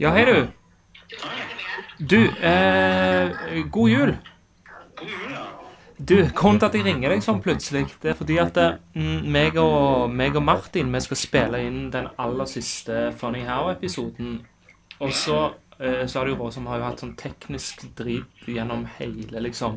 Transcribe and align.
Ja, 0.00 0.10
hei, 0.16 0.24
du. 0.24 0.46
Du, 1.98 2.28
eh, 2.40 3.30
god 3.70 3.90
jul. 3.90 4.12
Du, 5.98 6.14
grunnen 6.32 6.60
til 6.62 6.68
at 6.70 6.78
jeg 6.78 6.86
ringer 6.86 7.12
deg 7.12 7.20
sånn 7.20 7.42
plutselig, 7.44 7.82
det 8.00 8.14
er 8.14 8.16
fordi 8.16 8.38
at 8.40 8.56
eh, 8.62 8.78
mm, 8.96 9.26
meg, 9.28 9.58
og, 9.60 10.06
meg 10.08 10.38
og 10.40 10.46
Martin 10.46 10.88
vi 10.94 11.02
skal 11.04 11.20
spille 11.20 11.60
inn 11.66 11.90
den 11.92 12.08
aller 12.16 12.48
siste 12.48 13.10
Funny 13.20 13.44
How-episoden. 13.44 14.38
Og 15.04 15.12
så, 15.12 15.42
eh, 15.76 16.06
så 16.08 16.22
har 16.22 16.24
det 16.24 16.32
jo 16.32 16.40
vært 16.46 16.56
som 16.56 16.72
har 16.72 16.80
jo 16.80 16.88
hatt 16.88 17.04
sånn 17.04 17.12
teknisk 17.20 17.84
drit 18.00 18.48
gjennom 18.48 18.88
hele, 18.96 19.44
liksom. 19.50 19.76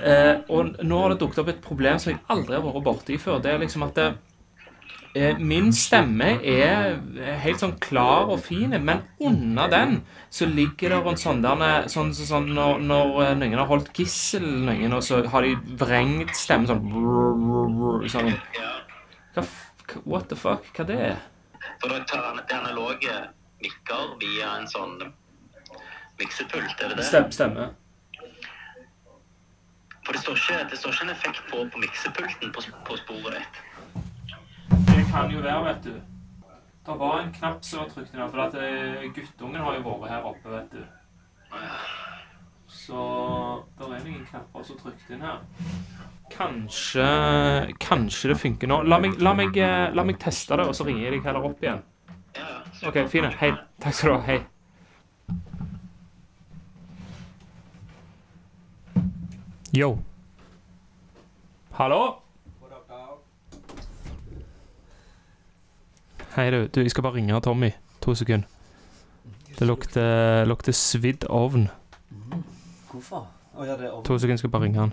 Eh, 0.00 0.40
og 0.48 0.80
nå 0.80 1.04
har 1.04 1.12
det 1.12 1.20
dukket 1.20 1.44
opp 1.44 1.52
et 1.52 1.62
problem 1.68 2.00
som 2.00 2.14
jeg 2.14 2.24
aldri 2.32 2.56
har 2.56 2.64
vært 2.64 2.88
borti 2.88 3.20
før. 3.20 3.44
Det 3.44 3.52
er 3.52 3.60
liksom 3.60 3.84
at 3.90 4.00
det, 4.00 4.08
Eh, 4.14 4.29
Min 5.38 5.72
stemme 5.74 6.36
er 6.46 7.00
helt 7.42 7.58
sånn 7.58 7.72
klar 7.82 8.28
og 8.30 8.44
fin, 8.44 8.70
men 8.70 9.00
under 9.18 9.70
den 9.72 9.96
så 10.30 10.46
ligger 10.46 10.94
det 10.94 11.00
en 11.10 11.18
sånn 11.18 11.40
der 11.42 11.88
sånn, 11.90 12.12
sånn, 12.14 12.28
sånn 12.28 12.52
når, 12.54 12.84
når 12.86 13.16
eh, 13.24 13.32
noen 13.40 13.58
har 13.58 13.66
holdt 13.66 13.90
gissel 13.98 14.46
noen, 14.68 14.94
og 14.94 15.02
så 15.02 15.18
har 15.32 15.42
de 15.42 15.56
vrengt 15.80 16.30
stemmen 16.38 16.70
sånn 16.70 18.06
sånn 18.12 18.30
Hva 19.34 19.46
What 20.06 20.28
the 20.30 20.38
fuck? 20.38 20.70
Hva 20.76 20.86
det 20.86 21.00
er? 21.08 21.16
For 21.82 21.90
da 21.90 21.98
tar 22.06 22.38
et 22.38 22.52
analoge 22.54 23.16
mikker 23.64 24.14
via 24.20 24.52
en 24.60 24.68
sånn 24.70 24.94
miksepult, 26.20 26.76
er 26.78 26.92
det 26.92 27.00
det? 27.00 27.08
Stemme. 27.08 27.34
stemme. 27.34 27.66
For 30.06 30.14
det 30.14 30.22
står 30.22 30.38
ikke, 30.38 30.60
det 30.70 30.78
står 30.78 30.94
ikke 30.94 31.08
en 31.08 31.12
effekt 31.16 31.42
på, 31.50 31.64
på 31.72 31.82
miksepulten 31.82 32.54
på, 32.54 32.64
på 32.86 33.00
sporet 33.02 33.40
ditt. 33.40 33.60
Det 34.70 35.04
kan 35.10 35.30
jo 35.30 35.42
være, 35.42 35.64
vet 35.64 35.84
du. 35.84 36.00
Det 36.86 36.96
var 36.98 37.20
en 37.20 37.32
knapp 37.32 37.64
som 37.64 37.82
var 37.82 37.90
trykt 37.90 38.14
inn 38.14 38.22
her, 38.22 38.30
for 38.32 38.62
eh, 38.62 39.10
guttungen 39.14 39.60
har 39.60 39.76
jo 39.76 39.82
vært 39.84 40.10
her 40.14 40.28
oppe, 40.30 40.54
vet 40.54 40.72
du. 40.72 40.82
Så 42.70 43.02
det 43.78 43.86
er 43.86 44.04
noen 44.06 44.24
knapper 44.30 44.64
som 44.64 44.78
er 44.78 44.82
trykt 44.84 45.12
inn 45.14 45.24
her. 45.26 45.42
Kanskje, 46.30 47.06
kanskje 47.82 48.30
det 48.32 48.38
funker 48.38 48.70
nå. 48.70 48.82
La 48.86 49.00
meg, 49.02 49.18
la, 49.20 49.34
meg, 49.36 49.56
eh, 49.58 49.90
la 49.94 50.06
meg 50.06 50.20
teste 50.22 50.56
det, 50.56 50.68
og 50.70 50.78
så 50.78 50.86
ringer 50.88 51.08
jeg 51.08 51.18
deg 51.18 51.28
heller 51.28 51.50
opp 51.50 51.62
igjen. 51.66 51.82
OK, 52.86 53.02
fine. 53.12 53.34
Hei. 53.40 53.52
Takk 53.82 53.94
skal 53.94 54.10
du 54.10 54.14
ha. 54.14 54.22
Hei. 54.30 54.40
Yo. 59.76 59.98
Hallo? 61.76 62.00
Hei, 66.36 66.50
du. 66.50 66.66
du. 66.74 66.80
Jeg 66.80 66.90
skal 66.90 67.02
bare 67.02 67.14
ringe 67.14 67.40
Tommy. 67.40 67.70
To 68.00 68.14
sekunder. 68.14 68.46
Det 69.58 69.66
lukter, 69.66 70.44
lukter 70.44 70.72
svidd 70.72 71.24
ovn. 71.28 71.68
Hvorfor? 72.92 73.26
Å 73.58 73.64
ja, 73.66 73.74
det 73.74 73.88
er 73.88 73.96
ovn. 73.96 74.04
To 74.06 74.18
sekunder, 74.18 74.38
skal 74.38 74.50
bare 74.50 74.62
ringe 74.62 74.78
han. 74.78 74.92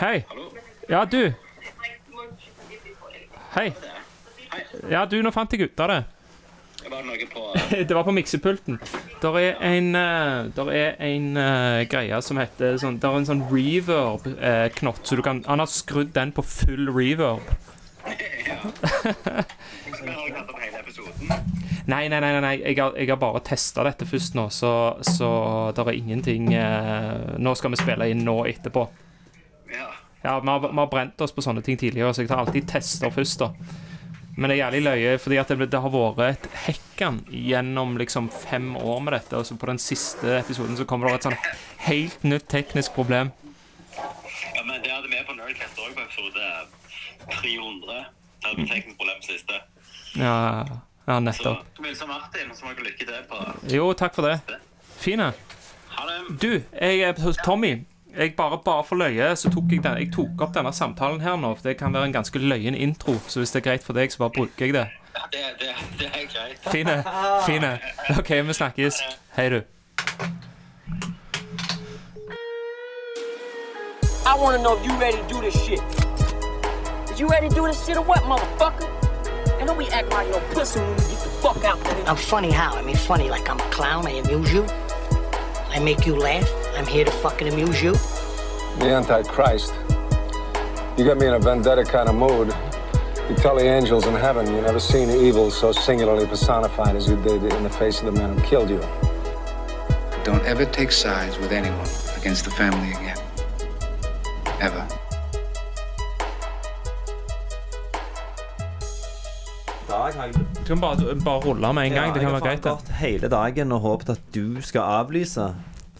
Hei. 0.00 0.24
Hallo? 0.28 0.48
Ja, 0.88 1.04
du. 1.04 1.32
Hei. 3.54 3.72
Ja, 4.90 5.04
du, 5.04 5.20
nå 5.22 5.30
fant 5.36 5.52
jeg 5.52 5.68
ut 5.68 5.80
av 5.84 5.92
det. 5.92 6.02
Var 6.90 7.04
noe 7.06 7.26
på 7.30 7.42
Det 7.88 7.94
var 7.96 8.04
på 8.06 8.14
miksepulten. 8.14 8.78
Der 9.22 9.38
er 9.40 9.60
en, 9.64 9.94
eh, 9.98 10.50
der 10.56 10.72
er 10.72 10.96
en 11.02 11.36
uh, 11.36 11.82
greie 11.90 12.20
som 12.22 12.40
heter 12.40 12.76
sånn 12.80 13.00
Der 13.02 13.10
er 13.14 13.22
en 13.22 13.28
sånn 13.28 13.44
reverb-knott, 13.50 15.02
så 15.06 15.16
du 15.16 15.22
kan 15.24 15.44
Han 15.48 15.62
har 15.64 15.70
skrudd 15.70 16.12
den 16.16 16.34
på 16.36 16.44
full 16.44 16.92
reverb. 16.92 17.44
Nei, 21.86 22.08
nei, 22.08 22.20
nei, 22.20 22.32
nei, 22.32 22.40
nei. 22.40 22.54
Jeg, 22.62 22.78
har, 22.80 22.94
jeg 22.96 23.10
har 23.10 23.18
bare 23.20 23.42
testa 23.44 23.84
dette 23.84 24.06
først 24.08 24.36
nå, 24.38 24.46
så, 24.54 24.70
så 25.04 25.28
det 25.76 25.84
er 25.84 25.98
ingenting 25.98 26.46
eh, 26.56 27.34
Nå 27.36 27.52
skal 27.60 27.74
vi 27.74 27.80
spille 27.80 28.08
inn 28.08 28.22
nå 28.24 28.38
etterpå. 28.48 28.86
Ja. 29.72 29.90
Ja, 30.24 30.38
vi 30.40 30.48
har, 30.48 30.62
vi 30.64 30.78
har 30.78 30.88
brent 30.88 31.20
oss 31.20 31.34
på 31.36 31.44
sånne 31.44 31.60
ting 31.64 31.76
tidligere, 31.76 32.14
så 32.16 32.24
jeg 32.24 32.30
tar 32.30 32.40
alltid 32.40 32.70
tester 32.70 33.12
først, 33.12 33.44
da. 33.44 33.50
Men 34.36 34.50
det 34.50 34.56
er 34.56 34.64
jævlig 34.64 34.82
løye, 34.82 35.18
fordi 35.22 35.36
det, 35.48 35.66
det 35.70 35.80
har 35.84 35.92
vært 35.94 36.22
et 36.26 36.46
hekkan 36.66 37.20
gjennom 37.30 37.94
liksom 38.00 38.30
fem 38.32 38.72
år 38.76 39.00
med 39.06 39.14
dette, 39.14 39.38
og 39.38 39.46
så 39.46 39.56
på 39.58 39.68
den 39.70 39.78
siste 39.78 40.40
episoden 40.40 40.78
så 40.78 40.86
kommer 40.90 41.08
det 41.08 41.20
et 41.20 41.28
sånn 41.28 41.38
helt 41.86 42.26
nytt 42.26 42.48
teknisk 42.50 42.96
problem. 42.96 43.30
ja, 43.94 44.62
men 44.64 44.82
det 44.82 44.90
hadde 44.90 45.08
vi 45.12 45.22
på 45.28 45.38
Nerdcast 45.38 45.78
òg 45.78 45.94
på 45.94 46.02
episode 46.02 46.50
300. 47.30 48.02
Det 48.42 48.48
hadde 48.48 48.58
vi 48.60 48.68
teknisk 48.72 48.98
problem 48.98 49.22
siste. 49.22 49.62
Ja, 50.18 50.36
ja 51.06 51.14
Så 51.14 51.20
nettopp. 51.28 51.80
Wilson 51.86 52.08
Martin, 52.08 52.54
så 52.54 52.66
må 52.66 52.74
dere 52.74 52.90
lykke 52.90 53.06
til 53.06 53.26
på 53.30 53.42
Jo, 53.70 53.92
takk 53.94 54.18
for 54.18 54.26
det. 54.26 54.60
Fine. 54.98 55.32
Du, 56.40 56.62
jeg 56.80 57.04
er 57.06 57.20
hos 57.22 57.38
Tommy. 57.44 57.84
Jeg 58.18 58.34
bare, 58.36 58.58
bare 58.64 58.84
for 58.84 58.96
løye 58.96 59.36
så 59.36 59.50
tok 59.50 59.72
jeg, 59.72 59.82
den, 59.82 59.96
jeg 59.98 60.12
tok 60.14 60.42
opp 60.44 60.52
denne 60.54 60.70
samtalen 60.72 61.20
her 61.20 61.36
nå. 61.36 61.54
For 61.58 61.68
det 61.68 61.76
kan 61.80 61.94
være 61.94 62.10
en 62.10 62.12
ganske 62.14 62.38
løyen 62.38 62.74
intro, 62.74 63.16
så 63.26 63.40
hvis 63.42 63.50
det 63.50 63.62
er 63.62 63.70
greit 63.70 63.82
for 63.82 63.92
deg, 63.98 64.12
så 64.12 64.18
bare 64.22 64.30
bruker 64.36 64.66
jeg 64.66 64.74
det. 64.74 64.86
Ja, 65.16 65.24
det, 65.32 65.42
det, 65.60 65.72
det 65.98 66.06
er 66.12 66.26
greit. 66.30 66.68
Fine. 66.70 67.02
Fine. 67.46 67.78
OK, 68.18 68.30
vi 68.46 68.52
snakkes. 68.52 69.00
Hei, 69.36 69.48
du. 69.48 69.60
I 74.26 74.34
want 74.40 74.56
to 74.56 74.62
know 74.62 74.76
if 74.78 74.86
you 74.86 74.92
ready 75.00 75.18
to 75.18 75.28
do 75.34 75.40
this 75.40 75.54
shit. 75.64 75.82
Is 77.10 77.20
you 77.20 77.28
ready 77.28 77.48
to 77.48 77.54
do 77.54 77.66
this 77.66 77.84
shit 77.84 77.96
or 77.96 78.04
what, 78.04 78.22
motherfucker? 78.22 78.88
And 79.58 79.68
don't 79.68 79.78
be 79.78 79.88
acting 79.92 80.16
like 80.16 80.30
no 80.30 80.40
pussy 80.54 80.80
when 80.80 80.90
we 80.90 80.96
get 80.96 81.20
the 81.22 81.30
fuck 81.42 81.64
out 81.64 81.82
there. 81.84 82.08
I'm 82.08 82.16
funny 82.16 82.50
how? 82.50 82.74
I 82.74 82.82
mean, 82.82 82.96
funny 82.96 83.28
like 83.28 83.48
I'm 83.50 83.58
a 83.58 83.70
clown. 83.70 84.06
I 84.06 84.12
amuse 84.12 84.52
you. 84.52 84.66
I 85.74 85.80
make 85.80 86.06
you 86.06 86.14
laugh. 86.14 86.48
I'm 86.76 86.86
here 86.86 87.04
to 87.04 87.10
fucking 87.10 87.48
amuse 87.48 87.82
you. 87.82 87.94
The 88.78 88.94
Antichrist. 88.94 89.74
You 90.96 91.04
got 91.04 91.18
me 91.18 91.26
in 91.26 91.34
a 91.34 91.40
vendetta 91.40 91.82
kind 91.82 92.08
of 92.08 92.14
mood. 92.14 92.54
You 93.28 93.34
tell 93.34 93.56
the 93.56 93.64
angels 93.64 94.06
in 94.06 94.14
heaven 94.14 94.46
you 94.46 94.60
never 94.60 94.78
seen 94.78 95.10
evil 95.10 95.50
so 95.50 95.72
singularly 95.72 96.26
personified 96.26 96.94
as 96.94 97.08
you 97.08 97.16
did 97.22 97.42
in 97.42 97.64
the 97.64 97.70
face 97.70 97.98
of 98.00 98.06
the 98.06 98.12
men 98.12 98.38
who 98.38 98.44
killed 98.44 98.70
you. 98.70 98.78
Don't 100.22 100.44
ever 100.44 100.64
take 100.64 100.92
sides 100.92 101.38
with 101.38 101.50
anyone 101.50 101.88
against 102.16 102.44
the 102.44 102.52
family 102.52 102.90
again. 102.90 103.18
Ever. 104.60 105.03
Dag 109.88 110.14
har 110.18 110.26
jeg 110.30 110.34
Du 110.58 110.64
kan 110.72 110.80
bare, 110.80 111.14
bare 111.24 111.40
rulle 111.44 111.72
med 111.76 111.86
en 111.90 111.92
gang. 111.98 112.14
Det 112.14 112.22
kan 112.24 112.32
være 112.32 112.40
greit. 112.48 112.64
Jeg 112.64 112.72
har 112.72 112.80
det. 112.80 112.88
gått 112.88 112.98
hele 113.02 113.28
dagen 113.32 113.72
og 113.72 113.80
håpet 113.84 114.10
at 114.16 114.20
du 114.34 114.60
skal 114.64 114.82
avlyse. 115.04 115.54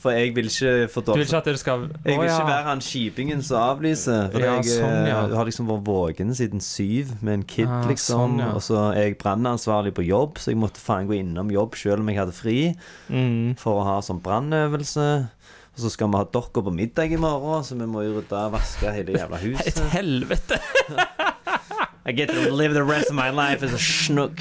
For 0.05 0.12
jeg 0.12 0.34
vil 0.37 0.50
ikke 0.50 0.89
få 0.93 1.00
Du 1.00 1.12
vil 1.15 1.22
ikke 1.25 1.37
at 1.39 1.47
det 1.49 1.55
skal 1.59 1.84
Jeg 2.05 2.19
vil 2.19 2.19
Å, 2.19 2.25
ikke 2.27 2.34
ja. 2.34 2.49
være 2.50 2.65
han 2.67 2.81
kjipingen 2.84 3.41
som 3.47 3.56
avlyser. 3.62 4.27
For 4.34 4.43
Ja, 4.45 4.56
jeg 4.59 4.67
sånn, 4.69 5.06
ja. 5.09 5.21
eh, 5.31 5.37
har 5.39 5.49
liksom 5.49 5.71
vært 5.71 5.87
våken 5.89 6.34
siden 6.37 6.61
syv 6.61 7.15
med 7.25 7.39
en 7.39 7.45
kid, 7.49 7.69
Ah, 7.72 7.87
liksom. 7.89 8.19
sånn, 8.37 8.43
ja. 8.45 8.50
Og 8.53 8.61
så 8.67 8.83
er 8.93 9.00
jeg 9.09 9.17
brannansvarlig 9.22 9.95
på 9.97 10.05
jobb, 10.05 10.37
så 10.37 10.53
jeg 10.53 10.61
måtte 10.61 10.83
faen 10.84 11.09
gå 11.09 11.16
innom 11.22 11.49
jobb 11.51 11.75
selv 11.81 12.05
om 12.05 12.09
jeg 12.12 12.21
hadde 12.21 12.37
fri. 12.37 12.59
Mm. 13.09 13.56
For 13.56 13.81
å 13.81 13.87
ha 13.89 13.97
sånn 14.05 14.21
brannøvelse. 14.21 15.09
Og 15.75 15.81
så 15.83 15.89
skal 15.91 16.06
vi 16.12 16.21
ha 16.21 16.25
dere 16.37 16.62
på 16.62 16.71
middag 16.71 17.11
i 17.11 17.16
morgen, 17.19 17.65
så 17.66 17.75
vi 17.75 17.87
må 17.91 18.05
jo 18.05 18.21
rydde 18.21 18.37
og 18.45 18.53
vaske 18.55 18.93
hele 18.95 19.16
jævla 19.16 19.41
Et 19.43 19.49
huset. 19.56 19.81
helvete! 19.97 20.61
I 22.06 22.12
get 22.12 22.28
to 22.28 22.50
live 22.53 22.75
the 22.75 22.82
rest 22.84 23.09
of 23.10 23.15
my 23.15 23.31
life 23.31 23.62
as 23.65 23.72
a 23.72 23.78
schnook. 23.78 24.41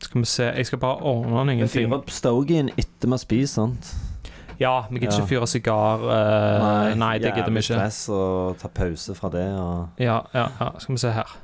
Skal 0.00 0.20
vi 0.20 0.24
se, 0.26 0.42
jeg 0.56 0.66
skal 0.66 0.78
bare 0.78 0.96
ordne 1.02 1.38
den, 1.38 1.48
ingenting 1.48 1.88
Fyre 1.88 1.98
opp 1.98 2.10
stogien 2.10 2.70
etter 2.78 3.08
vi 3.12 3.18
spiser, 3.18 3.54
sant? 3.54 3.94
Ja, 4.60 4.80
vi 4.90 4.98
gidder 4.98 5.12
Ja. 5.14 5.18
ikke 5.22 5.28
fyre 5.28 5.46
sigar. 5.46 6.00
eh, 6.10 6.94
nei, 6.98 7.18
det 7.18 7.34
gidder 7.34 7.50
vi 7.50 7.60
jævlig 7.60 7.64
ikke. 7.64 7.74
stress 7.74 8.08
å 8.08 8.56
ta 8.58 8.68
pause 8.68 9.14
fra 9.14 9.28
det 9.30 9.44
og 9.58 9.88
Ja, 9.98 10.20
ja, 10.34 10.48
ja. 10.60 10.70
Skal 10.78 10.94
vi 10.94 10.98
se 10.98 11.10
her. 11.10 11.36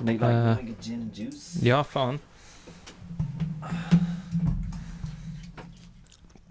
Men 0.00 0.18
jeg 0.18 0.22
Eh, 0.22 0.56
meg 0.56 0.74
gin 0.82 1.10
juice. 1.14 1.58
Ja, 1.64 1.82
faen. 1.82 2.18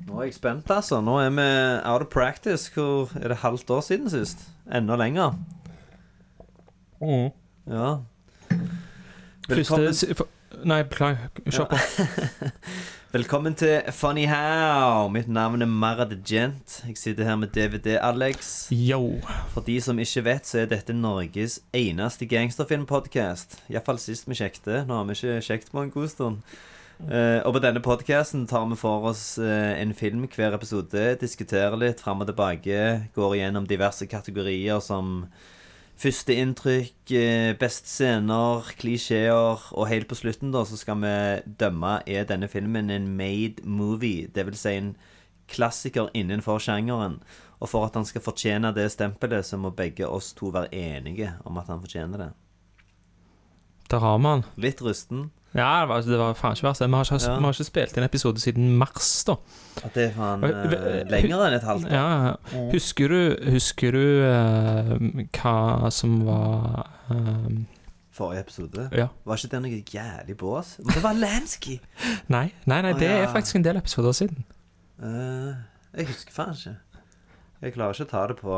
Nå 0.07 0.19
er 0.19 0.23
jeg 0.23 0.33
spent, 0.33 0.69
altså. 0.71 1.01
Nå 1.03 1.17
er 1.19 1.29
vi 1.29 1.47
out 1.89 2.01
of 2.01 2.07
practice. 2.09 2.71
Hvor 2.73 3.11
er 3.21 3.27
det 3.27 3.37
halvt 3.37 3.69
år 3.69 3.81
siden 3.81 4.09
sist? 4.09 4.47
Enda 4.73 4.95
lenger. 4.95 5.31
Mm. 7.01 7.29
Ja. 9.47 9.55
Første 9.55 10.25
Nei, 10.67 10.81
beklager. 10.83 11.29
Kjør 11.47 11.67
på. 11.71 11.77
Velkommen 13.15 13.55
til 13.55 13.79
Funny 13.95 14.25
How. 14.27 15.07
Mitt 15.07 15.29
navn 15.31 15.61
er 15.61 15.69
Mara 15.71 16.03
the 16.03 16.17
Gent. 16.25 16.81
Jeg 16.87 16.97
sitter 16.97 17.23
her 17.23 17.35
med 17.35 17.47
DVD-Alex. 17.55 18.67
Yo. 18.71 19.21
For 19.53 19.63
de 19.63 19.77
som 19.81 19.99
ikke 19.99 20.23
vet, 20.25 20.47
så 20.47 20.59
er 20.59 20.71
dette 20.71 20.93
Norges 20.93 21.61
eneste 21.73 22.27
gangsterfilmpodkast. 22.27 23.61
Iallfall 23.71 23.99
sist 24.03 24.27
vi 24.27 24.35
sjekte. 24.35 24.83
Nå 24.87 24.99
har 24.99 25.07
vi 25.07 25.15
ikke 25.15 25.39
sjekket 25.47 25.71
på 25.71 25.85
en 25.85 25.95
god 25.95 26.11
stund. 26.11 26.57
Uh, 26.99 27.39
og 27.45 27.53
på 27.55 27.61
denne 27.63 27.83
podcasten 27.85 28.47
tar 28.49 28.65
vi 28.67 28.75
for 28.75 29.07
oss 29.13 29.37
uh, 29.39 29.79
en 29.79 29.93
film 29.95 30.25
hver 30.33 30.55
episode, 30.57 31.11
diskuterer 31.21 31.77
litt 31.79 32.01
fram 32.03 32.23
og 32.25 32.27
tilbake, 32.31 32.79
går 33.15 33.35
igjennom 33.37 33.67
diverse 33.69 34.09
kategorier 34.09 34.81
som 34.83 35.27
førsteinntrykk, 35.97 37.11
eh, 37.17 37.53
beste 37.57 37.89
scener, 37.89 38.69
klisjeer, 38.77 39.61
og 39.73 39.87
helt 39.89 40.07
på 40.07 40.17
slutten 40.17 40.51
da 40.53 40.63
så 40.65 40.77
skal 40.77 41.01
vi 41.01 41.13
dømme 41.59 42.01
er 42.05 42.27
denne 42.29 42.47
filmen 42.47 42.91
en 42.93 43.07
made 43.17 43.65
movie, 43.65 44.27
det 44.27 44.45
vil 44.45 44.57
si 44.57 44.75
en 44.77 44.95
klassiker 45.47 46.11
innenfor 46.13 46.59
sjangeren. 46.59 47.21
Og 47.59 47.71
for 47.71 47.87
at 47.87 47.95
han 47.97 48.05
skal 48.05 48.21
fortjene 48.21 48.73
det 48.75 48.91
stempelet, 48.93 49.45
så 49.45 49.57
må 49.57 49.71
begge 49.73 50.05
oss 50.05 50.33
to 50.37 50.51
være 50.53 50.69
enige 50.75 51.31
om 51.45 51.57
at 51.57 51.71
han 51.71 51.81
fortjener 51.81 52.17
det. 52.17 52.31
Der 53.89 54.03
har 54.03 54.17
vi 54.19 54.27
han. 54.27 54.43
Litt 54.57 54.81
rusten. 54.83 55.31
Ja, 55.55 55.81
det 55.81 55.87
var, 55.89 56.01
det 56.05 56.17
var 56.19 56.33
faen 56.37 56.53
ikke 56.57 56.67
verst. 56.67 56.81
Vi 56.83 56.91
har 56.93 57.03
ikke, 57.07 57.19
Ja. 57.23 57.37
vi 57.39 57.43
har 57.47 57.53
ikke 57.55 57.65
spilt 57.65 57.97
inn 57.97 58.03
episode 58.03 58.39
siden 58.43 58.77
mars, 58.77 59.23
da. 59.25 59.35
At 59.83 59.93
det 59.95 60.03
er 60.09 60.11
faen 60.17 60.43
eh, 60.43 60.67
v- 60.69 61.03
lenger 61.09 61.45
enn 61.47 61.53
et 61.55 61.63
halvt 61.63 61.85
år. 61.87 61.93
Ja, 61.95 62.25
ja. 62.27 62.65
Husker 62.73 63.07
du, 63.07 63.51
husker 63.55 63.91
du 63.91 64.03
eh, 64.27 64.91
hva 65.39 65.89
som 65.91 66.19
var 66.27 66.89
eh, 67.09 67.49
Forrige 68.17 68.39
episode. 68.41 68.89
Ja. 68.97 69.07
Var 69.25 69.37
ikke 69.37 69.51
det 69.55 69.61
noe 69.61 69.79
jævlig 69.93 70.37
bås? 70.37 70.75
Men 70.83 70.93
det 70.95 71.03
var 71.03 71.13
Lansky! 71.13 71.79
Nei, 72.35 72.47
nei, 72.65 72.81
nei 72.81 72.93
Å, 72.95 72.99
det 72.99 73.07
er 73.13 73.23
ja. 73.27 73.31
faktisk 73.33 73.55
en 73.59 73.65
del 73.67 73.77
episoder 73.77 74.11
siden. 74.17 74.43
Eh, 75.01 75.53
jeg 76.01 76.07
husker 76.11 76.33
faen 76.33 76.53
ikke. 76.57 76.75
Jeg 77.61 77.73
klarer 77.77 77.93
ikke 77.93 78.07
å 78.07 78.11
ta 78.13 78.23
det 78.31 78.37
på 78.41 78.57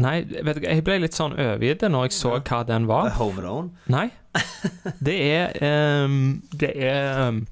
Nei, 0.00 0.22
vet 0.24 0.56
du, 0.56 0.62
jeg 0.64 0.84
ble 0.86 0.98
litt 1.02 1.12
sånn 1.16 1.34
overgitt 1.36 1.82
når 1.84 2.06
jeg 2.08 2.12
så 2.16 2.38
hva 2.40 2.62
den 2.66 2.86
var. 2.88 3.10
The 3.10 3.18
Home 3.18 3.42
Alone. 3.42 3.70
Nei. 3.92 4.06
Det 5.04 5.16
er 5.28 6.04
um, 6.06 6.42
Det 6.56 6.70
er 6.80 7.28
um, 7.28 7.42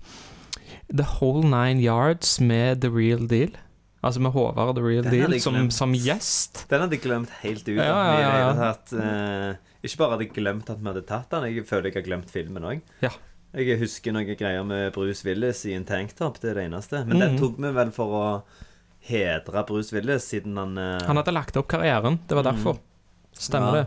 The 0.89 1.05
Whole 1.19 1.45
Nine 1.45 1.83
Yards 1.85 2.39
med 2.41 2.81
The 2.81 2.89
Real 2.91 3.27
Deal. 3.29 3.53
Altså 4.03 4.23
med 4.25 4.33
Håvard 4.33 4.77
The 4.79 4.83
Real 4.87 5.05
Den 5.05 5.13
Deal 5.13 5.41
som, 5.45 5.59
som 5.71 5.93
gjest. 5.93 6.65
Den 6.71 6.81
hadde 6.81 6.97
jeg 6.97 7.03
glemt 7.05 7.33
helt 7.43 7.67
ut. 7.69 7.75
Ja, 7.77 7.85
ja, 7.85 8.15
ja, 8.17 8.31
ja. 8.41 8.53
tatt, 8.57 8.95
eh, 8.97 9.59
ikke 9.85 10.01
bare 10.01 10.15
hadde 10.17 10.25
jeg 10.25 10.33
glemt 10.39 10.71
at 10.73 10.81
vi 10.81 10.89
hadde 10.89 11.03
tatt 11.09 11.29
den, 11.35 11.45
jeg 11.53 11.67
føler 11.69 11.91
jeg 11.91 11.99
har 12.01 12.07
glemt 12.09 12.33
filmen 12.33 12.65
òg. 12.65 12.81
Ja. 13.05 13.13
Jeg 13.53 13.77
husker 13.83 14.15
noen 14.17 14.33
greier 14.39 14.65
med 14.65 14.93
Bruce 14.95 15.27
Willis 15.29 15.65
i 15.69 15.75
en 15.77 15.85
tanktop, 15.85 16.41
det 16.41 16.53
er 16.55 16.63
det 16.63 16.67
eneste. 16.71 17.05
Men 17.05 17.19
den 17.21 17.33
Mhm. 17.35 17.39
tok 17.43 17.61
vi 17.61 17.73
vel 17.77 17.91
for 17.93 18.17
å 18.17 18.27
hedre 19.11 19.65
Bruce 19.69 19.95
Willis, 19.97 20.29
siden 20.31 20.57
han 20.61 20.79
eh, 20.79 21.07
Han 21.09 21.19
hadde 21.21 21.35
lagt 21.35 21.59
opp 21.61 21.69
karrieren. 21.73 22.21
Det 22.31 22.39
var 22.39 22.47
derfor. 22.51 22.79
Stemmer 23.37 23.77
Ja. 23.77 23.83
det. 23.83 23.87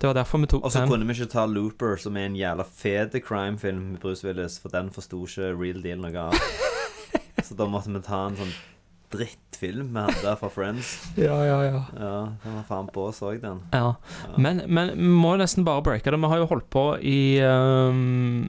Det 0.00 0.08
var 0.08 0.14
derfor 0.16 0.40
vi 0.40 0.46
tok 0.48 0.64
Og 0.64 0.72
så 0.72 0.86
kunne 0.88 1.04
vi 1.04 1.12
ikke 1.18 1.28
ta 1.34 1.42
Looper, 1.44 1.98
som 2.00 2.16
er 2.16 2.30
en 2.30 2.36
jævla 2.38 2.64
fet 2.64 3.12
crime-film 3.26 3.82
med 3.92 4.00
Bruce 4.00 4.24
Willis, 4.24 4.56
for 4.62 4.72
den 4.72 4.88
forsto 4.94 5.26
ikke 5.26 5.50
Real 5.60 5.82
Deal 5.84 6.00
noe 6.00 6.22
av. 6.30 6.38
så 7.44 7.56
da 7.58 7.66
måtte 7.68 7.92
vi 7.92 8.00
ta 8.06 8.22
en 8.30 8.38
sånn 8.38 8.54
drittfilm 9.10 9.90
med 9.92 10.06
hadde 10.08 10.36
fra 10.40 10.48
Friends. 10.54 10.94
Ja, 11.18 11.36
ja, 11.44 11.58
ja. 11.66 11.80
Ja, 11.98 12.14
den 12.44 12.56
var 12.60 12.64
faen 12.68 12.88
på, 12.94 13.08
så 13.12 13.32
jeg 13.34 13.42
den. 13.42 13.60
Ja. 13.74 13.94
Men, 14.38 14.62
men 14.70 14.92
vi 14.96 15.10
må 15.20 15.34
nesten 15.40 15.66
bare 15.66 15.82
breake 15.84 16.08
det. 16.14 16.20
Vi 16.22 16.30
har 16.32 16.40
jo 16.44 16.48
holdt 16.52 16.68
på 16.72 16.84
i 17.02 17.18
um, 17.42 18.46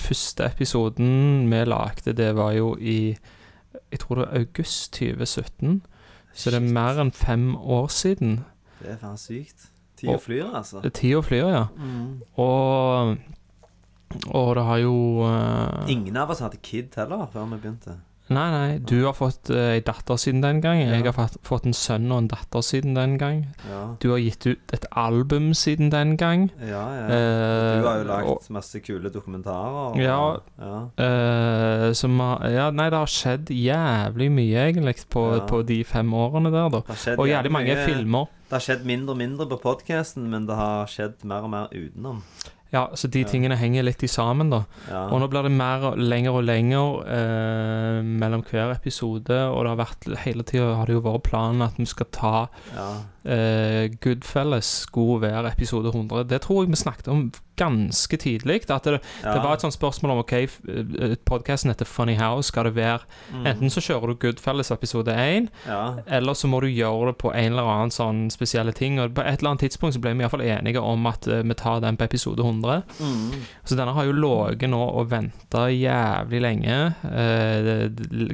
Første 0.00 0.48
episoden 0.48 1.46
vi 1.52 1.60
lagde, 1.68 2.16
det 2.16 2.32
var 2.40 2.56
jo 2.56 2.72
i 2.80 3.14
Jeg 3.90 4.00
tror 4.00 4.14
det 4.14 4.26
var 4.26 4.38
august 4.38 4.92
2017. 4.92 5.82
Så 6.34 6.50
det 6.50 6.60
er 6.60 6.72
mer 6.72 7.00
enn 7.00 7.12
fem 7.12 7.56
år 7.56 7.88
siden. 7.92 8.40
Det 8.78 8.92
er 8.94 9.00
faen 9.00 9.18
sykt. 9.18 9.70
Tida 9.98 10.18
flyr, 10.22 10.52
altså. 10.54 10.82
Tida 10.94 11.20
flyr, 11.24 11.48
ja. 11.50 11.64
Mm. 11.76 12.20
Og 12.36 13.16
Og 14.32 14.54
det 14.56 14.64
har 14.64 14.76
jo 14.80 14.94
uh... 15.20 15.90
Ingen 15.90 16.16
av 16.16 16.30
oss 16.32 16.40
hadde 16.40 16.56
kid 16.64 16.94
heller 16.96 17.26
før 17.32 17.44
vi 17.50 17.58
begynte. 17.60 17.98
Nei, 18.30 18.50
nei. 18.52 18.78
Du 18.84 19.04
har 19.06 19.14
fått 19.16 19.48
uh, 19.50 19.56
ei 19.72 19.80
datter 19.80 20.18
siden 20.20 20.42
den 20.42 20.60
gang. 20.60 20.80
Jeg 20.82 21.00
Ja. 21.04 21.12
har 21.12 21.16
fått, 21.16 21.38
fått 21.42 21.64
en 21.66 21.72
sønn 21.72 22.10
og 22.12 22.18
en 22.18 22.28
datter 22.28 22.60
siden 22.60 22.94
den 22.94 23.16
gang. 23.18 23.46
Ja, 23.70 23.96
Du 24.00 24.10
har 24.10 24.18
gitt 24.18 24.46
ut 24.46 24.72
et 24.74 24.84
album 24.92 25.54
siden 25.54 25.88
den 25.90 26.16
gang. 26.16 26.50
ja. 26.60 26.82
ja. 26.98 27.06
Uh, 27.08 27.82
Du 27.82 27.86
har 27.88 27.96
jo 27.96 28.04
og- 28.04 28.06
lagt 28.36 28.50
masse 28.50 28.80
kule 28.84 29.08
dokumentarer. 29.10 29.92
og- 29.92 29.96
Ja. 29.96 30.36
ja. 30.58 30.78
Uh, 31.88 31.92
som 31.94 32.18
har 32.20 32.48
Ja, 32.50 32.70
nei, 32.70 32.90
det 32.90 32.98
har 32.98 33.06
skjedd 33.06 33.46
jævlig 33.48 34.30
mye, 34.30 34.68
egentlig, 34.72 35.04
på, 35.08 35.46
på 35.48 35.62
de 35.66 35.82
fem 35.84 36.10
årene 36.12 36.50
der, 36.52 36.68
da. 36.68 36.82
Og 37.16 37.26
jævlig 37.28 37.50
mange 37.50 37.74
mye- 37.74 37.86
filmer. 37.86 38.26
Det 38.48 38.52
har 38.52 38.60
skjedd 38.60 38.84
mindre 38.84 39.10
og 39.12 39.16
mindre 39.18 39.46
på 39.46 39.58
podkasten, 39.60 40.28
men 40.30 40.46
det 40.46 40.54
har 40.56 40.86
skjedd 40.86 41.24
mer 41.24 41.42
og 41.44 41.50
mer 41.50 41.66
utenom. 41.72 42.22
Ja, 42.72 42.90
så 42.94 43.08
de 43.08 43.20
Ja. 43.22 43.28
tingene 43.28 43.56
henger 43.56 43.82
litt 43.82 44.02
i 44.02 44.06
sammen, 44.06 44.50
da. 44.50 44.64
Ja. 44.90 45.06
Og 45.08 45.20
nå 45.20 45.28
blir 45.32 45.42
det 45.42 45.52
mer 45.52 45.96
lenger 45.96 46.30
og 46.36 46.44
lenger 46.44 47.02
eh, 47.08 48.02
mellom 48.04 48.42
hver 48.44 48.74
episode, 48.74 49.30
og 49.48 49.64
det 49.64 49.72
har 49.72 49.80
vært 49.86 50.08
hele 50.24 50.42
tida 50.42 50.74
har 50.76 50.86
det 50.86 50.98
jo 50.98 51.00
vært 51.06 51.22
planen 51.30 51.62
at 51.62 51.78
vi 51.80 51.86
skal 51.88 52.06
ta 52.12 52.34
ja. 52.76 52.88
eh, 53.24 53.88
Goodfellas 54.04 54.64
skulle 54.84 55.22
være 55.30 55.52
episode 55.52 55.88
100. 55.94 56.24
Det 56.28 56.42
tror 56.44 56.64
jeg 56.64 56.70
vi 56.74 56.76
snakket 56.76 57.08
om 57.08 57.30
ganske 57.58 58.16
tidlig. 58.16 58.70
At 58.70 58.84
det, 58.84 59.00
ja. 59.24 59.32
det 59.34 59.42
var 59.42 59.54
et 59.56 59.60
sånt 59.64 59.74
spørsmål 59.74 60.12
om 60.12 60.18
OK, 60.22 60.34
podkasten 61.26 61.72
heter 61.72 61.84
Funny 61.88 62.14
House. 62.14 62.48
Skal 62.48 62.64
det 62.68 62.74
være 62.76 62.98
Mm. 63.32 63.46
Enten 63.46 63.70
så 63.70 63.80
kjører 63.80 64.06
du 64.06 64.14
Goodfellas 64.14 64.70
episode 64.70 65.12
1, 65.12 65.48
ja. 65.66 65.94
eller 66.06 66.34
så 66.34 66.48
må 66.48 66.60
du 66.60 66.66
gjøre 66.66 67.06
det 67.10 67.16
på 67.20 67.28
en 67.34 67.52
eller 67.52 67.62
annen 67.68 67.90
sånn 67.92 68.30
spesielle 68.30 68.72
ting. 68.72 68.98
Og 69.00 69.12
på 69.14 69.20
et 69.20 69.38
eller 69.38 69.50
annet 69.50 69.60
tidspunkt 69.66 69.94
så 69.94 70.00
ble 70.00 70.14
vi 70.14 70.24
iallfall 70.24 70.40
enige 70.46 70.80
om 70.80 71.06
at 71.06 71.26
eh, 71.28 71.42
vi 71.42 71.54
tar 71.54 71.80
den 71.84 71.96
på 71.96 72.04
episode 72.08 72.40
100. 72.42 72.57
Mm. 72.98 73.44
Så 73.64 73.76
denne 73.78 73.94
har 73.96 74.08
jo 74.08 74.14
ligget 74.16 74.70
nå 74.72 74.80
og 74.80 75.10
venta 75.12 75.66
jævlig 75.72 76.40
lenge. 76.42 76.78
Eh, 77.08 77.88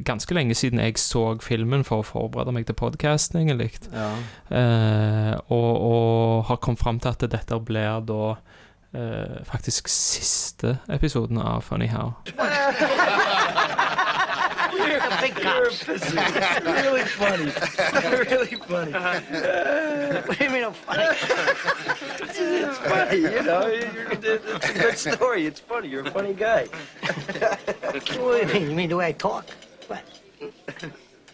ganske 0.06 0.36
lenge 0.36 0.56
siden 0.58 0.82
jeg 0.82 0.98
så 1.00 1.24
filmen 1.44 1.84
for 1.86 2.02
å 2.02 2.08
forberede 2.08 2.54
meg 2.56 2.66
til 2.68 2.78
podkasten, 2.78 3.42
egentlig. 3.42 3.72
ja. 3.92 4.10
Eh, 4.54 5.32
og, 5.52 5.70
og 5.90 6.44
har 6.50 6.60
kommet 6.62 6.82
fram 6.82 7.00
til 7.00 7.14
at 7.14 7.24
dette 7.32 7.58
blir 7.66 8.04
da 8.08 8.34
eh, 8.94 9.40
faktisk 9.48 9.88
siste 9.92 10.78
episoden 10.88 11.38
av 11.42 11.64
Funny 11.68 11.90
How. 11.92 12.14
You're 15.30 15.70
the 15.70 16.62
really 16.82 17.02
funny. 17.04 17.44
really 18.30 18.56
funny. 18.56 18.92
What 20.26 20.38
do 20.38 20.44
you 20.44 20.50
mean 20.50 20.64
I'm 20.64 20.72
funny? 20.74 21.16
It's 22.36 22.78
funny, 22.78 23.16
you 23.16 23.42
know. 23.42 23.66
You're, 23.66 24.12
it's 24.12 24.70
a 24.70 24.72
good 24.74 24.98
story. 24.98 25.46
It's 25.46 25.60
funny. 25.60 25.88
You're 25.88 26.06
a 26.06 26.10
funny 26.10 26.34
guy. 26.34 26.66
What 26.66 28.06
do 28.06 28.14
you 28.38 28.46
mean? 28.52 28.70
You 28.70 28.76
mean 28.76 28.88
the 28.90 28.96
way 28.96 29.06
I 29.08 29.12
talk? 29.12 29.46
What? 29.88 30.02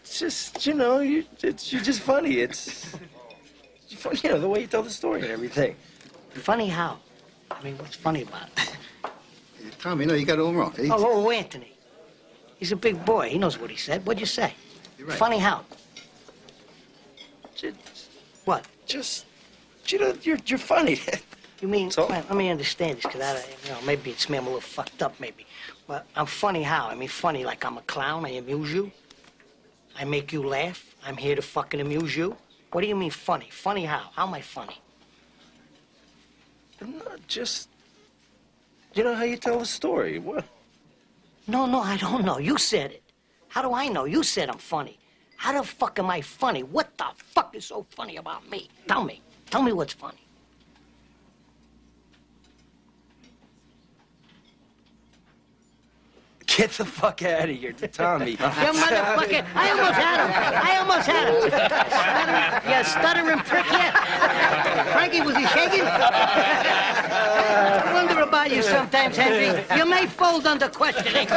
It's 0.00 0.18
just, 0.18 0.66
you 0.66 0.74
know, 0.74 1.00
you, 1.00 1.24
it's, 1.42 1.72
you're 1.72 1.82
just 1.82 2.00
funny. 2.00 2.38
It's, 2.40 2.94
it's 3.90 3.94
funny, 4.02 4.20
you 4.22 4.30
know, 4.30 4.40
the 4.40 4.48
way 4.48 4.60
you 4.60 4.66
tell 4.66 4.82
the 4.82 4.90
story 4.90 5.22
and 5.22 5.30
everything. 5.30 5.76
Funny 6.34 6.68
how? 6.68 6.98
I 7.50 7.62
mean, 7.62 7.76
what's 7.78 7.96
funny 7.96 8.22
about 8.22 8.48
it? 8.56 8.76
Tommy, 9.78 10.06
no, 10.06 10.14
you 10.14 10.24
got 10.26 10.38
it 10.38 10.42
all 10.42 10.52
wrong. 10.54 10.72
He's- 10.76 10.90
Oh, 10.92 11.26
oh, 11.26 11.30
Anthony. 11.30 11.72
He's 12.60 12.72
a 12.72 12.76
big 12.76 13.02
boy. 13.04 13.30
He 13.30 13.38
knows 13.38 13.58
what 13.58 13.70
he 13.70 13.76
said. 13.76 14.06
What'd 14.06 14.20
you 14.20 14.26
say? 14.26 14.52
You're 14.98 15.08
right. 15.08 15.18
Funny 15.18 15.38
how? 15.38 15.64
Just, 17.56 17.76
What? 18.44 18.66
just, 18.86 19.24
you 19.86 19.98
know, 19.98 20.14
you're, 20.22 20.38
you're 20.46 20.58
funny. 20.58 21.00
You 21.60 21.68
mean, 21.68 21.90
So? 21.90 22.06
let 22.06 22.34
me 22.34 22.48
understand 22.48 22.96
this, 22.96 23.04
because 23.04 23.20
I, 23.20 23.34
you 23.66 23.70
know, 23.70 23.78
maybe 23.84 24.10
it's 24.10 24.30
me, 24.30 24.38
I'm 24.38 24.44
a 24.44 24.46
little 24.46 24.60
fucked 24.62 25.02
up, 25.02 25.18
maybe. 25.20 25.46
But 25.86 26.06
I'm 26.16 26.24
funny 26.24 26.62
how? 26.62 26.88
I 26.88 26.94
mean, 26.94 27.08
funny 27.08 27.44
like 27.44 27.64
I'm 27.66 27.76
a 27.76 27.82
clown, 27.82 28.24
I 28.24 28.30
amuse 28.30 28.72
you. 28.72 28.90
I 29.98 30.04
make 30.04 30.32
you 30.32 30.42
laugh. 30.42 30.94
I'm 31.04 31.18
here 31.18 31.36
to 31.36 31.42
fucking 31.42 31.80
amuse 31.80 32.16
you. 32.16 32.36
What 32.72 32.80
do 32.80 32.86
you 32.86 32.96
mean 32.96 33.10
funny? 33.10 33.48
Funny 33.50 33.84
how? 33.84 34.04
How 34.16 34.26
am 34.26 34.32
I 34.32 34.40
funny? 34.40 34.78
I'm 36.80 36.96
not 36.96 37.26
just, 37.26 37.68
you 38.94 39.04
know 39.04 39.14
how 39.14 39.24
you 39.24 39.36
tell 39.36 39.58
the 39.58 39.66
story. 39.66 40.18
What? 40.18 40.46
No, 41.50 41.66
no, 41.66 41.80
I 41.80 41.96
don't 41.96 42.24
know. 42.24 42.38
You 42.38 42.56
said 42.58 42.92
it. 42.92 43.02
How 43.48 43.60
do 43.60 43.74
I 43.74 43.88
know? 43.88 44.04
You 44.04 44.22
said 44.22 44.48
I'm 44.48 44.58
funny. 44.58 45.00
How 45.36 45.50
the 45.52 45.66
fuck 45.66 45.98
am 45.98 46.08
I 46.08 46.20
funny? 46.20 46.62
What 46.62 46.96
the 46.96 47.06
fuck 47.16 47.56
is 47.56 47.64
so 47.64 47.84
funny 47.90 48.18
about 48.18 48.48
me? 48.48 48.68
Tell 48.86 49.02
me. 49.02 49.20
Tell 49.50 49.60
me 49.60 49.72
what's 49.72 49.92
funny. 49.92 50.24
Get 56.56 56.70
the 56.72 56.84
fuck 56.84 57.22
out 57.22 57.48
of 57.48 57.56
here, 57.56 57.72
Tommy. 57.72 58.32
You 58.32 58.36
motherfucker! 58.38 59.44
I 59.54 59.70
almost 59.70 59.98
had 60.02 60.18
him! 60.20 60.30
I 60.68 60.70
almost 60.80 61.06
had 61.06 61.26
him! 61.30 61.36
Stuttering, 61.46 62.66
you 62.66 62.84
stuttering 62.84 63.40
prick, 63.50 63.66
yeah! 63.70 63.92
Frankie, 64.92 65.20
was 65.20 65.36
he 65.36 65.46
shaking? 65.46 65.86
I 65.86 67.90
wonder 67.94 68.20
about 68.22 68.50
you 68.50 68.62
sometimes, 68.62 69.16
Henry. 69.16 69.62
You 69.76 69.84
may 69.86 70.06
fold 70.06 70.46
under 70.46 70.68
questioning. 70.68 71.28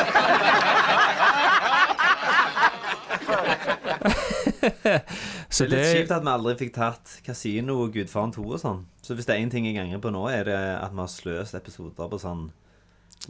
Så 5.50 5.66
Det 5.66 5.68
er 5.68 5.70
litt 5.70 5.86
det 5.86 5.94
kjipt 5.94 6.12
at 6.16 6.24
vi 6.26 6.30
aldri 6.32 6.54
fikk 6.58 6.72
tatt 6.74 7.12
Casino 7.26 7.76
og 7.84 7.92
Gudfaren 7.94 8.32
2 8.34 8.42
og 8.48 8.60
sånn. 8.62 8.80
Så 9.06 9.14
hvis 9.14 9.28
det 9.30 9.36
er 9.36 9.42
én 9.44 9.52
ting 9.54 9.66
jeg 9.68 9.78
angrer 9.78 10.02
på 10.02 10.10
nå, 10.14 10.24
er 10.32 10.44
det 10.48 10.56
at 10.58 10.92
vi 10.94 11.02
har 11.04 11.12
sløst 11.12 11.54
episoder 11.58 12.10
på 12.10 12.18
sånn 12.22 12.48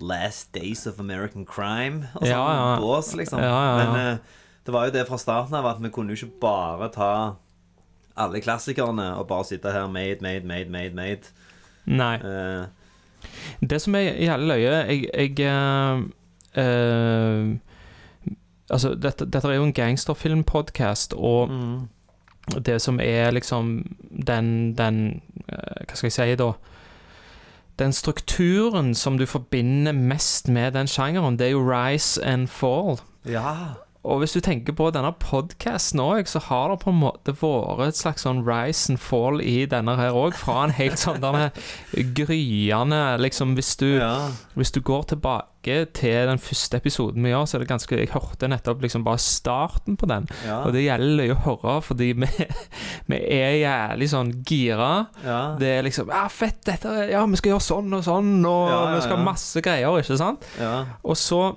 Last 0.01 0.53
Days 0.53 0.87
of 0.87 0.99
American 0.99 1.45
Crime 1.45 2.07
og 2.15 2.23
sånn 2.23 2.31
Ja, 2.31 2.43
ja. 2.53 2.77
bås, 2.81 3.13
liksom. 3.15 3.39
Men 3.39 3.99
eh, 3.99 4.17
det 4.65 4.73
var 4.73 4.87
jo 4.87 4.95
det 4.95 5.07
fra 5.07 5.19
starten 5.21 5.55
av 5.59 5.67
at 5.69 5.81
vi 5.83 5.91
kunne 5.93 6.13
jo 6.13 6.23
ikke 6.23 6.39
bare 6.41 6.89
ta 6.93 7.13
alle 8.17 8.41
klassikerne 8.41 9.15
og 9.17 9.27
bare 9.27 9.45
sitte 9.45 9.71
her 9.73 9.87
made, 9.87 10.21
made, 10.21 10.45
made, 10.45 10.69
made, 10.69 10.95
made. 10.95 11.33
Nei. 11.85 12.15
Uh, 12.23 12.65
Det 13.59 13.81
som 13.81 13.95
er 13.95 13.99
jævlig 13.99 14.47
løye 14.47 14.71
Jeg, 14.71 15.07
jeg 15.13 15.51
uh, 15.51 15.99
uh, 16.57 17.55
Altså, 18.69 18.93
dette, 18.95 19.25
dette 19.25 19.47
er 19.47 19.53
jo 19.55 19.63
en 19.63 19.73
gangsterfilmpodkast, 19.73 21.13
og 21.13 21.49
mm. 21.49 21.79
det 22.65 22.81
som 22.81 22.99
er 22.99 23.31
liksom 23.31 23.95
den, 24.27 24.77
den 24.77 25.21
Hva 25.47 25.95
skal 25.95 26.07
jeg 26.07 26.15
si, 26.15 26.35
da? 26.39 26.51
Den 27.79 27.93
strukturen 27.93 28.93
som 28.95 29.17
du 29.17 29.25
forbinder 29.25 29.91
mest 29.91 30.47
med 30.47 30.73
den 30.73 30.87
sjangeren, 30.87 31.39
det 31.39 31.47
er 31.47 31.51
jo 31.51 31.63
rise 31.65 32.23
and 32.25 32.47
fall. 32.47 32.99
ja. 33.25 33.73
Og 34.03 34.19
hvis 34.19 34.33
du 34.35 34.41
tenker 34.43 34.75
på 34.75 34.89
denne 34.91 35.13
podkasten 35.15 36.01
òg, 36.03 36.27
så 36.27 36.41
har 36.49 36.73
det 36.73 36.81
på 36.83 36.91
en 36.91 36.99
måte 36.99 37.31
vært 37.39 37.93
et 37.93 37.99
slags 38.01 38.25
sånn 38.25 38.41
rise 38.43 38.91
and 38.91 38.99
fall 38.99 39.39
i 39.39 39.63
denne 39.71 39.95
her 39.95 40.11
òg. 40.11 40.35
Fra 40.35 40.65
en 40.65 40.73
helt 40.75 40.99
sånn 40.99 41.21
denne 41.23 41.51
gryende 42.17 43.01
Liksom, 43.23 43.53
hvis 43.57 43.75
du, 43.79 43.87
ja. 43.99 44.29
hvis 44.59 44.71
du 44.75 44.81
går 44.83 45.03
tilbake 45.13 45.49
til 45.95 46.27
den 46.27 46.41
første 46.43 46.77
episoden 46.81 47.23
vi 47.23 47.31
gjør, 47.31 47.45
så 47.47 47.55
er 47.55 47.63
det 47.63 47.69
ganske 47.69 47.95
Jeg 48.01 48.11
hørte 48.11 48.49
nettopp 48.51 48.81
liksom 48.83 49.05
bare 49.07 49.21
starten 49.23 49.95
på 49.99 50.09
den. 50.11 50.27
Ja. 50.43 50.59
Og 50.67 50.73
det 50.75 50.83
gjelder 50.83 51.29
jo 51.31 51.37
å 51.37 51.43
høre, 51.47 51.77
fordi 51.87 52.11
vi, 52.19 52.27
vi 53.13 53.19
er 53.39 53.55
jævlig 53.61 54.09
sånn 54.11 54.33
gira. 54.47 54.91
ja. 55.23 55.41
Det 55.59 55.69
er 55.77 55.85
liksom 55.87 56.11
Ja, 56.11 56.25
fett, 56.27 56.59
dette 56.67 56.91
Ja, 57.11 57.23
vi 57.29 57.39
skal 57.39 57.55
gjøre 57.55 57.67
sånn 57.71 57.95
og 57.95 58.03
sånn, 58.03 58.33
og 58.45 58.73
vi 58.97 59.03
skal 59.05 59.15
ha 59.19 59.23
masse 59.31 59.63
greier, 59.63 59.95
ikke 60.03 60.19
sant? 60.19 60.43
ja. 60.59 60.81
Og 61.07 61.15
så 61.19 61.53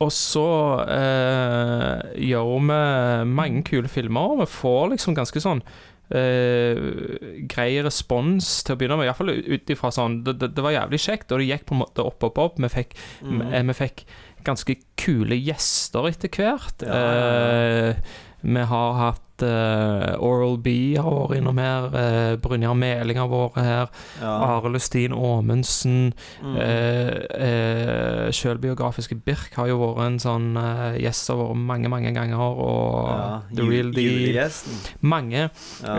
Og 0.00 0.08
så 0.16 0.46
eh, 0.88 2.16
gjør 2.30 2.50
vi 2.56 2.80
mange 3.28 3.62
kule 3.68 3.88
filmer, 3.92 4.32
og 4.34 4.42
vi 4.44 4.46
får 4.48 4.94
liksom 4.94 5.16
ganske 5.18 5.42
sånn 5.44 5.60
eh, 6.14 6.80
grei 7.50 7.70
respons 7.84 8.48
til 8.64 8.74
å 8.76 8.80
begynne 8.80 8.96
med. 9.00 9.10
Iallfall 9.10 9.34
ut 9.36 9.72
ifra 9.74 9.92
sånn 9.94 10.20
det, 10.26 10.38
det, 10.40 10.52
det 10.56 10.64
var 10.64 10.72
jævlig 10.78 11.02
kjekt, 11.04 11.30
og 11.32 11.42
det 11.42 11.50
gikk 11.50 11.66
på 11.68 11.76
en 11.76 11.82
måte 11.84 12.06
opp, 12.06 12.24
opp, 12.30 12.40
opp. 12.46 12.60
Vi 12.64 12.72
fikk, 12.72 12.96
Mm. 13.22 13.42
eh, 13.52 13.62
vi 13.68 13.76
fikk 13.82 14.04
ganske 14.46 14.78
kule 14.96 15.36
gjester 15.36 16.08
etter 16.08 16.32
hvert. 16.32 16.86
Ja. 16.86 16.96
Eh, 16.96 17.94
vi 18.40 18.62
har 18.64 18.94
hatt 18.96 19.26
eh, 19.46 20.22
Oral 20.22 20.58
B 20.62 20.96
har 20.96 21.08
vært 21.10 21.38
innom 21.40 21.58
her. 21.60 21.88
Uh, 21.94 22.34
Brynjar 22.42 22.76
Meling 22.78 23.18
har 23.20 23.30
vært 23.30 23.58
her. 23.60 23.90
ja. 24.20 24.30
Are 24.30 24.70
Lustin 24.72 25.14
Aamonsen. 25.16 26.12
Mm. 26.42 26.56
Uh, 26.56 27.14
eh, 27.36 28.26
Selvbiografiske 28.34 29.18
Birk 29.24 29.56
har 29.58 29.70
jo 29.70 29.80
vært 29.82 30.04
en 30.06 30.20
sånn 30.22 30.48
gjest 31.00 31.32
har 31.32 31.40
vært 31.40 31.60
mange, 31.70 31.92
mange 31.92 32.14
ganger. 32.16 32.38
Og 32.40 33.10
ja. 33.10 33.40
The 33.56 33.68
Real 33.68 33.92
Deal. 33.96 34.40
Mange. 35.00 35.48
Ja. 35.82 35.98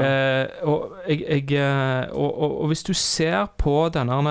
Og, 0.67 0.97
jeg, 1.07 1.25
jeg, 1.27 2.09
og, 2.11 2.29
og, 2.31 2.57
og 2.63 2.71
hvis 2.71 2.83
du 2.87 2.93
ser 2.97 3.51
på 3.61 3.85
denne 3.93 4.21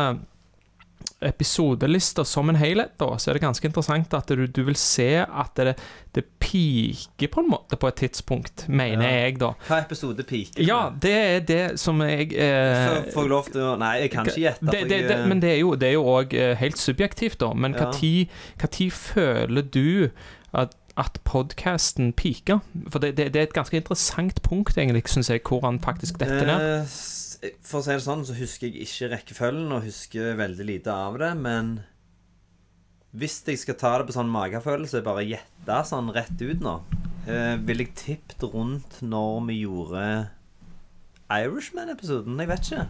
episodelista 1.21 2.25
som 2.25 2.49
en 2.49 2.57
helhet, 2.57 2.93
da, 2.99 3.11
så 3.21 3.31
er 3.31 3.37
det 3.37 3.43
ganske 3.45 3.67
interessant 3.69 4.15
at 4.17 4.29
du, 4.33 4.47
du 4.47 4.63
vil 4.65 4.77
se 4.81 5.09
at 5.25 5.55
det, 5.61 5.75
det 6.17 6.25
piker 6.41 7.29
på 7.33 7.43
en 7.45 7.51
måte 7.53 7.77
på 7.81 7.89
et 7.91 7.99
tidspunkt, 8.01 8.65
mener 8.69 9.05
Ja. 9.05 9.13
jeg, 9.27 9.37
da. 9.43 9.53
Hva 9.69 9.81
episode 9.85 10.25
piker 10.29 10.65
Ja, 10.65 10.81
det 11.03 11.13
er 11.13 11.41
det 11.51 11.61
som 11.81 12.01
jeg 12.05 12.33
eh, 12.33 13.05
Får 13.13 13.23
jeg 13.27 13.33
lov 13.35 13.51
til 13.53 13.61
å 13.69 13.77
Nei, 13.81 13.93
jeg 14.07 14.11
kan 14.17 14.27
ikke 14.27 14.41
gjette. 14.47 14.67
det, 14.73 14.83
det, 14.89 15.01
jeg, 15.03 15.09
det, 15.13 15.19
men 15.29 15.41
det 15.45 15.53
er 15.55 15.61
jo, 15.61 15.75
òg 16.17 16.35
helt 16.61 16.79
subjektivt, 16.81 17.39
da. 17.41 17.53
Men 17.55 17.75
Ja. 17.77 17.91
tid 17.93 18.29
føler 18.91 19.63
du 19.63 20.11
at, 20.53 20.73
at 21.01 21.19
podkasten 21.27 22.13
piker? 22.17 22.61
For 22.93 23.03
det, 23.03 23.15
det, 23.19 23.31
det 23.35 23.41
er 23.41 23.49
et 23.49 23.57
ganske 23.57 23.77
interessant 23.81 24.43
punkt, 24.47 24.77
egentlig, 24.79 25.07
syns 25.11 25.31
jeg, 25.33 25.43
hvor 25.49 25.65
han 25.67 25.81
faktisk 25.83 26.21
detter 26.21 26.47
ned. 26.49 26.67
Eh, 26.85 27.55
For 27.65 27.81
å 27.81 27.85
si 27.87 27.95
det 27.97 28.05
sånn, 28.05 28.27
så 28.29 28.37
husker 28.37 28.69
jeg 28.69 28.85
ikke 28.85 29.09
rekkefølgen, 29.15 29.71
og 29.73 29.87
husker 29.89 30.35
veldig 30.39 30.67
lite 30.69 30.93
av 30.93 31.17
det, 31.23 31.31
men 31.41 31.79
hvis 33.17 33.41
jeg 33.49 33.59
skal 33.59 33.75
ta 33.81 33.95
det 33.99 34.07
på 34.11 34.15
sånn 34.15 34.29
magefølelse, 34.31 35.01
bare 35.03 35.25
gjette 35.27 35.79
sånn 35.89 36.13
rett 36.15 36.37
ut 36.45 36.61
nå, 36.63 36.77
eh, 37.27 37.57
ville 37.59 37.89
jeg 37.89 37.97
tippet 37.99 38.45
rundt 38.53 39.01
når 39.03 39.41
vi 39.49 39.57
gjorde 39.65 40.05
Irishman-episoden. 41.31 42.39
Jeg 42.43 42.51
vet 42.51 42.69
ikke. 42.69 42.85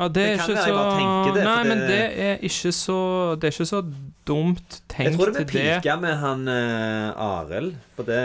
Ja, 0.00 0.08
det, 0.08 0.22
er 0.22 0.28
det 0.28 0.32
ikke 0.32 0.46
så 0.46 0.54
jeg 0.64 1.34
det, 1.34 1.44
Nei, 1.44 1.60
men 1.68 1.82
det 1.84 2.00
er 2.24 2.38
ikke 2.46 2.72
så 2.72 3.00
Det 3.36 3.50
er 3.50 3.54
ikke 3.54 3.68
så 3.68 3.80
dumt 4.28 4.78
Jeg 4.78 4.86
tenkt 4.94 5.18
tror 5.18 5.32
det 5.34 5.44
blir 5.50 5.68
pika 5.80 5.96
med 6.00 6.16
han 6.22 6.48
uh, 6.48 7.20
Arild, 7.20 7.74
for 7.96 8.08
det 8.08 8.22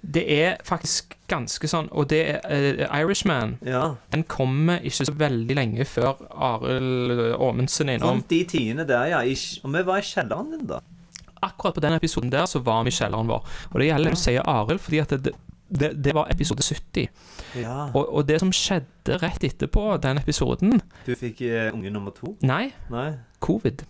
Det 0.00 0.24
er 0.38 0.56
faktisk 0.64 1.16
ganske 1.28 1.68
sånn 1.68 1.90
Og 1.92 2.08
det 2.12 2.22
er 2.30 2.80
uh, 2.80 2.96
Irishman. 3.02 3.58
Ja. 3.66 3.84
Den 4.14 4.24
kommer 4.24 4.80
ikke 4.80 5.08
så 5.10 5.16
veldig 5.20 5.58
lenge 5.58 5.86
før 5.88 6.16
Arild 6.32 7.36
Aamundsen 7.36 7.92
er 7.92 8.00
innom. 8.00 8.16
Rundt 8.16 8.32
de 8.32 8.42
tidene 8.48 8.88
der, 8.88 9.12
ja. 9.12 9.22
I, 9.22 9.36
og 9.62 9.76
vi 9.76 9.84
var 9.92 10.00
i 10.00 10.08
kjelleren 10.08 10.50
din, 10.56 10.66
da. 10.72 10.80
akkurat 11.42 11.76
på 11.76 11.84
den 11.84 11.96
episoden 11.96 12.32
der 12.32 12.46
så 12.46 12.60
var 12.64 12.84
vi 12.86 12.92
i 12.92 12.98
kjelleren 12.98 13.30
vår. 13.30 13.46
Og 13.72 13.80
det 13.80 13.88
gjelder 13.92 14.16
å 14.16 14.22
si 14.24 14.36
Arild, 14.40 14.82
fordi 14.82 15.04
at 15.04 15.16
det, 15.28 15.36
det, 15.80 16.04
det 16.04 16.14
var 16.14 16.28
episode 16.32 16.62
70. 16.62 17.08
Ja. 17.60 17.88
Og, 17.94 18.04
og 18.14 18.28
det 18.28 18.40
som 18.42 18.52
skjedde 18.54 19.18
rett 19.22 19.44
etterpå 19.44 19.96
den 20.02 20.20
episoden 20.20 20.80
Du 21.06 21.14
fikk 21.18 21.42
uh, 21.46 21.72
unge 21.72 21.92
nummer 21.92 22.14
to? 22.16 22.36
Nei, 22.46 22.70
Nei. 22.92 23.08
covid. 23.44 23.84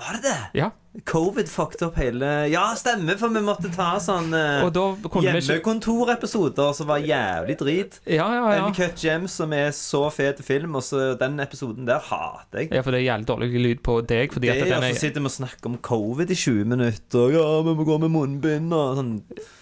Var 0.00 0.16
det 0.16 0.22
det? 0.28 0.38
Ja. 0.60 0.70
Covid 1.06 1.46
fucked 1.48 1.82
opp 1.86 1.94
hele 2.00 2.26
Ja, 2.50 2.64
stemmer, 2.74 3.14
for 3.18 3.30
vi 3.30 3.40
måtte 3.46 3.70
ta 3.70 3.92
sånn 4.02 4.32
eh, 4.34 4.64
Og 4.66 5.20
hjemmekontorepisoder 5.22 6.72
som 6.74 6.88
var 6.90 6.98
jævlig 7.04 7.56
drit. 7.60 8.00
Ja, 8.10 8.26
ja, 8.34 8.48
ja. 8.56 8.64
Uncut 8.66 8.98
Gems, 8.98 9.36
som 9.38 9.54
er 9.54 9.70
så 9.76 10.02
fet 10.10 10.40
film, 10.44 10.74
og 10.74 10.82
så 10.82 11.12
den 11.20 11.38
episoden 11.42 11.86
der 11.86 12.02
hater 12.02 12.64
jeg. 12.64 12.72
Ja, 12.74 12.82
for 12.82 12.90
det 12.94 13.04
er 13.04 13.06
jævlig 13.06 13.28
dårlig 13.30 13.62
lyd 13.68 13.82
på 13.86 14.00
deg. 14.02 14.34
Fordi 14.34 14.50
det 14.50 14.56
at 14.56 14.66
er 14.66 14.80
Og 14.80 14.88
er 14.90 14.98
sitter 14.98 15.22
vi 15.22 15.30
og 15.30 15.36
snakker 15.36 15.70
om 15.70 15.78
covid 15.78 16.30
i 16.34 16.38
20 16.42 16.64
minutter. 16.74 17.30
Ja, 17.36 17.46
vi 17.66 17.76
må 17.78 17.86
gå 17.86 17.98
med 18.02 18.14
munnbind 18.16 18.74
og 18.74 18.98
sånn. 18.98 19.14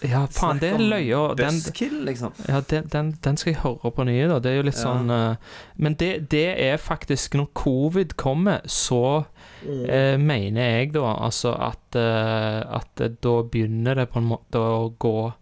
Ja, 0.08 0.24
faen, 0.32 0.62
det 0.64 0.72
er 0.78 0.82
løye. 0.82 1.12
og 1.18 1.36
Den, 1.36 1.60
liksom. 2.08 2.32
ja, 2.48 2.62
den, 2.72 2.88
den, 2.92 3.12
den 3.24 3.36
skal 3.40 3.52
jeg 3.52 3.62
høre 3.66 3.92
på 3.92 4.08
nye, 4.08 4.28
da. 4.32 4.40
Det 4.40 4.54
er 4.54 4.60
jo 4.62 4.66
litt 4.70 4.78
Ja. 4.78 4.84
sånn 4.88 5.10
uh, 5.10 5.36
Men 5.76 5.94
det, 5.98 6.28
det 6.30 6.46
er 6.62 6.76
faktisk 6.78 7.34
Når 7.34 7.48
covid 7.58 8.16
kommer, 8.16 8.60
så 8.64 9.26
Mm. 9.66 9.84
eh, 9.90 10.16
mener 10.18 10.60
jeg 10.78 10.92
da 10.94 11.14
altså 11.18 11.52
at, 11.58 11.96
eh, 11.96 12.60
at 12.78 13.02
da 13.22 13.42
begynner 13.42 13.94
det 13.94 14.08
på 14.12 14.18
en 14.18 14.28
måte 14.28 14.58
å 14.62 14.92
gå 14.98 15.32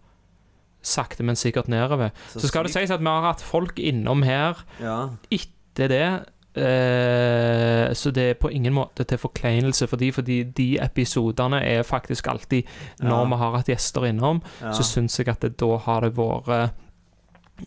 sakte, 0.81 1.23
men 1.23 1.35
sikkert 1.35 1.67
nedover. 1.67 2.11
Så 2.31 2.39
Så 2.41 2.47
skal 2.47 2.63
det 2.63 2.71
sies 2.73 2.91
at 2.91 2.99
vi 3.01 3.05
har 3.11 3.21
hatt 3.33 3.41
folk 3.41 3.77
innom 3.79 4.23
her 4.23 4.55
Ja. 4.79 5.09
etter 5.29 5.87
det. 5.89 6.25
Eh, 6.57 7.93
så 7.93 8.11
det 8.11 8.23
er 8.31 8.33
på 8.39 8.49
ingen 8.51 8.73
måte 8.73 9.05
til 9.05 9.19
forkleinelse 9.21 9.87
for 9.87 9.97
de, 9.97 10.11
fordi 10.11 10.39
de 10.57 10.67
episodene 10.81 11.59
er 11.61 11.83
faktisk 11.83 12.27
alltid 12.31 12.63
Når 13.01 13.09
Ja. 13.11 13.25
vi 13.25 13.35
har 13.35 13.51
hatt 13.57 13.67
gjester 13.67 14.01
innom, 14.09 14.41
Ja. 14.61 14.71
så 14.71 14.81
syns 14.83 15.17
jeg 15.17 15.27
at 15.27 15.39
det, 15.41 15.57
da 15.57 15.77
har 15.77 16.01
det 16.01 16.15
vært 16.15 16.71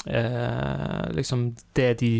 eh, 0.07 1.11
liksom 1.17 1.55
det 1.75 1.99
de 2.01 2.11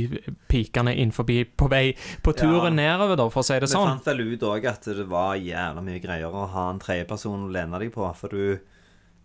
pikene 0.51 0.95
innenfor 0.97 1.27
på 1.57 1.69
vei 1.71 1.95
på 2.23 2.33
turen 2.37 2.77
nedover, 2.77 3.17
da, 3.17 3.29
for 3.31 3.43
å 3.43 3.47
si 3.47 3.55
det 3.59 3.69
Vi 3.69 3.75
sånn. 3.75 3.89
fant 3.93 4.07
vel 4.11 4.21
ut 4.35 4.43
òg 4.43 4.67
at 4.71 4.89
det 4.91 5.07
var 5.11 5.37
jævla 5.37 5.83
mye 5.85 6.03
greier 6.03 6.33
å 6.35 6.47
ha 6.51 6.71
en 6.71 6.79
tredjeperson 6.83 7.47
å 7.49 7.53
lene 7.55 7.79
deg 7.83 7.93
på. 7.95 8.07
For 8.17 8.29
du, 8.29 8.59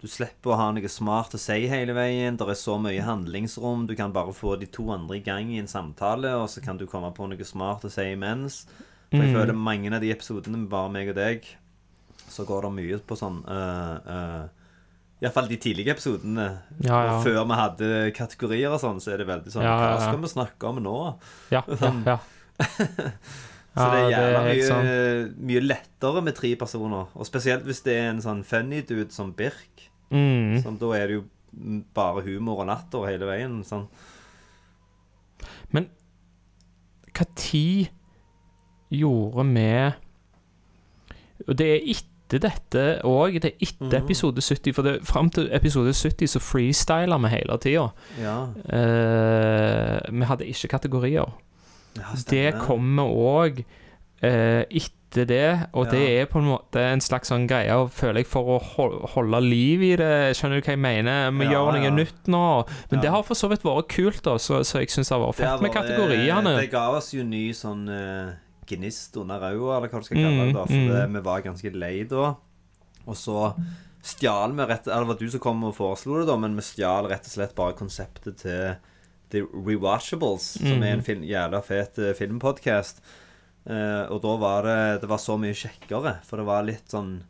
du 0.02 0.08
slipper 0.08 0.54
å 0.54 0.60
ha 0.60 0.72
noe 0.76 0.90
smart 0.92 1.34
å 1.38 1.42
si 1.42 1.68
hele 1.72 1.94
veien. 1.98 2.38
Det 2.38 2.48
er 2.48 2.60
så 2.60 2.78
mye 2.82 3.02
handlingsrom. 3.06 3.88
Du 3.88 3.96
kan 3.96 4.14
bare 4.16 4.34
få 4.36 4.58
de 4.60 4.68
to 4.68 4.90
andre 4.94 5.18
i 5.18 5.26
gang 5.26 5.50
i 5.52 5.60
en 5.62 5.68
samtale, 5.72 6.36
og 6.38 6.50
så 6.50 6.62
kan 6.64 6.78
du 6.78 6.86
komme 6.88 7.12
på 7.16 7.28
noe 7.32 7.44
smart 7.48 7.86
å 7.86 7.92
si 7.92 8.12
imens. 8.14 8.66
For 9.12 9.22
jeg 9.22 9.32
Mm. 9.32 9.36
føler 9.40 9.54
mange 9.54 9.94
av 9.96 10.02
de 10.02 10.10
episodene 10.12 10.58
med 10.58 10.70
bare 10.70 10.90
meg 10.92 11.10
og 11.10 11.16
deg, 11.16 11.46
så 12.28 12.44
går 12.44 12.64
det 12.64 12.72
mye 12.74 12.98
på 13.06 13.16
sånn 13.16 13.44
uh, 13.48 14.00
uh, 14.10 14.48
Iallfall 15.24 15.48
de 15.48 15.58
tidlige 15.64 15.94
episodene. 15.96 16.46
Ja, 16.84 17.00
ja. 17.08 17.18
Før 17.24 17.42
vi 17.48 17.58
hadde 17.60 17.90
kategorier 18.18 18.74
og 18.76 18.82
sånn, 18.84 19.00
så 19.04 19.14
er 19.14 19.24
det 19.24 19.30
veldig 19.30 19.54
sånn 19.54 19.64
Ja, 19.64 19.76
Hva 19.80 20.00
skal 20.04 20.20
vi 20.22 20.32
snakke 20.34 20.72
om 20.72 20.82
nå? 20.84 20.96
Ja, 21.56 21.64
ja, 21.86 21.92
ja. 22.06 22.18
Så 23.76 23.86
det 23.92 24.02
er 24.02 24.12
jævla 24.14 24.42
mye, 24.48 24.76
mye 25.50 25.62
lettere 25.66 26.22
med 26.24 26.36
tre 26.38 26.54
personer. 26.60 27.10
Og 27.16 27.28
spesielt 27.28 27.66
hvis 27.68 27.84
det 27.84 27.96
er 28.00 28.10
en 28.14 28.22
sånn 28.24 28.44
funny 28.48 28.80
dude 28.88 29.12
som 29.12 29.34
Birk. 29.36 29.90
Mm. 30.12 30.62
Som, 30.64 30.78
da 30.80 30.92
er 30.96 31.10
det 31.12 31.18
jo 31.18 31.26
bare 31.96 32.24
humor 32.24 32.64
og 32.64 32.70
latter 32.70 33.08
hele 33.10 33.28
veien. 33.28 33.58
Sånn. 33.68 33.88
Men 35.76 35.90
hva 37.16 37.28
tid 37.40 37.92
gjorde 38.92 39.44
vi 39.48 39.68
Og 41.46 41.58
det 41.60 41.68
er 41.74 41.88
etter 42.26 42.40
dette 42.42 43.02
òg. 43.06 43.40
Det 43.42 43.54
er 43.54 43.58
etter 43.62 43.86
Mhm. 44.00 44.04
episode 44.06 44.42
70. 44.42 44.74
For 44.74 44.82
det, 44.82 45.02
fram 45.06 45.30
til 45.30 45.50
episode 45.54 45.94
70 45.94 46.28
så 46.28 46.40
freestyler 46.40 47.18
vi 47.22 47.28
hele 47.30 47.58
tida. 47.62 47.90
Ja. 48.20 48.48
Uh, 49.06 50.00
vi 50.20 50.26
hadde 50.26 50.46
ikke 50.50 50.68
kategorier. 50.68 51.30
ja 51.98 52.16
Det 52.30 52.54
kommer 52.60 53.04
òg 53.08 53.64
uh, 54.24 54.64
etter 54.70 55.26
det, 55.30 55.68
og 55.74 55.88
det 55.92 56.02
er 56.22 56.26
på 56.28 56.40
en 56.42 56.48
måte 56.50 56.82
en 56.92 57.00
slags 57.00 57.30
sånn 57.32 57.46
greie, 57.48 57.72
og 57.72 57.92
føler 57.96 58.20
jeg, 58.20 58.28
for 58.28 58.58
å 58.58 58.64
hol- 58.76 58.98
holde 59.14 59.40
liv 59.46 59.82
i 59.82 59.96
det. 59.96 60.36
Skjønner 60.36 60.60
du 60.60 60.66
hva 60.66 60.74
jeg 60.74 60.80
mener? 60.84 61.30
Vi 61.32 61.46
Ja, 61.46 61.52
gjør 61.54 61.72
noe 61.78 61.84
ja. 61.86 61.90
nytt 61.96 62.28
nå. 62.28 62.42
Men 62.92 62.98
Ja. 63.00 63.02
det 63.02 63.12
har 63.12 63.24
for 63.24 63.34
så 63.36 63.48
vidt 63.50 63.64
vært 63.64 63.88
kult, 63.88 64.22
da, 64.24 64.34
så, 64.38 64.60
så 64.66 64.80
jeg 64.82 64.90
syns 64.92 65.08
det 65.08 65.16
har 65.18 65.24
vært 65.24 65.36
fett 65.40 65.62
med 65.62 65.72
vært- 65.72 65.88
kategoriene. 65.88 66.56
Det 66.60 66.72
ga 66.72 66.90
oss 66.98 67.14
jo 67.14 67.24
ny 67.24 67.52
sånn 67.54 67.88
eh, 67.88 68.34
gnist 68.68 69.18
under 69.22 69.44
øyet, 69.52 69.70
eller 69.78 69.92
hva 69.92 70.02
du 70.02 70.08
skal 70.08 70.22
kalle 70.22 70.36
Mm, 70.36 70.48
det. 70.48 70.54
da 70.58 70.66
For 70.66 70.82
mm. 70.82 70.90
det, 70.94 71.04
vi 71.14 71.22
var 71.30 71.46
ganske 71.46 71.74
lei 71.76 71.98
da. 72.10 72.32
Og 73.06 73.16
så 73.18 73.52
stjal 74.06 74.54
vi 74.58 74.66
rett 74.70 74.88
Eller 74.88 75.06
det 75.06 75.10
var 75.14 75.20
du 75.20 75.30
som 75.30 75.40
kom 75.40 75.64
og 75.64 75.76
foreslo 75.76 76.20
det, 76.20 76.28
da, 76.28 76.36
men 76.38 76.56
vi 76.56 76.62
stjal 76.62 77.08
rett 77.10 77.26
og 77.26 77.32
slett 77.36 77.56
bare 77.58 77.74
konseptet 77.78 78.38
til 78.42 78.76
The 79.34 79.42
Rewatchables, 79.54 80.58
som 80.62 80.78
Mm. 80.80 80.84
er 80.84 80.94
en 80.94 81.02
film, 81.04 81.24
jævla 81.24 81.62
fet 81.66 81.98
uh, 81.98 82.14
og 84.14 84.22
da 84.22 84.36
var 84.38 84.62
det 84.64 85.02
Det 85.02 85.10
var 85.10 85.18
så 85.18 85.38
mye 85.42 85.54
kjekkere, 85.58 86.20
for 86.24 86.38
det 86.38 86.46
var 86.46 86.62
litt 86.64 86.88
sånn 86.94 87.24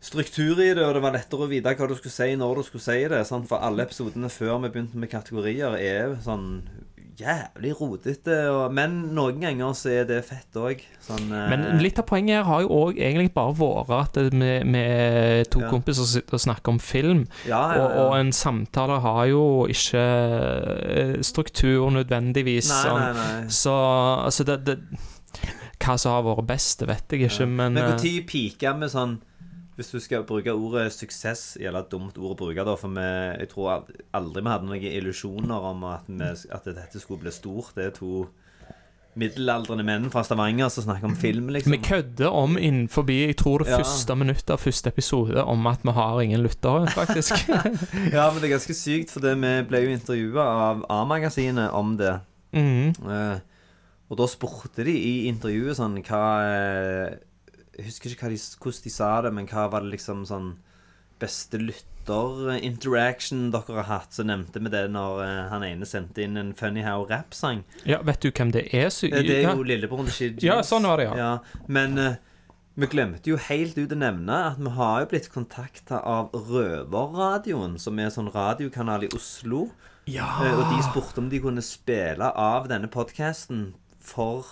struktur 0.00 0.60
i 0.62 0.72
det, 0.74 0.84
og 0.86 0.94
det 0.94 1.02
var 1.02 1.12
lettere 1.16 1.42
å 1.44 1.50
vite 1.50 1.72
hva 1.74 1.88
du 1.90 1.94
skulle 1.98 2.14
si 2.14 2.34
når 2.38 2.60
du 2.60 2.66
skulle 2.68 2.84
si 2.84 2.98
det. 3.10 3.24
Sant? 3.26 3.48
For 3.50 3.58
alle 3.58 3.82
episodene 3.82 4.28
før 4.30 4.60
vi 4.62 4.68
begynte 4.70 4.94
med 4.96 5.10
kategorier, 5.10 5.74
er 5.74 6.14
sånn 6.22 6.62
jævlig 7.18 7.72
rotete. 7.80 8.36
Men 8.74 8.94
noen 9.16 9.40
ganger 9.42 9.74
så 9.76 9.90
er 9.90 10.06
det 10.08 10.20
fett 10.28 10.54
òg. 10.58 10.80
Sånn, 11.04 11.26
eh, 11.34 11.48
Men 11.50 11.82
litt 11.82 11.98
av 11.98 12.06
poenget 12.06 12.38
her 12.38 12.46
har 12.48 12.62
jo 12.62 12.68
òg 12.68 12.98
egentlig 13.00 13.32
bare 13.34 13.54
vært 13.58 14.16
at 14.22 14.32
vi, 14.32 14.52
vi 14.64 15.44
to 15.50 15.60
Ja. 15.60 15.70
kompiser 15.72 16.06
sitter 16.06 16.34
og 16.38 16.40
snakker 16.40 16.68
om 16.74 16.78
film. 16.78 17.26
Ja, 17.46 17.74
ja, 17.74 17.82
Og, 17.84 17.96
og 18.06 18.16
en 18.20 18.32
samtale 18.32 19.00
har 19.00 19.26
jo 19.26 19.66
ikke 19.66 20.02
eh, 20.02 21.14
struktur 21.22 21.90
nødvendigvis. 21.90 22.70
Nei, 22.70 22.82
sånn. 22.84 23.00
nei, 23.00 23.12
nei. 23.14 23.48
Så 23.48 23.74
altså 24.24 24.44
det, 24.44 24.64
det 24.64 24.78
Hva 25.78 25.94
som 25.98 26.12
har 26.12 26.24
vært 26.26 26.46
best, 26.48 26.80
det 26.80 26.88
vet 26.88 27.12
jeg 27.14 27.28
ikke, 27.30 27.46
men, 27.46 27.72
Men 27.74 27.84
eh, 27.84 27.90
når 27.96 28.26
piker 28.26 28.78
vi 28.80 28.88
sånn 28.90 29.18
Hvis 29.78 29.92
du 29.94 30.00
skal 30.02 30.24
bruke 30.26 30.50
ordet 30.50 30.88
suksess 30.90 31.52
et 31.62 31.90
dumt 31.92 32.16
ord 32.18 32.34
å 32.34 32.38
bruke 32.40 32.64
da 32.66 32.74
For 32.80 32.90
vi, 32.90 33.06
jeg 33.38 33.50
tror 33.52 33.84
aldri 34.18 34.42
vi 34.42 34.50
hadde 34.50 34.66
noen 34.66 34.86
illusjoner 34.90 35.68
Om 35.70 35.84
at, 35.92 36.08
vi, 36.10 36.30
at 36.50 36.66
dette 36.66 36.98
skulle 36.98 37.22
bli 37.22 37.30
stort 37.34 37.76
Det 37.78 37.84
er 37.86 37.94
to 37.94 38.24
middelaldrende 39.18 39.82
menn 39.86 40.08
fra 40.12 40.22
Stavanger 40.26 40.70
Som 40.70 40.84
snakker 40.88 41.08
om 41.10 41.16
film 41.18 41.48
liksom 41.54 41.74
vi 41.74 41.80
kødder 41.82 42.34
om 42.34 42.58
innenfor 42.58 43.08
jeg 43.10 43.36
tror 43.40 43.62
det 43.64 43.72
Ja. 43.72 43.78
første 43.80 44.14
minuttet 44.18 44.50
av 44.54 44.60
første 44.62 44.90
episode 44.92 45.42
om 45.44 45.66
at 45.66 45.82
vi 45.82 45.94
har 45.96 46.20
ingen 46.22 46.42
lyttere, 46.44 46.86
faktisk. 46.94 47.34
Ja, 48.14 48.28
men 48.30 48.38
det 48.42 48.48
er 48.50 48.54
ganske 48.56 48.76
sykt 48.76 49.10
For 49.14 49.24
det, 49.24 49.34
vi 49.42 49.54
ble 49.70 49.80
jo 49.86 49.94
intervjuet 49.94 50.42
av 50.42 50.84
A-magasinet 50.90 51.72
om 51.74 51.96
det 52.00 52.18
Mm. 52.52 52.94
Uh, 53.04 53.38
Og 54.08 54.16
da 54.16 54.24
spurte 54.26 54.84
de 54.86 54.94
i 54.96 55.26
intervjuet 55.28 55.76
sånn 55.76 55.98
Hva 56.00 56.20
eh, 56.48 57.18
Jeg 57.78 57.86
husker 57.92 58.10
ikke 58.14 58.28
de, 58.32 58.38
hvordan 58.58 58.84
de 58.84 58.90
sa 58.90 59.10
det 59.22 59.30
Men 59.36 59.46
hva 59.50 59.68
var 59.70 59.84
det 59.86 59.92
liksom 59.96 60.24
sånn 60.28 60.48
Beste 61.18 61.58
lytter-interaction 61.58 63.50
dere 63.54 63.74
har 63.80 63.88
hatt 63.88 64.14
Så 64.14 64.24
nevnte 64.26 64.60
vi 64.62 64.70
det 64.72 64.84
når 64.94 65.22
eh, 65.24 65.48
han 65.52 65.64
ene 65.66 65.86
sendte 65.88 66.22
inn 66.24 66.36
en 66.38 66.52
Funny 66.58 66.82
How 66.86 67.06
rap-sang 67.10 67.64
Ja, 67.88 68.00
vet 68.06 68.22
du 68.22 68.30
hvem 68.30 68.52
det 68.54 68.68
er? 68.74 68.88
Så, 68.94 69.10
det, 69.10 69.24
Det 69.26 69.36
er 69.40 69.48
ja. 69.48 69.54
jo 69.58 69.66
lillebroren 69.66 70.06
til 70.10 70.14
Shid 70.16 70.44
Ja, 70.46 70.60
sånn 70.66 70.86
var 70.88 71.02
det, 71.02 71.08
ja. 71.18 71.32
Men 71.66 71.98
eh, 71.98 72.18
vi 72.78 72.86
glemte 72.92 73.32
jo 73.32 73.38
helt 73.48 73.74
ut 73.78 73.90
å 73.94 73.98
nevne 73.98 74.38
At 74.52 74.62
vi 74.62 74.70
har 74.78 75.02
jo 75.02 75.10
blitt 75.10 75.30
kontaktet 75.34 75.96
av 75.98 76.30
Røverradioen 76.34 77.78
Som 77.82 77.98
er 77.98 78.10
en 78.10 78.14
sånn 78.20 78.32
radiokanal 78.34 79.08
i 79.08 79.12
Oslo 79.16 79.68
Ja. 80.06 80.30
Eh, 80.44 80.54
Og 80.54 80.64
de 80.70 80.78
spurte 80.86 81.18
om 81.22 81.30
de 81.32 81.42
kunne 81.42 81.64
spille 81.66 82.30
av 82.30 82.70
denne 82.70 82.90
podcasten 82.94 83.72
For 83.98 84.46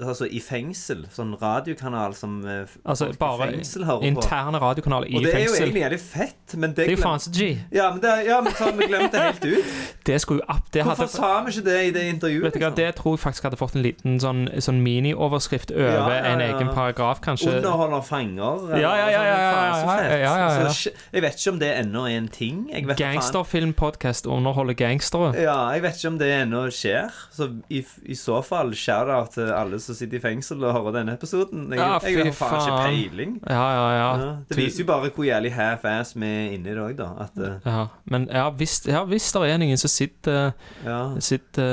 Altså 0.00 0.24
i 0.24 0.38
fengsel 0.40 1.02
Sånn 1.12 1.34
radiokanal 1.36 2.14
som 2.16 2.38
eh, 2.48 2.70
Altså 2.88 3.10
bare 3.20 3.50
fengsel 3.50 3.84
hører 3.84 4.00
på 4.00 4.08
interne 4.08 4.60
radiokanaler 4.62 5.10
i 5.10 5.18
fengsel. 5.18 5.26
Og 5.26 5.26
det 5.26 5.34
er 5.36 5.44
jo 5.44 5.56
egentlig 5.58 5.82
jævlig 5.82 5.98
fett 6.00 6.54
Men 6.56 6.72
det, 6.72 6.76
Det 6.78 6.86
er 6.86 6.96
jo 6.96 7.02
faen 7.02 7.20
så 7.20 7.32
G. 7.36 7.48
Ja, 7.76 7.90
men, 7.92 8.00
det, 8.00 8.12
ja, 8.24 8.38
men 8.40 8.56
ta, 8.56 8.70
vi 8.78 8.88
glemt 8.88 9.12
det 9.12 9.24
helt 9.26 9.44
ut 9.44 9.74
Det 10.08 10.16
skulle 10.24 10.46
jo 10.46 10.56
det 10.72 10.86
Hvorfor 10.86 11.04
hadde, 11.04 11.12
sa 11.12 11.32
vi 11.44 11.52
ikke 11.52 11.64
det 11.66 11.76
i 11.84 11.90
det 11.92 12.04
intervjuet? 12.14 12.46
Vet 12.46 12.56
du 12.56 12.64
hva, 12.64 12.70
Det 12.78 12.86
tror 13.02 13.18
jeg 13.18 13.22
faktisk 13.26 13.48
hadde 13.50 13.58
fått 13.60 13.76
en 13.76 13.84
liten 13.84 14.16
sånn, 14.22 14.40
sånn 14.64 14.80
minioverskrift 14.84 15.74
over 15.76 15.92
Ja, 15.92 16.08
ja, 16.08 16.24
en 16.32 16.44
egen 16.46 16.72
paragraf, 16.72 17.20
kanskje. 17.24 17.52
Underholder 17.58 18.06
fanger 18.06 18.64
eller 18.64 18.82
Ja, 18.82 18.94
ja, 18.96 19.10
ja, 19.12 19.20
sånn, 19.20 19.28
ja, 19.28 19.36
ja, 19.36 20.08
ja, 20.08 20.16
ja, 20.16 20.32
ja, 20.40 20.64
ja. 20.64 20.96
Jeg 21.12 21.26
vet 21.26 21.38
ikke 21.38 21.52
om 21.52 21.60
det 21.60 21.70
ennå 21.82 22.06
er 22.08 22.16
en 22.16 22.30
ting. 22.32 22.64
Gangsterfilmpodkast 22.96 24.26
underholder 24.30 24.78
gangstere. 24.78 25.34
Ja, 25.36 25.58
jeg 25.76 25.84
vet 25.84 26.00
ikke 26.00 26.14
om 26.14 26.18
det 26.22 26.32
ennå 26.40 26.64
skjer 26.72 27.12
Så 27.34 27.50
i, 27.68 27.82
i 28.08 28.16
så 28.18 28.40
fall 28.46 28.72
Shout-out 28.78 29.36
til 29.36 29.52
alle 29.52 29.81
som 29.82 29.94
sitter 29.98 30.16
i 30.18 30.20
fengsel 30.22 30.62
Og 30.64 30.72
hører 30.76 30.92
denne 30.98 31.14
episoden 31.18 31.66
Jeg, 31.72 31.78
Ja, 31.80 31.98
jeg, 32.06 32.24
har 32.26 32.32
faen 32.38 32.60
ikke 32.60 32.78
peiling 32.86 33.32
Ja, 33.50 33.64
ja, 33.76 33.86
ja. 33.96 34.08
Ja, 34.22 34.30
Det 34.48 34.56
viser 34.58 34.82
jo 34.84 34.86
bare 34.92 35.10
hvor 35.10 35.26
jævlig 35.26 35.52
half-ass 35.56 36.14
vi 36.16 36.26
er 36.26 36.54
inne 36.56 36.70
i 36.72 36.74
det 36.74 36.82
også 36.82 36.96
da 37.02 37.08
At 37.26 37.42
eh, 37.42 37.56
Ja, 37.66 37.86
men 38.14 38.28
ja, 38.32 38.44
hvis, 38.50 38.76
ja, 38.86 39.04
hvis 39.04 39.28
det 39.32 39.42
er 39.50 39.58
noen 39.62 39.80
som 39.82 39.92
sitter, 39.92 40.52
Ja. 40.86 41.00
sitter 41.20 41.68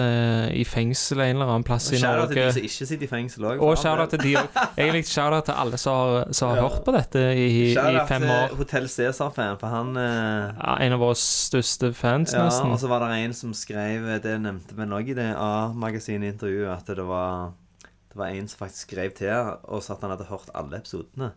eh, 0.49 0.59
i 0.59 0.63
fengsel 0.67 1.21
en 1.23 1.35
eller 1.37 1.45
annen 1.53 1.63
plass 1.67 1.91
i 1.93 1.97
Shout-out 2.01 2.29
til 2.33 2.41
de 2.43 2.51
som 2.53 2.63
ikke 2.69 2.87
sitter 2.91 3.05
i 3.05 3.09
fengsel 3.11 3.43
òg. 3.49 3.61
Og 3.63 3.77
for 3.77 4.05
til 4.13 4.19
de 4.23 4.33
òg. 4.39 4.47
Egentlig 4.77 5.05
shout-out 5.09 5.45
til 5.49 5.53
alle 5.57 5.77
som 5.81 5.93
har, 5.99 6.33
som 6.33 6.49
har 6.49 6.55
Ja. 6.61 6.67
hørt 6.67 6.83
på 6.85 6.91
dette 6.95 7.23
i, 7.35 7.47
i 7.71 7.75
fem 7.75 7.95
år. 7.95 8.07
fem 8.07 8.21
til. 8.29 8.57
Hotell 8.57 8.87
Cæsar-fan 8.89 9.57
For 9.59 9.67
han 9.67 9.95
eh, 9.97 10.53
Ja, 10.59 10.75
en 10.85 10.93
av 10.97 10.99
våre 11.03 11.15
største 11.19 11.93
fans, 11.93 12.33
Ja, 12.33 12.45
nesten. 12.47 12.71
og 12.71 12.79
så 12.79 12.87
var 12.91 13.05
det 13.07 13.23
en 13.25 13.33
som 13.33 13.53
skrev 13.53 14.07
Det 14.23 14.35
nevnte 14.41 14.75
vi 14.77 14.83
òg 14.89 15.09
i 15.09 15.13
det 15.17 15.29
A-magasinet-intervjuet 15.37 16.71
At 16.77 16.87
det 16.95 17.05
var 17.07 17.51
Det 18.09 18.17
var 18.17 18.33
en 18.33 18.47
som 18.49 18.63
faktisk 18.63 18.89
skrev 18.89 19.13
til 19.17 19.31
Og 19.69 19.83
sa 19.85 19.93
at 19.93 20.01
han 20.05 20.13
hadde 20.15 20.29
hørt 20.31 20.49
alle 20.57 20.79
episodene. 20.81 21.33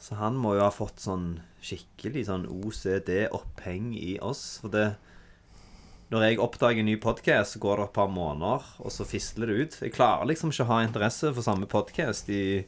Så 0.00 0.16
han 0.18 0.36
må 0.40 0.54
jo 0.56 0.64
ha 0.64 0.72
fått 0.74 1.02
sånn 1.04 1.42
Skikkelig 1.64 2.26
sånn 2.28 2.48
OCD-oppheng 2.50 3.92
i 3.96 4.16
oss 4.24 4.58
For 4.62 4.72
det 4.72 4.86
Når 6.12 6.26
jeg 6.26 6.40
oppdager 6.44 6.82
en 6.82 6.90
ny 6.90 6.96
podcast 7.00 7.54
Så 7.54 7.62
går 7.62 7.80
det 7.80 7.88
et 7.88 7.96
par 8.00 8.10
måneder 8.12 8.66
Og 8.80 8.92
så 8.92 9.06
fisler 9.08 9.50
det 9.50 9.60
ut. 9.60 9.78
Jeg 9.84 9.94
klarer 9.96 10.28
liksom 10.28 10.52
ikke 10.52 10.66
å 10.66 10.72
ha 10.72 10.82
interesse 10.84 11.32
for 11.32 11.46
samme 11.46 11.70
podcast 11.70 12.28
I 12.32 12.64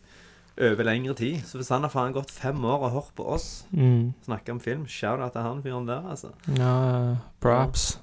over 0.61 0.83
lengre 0.89 1.15
tid 1.15 1.43
Så 1.45 1.59
hvis 1.59 1.69
han 1.69 1.83
har 1.85 1.91
faen 1.93 2.13
gått 2.17 2.31
fem 2.33 2.65
år 2.65 2.87
og 2.87 2.91
hørt 2.95 3.11
på 3.17 3.27
oss 3.35 3.65
Mm. 3.73 4.13
Snakke 4.25 4.53
om 4.53 4.61
film 4.61 4.87
Shout 4.89 5.21
out 5.21 5.33
til 5.33 5.43
han 5.45 5.63
fyren 5.63 5.87
der 5.89 6.03
altså 6.11 6.29
Ja, 6.57 7.17
props. 7.41 7.99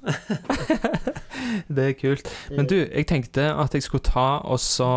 det 1.76 1.88
er 1.90 1.94
kult. 2.02 2.30
Men 2.56 2.68
du, 2.70 2.76
jeg 2.76 3.08
tenkte 3.08 3.48
at 3.54 3.74
jeg 3.74 3.84
skulle 3.84 4.04
ta 4.06 4.38
og 4.46 4.60
så 4.60 4.90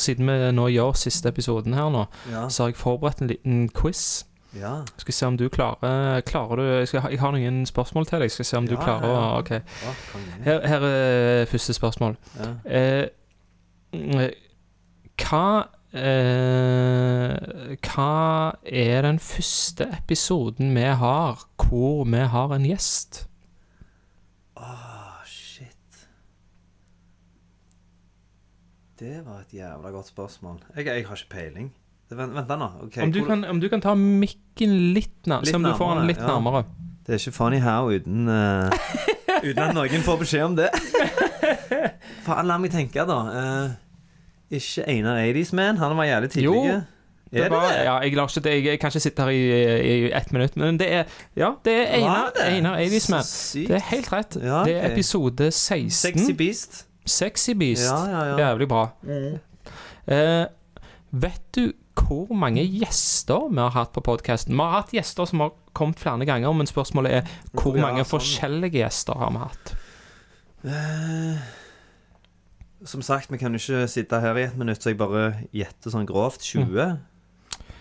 Siden 0.00 0.26
vi 0.30 0.50
nå 0.56 0.66
gjør 0.72 0.96
siste 0.98 1.28
episoden 1.28 1.74
her 1.74 1.90
nå, 1.92 2.04
Ja. 2.30 2.48
så 2.48 2.62
har 2.64 2.68
jeg 2.72 2.76
forberedt 2.80 3.20
en 3.20 3.28
liten 3.28 3.68
quiz. 3.68 4.24
Ja. 4.56 4.80
Skal 4.98 5.14
se 5.14 5.26
om 5.26 5.36
du 5.38 5.48
klarer 5.48 6.20
Klarer 6.26 6.56
du 6.56 6.62
Jeg, 6.62 6.88
skal, 6.88 7.02
jeg 7.10 7.20
har 7.20 7.30
noen 7.32 7.66
spørsmål 7.66 8.06
til 8.06 8.18
deg. 8.24 8.30
Skal 8.34 8.44
se 8.44 8.56
om 8.58 8.66
du 8.66 8.76
klarer 8.76 9.06
ja, 9.06 9.20
ja. 9.20 9.38
OK. 9.38 9.50
Her, 10.44 10.66
her 10.66 10.86
er 10.88 11.44
første 11.46 11.72
spørsmål. 11.76 12.16
Ja. 12.40 12.48
Eh, 12.70 13.06
mm, 13.94 14.30
hva 15.22 15.44
eh, 15.92 17.76
Hva 17.80 18.52
er 18.64 19.02
den 19.06 19.18
første 19.22 19.88
episoden 19.98 20.74
vi 20.76 20.86
har 21.02 21.44
hvor 21.60 22.04
vi 22.04 22.22
har 22.34 22.54
en 22.54 22.66
gjest? 22.66 23.24
Åh, 24.56 25.20
shit. 25.26 26.06
Det 29.00 29.20
var 29.26 29.44
et 29.44 29.54
jævla 29.54 29.90
godt 29.90 30.10
spørsmål. 30.12 30.60
Jeg, 30.76 30.86
jeg 30.86 31.06
har 31.06 31.16
ikke 31.16 31.30
peiling. 31.30 31.72
Vent, 32.10 32.34
vent 32.34 32.48
da 32.48 32.56
nå. 32.58 32.70
Ok, 32.84 32.96
Om 33.02 33.12
du, 33.14 33.24
kan, 33.24 33.44
om 33.44 33.60
du 33.62 33.68
kan 33.70 33.80
ta 33.80 33.94
mikken 33.94 34.72
litt 34.94 35.26
nærmere, 35.30 35.46
Litt 35.46 35.54
nærmere, 35.54 35.72
om 35.72 35.78
du 35.78 35.78
får 35.78 35.94
den 36.00 36.10
litt 36.10 36.22
ja. 36.22 36.26
nærmere. 36.26 36.64
Det 37.06 37.14
er 37.14 37.22
ikke 37.22 37.36
funny 37.36 37.60
how 37.62 37.90
uten 37.90 38.28
uh, 38.28 38.70
Uten 39.40 39.62
at 39.62 39.74
noen 39.74 40.02
får 40.04 40.18
beskjed 40.20 40.42
om 40.44 40.56
det. 40.58 40.68
Faen, 42.26 42.48
la 42.50 42.58
meg 42.60 42.74
tenke, 42.74 43.06
da. 43.08 43.20
Eh, 43.40 43.78
ikke 44.50 44.84
Einar 44.88 45.16
Eidies 45.22 45.52
Man. 45.52 45.76
Han 45.78 45.96
var 45.96 46.04
jævlig 46.04 46.30
tidlig. 46.30 46.44
Jo, 46.44 46.64
Er 46.64 46.82
Det 47.32 47.42
det 47.44 47.50
var, 47.50 47.68
det? 47.68 47.76
ja, 47.84 47.92
jeg, 47.98 48.06
ikke 48.10 48.50
jeg, 48.50 48.64
jeg 48.64 48.80
kan 48.80 48.88
ikke 48.90 49.00
sitte 49.00 49.22
her 49.22 49.28
i, 49.30 50.06
i 50.06 50.12
ett 50.12 50.32
minutt, 50.32 50.56
men 50.56 50.78
det 50.80 50.88
er 50.92 51.04
Ja, 51.36 51.52
det 51.64 51.72
er 51.76 51.92
Einar, 51.94 52.30
det? 52.34 52.42
Einar 52.56 52.78
Eivisman. 52.78 53.18
Man. 53.22 53.66
Det 53.68 53.76
er 53.76 53.84
helt 53.90 54.12
rett. 54.12 54.36
Ja, 54.42 54.64
Det 54.64 54.74
er 54.74 54.90
episode 54.92 55.50
16. 55.52 55.90
Sexy 55.90 56.32
Beast. 56.32 56.86
Sexy 57.06 57.50
Beast. 57.54 57.84
Ja, 57.86 58.00
ja, 58.10 58.24
ja. 58.24 58.48
Jævlig 58.48 58.68
bra. 58.68 58.88
Eh, 60.08 60.46
vet 61.12 61.40
du 61.54 61.72
hvor 62.00 62.34
mange 62.34 62.64
gjester 62.66 63.46
vi 63.50 63.60
har 63.60 63.70
hatt 63.70 63.92
på 63.94 64.00
podkasten? 64.02 64.54
Vi 64.56 64.58
har 64.64 64.80
hatt 64.80 64.90
gjester 64.94 65.24
som 65.30 65.40
har 65.44 65.52
kommet 65.76 66.00
flere 66.00 66.26
ganger, 66.26 66.52
men 66.52 66.66
spørsmålet 66.66 67.12
er 67.12 67.22
hvor 67.52 67.76
Ja, 67.76 67.82
mange 67.86 68.02
sånn. 68.04 68.18
forskjellige 68.18 68.80
gjester 68.82 69.14
har 69.20 69.30
vi 69.30 69.38
hatt? 69.38 69.74
Eh, 70.64 71.36
som 72.84 73.02
sagt, 73.02 73.30
vi 73.32 73.36
kan 73.38 73.52
jo 73.52 73.58
ikke 73.60 73.88
sitte 73.88 74.20
her 74.20 74.36
i 74.36 74.42
ett 74.48 74.56
minutt, 74.56 74.80
så 74.82 74.90
jeg 74.90 74.98
bare 74.98 75.44
gjetter 75.52 75.90
sånn 75.92 76.06
grovt. 76.08 76.40
20? 76.40 76.98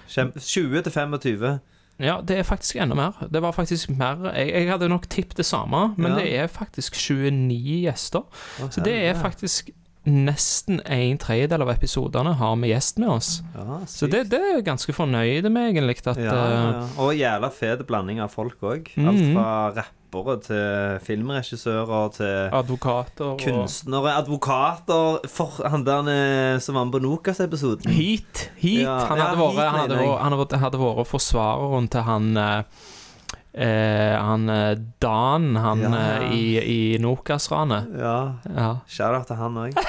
Kjem- 0.10 0.34
20 0.40 0.82
til 0.84 0.92
25. 0.92 1.60
Ja, 2.00 2.22
det 2.24 2.38
er 2.40 2.44
faktisk 2.48 2.76
enda 2.80 2.96
mer. 2.96 3.12
Det 3.30 3.42
var 3.44 3.52
faktisk 3.52 3.90
mer 3.90 4.32
Jeg, 4.34 4.54
jeg 4.54 4.70
hadde 4.72 4.88
nok 4.90 5.08
tippet 5.12 5.36
det 5.38 5.46
samme, 5.46 5.94
men 5.98 6.12
Ja. 6.12 6.18
det 6.18 6.40
er 6.40 6.48
faktisk 6.48 6.94
29 6.96 7.84
gjester. 7.84 8.24
Å, 8.62 8.70
Så 8.72 8.82
det 8.84 8.94
er 9.10 9.14
faktisk 9.20 9.70
nesten 10.08 10.80
en 10.86 11.18
tredjedel 11.18 11.62
av 11.62 11.70
episodene 11.70 12.34
har 12.40 12.56
vi 12.56 12.70
gjest 12.72 12.98
med 12.98 13.10
oss. 13.10 13.42
Ja, 13.54 13.82
Så 13.86 14.08
det, 14.10 14.30
det 14.32 14.40
er 14.40 14.56
jeg 14.56 14.66
ganske 14.66 14.94
fornøyd 14.96 15.50
med, 15.52 15.76
egentlig. 15.76 16.08
At, 16.08 16.18
ja, 16.18 16.32
eh, 16.32 16.72
ja. 16.72 16.88
Og 16.98 17.14
jævla 17.20 17.52
fet 17.52 17.86
blanding 17.86 18.20
av 18.24 18.32
folk 18.32 18.60
òg. 18.62 18.88
Alt 18.98 19.34
fra 19.36 19.72
fra 19.74 19.86
rappere 20.10 20.40
til 20.42 21.00
filmregissører 21.06 22.10
til 22.16 22.50
advokater 22.54 23.26
og 23.26 23.40
kunstnere, 23.44 24.16
advokater 24.18 25.20
For 25.30 25.68
han 25.70 25.86
der 25.86 26.10
eh, 26.10 26.60
som 26.60 26.76
var 26.76 26.86
med 26.86 26.94
på 26.94 27.00
Nokas-episoden. 27.04 27.90
Heat. 27.92 28.50
Heat. 28.58 28.84
Ja, 28.84 29.06
han, 29.06 29.18
ja, 29.18 29.24
hadde 29.26 29.40
vært, 29.40 29.56
Heat, 29.56 29.72
han, 29.72 29.92
hadde 29.92 30.18
han 30.24 30.38
hadde, 30.40 30.58
hadde 30.64 30.80
vært 30.82 31.08
forsvareren 31.10 31.90
til 31.94 32.02
han 32.08 32.38
eh, 32.38 32.64
eh, 33.54 34.16
Han 34.18 34.50
eh, 34.50 34.76
Dan, 35.02 35.56
han 35.56 35.82
Ja. 35.86 35.94
eh, 36.22 36.34
i, 36.34 36.44
i 36.60 36.98
Nokas-ranet. 37.00 37.90
Ja. 38.00 38.18
Ja. 38.50 38.72
Shout-out 38.88 39.28
til 39.30 39.36
han 39.36 39.58
òg. 39.58 39.80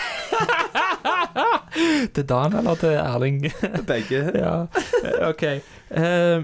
Til 2.15 2.25
Dan 2.27 2.53
eller 2.59 2.75
til 2.75 2.97
Erling? 2.99 3.45
Begge. 3.87 4.19
ja. 4.43 4.67
OK. 5.29 5.43
Eh, 5.91 6.43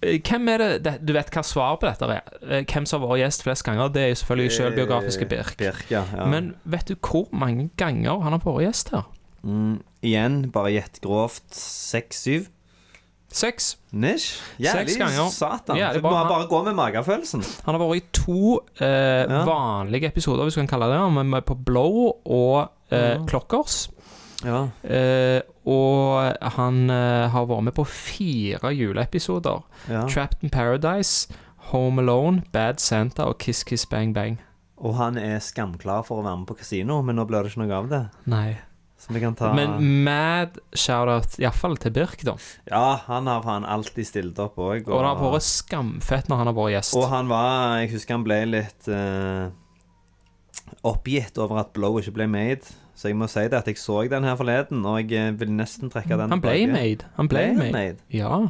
hvem 0.00 0.48
er 0.52 0.62
det, 0.62 0.68
det 0.84 0.92
Du 1.02 1.12
vet 1.16 1.30
hva 1.34 1.42
svaret 1.42 1.80
på 1.82 1.88
dette 1.88 2.08
er? 2.14 2.34
Eh, 2.46 2.64
Hvem 2.68 2.86
som 2.86 3.02
har 3.02 3.10
vært 3.10 3.24
gjest 3.24 3.42
flest 3.46 3.66
ganger? 3.66 3.90
Det 3.94 4.02
er 4.04 4.12
jo 4.12 4.18
selvfølgelig 4.22 4.52
selvbiografiske 4.56 5.26
Birk. 5.30 5.56
Birk, 5.58 5.86
ja. 5.90 6.04
ja. 6.14 6.26
Men 6.30 6.52
vet 6.64 6.90
du 6.90 6.94
hvor 6.96 7.26
mange 7.34 7.68
ganger 7.80 8.22
han 8.24 8.36
har 8.36 8.44
vært 8.44 8.68
gjest 8.68 8.94
her? 8.94 9.08
mm, 9.42 9.74
igjen, 10.02 10.38
bare 10.54 10.72
gjett 10.74 11.02
grovt. 11.04 11.44
Seks-syv? 11.54 12.48
Seks. 13.28 13.74
Nish? 13.92 14.38
Jævlig 14.58 14.94
Seks 14.94 14.96
ganger. 15.02 15.28
satan. 15.30 15.76
Jævlig 15.76 16.02
bare, 16.02 16.24
må 16.24 16.32
bare 16.32 16.46
gå 16.48 16.62
med 16.64 16.74
magefølelsen. 16.78 17.44
Han 17.66 17.76
har 17.76 17.82
vært 17.82 18.00
i 18.00 18.04
to 18.16 18.56
eh, 18.80 19.34
vanlige 19.46 20.08
episoder, 20.08 20.46
hvis 20.48 20.56
vi 20.56 20.64
kan 20.64 20.70
kalle 20.78 20.88
det 20.94 21.26
det, 21.34 21.44
på 21.44 21.54
Blow 21.54 22.12
og 22.24 22.70
eh. 22.90 23.18
Clockers. 23.28 23.90
Ja. 24.46 24.68
Eh, 24.86 25.40
og 25.68 26.52
han 26.56 26.84
eh, 26.94 27.26
har 27.32 27.48
vært 27.50 27.66
med 27.68 27.76
på 27.76 27.86
fire 27.90 28.72
juleepisoder. 28.74 29.64
Ja. 29.90 30.04
Trapped 30.10 30.44
in 30.46 30.52
Paradise, 30.54 31.32
Home 31.72 32.02
Alone, 32.02 32.44
Bad 32.52 32.80
Santa 32.80 33.28
og 33.28 33.38
Kiss 33.42 33.64
Kiss 33.66 33.86
Bang 33.86 34.14
Bang. 34.14 34.38
Og 34.78 34.94
han 34.94 35.18
er 35.18 35.40
skamklar 35.42 36.04
for 36.06 36.20
å 36.20 36.26
være 36.26 36.44
med 36.44 36.48
på 36.50 36.60
kasino, 36.60 37.00
men 37.02 37.18
nå 37.18 37.26
blir 37.26 37.42
det 37.42 37.50
ikke 37.52 37.64
noe 37.64 37.78
av 37.80 37.90
det. 37.90 38.02
Nei. 38.30 38.58
Så 38.98 39.12
vi 39.14 39.20
kan 39.22 39.34
ta 39.38 39.52
Men 39.54 39.76
mad 40.02 40.56
shout-out, 40.74 41.36
iallfall 41.38 41.76
til 41.78 41.92
Birk, 41.94 42.22
da. 42.26 42.34
Ja, 42.66 42.98
han 43.06 43.30
har 43.30 43.44
han 43.46 43.66
alltid 43.66 44.08
stilt 44.08 44.40
opp 44.42 44.58
òg. 44.58 44.88
Og 44.90 44.98
det 44.98 45.12
har 45.20 45.34
vært 45.36 45.46
skamfett 45.46 46.30
når 46.30 46.42
han 46.42 46.50
har 46.50 46.56
vært 46.56 46.74
gjest. 46.74 46.96
Og 46.98 47.06
han 47.12 47.30
var 47.30 47.78
Jeg 47.78 47.92
husker 47.94 48.18
han 48.18 48.26
ble 48.26 48.40
litt 48.50 48.90
uh, 48.90 49.46
oppgitt 50.82 51.38
over 51.38 51.62
at 51.62 51.70
Blow 51.78 52.00
ikke 52.02 52.16
ble 52.18 52.26
made. 52.30 52.74
Så 52.98 53.08
jeg 53.12 53.16
må 53.16 53.28
si 53.30 53.44
det 53.46 53.54
at 53.54 53.68
jeg 53.70 53.78
så 53.78 54.00
den 54.10 54.24
her 54.26 54.34
forleden, 54.34 54.80
og 54.90 54.98
jeg 54.98 55.28
eh, 55.28 55.36
vil 55.40 55.52
nesten 55.54 55.90
trekke 55.92 56.16
den 56.18 56.32
Han 56.34 56.40
ble 56.42 56.50
tilbake. 56.56 56.72
made. 56.74 57.10
Han 57.20 57.28
Ble 57.30 57.44
made. 57.54 57.72
made? 57.72 57.96
Ja. 58.10 58.40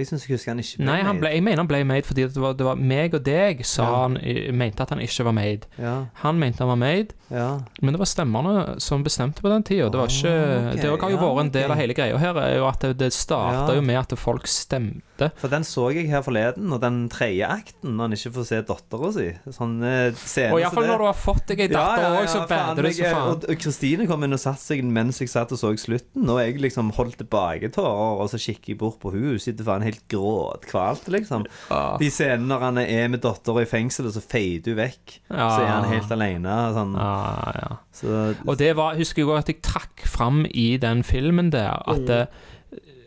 Jeg 0.00 0.08
syns 0.10 0.26
jeg 0.26 0.34
husker 0.36 0.54
han 0.54 0.62
ikke 0.62 0.80
ble 0.80 0.88
Nei, 0.88 0.98
han 1.06 1.20
ble, 1.20 1.32
jeg 1.36 1.44
mener 1.46 1.62
han 1.62 1.70
ble 1.70 1.82
made 1.88 2.08
fordi 2.08 2.26
det 2.26 2.40
var, 2.42 2.56
det 2.58 2.66
var 2.66 2.80
meg 2.80 3.16
og 3.18 3.24
deg 3.26 3.64
sa 3.68 3.84
Ja. 3.86 4.02
han 4.06 4.16
mente 4.56 4.84
at 4.84 4.92
han 4.94 5.02
ikke 5.04 5.26
var 5.28 5.36
made. 5.36 5.68
Ja. 5.80 5.94
Han 6.24 6.40
mente 6.40 6.64
han 6.64 6.72
var 6.72 6.80
made, 6.80 7.14
Ja. 7.30 7.60
men 7.80 7.94
det 7.94 8.00
var 8.00 8.08
stemmerne 8.10 8.80
som 8.82 9.04
bestemte 9.04 9.44
på 9.44 9.52
den 9.52 9.62
tida. 9.66 9.90
Det 9.92 10.00
var 10.00 10.08
ikke 10.10 10.34
ok, 10.34 10.80
Det 10.80 10.90
har 11.04 11.10
jo 11.14 11.20
vært 11.20 11.44
en 11.44 11.50
del 11.54 11.64
okay. 11.68 11.74
av 11.76 11.80
hele 11.82 11.94
greia 11.94 12.18
her, 12.18 12.40
er 12.42 12.56
jo 12.58 12.66
at 12.66 12.80
det, 12.80 12.96
det 13.04 13.12
starta 13.14 13.74
jo 13.76 13.84
med 13.84 14.00
at 14.00 14.16
folk 14.18 14.48
stemte. 14.50 15.30
For 15.36 15.52
den 15.52 15.66
så 15.68 15.90
jeg 15.92 16.08
her 16.08 16.22
forleden, 16.24 16.72
og 16.72 16.80
den 16.80 17.02
tredje 17.12 17.44
akten, 17.44 17.92
når 17.96 18.06
han 18.08 18.16
ikke 18.16 18.32
får 18.38 18.46
se 18.48 18.60
dattera 18.64 19.10
si. 19.12 19.26
Sånn 19.52 19.74
eh, 19.84 20.14
scene 20.16 20.54
Og 20.56 20.62
iallfall 20.62 20.86
når 20.88 21.02
du 21.02 21.06
har 21.10 21.18
fått 21.18 21.44
deg 21.52 21.60
ei 21.66 21.68
datter 21.68 22.16
òg, 22.16 22.28
så 22.32 22.46
bader 22.48 22.88
du 22.88 22.92
så 22.96 23.10
faen. 23.10 23.44
Og 23.52 23.60
Kristine 23.60 24.06
kom 24.08 24.24
inn 24.24 24.32
og 24.32 24.40
satte 24.40 24.64
seg 24.64 24.80
mens 24.84 25.20
jeg 25.20 25.28
satt 25.28 25.52
og 25.52 25.60
så 25.60 25.74
slutten, 25.76 26.24
og 26.24 26.40
jeg 26.40 26.56
liksom 26.64 26.90
holdt 26.96 27.18
tilbake 27.20 27.68
tårer, 27.74 28.22
og 28.24 28.30
så 28.32 28.40
kikker 28.40 28.72
jeg 28.72 28.78
bort 28.80 28.98
på 29.02 29.12
hun, 29.12 29.34
hun 29.34 29.38
sitter 29.42 29.66
faen 29.68 29.84
helt 29.90 30.04
gråtkvalt, 30.08 31.08
liksom. 31.12 31.44
Ja. 31.70 31.96
De 32.00 32.08
scenene 32.10 32.48
når 32.50 32.64
han 32.68 32.78
er 32.82 33.08
med 33.12 33.20
dattera 33.24 33.62
i 33.64 33.68
fengsel, 33.68 34.06
og 34.08 34.14
så 34.16 34.22
feider 34.24 34.72
hun 34.72 34.80
vekk. 34.80 35.16
Ja. 35.28 35.48
Så 35.50 35.60
er 35.66 35.72
han 35.74 35.90
helt 35.92 36.14
alene. 36.16 36.56
Sånn. 36.78 36.94
Ja, 36.96 37.52
ja. 37.60 37.70
Så 38.00 38.20
Og 38.46 38.56
det 38.58 38.72
var, 38.78 38.96
husker 38.96 39.22
jeg 39.24 39.28
òg 39.30 39.42
at 39.42 39.52
jeg 39.52 39.60
trakk 39.66 40.06
fram 40.08 40.44
i 40.50 40.76
den 40.80 41.02
filmen 41.06 41.50
der, 41.52 41.82
at 41.90 42.06
det, 42.08 42.22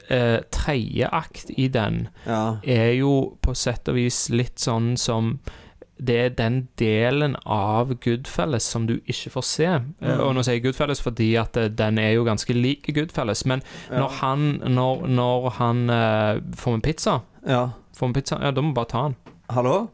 eh, 0.09 0.39
tredje 0.51 1.07
akt 1.11 1.49
i 1.57 1.67
den 1.71 2.07
Ja. 2.27 2.57
er 2.63 2.93
jo 2.99 3.37
på 3.41 3.55
sett 3.55 3.87
og 3.89 3.95
vis 3.95 4.29
litt 4.29 4.59
sånn 4.59 4.97
som 4.97 5.39
det 6.01 6.15
er 6.19 6.29
den 6.36 6.56
delen 6.79 7.36
av 7.45 7.93
Goodfelles 8.01 8.63
som 8.65 8.88
du 8.89 8.95
ikke 9.06 9.29
får 9.36 9.45
se. 9.45 9.67
Mm. 10.01 10.19
Og 10.19 10.34
nå 10.36 10.43
sier 10.43 10.58
jeg 10.58 10.63
Goodfelles 10.65 11.01
fordi 11.01 11.29
at 11.39 11.58
eh, 11.58 11.69
den 11.69 11.97
er 12.01 12.15
jo 12.15 12.23
ganske 12.27 12.53
lik 12.53 12.89
Goodfelles. 12.95 13.45
Men 13.45 13.62
Ja. 13.89 13.99
når 13.99 14.10
han, 14.19 14.39
når, 14.73 15.08
når 15.08 15.49
han 15.60 15.84
uh, 15.89 16.41
får 16.58 16.71
med 16.77 16.84
pizza 16.84 17.19
Ja. 17.47 17.69
Får 17.95 18.08
med 18.08 18.15
pizza, 18.15 18.39
ja, 18.41 18.51
da 18.51 18.62
må 18.62 18.71
vi 18.73 18.79
bare 18.79 18.89
ta 18.89 19.03
den. 19.03 19.15
Hallo? 19.49 19.88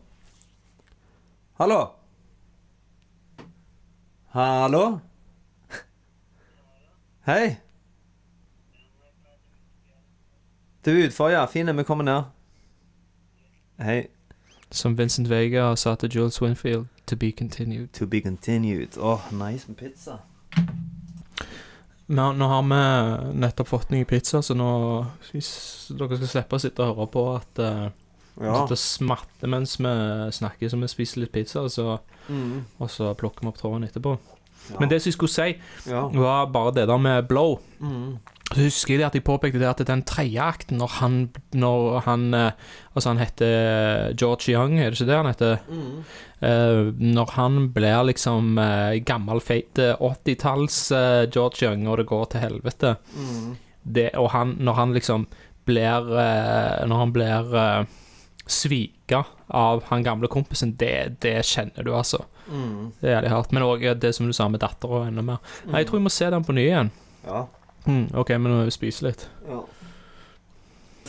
Hallo? 1.60 1.80
Hallo? 4.34 5.00
Hei. 7.26 7.58
Du 10.86 10.92
er 10.92 11.08
utfor, 11.10 11.30
ja. 11.30 11.46
Fine, 11.46 11.76
vi 11.78 11.84
kommer 11.84 12.04
ned. 12.08 12.24
Hei. 13.84 14.08
Som 14.72 14.98
Vincent 14.98 15.30
Vega 15.30 15.76
sa 15.76 15.96
til 15.96 16.10
Jules 16.10 16.42
Winfield 16.42 16.86
To 17.10 17.16
be 17.16 17.32
continued. 17.32 17.88
To 17.98 18.06
be 18.06 18.22
continued. 18.22 18.98
Åh, 18.98 19.32
nice 19.34 19.66
med 19.68 19.78
pizza. 19.78 20.20
Nå, 22.10 22.32
nå 22.34 22.48
har 22.48 22.62
vi 22.62 22.82
nettopp 23.38 23.68
fått 23.68 23.90
ny 23.90 24.04
pizza, 24.06 24.42
så 24.42 24.54
nå 24.58 24.70
dere 25.32 25.42
skal 26.18 26.30
slippe 26.30 26.58
å 26.58 26.62
sitte 26.62 26.86
og 26.86 26.96
høre 26.98 27.10
på 27.14 27.26
at 27.36 27.62
uh, 27.66 27.90
Ja. 28.40 28.54
Sitte 28.56 28.78
og 28.78 28.80
smatte 28.80 29.50
mens 29.52 29.74
vi 29.82 29.90
snakker, 30.32 30.70
så 30.72 30.78
vi 30.80 30.88
spiser 30.88 31.20
litt 31.26 31.34
pizza, 31.34 31.66
og 31.66 31.74
så, 31.74 31.98
mm. 32.30 32.54
og 32.80 32.92
så 32.94 33.10
plukker 33.20 33.44
vi 33.44 33.50
opp 33.52 33.58
tråden 33.60 33.84
etterpå. 33.84 34.14
Ja. 34.70 34.78
Men 34.80 34.90
det 34.94 35.02
som 35.02 35.10
jeg 35.10 35.18
skulle 35.18 35.34
si, 35.34 35.58
Ja. 35.90 36.06
var 36.08 36.46
bare 36.54 36.72
det 36.78 36.88
der 36.88 36.98
med 36.98 37.28
blow. 37.28 37.60
Mhm. 37.80 38.18
Så 38.50 38.64
husker 38.66 38.96
jeg 38.96 39.00
det 39.04 39.06
at 39.06 39.16
jeg 39.20 39.26
påpekte 39.28 39.60
det 39.62 39.68
at 39.70 39.82
den 39.86 40.02
tredje 40.10 40.42
akten, 40.42 40.80
når 40.82 40.94
han, 40.98 41.18
når 41.54 42.00
han 42.08 42.34
eh, 42.34 42.52
Altså, 42.96 43.12
han 43.12 43.22
heter 43.22 44.16
George 44.18 44.50
Young, 44.52 44.80
er 44.80 44.90
det 44.90 44.98
ikke 44.98 45.08
det 45.08 45.18
han 45.20 45.30
heter? 45.30 45.60
Mm. 45.70 46.00
Uh, 46.40 46.90
når 47.00 47.34
han 47.36 47.60
blir 47.76 48.08
liksom 48.10 48.58
uh, 48.58 48.98
gammel, 49.06 49.40
feit 49.44 49.80
eh, 49.80 49.94
80-talls 50.02 50.80
uh, 50.96 51.28
George 51.30 51.62
Young, 51.62 51.86
og 51.88 52.00
det 52.00 52.08
går 52.10 52.26
til 52.32 52.44
helvete 52.44 52.94
mm. 53.14 53.54
det, 53.84 54.10
Og 54.18 54.32
han, 54.34 54.56
når 54.60 54.78
han 54.80 54.96
liksom 54.96 55.28
blir 55.68 56.10
eh, 56.18 56.88
Når 56.90 57.04
han 57.04 57.12
blir 57.14 57.52
svika 58.50 59.22
av 59.48 59.84
han 59.92 60.04
gamle 60.04 60.28
kompisen, 60.32 60.74
det, 60.80 61.22
det 61.22 61.36
kjenner 61.46 61.86
du, 61.86 61.92
altså. 61.94 62.24
Mm. 62.50 62.90
Det 62.98 63.06
er 63.06 63.14
jævlig 63.14 63.32
hardt. 63.36 63.54
Men 63.54 63.66
òg 63.68 63.86
det 64.02 64.12
som 64.18 64.26
du 64.26 64.34
sa 64.34 64.48
med 64.50 64.64
dattera, 64.64 65.04
enda 65.06 65.22
mer. 65.22 65.38
Nei, 65.70 65.84
jeg 65.84 65.90
tror 65.92 66.00
jeg 66.00 66.06
må 66.08 66.14
se 66.14 66.32
den 66.34 66.48
på 66.48 66.56
ny 66.58 66.66
igjen. 66.66 66.90
Ja. 67.28 67.44
Mm, 67.88 68.10
OK, 68.14 68.30
men 68.30 68.52
nå 68.52 68.58
må 68.60 68.64
vi 68.68 68.76
spise 68.76 69.06
litt. 69.08 69.30
ja. 69.48 69.62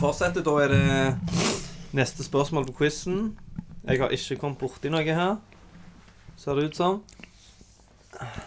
Fortsetter, 0.00 0.40
da 0.40 0.52
er 0.64 0.70
det 0.72 1.16
neste 1.92 2.24
spørsmål 2.24 2.64
på 2.70 2.72
quizen. 2.78 3.36
Jeg 3.84 4.00
har 4.00 4.12
ikke 4.14 4.38
kommet 4.40 4.58
borti 4.62 4.88
noe 4.88 5.02
her. 5.04 5.34
Ser 6.40 6.56
det 6.56 6.70
ut 6.70 6.76
som. 6.78 7.02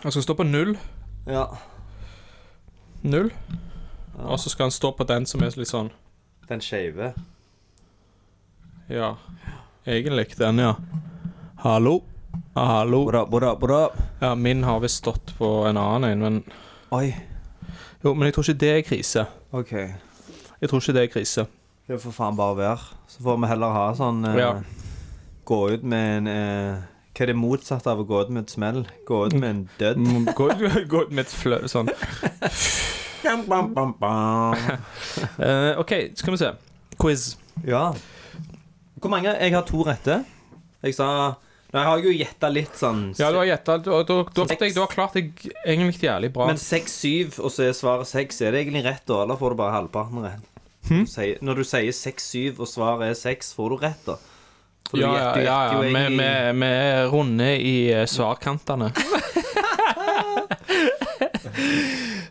Han 0.02 0.12
skal 0.12 0.24
stå 0.26 0.34
på 0.40 0.48
null. 0.48 0.74
Ja. 1.30 1.44
Null. 3.04 3.30
ja. 4.18 4.26
Og 4.26 4.40
så 4.40 4.50
skal 4.50 4.64
han 4.72 4.74
stå 4.74 4.92
på 4.98 5.06
den 5.06 5.28
som 5.30 5.44
er 5.44 5.54
litt 5.60 5.70
sånn 5.70 5.92
Den 6.50 6.62
skeive. 6.62 7.12
Ja, 8.90 9.16
egentlig 9.86 10.34
den, 10.40 10.58
ja. 10.60 10.74
Hallo. 11.64 12.02
Hallo. 12.56 13.06
Bra, 13.06 13.26
bra, 13.30 13.86
up? 13.86 14.02
Ja, 14.20 14.34
min 14.36 14.64
har 14.64 14.80
visst 14.80 15.04
stått 15.04 15.36
på 15.38 15.68
en 15.68 15.78
annen 15.78 16.10
en, 16.10 16.20
men 16.20 16.44
Oi. 16.92 17.14
Jo, 18.04 18.14
men 18.14 18.28
jeg 18.28 18.34
tror 18.36 18.44
ikke 18.48 18.60
det 18.64 18.72
er 18.78 18.82
krise. 18.88 19.26
OK. 19.52 19.72
Jeg 19.74 20.70
tror 20.70 20.80
ikke 20.82 20.96
det 20.98 21.04
er 21.04 21.12
krise. 21.14 21.46
Det 21.88 22.00
får 22.00 22.16
faen 22.16 22.38
bare 22.40 22.58
være. 22.58 22.78
Så 23.12 23.24
får 23.26 23.38
vi 23.44 23.50
heller 23.52 23.76
ha 23.76 23.86
sånn 24.00 24.24
eh, 24.30 24.38
Ja. 24.40 24.52
Gå 25.46 25.58
ut 25.74 25.84
med 25.84 26.18
en 26.18 26.28
eh, 26.32 26.84
Hva 27.14 27.26
er 27.26 27.30
det 27.34 27.36
motsatte 27.36 27.92
av 27.92 28.00
å 28.00 28.06
gå 28.08 28.22
ut 28.24 28.30
med 28.34 28.46
et 28.46 28.54
smell? 28.56 28.84
Gå 29.08 29.26
ut 29.28 29.36
med 29.36 29.50
en 29.50 29.64
død? 29.80 30.00
Mm, 30.00 30.30
Gå 30.38 30.48
gå 30.94 31.02
ut 31.04 31.12
med 31.12 31.26
et 31.26 31.34
flø... 31.36 31.60
Sånn. 31.68 31.92
Bam, 33.24 33.44
bam, 33.48 33.74
bam, 33.76 33.94
bam. 34.00 34.56
Eh, 35.44 35.80
OK, 35.80 35.92
skal 36.20 36.34
vi 36.36 36.40
se. 36.42 36.50
Quiz. 37.00 37.34
Ja. 37.68 37.90
Hvor 39.00 39.12
mange? 39.12 39.32
Jeg 39.36 39.54
har 39.56 39.64
to 39.68 39.84
rette. 39.88 40.22
Jeg 40.84 40.96
sa 40.98 41.08
Nå, 41.74 41.80
jeg 41.80 41.88
har 41.90 41.98
jo 42.06 42.12
gjetta 42.14 42.50
litt 42.54 42.76
sånn 42.78 43.00
Ja, 43.18 43.32
du 43.34 43.38
har 43.42 43.46
gjetta. 43.50 43.78
du, 43.82 43.90
du, 44.06 44.14
da, 44.36 44.44
du 44.46 44.80
har 44.80 44.92
klart 44.92 45.14
deg 45.18 45.32
egentlig 45.66 46.04
jævlig 46.06 46.30
bra. 46.36 46.46
Men 46.52 46.60
6-7, 46.62 47.40
og 47.42 47.50
så 47.52 47.64
er 47.66 47.74
svaret 47.74 48.08
6. 48.12 48.42
Er 48.46 48.52
det 48.54 48.62
egentlig 48.68 48.84
rett, 48.86 49.02
da? 49.10 49.24
Eller 49.24 49.40
får 49.42 49.50
du 49.56 49.58
bare 49.64 49.74
halvparten 49.80 50.22
rett? 50.28 50.50
Hmm? 50.90 51.06
Når 51.48 51.56
du 51.56 51.64
sier 51.66 51.92
6-7, 51.96 52.60
og 52.60 52.68
svaret 52.70 53.10
er 53.10 53.18
6, 53.18 53.54
får 53.58 53.70
du 53.74 53.78
rett, 53.82 54.06
da? 54.06 54.18
For 54.92 55.00
ja, 55.02 55.10
gjetter- 55.16 55.46
ja, 55.48 55.58
ja, 55.66 55.72
ja. 55.74 55.80
Vi 55.82 55.88
vi- 55.90 56.60
vi 56.60 56.70
er 56.70 57.08
runde 57.10 57.50
i 57.58 57.76
eh, 57.92 58.06
svarkantene. 58.06 58.92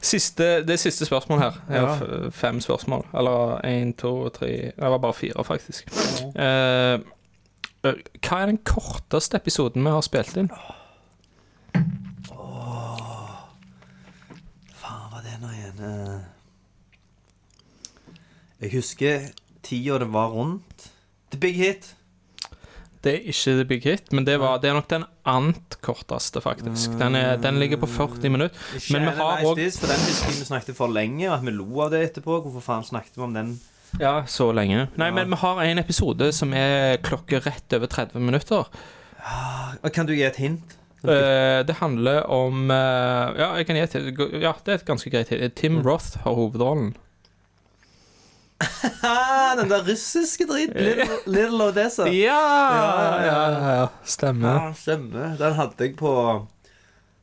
Siste, 0.02 0.62
det 0.66 0.76
siste 0.82 1.06
spørsmål 1.06 1.38
her. 1.38 1.52
Jeg 1.70 1.80
har 1.80 2.06
Ja. 2.24 2.30
fem 2.30 2.60
spørsmål. 2.60 3.04
Eller 3.14 3.60
én, 3.64 3.92
to, 3.96 4.28
tre 4.28 4.46
Det 4.76 4.90
var 4.90 4.98
bare 4.98 5.12
fire, 5.14 5.44
faktisk. 5.44 5.88
Ja. 6.36 6.94
eh, 6.94 7.00
hva 7.82 8.38
er 8.42 8.46
den 8.52 8.60
korteste 8.62 9.36
episoden 9.40 9.82
vi 9.82 9.90
har 9.90 10.04
spilt 10.06 10.36
inn? 10.38 10.50
Faen, 14.78 15.08
hva 15.10 15.18
er 15.18 15.24
det 15.26 15.40
nå 15.42 15.50
igjen? 15.56 15.82
Eh, 15.88 16.20
Jeg 18.62 18.70
husker 18.76 19.24
tida 19.66 19.98
det 19.98 20.06
var 20.14 20.30
rundt 20.30 20.90
The 21.32 21.38
Big 21.42 21.56
Hit. 21.58 21.94
Det 23.02 23.16
er 23.16 23.24
ikke 23.32 23.56
The 23.58 23.64
Big 23.66 23.82
Hit, 23.82 24.12
men 24.14 24.22
det, 24.28 24.36
var, 24.38 24.60
det 24.62 24.70
er 24.70 24.76
nok 24.78 24.86
den 24.92 25.04
annet 25.26 25.74
korteste, 25.82 26.38
faktisk. 26.44 26.94
Den, 27.00 27.16
er, 27.18 27.34
den 27.42 27.58
ligger 27.58 27.80
på 27.82 27.88
40 27.90 28.30
minutter. 28.30 28.54
Men 28.94 29.08
vi 29.08 29.14
har 29.16 29.42
òg 29.42 29.56
også... 29.56 29.80
For 29.82 29.90
den 29.90 30.04
husker 30.06 30.36
vi 30.38 30.46
snakket 30.46 30.78
for 30.78 30.94
lenge, 30.94 31.26
og 31.26 31.34
at 31.40 31.42
vi 31.48 31.56
lo 31.56 31.80
av 31.82 31.90
det 31.90 32.04
etterpå. 32.06 32.38
Hvorfor 32.44 32.62
faen 32.62 32.86
snakket 32.86 33.18
vi 33.18 33.24
om 33.26 33.34
den? 33.34 33.56
Ja, 34.00 34.22
så 34.26 34.48
lenge. 34.56 34.86
Nei, 34.96 35.10
men 35.12 35.28
vi 35.32 35.38
har 35.42 35.60
en 35.64 35.80
episode 35.82 36.30
som 36.32 36.52
er 36.56 36.96
klokke 37.04 37.42
rett 37.44 37.76
over 37.76 37.90
30 37.92 38.24
minutter. 38.24 38.70
Og 39.82 39.92
Kan 39.92 40.08
du 40.08 40.14
gi 40.16 40.24
et 40.26 40.38
hint? 40.40 40.78
Eh, 41.02 41.60
det 41.66 41.74
handler 41.80 42.28
om 42.30 42.70
eh, 42.70 43.32
Ja, 43.40 43.48
jeg 43.58 43.66
kan 43.66 43.74
gi 43.74 43.82
et 43.82 44.20
Ja, 44.38 44.52
det 44.62 44.70
er 44.70 44.78
et 44.78 44.86
ganske 44.86 45.10
greit 45.10 45.32
hint. 45.34 45.56
Tim 45.58 45.80
Roth 45.82 46.18
har 46.24 46.36
hovedrollen. 46.38 46.92
Ah, 49.02 49.56
den 49.58 49.70
der 49.70 49.82
russiske 49.82 50.46
driten. 50.46 50.78
Little, 50.78 51.18
Little 51.26 51.64
Odessa. 51.72 52.06
Ja, 52.06 52.38
ja, 52.76 53.24
ja, 53.26 53.72
ja, 53.80 53.86
Stemmer. 54.04 54.52
Ja, 54.54 54.74
stemmer. 54.78 55.36
Den 55.40 55.56
hadde 55.58 55.88
jeg 55.88 55.96
på 55.98 56.12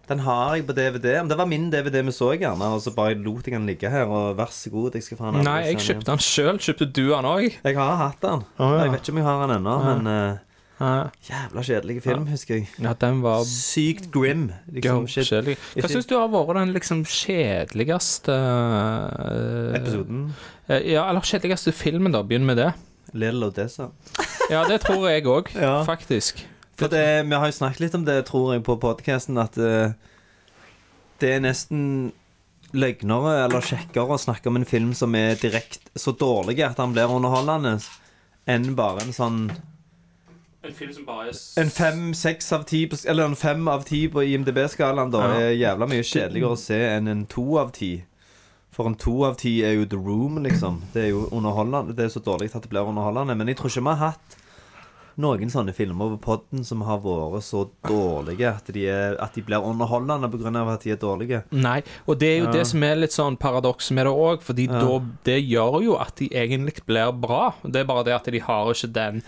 Den 0.10 0.20
har 0.26 0.56
jeg 0.58 0.66
på 0.66 0.74
DVD. 0.74 1.12
Det 1.30 1.38
var 1.38 1.46
min 1.46 1.70
DVD 1.70 2.02
vi 2.08 2.12
så, 2.16 2.32
gjerne. 2.34 2.66
Og 2.74 2.82
så 2.82 2.92
bare 2.96 3.14
lot 3.16 3.46
jeg 3.48 3.54
den 3.54 3.68
ligge 3.70 3.90
her, 3.94 4.10
og 4.10 4.36
vær 4.40 4.50
så 4.52 4.72
god, 4.74 4.92
jeg 4.98 5.04
skal 5.06 5.18
faen 5.22 5.36
aldri 5.38 5.46
Nei, 5.46 5.60
jeg 5.70 5.78
kjøpte 5.86 6.10
den 6.12 6.24
sjøl. 6.26 6.58
Kjøpte 6.66 6.88
du 6.90 7.04
den 7.12 7.28
òg? 7.30 7.48
Jeg 7.64 7.78
har 7.78 7.96
hatt 8.02 8.22
den. 8.26 8.42
Oh, 8.58 8.72
ja. 8.74 8.84
Jeg 8.88 8.92
vet 8.96 9.02
ikke 9.06 9.14
om 9.14 9.22
jeg 9.22 9.28
har 9.30 9.44
den 9.48 9.56
ennå, 9.60 9.76
Ja. 9.86 9.94
men 9.96 10.08
uh, 10.10 10.46
Ja. 10.80 11.10
jævla 11.28 11.62
kjedelig 11.68 12.02
film, 12.06 12.26
husker 12.32 12.56
jeg. 12.56 12.70
ja, 12.82 12.94
den 13.02 13.22
var 13.22 13.42
Sykt 13.44 14.10
grim. 14.12 14.46
Liksom, 14.72 15.08
shit. 15.12 15.28
kjedelig. 15.28 15.58
Hva 15.76 15.90
syns 15.92 16.08
du 16.08 16.16
har 16.18 16.30
vært 16.32 16.56
den 16.56 16.72
liksom 16.74 17.02
kjedeligste 17.04 18.32
uh, 18.32 19.76
Episoden. 19.78 20.22
Uh, 20.70 20.78
Ja, 20.86 21.08
eller 21.10 21.22
kjedeligste 21.26 21.72
filmen, 21.74 22.14
da. 22.14 22.22
Begynn 22.24 22.46
med 22.48 22.58
det. 22.62 22.72
Little 23.14 23.48
Odessa. 23.50 23.90
Ja, 24.50 24.64
det 24.70 24.82
tror 24.86 25.08
jeg 25.10 25.26
òg, 25.26 25.50
Ja. 25.62 25.84
faktisk. 25.84 26.46
For 26.80 26.88
det, 26.88 27.28
vi 27.28 27.36
har 27.36 27.50
jo 27.50 27.58
snakket 27.58 27.84
litt 27.84 27.96
om 27.98 28.06
det, 28.08 28.22
tror 28.30 28.54
jeg, 28.54 28.64
på 28.64 28.78
podcasten, 28.80 29.38
at 29.42 29.58
uh, 29.60 29.92
det 31.20 31.34
er 31.36 31.42
nesten 31.44 32.14
løgnere 32.72 33.34
eller 33.48 33.66
kjekkere 33.66 34.16
å 34.16 34.22
snakke 34.22 34.48
om 34.52 34.60
en 34.60 34.68
film 34.68 34.94
som 34.96 35.16
er 35.18 35.40
direkte 35.42 35.90
så 36.00 36.14
dårlig 36.16 36.60
at 36.64 36.78
han 36.80 36.94
blir 36.94 37.10
underholdende, 37.12 37.80
enn 38.50 38.70
bare 38.78 39.04
en 39.04 39.16
sånn 39.16 39.42
En 40.60 40.76
film 40.76 40.92
som 40.94 41.06
bare 41.08 41.32
er 41.32 41.38
En 41.62 41.72
fem, 41.72 42.14
seks 42.14 42.52
av 42.54 42.66
ti 42.70 42.82
Eller 43.08 43.26
en 43.26 43.36
fem 43.40 43.68
av 43.72 43.86
ti 43.88 44.04
på 44.12 44.24
IMDb-skalaen, 44.28 45.12
da, 45.12 45.22
Ja. 45.24 45.40
er 45.40 45.58
jævla 45.58 45.88
mye 45.90 46.04
kjedeligere 46.06 46.56
å 46.56 46.60
se 46.60 46.80
enn 46.98 47.08
en 47.08 47.26
to 47.26 47.58
av 47.58 47.72
ti. 47.72 48.04
For 48.72 48.88
en 48.88 48.96
to 48.96 49.24
av 49.24 49.38
ti 49.38 49.64
er 49.64 49.74
jo 49.74 49.86
The 49.86 49.98
Room, 49.98 50.38
liksom. 50.44 50.82
Det 50.94 51.04
er 51.06 51.10
jo 51.10 51.30
underholdende. 51.32 51.96
Det 51.96 52.06
er 52.06 52.14
så 52.14 52.22
dårlig 52.24 52.54
at 52.56 52.62
det 52.62 52.70
blir 52.70 52.88
underholdende. 52.88 53.36
Men 53.38 53.48
jeg 53.48 53.58
tror 53.58 53.72
ikke 53.72 53.86
vi 53.88 53.96
har 53.96 54.12
hatt 54.12 54.39
noen 55.20 55.52
sånne 55.52 55.74
filmer 55.76 56.14
på 56.16 56.20
podden 56.24 56.64
som 56.68 56.82
har 56.88 57.02
vært 57.04 57.44
så 57.44 57.66
dårlige 57.88 58.50
at 58.56 58.72
de, 58.74 58.86
er, 58.88 59.18
at 59.22 59.36
de 59.36 59.42
blir 59.44 59.60
underholdende 59.66 60.30
pga. 60.32 60.64
at 60.74 60.86
de 60.86 60.92
er 60.96 61.02
dårlige. 61.02 61.44
Nei, 61.52 61.82
og 62.08 62.20
det 62.20 62.28
er 62.30 62.38
jo 62.40 62.46
Ja. 62.46 62.52
det 62.52 62.66
som 62.68 62.84
er 62.84 62.96
litt 62.96 63.12
sånn 63.16 63.38
paradoks 63.38 63.92
med 63.92 64.06
det 64.06 64.14
òg, 64.14 64.42
fordi 64.42 64.68
Ja. 64.68 64.80
da, 64.80 65.00
det 65.26 65.40
gjør 65.50 65.84
jo 65.84 65.96
at 66.00 66.16
de 66.16 66.30
egentlig 66.30 66.86
blir 66.86 67.12
bra. 67.20 67.54
Det 67.64 67.82
er 67.82 67.86
bare 67.86 68.04
det 68.06 68.14
at 68.16 68.26
de 68.32 68.40
har 68.40 68.66
ikke 68.74 68.94
den 68.94 69.24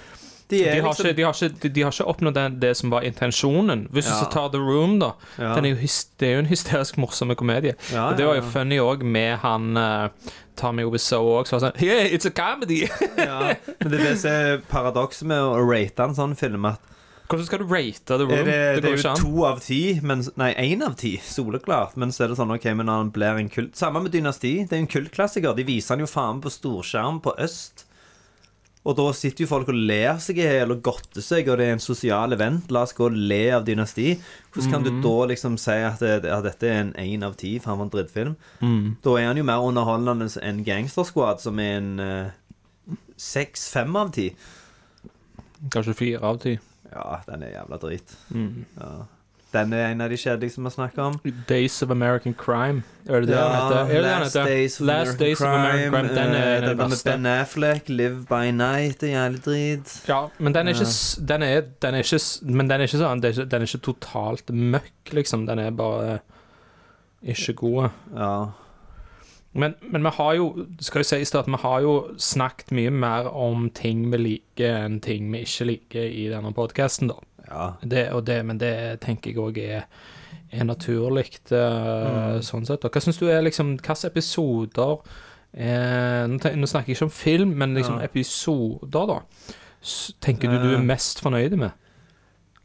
De 0.52 0.60
de, 0.64 0.70
har 0.84 0.90
liksom- 0.92 1.08
ikke, 1.08 1.16
de, 1.16 1.24
har 1.24 1.34
ikke, 1.34 1.74
de, 1.74 1.82
har 1.88 1.96
ikke 1.96 2.08
oppnådd 2.12 2.38
det, 2.38 2.46
det 2.62 2.72
som 2.78 2.92
var 2.94 3.08
intensjonen. 3.08 3.88
Hvis 3.90 4.06
du 4.06 4.12
Ja. 4.12 4.20
så 4.20 4.30
tar 4.32 4.50
The 4.54 4.60
Room, 4.60 5.00
da. 5.00 5.14
Ja. 5.38 5.56
Den 5.56 5.66
er 5.66 5.76
jo, 5.76 5.88
det 6.20 6.28
er 6.28 6.34
jo 6.36 6.44
en 6.46 6.52
hysterisk 6.52 6.98
morsom 7.02 7.34
komedie. 7.36 7.76
Ja, 7.94 8.12
det 8.18 8.26
var 8.28 8.36
jo 8.36 8.46
funny 8.52 8.78
òg 8.84 9.04
med 9.04 9.40
han 9.40 9.78
uh, 9.78 10.10
Tommy 10.60 10.84
Wiseau 10.84 11.24
òg, 11.40 11.48
som 11.48 11.60
var 11.60 11.70
sånn 11.72 11.82
Yeah, 11.82 12.06
it's 12.12 12.28
a 12.28 12.32
comedy! 12.36 12.84
ja. 13.18 13.56
Men 13.80 13.92
det 13.92 14.00
er 14.00 14.08
det 14.12 14.16
som 14.20 14.32
er 14.32 14.62
paradokset 14.70 15.28
med 15.32 15.40
å 15.40 15.58
rate 15.64 16.04
en 16.04 16.16
sånn 16.18 16.36
film. 16.38 16.66
At 16.66 16.80
Hvordan 17.32 17.46
skal 17.48 17.62
du 17.64 17.70
rate 17.72 18.04
The 18.12 18.26
Room? 18.26 18.32
Er 18.36 18.44
det, 18.44 18.56
det, 18.76 18.82
det, 18.84 18.90
er 18.92 18.98
jo 19.08 19.16
to 19.16 19.46
av 19.48 19.62
ti, 19.64 20.00
men, 20.04 20.26
nei, 20.36 20.50
én 20.60 20.82
av 20.84 20.98
ti, 21.00 21.14
soleklart. 21.24 21.96
Men 21.96 22.12
så 22.12 22.26
er 22.26 22.34
det 22.34 22.36
sånn, 22.42 22.52
ok, 22.52 22.66
men 22.76 22.92
han 22.92 23.12
blir 23.16 23.40
en 23.40 23.48
kult 23.50 23.80
Samme 23.80 24.02
med 24.04 24.12
Dynasti. 24.12 24.66
Det 24.68 24.76
er 24.76 24.82
jo 24.82 24.88
en 24.90 24.92
kultklassiker. 24.92 25.56
De 25.56 25.64
viser 25.64 25.96
han 25.96 26.04
jo 26.04 26.10
faen 26.12 26.42
på 26.44 26.52
storskjerm 26.52 27.22
på 27.24 27.32
Øst. 27.40 27.86
Og 28.84 28.96
da 28.98 29.04
sitter 29.14 29.44
jo 29.44 29.48
folk 29.52 29.68
og 29.70 29.76
ler 29.78 30.18
seg 30.18 30.40
i 30.42 30.46
hjel 30.48 30.72
og 30.74 30.80
godter 30.82 31.22
seg, 31.22 31.46
og 31.54 31.60
det 31.60 31.68
er 31.68 31.76
en 31.76 31.84
sosial 31.84 32.34
event. 32.34 32.72
La 32.74 32.82
oss 32.82 32.96
gå 32.98 33.06
og 33.06 33.14
le 33.14 33.52
av 33.54 33.64
Dynasti. 33.68 34.16
Hvordan 34.54 34.72
kan 34.72 34.82
Mhm. 34.82 35.02
du 35.02 35.08
da 35.08 35.28
liksom 35.30 35.58
si 35.62 35.72
at, 35.72 36.00
det, 36.00 36.26
at 36.26 36.44
dette 36.44 36.64
er 36.68 36.80
en 36.82 36.94
én 36.94 37.24
av 37.24 37.36
ti, 37.38 37.60
for 37.60 37.70
han 37.70 37.78
var 37.78 37.86
en 37.86 37.92
drittfilm? 37.94 38.36
Mm. 38.62 38.98
Da 39.04 39.16
er 39.20 39.28
han 39.28 39.38
jo 39.38 39.44
mer 39.44 39.62
underholdende 39.62 40.30
enn 40.42 40.64
Gangster 40.66 41.04
Squad, 41.06 41.40
som 41.40 41.60
er 41.60 41.78
en 41.78 42.00
eh, 42.00 42.32
seks-fem 43.18 43.96
av 43.96 44.12
ti. 44.12 44.32
Kanskje 45.70 45.94
fire 45.94 46.24
av 46.26 46.40
ti. 46.42 46.58
Ja, 46.92 47.22
den 47.28 47.44
er 47.44 47.52
jævla 47.62 47.78
drit. 47.80 48.16
Mm. 48.34 48.66
Ja. 48.80 49.06
Den 49.52 49.74
er 49.76 49.90
en 49.92 50.02
av 50.02 50.10
de 50.10 50.16
kjedeligste 50.16 50.62
vi 50.64 50.70
snakker 50.72 51.02
om. 51.04 51.16
Days 51.50 51.82
of 51.84 51.90
American 51.92 52.34
Crime. 52.40 52.84
Er 53.10 53.20
det 53.26 53.28
det 53.34 53.38
han 53.38 53.52
heter? 53.52 53.80
Er 53.82 53.88
det 53.94 54.02
Last 54.06 54.36
heter? 54.36 54.46
Days 54.48 54.78
of 54.82 54.86
Last 54.88 55.02
American 55.02 55.20
Days 55.26 55.42
of 55.42 55.48
American 55.48 55.92
Crime. 55.92 56.08
Den 56.16 56.36
eh, 56.36 56.42
er 56.42 56.60
den 56.62 56.70
den 56.70 56.78
med 56.78 56.88
verste. 56.94 57.12
Ben 57.12 57.26
Affleck, 57.26 57.90
Live 57.90 58.26
by 58.30 58.52
Night, 58.56 59.04
er 59.04 59.08
jævlig 59.16 59.42
drit. 59.46 59.96
Ja, 60.08 60.22
men 60.40 60.54
den 60.56 60.68
er 60.68 60.72
ikke, 60.72 60.88
den 61.34 61.44
er, 61.44 61.62
den 61.82 61.96
er 61.96 62.00
ikke 62.06 62.22
Men 62.56 62.70
den 62.70 62.80
er 62.82 62.88
ikke 62.88 63.02
sånn 63.04 63.22
Den 63.22 63.26
er 63.32 63.36
ikke- 63.36 63.50
Den 63.52 63.62
er 63.62 63.66
ikke 63.68 63.84
totalt 63.92 64.54
møkk, 64.56 65.14
liksom. 65.20 65.46
Den 65.48 65.60
er 65.60 65.72
bare 65.72 66.20
ikke 67.24 67.54
god. 67.54 67.90
Ja. 68.16 68.34
Men, 69.54 69.74
men 69.82 70.04
vi 70.04 70.10
har 70.16 70.34
jo 70.38 70.46
skal 70.80 71.02
jo 71.04 71.08
sies 71.10 71.36
at 71.36 71.46
vi 71.52 71.58
har 71.60 71.82
jo 71.84 71.96
snakket 72.18 72.72
mye 72.72 72.90
mer 72.90 73.28
om 73.36 73.70
ting 73.76 74.06
vi 74.14 74.18
liker 74.18 74.78
enn 74.86 75.02
ting 75.04 75.28
vi 75.34 75.42
ikke 75.44 75.66
liker 75.68 76.06
i 76.08 76.30
denne 76.32 76.54
podkasten, 76.56 77.10
da. 77.12 77.16
Ja. 77.52 77.74
Det, 77.84 78.06
og 78.16 78.26
det, 78.26 78.40
men 78.46 78.58
det 78.58 79.00
tenker 79.04 79.32
jeg 79.34 79.38
òg 79.44 79.58
er, 79.60 79.84
er 80.52 80.64
naturlig, 80.68 81.28
uh, 81.52 81.58
Mm. 82.38 82.42
sånn 82.48 82.66
sett. 82.66 82.86
Og 82.86 82.92
hva 82.92 83.02
syns 83.04 83.20
du 83.20 83.28
er 83.30 83.42
liksom 83.44 83.78
Hvilke 83.78 84.08
episoder 84.10 84.98
eh, 85.54 86.28
nå, 86.32 86.40
nå 86.56 86.68
snakker 86.68 86.88
jeg 86.94 86.96
ikke 86.98 87.10
om 87.10 87.12
film, 87.12 87.50
men 87.60 87.74
liksom 87.76 88.00
Ja. 88.00 88.06
episoder, 88.08 89.08
da. 89.08 89.20
Tenker 90.22 90.48
du 90.52 90.58
du 90.62 90.70
er 90.76 90.78
Eh. 90.80 90.84
mest 90.84 91.20
fornøyd 91.22 91.58
med? 91.58 91.72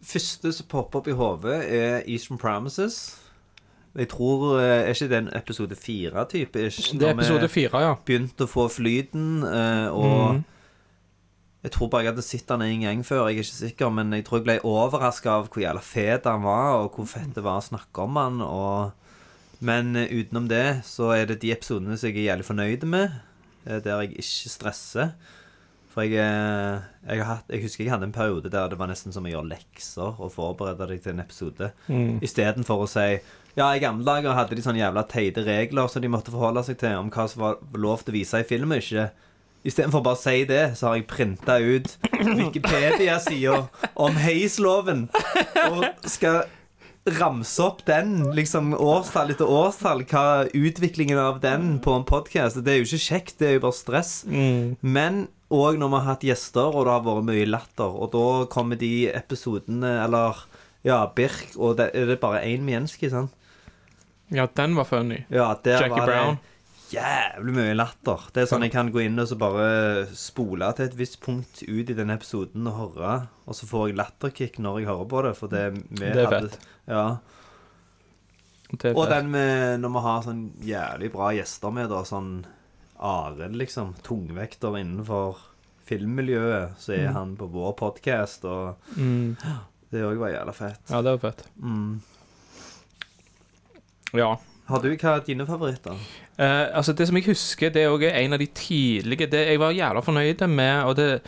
Første 0.04 0.52
som 0.52 0.66
popper 0.68 0.98
opp 1.00 1.08
i 1.08 1.12
hodet, 1.12 1.64
er 1.72 2.02
Eastern 2.06 2.38
Promises. 2.38 3.16
Jeg 3.96 4.08
tror 4.08 4.58
eh, 4.60 4.84
Er 4.84 4.92
ikke 4.92 5.08
det 5.08 5.18
en 5.18 5.30
episode 5.34 5.74
fire-type? 5.74 6.52
Det 6.52 7.02
er 7.02 7.14
episode 7.14 7.48
fire, 7.48 7.80
ja. 7.80 7.94
Begynt 8.06 8.36
å 8.38 8.46
få 8.46 8.68
flyten, 8.68 9.42
og 9.90 10.34
Mhm. 10.34 10.44
Jeg 11.66 11.72
tror 11.74 11.88
bare 11.90 12.04
jeg 12.06 12.12
hadde 12.12 12.22
sett 12.22 12.50
han 12.52 12.62
en 12.62 12.84
gang 12.84 13.00
før, 13.02 13.24
jeg 13.26 13.40
er 13.40 13.42
ikke 13.42 13.56
sikker, 13.56 13.88
men 13.90 14.14
jeg 14.14 14.22
tror 14.26 14.38
jeg 14.38 14.46
ble 14.46 14.54
overraska 14.70 15.32
av 15.32 15.48
hvor 15.50 15.64
jævla 15.64 15.80
fet 15.82 16.28
han 16.30 16.44
var, 16.44 16.84
og 16.84 16.94
hvor 16.94 17.08
fett 17.10 17.32
det 17.34 17.42
var 17.42 17.58
å 17.58 17.64
snakke 17.66 18.04
om 18.06 18.20
han, 18.22 18.38
og 18.44 19.02
Men 19.64 19.96
eh, 19.96 20.12
utenom 20.12 20.50
det 20.50 20.82
så 20.84 21.14
er 21.14 21.30
det 21.30 21.38
de 21.40 21.50
episodene 21.54 21.96
som 21.96 22.10
jeg 22.10 22.18
er 22.20 22.26
jævlig 22.26 22.44
fornøyd 22.44 22.82
med, 22.84 23.14
eh, 23.64 23.78
der 23.80 24.02
jeg 24.02 24.18
ikke 24.20 24.52
stresser. 24.52 25.14
For 25.96 26.04
jeg, 26.04 26.20
eh, 26.20 26.82
jeg, 27.08 27.24
hatt, 27.24 27.48
jeg 27.48 27.62
husker 27.64 27.86
jeg 27.86 27.94
hadde 27.94 28.04
en 28.10 28.12
periode 28.12 28.50
der 28.52 28.68
det 28.68 28.76
var 28.76 28.90
nesten 28.90 29.16
som 29.16 29.24
å 29.24 29.30
gjøre 29.32 29.48
lekser 29.54 30.20
og 30.20 30.34
forberede 30.34 30.90
deg 30.90 31.00
til 31.00 31.14
en 31.14 31.24
episode. 31.24 31.70
Mm. 31.88 32.18
Istedenfor 32.20 32.84
å 32.84 32.90
si 32.90 33.06
Ja, 33.56 33.70
i 33.72 33.80
gamle 33.80 34.04
dager 34.04 34.36
hadde 34.36 34.58
de 34.58 34.60
sånne 34.60 34.82
jævla 34.82 35.06
teite 35.08 35.40
regler 35.46 35.88
som 35.88 36.04
de 36.04 36.12
måtte 36.12 36.34
forholde 36.34 36.66
seg 36.66 36.76
til 36.82 36.98
om 37.00 37.08
hva 37.08 37.24
som 37.32 37.46
var 37.46 37.56
lov 37.72 38.04
til 38.04 38.12
å 38.12 38.18
vise 38.18 38.42
i 38.44 38.44
film 38.44 38.76
og 38.76 38.84
ikke. 38.84 39.08
Istedenfor 39.66 40.04
bare 40.06 40.18
å 40.18 40.20
si 40.20 40.44
det, 40.46 40.64
så 40.78 40.90
har 40.90 41.00
jeg 41.00 41.08
printa 41.10 41.58
ut 41.58 41.96
Wikipedia-sida 42.38 43.64
om 43.98 44.18
heisloven 44.20 45.08
og 45.66 45.86
skal 46.06 46.44
ramse 47.06 47.62
opp 47.62 47.84
den, 47.86 48.18
liksom 48.34 48.72
årstall 48.74 49.30
etter 49.34 49.50
årstall, 49.50 50.02
hva 50.10 50.46
utviklingen 50.50 51.18
av 51.22 51.38
den 51.42 51.76
på 51.82 51.92
en 51.94 52.06
podkast 52.06 52.58
Det 52.66 52.72
er 52.72 52.80
jo 52.80 52.88
ikke 52.88 53.04
kjekt, 53.04 53.36
det 53.38 53.48
er 53.48 53.54
jo 53.58 53.64
bare 53.68 53.78
stress. 53.78 54.12
Men 54.82 55.26
òg 55.54 55.78
når 55.78 55.92
vi 55.92 56.00
har 56.00 56.08
hatt 56.08 56.26
gjester, 56.26 56.66
og 56.74 56.86
det 56.86 56.94
har 56.96 57.06
vært 57.06 57.28
mye 57.28 57.46
latter, 57.46 57.94
og 57.94 58.10
da 58.14 58.26
kommer 58.50 58.78
de 58.80 58.92
episodene, 59.14 59.92
eller 60.02 60.42
ja, 60.86 61.04
Birk, 61.14 61.54
og 61.58 61.78
det, 61.78 61.92
er 61.94 62.10
det 62.10 62.18
bare 62.22 62.42
én 62.46 62.66
menneske, 62.66 63.10
sant? 63.10 63.34
Ja, 64.34 64.48
den 64.58 64.74
var 64.74 64.88
funny. 64.90 65.22
Ja, 65.30 65.52
Jackie 65.62 65.90
var 65.94 66.10
Brown. 66.10 66.38
det 66.42 66.55
jævlig 66.90 67.54
mye 67.56 67.74
latter. 67.76 68.20
Det 68.32 68.42
er 68.44 68.46
sånn 68.50 68.62
jeg 68.62 68.72
kan 68.72 68.90
gå 68.94 69.00
inn 69.04 69.18
og 69.18 69.26
så 69.30 69.36
bare 69.38 70.06
spole 70.14 70.68
til 70.76 70.86
et 70.86 70.94
visst 70.98 71.20
punkt 71.24 71.62
ut 71.66 71.90
i 71.90 71.96
den 71.98 72.10
episoden 72.14 72.66
og 72.70 72.76
høre, 72.96 73.28
og 73.46 73.54
så 73.58 73.66
får 73.66 73.88
jeg 73.88 73.96
latterkick 73.98 74.58
når 74.62 74.80
jeg 74.80 74.88
hører 74.90 75.08
på 75.10 75.22
det, 75.26 75.32
for 75.36 75.48
det 75.48 75.64
vi 75.74 75.98
Det 75.98 76.12
er 76.16 76.26
hadde 76.30 76.50
fett. 76.50 76.66
Ja. 76.86 77.06
Det 78.70 78.84
er 78.90 78.96
Og 78.96 79.04
fett. 79.06 79.14
den 79.16 79.30
med 79.30 79.80
når 79.80 79.92
vi 79.96 80.04
har 80.06 80.22
sånn 80.22 80.44
jævlig 80.62 81.12
bra 81.12 81.30
gjester 81.34 81.72
med, 81.72 81.88
da. 81.90 82.02
Sånn 82.04 82.44
Arild, 82.98 83.54
liksom. 83.60 83.94
Tungvekter 84.02 84.78
innenfor 84.80 85.36
filmmiljøet. 85.86 86.76
Så 86.80 86.94
er 86.96 87.08
Mm. 87.08 87.14
han 87.14 87.36
på 87.36 87.46
vår 87.52 87.74
podkast, 87.76 88.44
og 88.44 88.76
Mm. 88.96 89.36
det 89.92 90.02
òg 90.02 90.18
var 90.18 90.30
jævla 90.30 90.52
fett. 90.54 90.80
Ja, 90.90 91.02
det 91.02 91.20
var 91.20 91.30
fett. 91.30 91.46
Mm. 91.62 92.00
Ja. 94.14 94.36
Har 94.68 94.82
du 94.82 94.96
hva 94.96 95.16
er 95.16 95.20
dine 95.26 95.46
favoritter? 95.46 95.96
Eh, 96.38 96.76
altså 96.76 96.92
Det 96.92 97.06
som 97.08 97.16
jeg 97.16 97.26
husker, 97.26 97.68
det 97.72 97.82
er 97.82 97.88
også 97.88 98.10
en 98.12 98.32
av 98.32 98.38
de 98.38 98.46
tidlige 98.46 99.26
Det 99.26 99.46
jeg 99.46 99.60
var 99.60 99.70
jævla 99.70 100.00
fornøyd 100.00 100.46
med, 100.46 100.82
og 100.82 100.96
det 100.96 101.20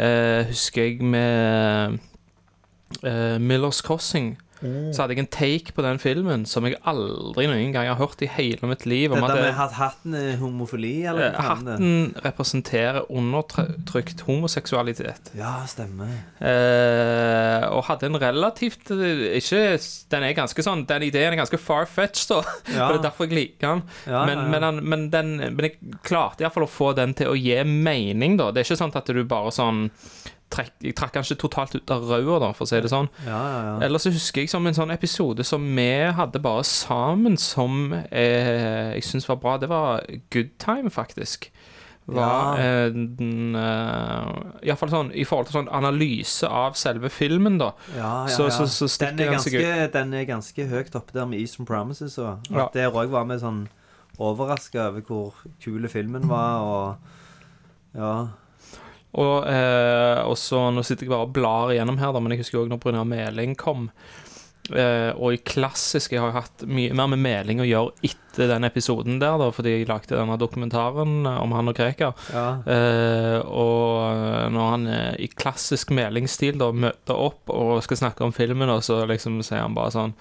uh, 0.00 0.46
husker 0.46 0.82
jeg 0.82 1.02
med 1.02 1.98
uh, 3.06 3.40
Millers 3.40 3.76
Crossing. 3.76 4.38
Mm. 4.62 4.92
Så 4.94 5.02
hadde 5.02 5.16
jeg 5.16 5.24
en 5.24 5.30
take 5.32 5.74
på 5.76 5.84
den 5.84 5.98
filmen 6.00 6.46
som 6.48 6.66
jeg 6.68 6.78
aldri 6.88 7.46
noen 7.50 7.74
gang 7.74 7.90
har 7.90 7.98
hørt 8.00 8.22
i 8.24 8.28
hele 8.30 8.70
mitt 8.70 8.86
liv. 8.88 9.12
Det 9.12 9.20
Om 9.20 9.26
der 9.28 9.36
at 9.36 9.44
med 9.44 9.60
at 9.66 9.76
hatten 9.76 10.16
er 10.16 10.38
homofili, 10.40 10.94
eller 11.08 11.34
hva 11.34 11.44
faen 11.50 11.66
det? 11.66 11.76
hatten 11.76 12.24
representerer 12.24 13.10
undertrykt 13.12 14.24
homoseksualitet. 14.28 15.32
Ja, 15.36 15.58
stemmer. 15.68 16.12
Eh, 16.40 17.66
og 17.70 17.84
hadde 17.88 18.08
en 18.10 18.18
relativt 18.20 18.90
Ikke 18.90 19.60
Den 20.12 20.24
er 20.26 20.34
ganske 20.36 20.62
sånn 20.62 20.82
Den 20.88 21.04
ideen 21.06 21.32
er 21.32 21.38
ganske 21.40 21.58
far-fetched, 21.60 22.30
da. 22.32 22.56
Ja. 22.72 22.88
Det 22.90 23.00
er 23.00 23.04
derfor 23.08 23.26
jeg 23.26 23.36
liker 23.36 23.76
den. 23.76 23.82
Ja, 24.06 24.24
men, 24.28 24.38
ja, 24.38 24.44
ja. 24.44 24.50
Men, 24.52 24.66
den, 24.66 24.80
men, 24.88 25.04
den, 25.12 25.34
men 25.56 25.68
jeg 25.68 26.00
klarte 26.06 26.44
iallfall 26.44 26.66
å 26.66 26.70
få 26.70 26.92
den 26.96 27.14
til 27.16 27.32
å 27.32 27.36
gi 27.38 27.58
mening, 27.66 28.38
da. 28.40 28.50
Det 28.52 28.62
er 28.62 28.68
ikke 28.68 28.80
sånn 28.80 28.94
at 28.96 29.12
du 29.12 29.22
bare 29.28 29.52
sånn 29.54 29.86
trekk, 30.50 30.72
Jeg 30.82 30.94
trakk 30.96 31.12
kanskje 31.12 31.34
ikke 31.36 31.42
totalt 31.48 31.74
ut 31.74 31.90
av 31.90 32.02
rauda, 32.08 32.38
da, 32.46 32.52
for 32.52 32.64
å 32.64 32.68
si 32.68 32.80
det 32.80 32.90
sånn. 32.92 33.08
Ja, 33.26 33.38
ja, 33.50 33.60
ja. 33.66 33.78
Ellers 33.86 34.02
så 34.06 34.10
husker 34.14 34.40
jeg 34.44 34.50
som 34.50 34.66
en 34.66 34.74
sånn 34.74 34.92
episode 34.94 35.44
som 35.44 35.64
vi 35.76 35.88
hadde 36.14 36.38
bare 36.42 36.62
sammen, 36.64 37.36
som 37.36 37.92
eh, 38.10 38.92
jeg 38.94 39.02
syns 39.04 39.28
var 39.28 39.36
bra. 39.42 39.56
Det 39.58 39.68
var 39.68 40.04
Good 40.30 40.54
Time, 40.62 40.90
faktisk. 40.90 41.50
Var 42.06 42.20
Ja. 42.22 42.54
eh, 42.62 42.90
den 42.94 43.56
eh, 43.58 44.68
Iallfall 44.68 44.90
sånn 44.92 45.08
i 45.12 45.24
forhold 45.26 45.48
til 45.48 45.56
sånn 45.58 45.72
analyse 45.74 46.46
av 46.46 46.76
selve 46.78 47.10
filmen, 47.10 47.58
da. 47.58 47.72
Ja, 47.96 48.26
ja, 48.28 48.36
Så, 48.36 48.44
ja. 48.46 48.50
så, 48.54 48.66
så 48.70 48.86
den, 49.02 49.18
er 49.20 49.32
ganske, 49.32 49.90
den 49.92 50.14
er 50.14 50.24
ganske 50.28 50.68
høyt 50.70 50.94
oppe 50.94 51.12
der 51.12 51.26
med 51.26 51.40
Eastern 51.40 51.66
Promises. 51.66 52.16
Og 52.18 52.38
at 52.46 52.50
Ja. 52.54 52.68
der 52.72 52.90
òg 52.94 53.10
var 53.10 53.24
vi 53.26 53.40
sånn 53.42 53.64
overraska 54.18 54.86
over 54.92 55.00
hvor 55.02 55.34
kule 55.60 55.88
filmen 55.88 56.28
var, 56.30 56.62
og 56.62 56.96
Ja. 57.98 58.28
Og, 59.16 59.48
eh, 59.48 60.20
også, 60.28 60.68
Nå 60.76 60.84
sitter 60.84 61.06
jeg 61.06 61.14
bare 61.14 61.26
og 61.28 61.34
blar 61.36 61.72
igjennom 61.72 61.98
her, 62.00 62.12
da, 62.12 62.20
men 62.20 62.34
jeg 62.34 62.44
husker 62.44 62.62
òg 62.62 62.72
når 62.72 62.80
Brynjar 62.82 63.08
Meling 63.08 63.56
kom. 63.58 63.90
Eh, 64.74 65.12
og 65.14 65.30
i 65.30 65.38
klassisk 65.46 66.10
Jeg 66.16 66.18
har 66.24 66.32
hatt 66.34 66.64
mye 66.66 66.94
mer 66.96 67.06
med 67.12 67.20
Meling 67.22 67.60
å 67.62 67.66
gjøre 67.68 68.08
etter 68.08 68.50
den 68.50 68.66
episoden 68.66 69.20
der, 69.22 69.36
da, 69.38 69.46
fordi 69.54 69.76
jeg 69.76 69.88
lagde 69.88 70.18
denne 70.18 70.36
dokumentaren 70.40 71.20
om 71.30 71.54
han 71.54 71.70
og 71.70 71.78
Krekar. 71.78 72.16
Ja. 72.34 72.46
Eh, 72.66 73.38
og 73.46 74.50
når 74.52 74.70
han 74.72 74.86
eh, 74.90 75.12
i 75.22 75.30
klassisk 75.32 75.94
Meling-stil 75.96 76.58
da 76.60 76.72
møter 76.74 77.14
opp 77.28 77.54
og 77.54 77.78
skal 77.86 78.02
snakke 78.02 78.26
om 78.26 78.34
filmen, 78.36 78.72
og 78.74 78.82
så 78.84 79.04
liksom 79.08 79.38
sier 79.46 79.62
han 79.62 79.76
bare 79.78 79.94
sånn 79.94 80.16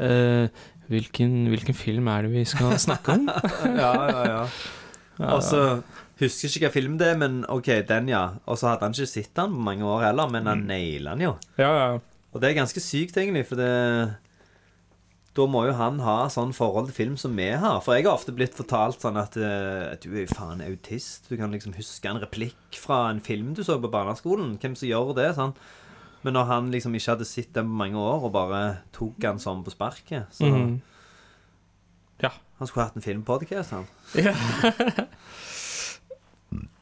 eh, 0.00 0.48
hvilken, 0.90 1.44
hvilken 1.52 1.76
film 1.76 2.08
er 2.10 2.26
det 2.26 2.34
vi 2.34 2.44
skal 2.48 2.74
snakke 2.80 3.20
om? 3.20 3.30
ja, 3.84 3.94
ja, 3.94 4.28
ja. 4.32 4.44
Ja, 5.20 5.34
Og 5.36 5.42
så 5.44 5.58
husker 6.20 6.50
ikke 6.50 6.68
hva 6.68 6.74
film 6.74 6.96
det 7.00 7.12
er, 7.12 7.18
men 7.20 7.42
OK, 7.48 7.68
den, 7.88 8.10
ja. 8.12 8.24
Og 8.44 8.58
så 8.60 8.70
hadde 8.70 8.86
han 8.86 8.96
ikke 8.96 9.08
sett 9.08 9.32
den 9.36 9.54
på 9.54 9.68
mange 9.70 9.86
år 9.88 10.08
heller, 10.08 10.32
men 10.32 10.48
han 10.50 10.66
naila 10.68 11.14
den 11.16 11.28
jo. 11.28 11.36
Ja, 11.60 11.70
ja. 11.70 11.86
Og 12.30 12.42
det 12.42 12.50
er 12.50 12.60
ganske 12.60 12.82
sykt, 12.82 13.16
egentlig, 13.18 13.46
for 13.48 13.58
det 13.58 13.70
Da 15.34 15.46
må 15.50 15.64
jo 15.66 15.74
han 15.78 16.00
ha 16.02 16.28
sånn 16.30 16.52
forhold 16.54 16.90
til 16.90 16.96
film 16.96 17.16
som 17.18 17.34
vi 17.38 17.48
har. 17.62 17.80
For 17.82 17.96
jeg 17.96 18.06
har 18.06 18.18
ofte 18.18 18.34
blitt 18.34 18.56
fortalt 18.58 19.02
sånn 19.02 19.18
at 19.18 19.38
eh, 19.38 19.96
Du 20.02 20.10
er 20.12 20.24
jo 20.24 20.34
faen 20.34 20.62
autist. 20.66 21.30
Du 21.30 21.36
kan 21.38 21.54
liksom 21.54 21.74
huske 21.78 22.10
en 22.10 22.20
replikk 22.22 22.78
fra 22.78 23.08
en 23.10 23.22
film 23.22 23.54
du 23.54 23.62
så 23.66 23.78
på 23.82 23.90
barneskolen. 23.90 24.56
Hvem 24.62 24.76
som 24.78 24.90
gjør 24.90 25.14
det? 25.18 25.30
sånn 25.38 25.54
Men 26.22 26.36
når 26.36 26.50
han 26.50 26.70
liksom 26.74 26.94
ikke 26.94 27.14
hadde 27.14 27.30
sett 27.30 27.54
den 27.56 27.70
på 27.70 27.80
mange 27.82 27.98
år, 27.98 28.26
og 28.28 28.34
bare 28.34 28.62
tok 28.92 29.22
han 29.24 29.42
sånn 29.42 29.64
på 29.64 29.74
sparket, 29.74 30.30
så 30.36 30.50
mm. 30.50 30.80
Ja. 32.20 32.34
Han 32.60 32.68
skulle 32.68 32.84
hatt 32.84 32.96
en 32.98 33.06
filmpodkast, 33.06 33.72
han. 33.72 33.86
Ja. 34.20 34.34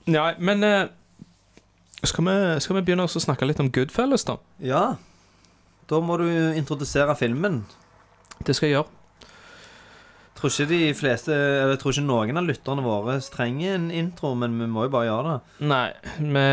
ja, 0.09 0.31
men 0.39 0.65
eh, 0.65 0.89
skal, 2.03 2.25
vi, 2.29 2.37
skal 2.65 2.79
vi 2.79 2.85
begynne 2.87 3.07
å 3.09 3.23
snakke 3.23 3.49
litt 3.49 3.61
om 3.63 3.71
Goodfellas, 3.75 4.27
da? 4.29 4.39
Ja. 4.65 4.85
Da 5.89 6.01
må 6.05 6.19
du 6.21 6.29
introdusere 6.57 7.17
filmen. 7.19 7.63
Det 8.45 8.57
skal 8.57 8.69
jeg 8.69 8.79
gjøre. 8.79 8.98
Tror 10.39 10.53
ikke 10.53 10.69
de 10.71 10.93
fleste 10.95 11.35
Eller 11.35 11.73
jeg 11.75 11.81
tror 11.83 11.95
ikke 11.97 12.07
noen 12.07 12.39
av 12.39 12.47
lytterne 12.47 12.85
våre 12.85 13.17
trenger 13.35 13.75
en 13.75 13.89
intro, 13.91 14.31
men 14.39 14.55
vi 14.61 14.69
må 14.71 14.85
jo 14.87 14.93
bare 14.93 15.09
gjøre 15.09 15.33
det. 15.33 15.67
Nei, 15.67 15.89
vi 16.21 16.45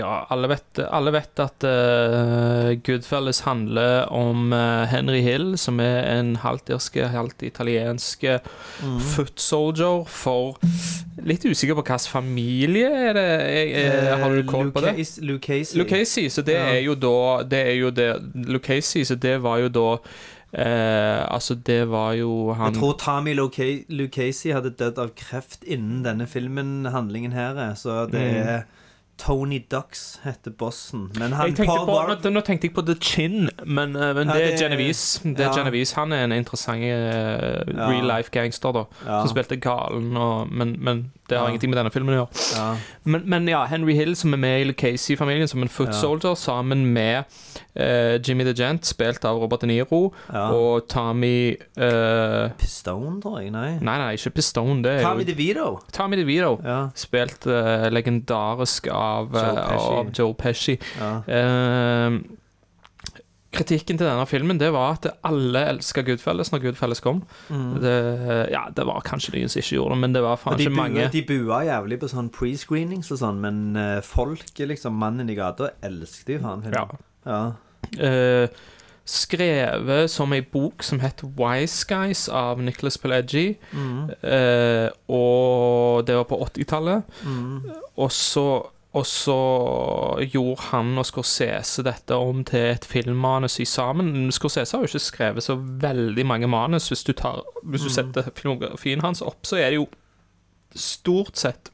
Ja, 0.00 0.12
alle 0.34 0.50
vet, 0.50 0.80
alle 0.88 1.12
vet 1.14 1.42
at 1.44 1.66
uh, 1.68 2.72
Goodfellas 2.86 3.44
handler 3.46 4.08
om 4.14 4.50
uh, 4.52 4.82
Henry 4.90 5.20
Hill, 5.22 5.52
som 5.60 5.78
er 5.82 6.00
en 6.16 6.34
halvt 6.42 6.72
irske, 6.74 7.06
halvt 7.12 7.44
italiensk 7.46 8.26
mm. 8.82 8.98
foot 9.14 9.38
soldier 9.42 10.02
for 10.10 10.58
Litt 11.28 11.46
usikker 11.46 11.74
på 11.78 11.82
hvilken 11.82 12.10
familie 12.10 12.90
er 13.08 13.16
det 13.16 13.26
jeg, 13.28 13.70
jeg, 13.74 14.18
Har 14.22 14.34
du 14.34 14.42
kål 14.48 14.72
på 14.74 14.82
det? 14.84 14.94
Lucchese. 15.26 15.78
Lucchese, 15.78 16.26
så 16.30 16.42
det 16.46 16.58
Ja. 16.58 16.66
er 16.74 16.82
jo 16.86 16.94
da 16.98 17.42
Det 17.46 17.62
er 17.72 17.76
jo 17.78 17.90
det 17.94 18.10
Lucchese, 18.48 19.04
så 19.04 19.14
det 19.18 19.38
var 19.42 19.62
jo 19.62 19.70
da 19.70 19.88
eh, 20.52 21.26
Altså, 21.34 21.54
det 21.54 21.90
var 21.90 22.12
jo 22.12 22.52
han 22.52 22.72
Jeg 22.72 22.80
tror 22.80 22.96
Tommy 22.98 23.34
Lucasey 23.34 24.52
hadde 24.52 24.70
dødd 24.78 24.98
av 24.98 25.10
kreft 25.16 25.64
innen 25.66 26.02
denne 26.04 26.26
filmen, 26.26 26.86
handlingen 26.86 27.32
her, 27.32 27.54
er. 27.56 27.74
så 27.74 28.06
det 28.10 28.20
Mm. 28.20 28.48
er 28.48 28.62
Tony 29.18 29.58
Ducks 29.70 30.20
heter 30.22 30.50
bossen. 30.54 31.10
Men 31.18 31.32
han 31.32 31.52
Paul 31.54 31.66
på, 31.86 31.92
War- 31.92 32.20
nå, 32.22 32.30
nå 32.30 32.40
tenkte 32.46 32.68
jeg 32.68 32.74
på 32.74 32.82
The 32.86 32.94
Chin, 33.02 33.48
men, 33.66 33.96
eh, 33.96 34.12
men 34.14 34.28
Ja, 34.28 34.34
det 34.34 34.54
er 34.54 34.68
Genevise 34.68 35.20
Genevieve. 35.20 35.36
Det 35.36 35.40
er 35.40 35.48
ja. 35.50 35.56
Genevieve. 35.58 35.94
Han 35.96 36.12
er 36.12 36.24
en 36.24 36.32
interessant 36.32 36.82
uh, 36.84 37.88
real 37.90 38.06
life 38.06 38.30
gangster, 38.30 38.72
da. 38.72 38.84
Ja. 39.04 39.20
Som 39.26 39.28
spilte 39.34 39.56
galen, 39.60 40.16
og, 40.16 40.46
men, 40.52 40.76
men 40.78 41.12
det 41.28 41.36
har 41.38 41.44
Ja. 41.46 41.50
ingenting 41.52 41.70
med 41.70 41.78
denne 41.78 41.90
filmen 41.92 42.14
å 42.14 42.18
gjøre. 42.22 42.44
Ja. 42.56 42.76
Men, 43.04 43.22
men 43.28 43.48
ja, 43.48 43.64
Henry 43.68 43.94
Hill, 43.94 44.14
som 44.16 44.32
er 44.32 44.40
med 44.40 44.66
i 44.66 44.72
Casey-familien 44.72 45.48
som 45.48 45.62
en 45.62 45.68
foot 45.68 45.94
soldier, 45.94 46.34
sammen 46.40 46.86
med 46.92 47.24
uh, 47.78 48.16
Jimmy 48.24 48.44
the 48.44 48.54
Gent, 48.56 48.84
spilt 48.88 49.24
av 49.28 49.38
Robert 49.40 49.60
De 49.60 49.66
Niro, 49.70 50.12
og 50.32 50.88
Tommy 50.88 51.52
uh, 51.78 52.48
Pistone, 52.58 53.20
tror 53.22 53.40
jeg. 53.42 53.52
Nei. 53.54 53.78
Nei, 53.80 53.98
nei, 54.00 54.10
ikke 54.16 54.34
Pistone. 54.38 54.82
Det 54.84 54.96
er 54.98 55.04
Tommy 55.06 55.24
jo 55.26 55.30
DeVito. 55.32 55.68
Tommy 55.92 56.16
DeVito. 56.20 56.54
Ja. 56.64 56.80
Spilt 56.98 57.46
uh, 57.46 57.88
legendarisk 57.92 58.88
av 58.92 59.32
Joe 59.32 59.54
Pesci. 59.68 59.94
av 59.94 60.12
Joe 60.18 60.34
Pesci. 60.34 60.78
Ja. 63.48 63.58
Kritikken 63.58 63.96
til 63.96 64.04
denne 64.04 64.26
filmen 64.28 64.58
Det 64.60 64.68
var 64.74 64.98
at 64.98 65.06
alle 65.24 65.62
elska 65.70 66.02
Goodfelles 66.04 66.50
når 66.52 66.60
Goodfelles 66.66 67.00
kom. 67.00 67.22
Mm. 67.48 67.78
Det, 67.80 67.94
ja, 68.52 68.66
det 68.76 68.84
var 68.84 69.00
kanskje 69.06 69.32
noen 69.38 69.48
som 69.48 69.62
ikke 69.62 69.78
gjorde 69.78 69.96
det, 69.96 70.00
men 70.04 70.16
det 70.16 70.24
var 70.26 70.40
faen 70.40 70.60
ikke 70.60 70.74
bua, 70.74 70.82
mange. 70.82 71.06
de 71.14 71.22
bua 71.30 71.62
jævlig 71.64 72.00
på 72.02 72.10
sånn 72.12 72.28
pre-screenings 72.34 73.08
og 73.14 73.22
sånn, 73.22 73.40
men 73.40 73.62
uh, 73.78 74.00
folket, 74.04 74.66
liksom, 74.68 74.98
mannen 75.00 75.32
i 75.32 75.38
gata, 75.38 75.72
elsket 75.80 76.36
jo 76.36 76.42
faen 76.44 76.66
filmen. 76.66 77.00
Ja. 77.24 77.40
Eh, 77.96 78.48
skrevet 79.08 80.10
som 80.12 80.32
ei 80.36 80.42
bok 80.44 80.84
som 80.84 81.00
het 81.00 81.22
Wise 81.38 81.86
Guys 81.88 82.26
av 82.28 82.60
Nicholas 82.60 82.98
Pileggi. 83.00 83.54
Mm. 83.72 84.10
Uh, 84.20 84.88
og 85.08 86.04
det 86.08 86.18
var 86.18 86.28
på 86.28 86.40
80-tallet. 86.50 87.20
Mm. 87.24 87.70
Og 87.96 88.12
så 88.12 88.44
og 88.98 89.06
så 89.06 89.36
gjorde 90.32 90.68
han 90.72 90.90
og 90.98 91.06
Scorsese 91.06 91.84
dette 91.86 92.16
om 92.18 92.42
til 92.48 92.72
et 92.72 92.84
filmmanus 92.88 93.58
i 93.62 93.66
sammen. 93.68 94.28
Scorsese 94.34 94.74
har 94.76 94.82
jo 94.84 94.90
ikke 94.90 95.04
skrevet 95.04 95.46
så 95.46 95.56
veldig 95.58 96.24
mange 96.26 96.50
manus. 96.50 96.88
Hvis 96.90 97.04
du, 97.06 97.12
tar, 97.12 97.42
hvis 97.62 97.86
du 97.86 97.88
Mm. 97.88 97.94
setter 97.98 98.30
filmografien 98.34 99.00
hans 99.04 99.22
opp, 99.22 99.46
så 99.46 99.56
er 99.60 99.70
det 99.70 99.80
jo 99.80 99.86
stort 100.76 101.38
sett 101.38 101.70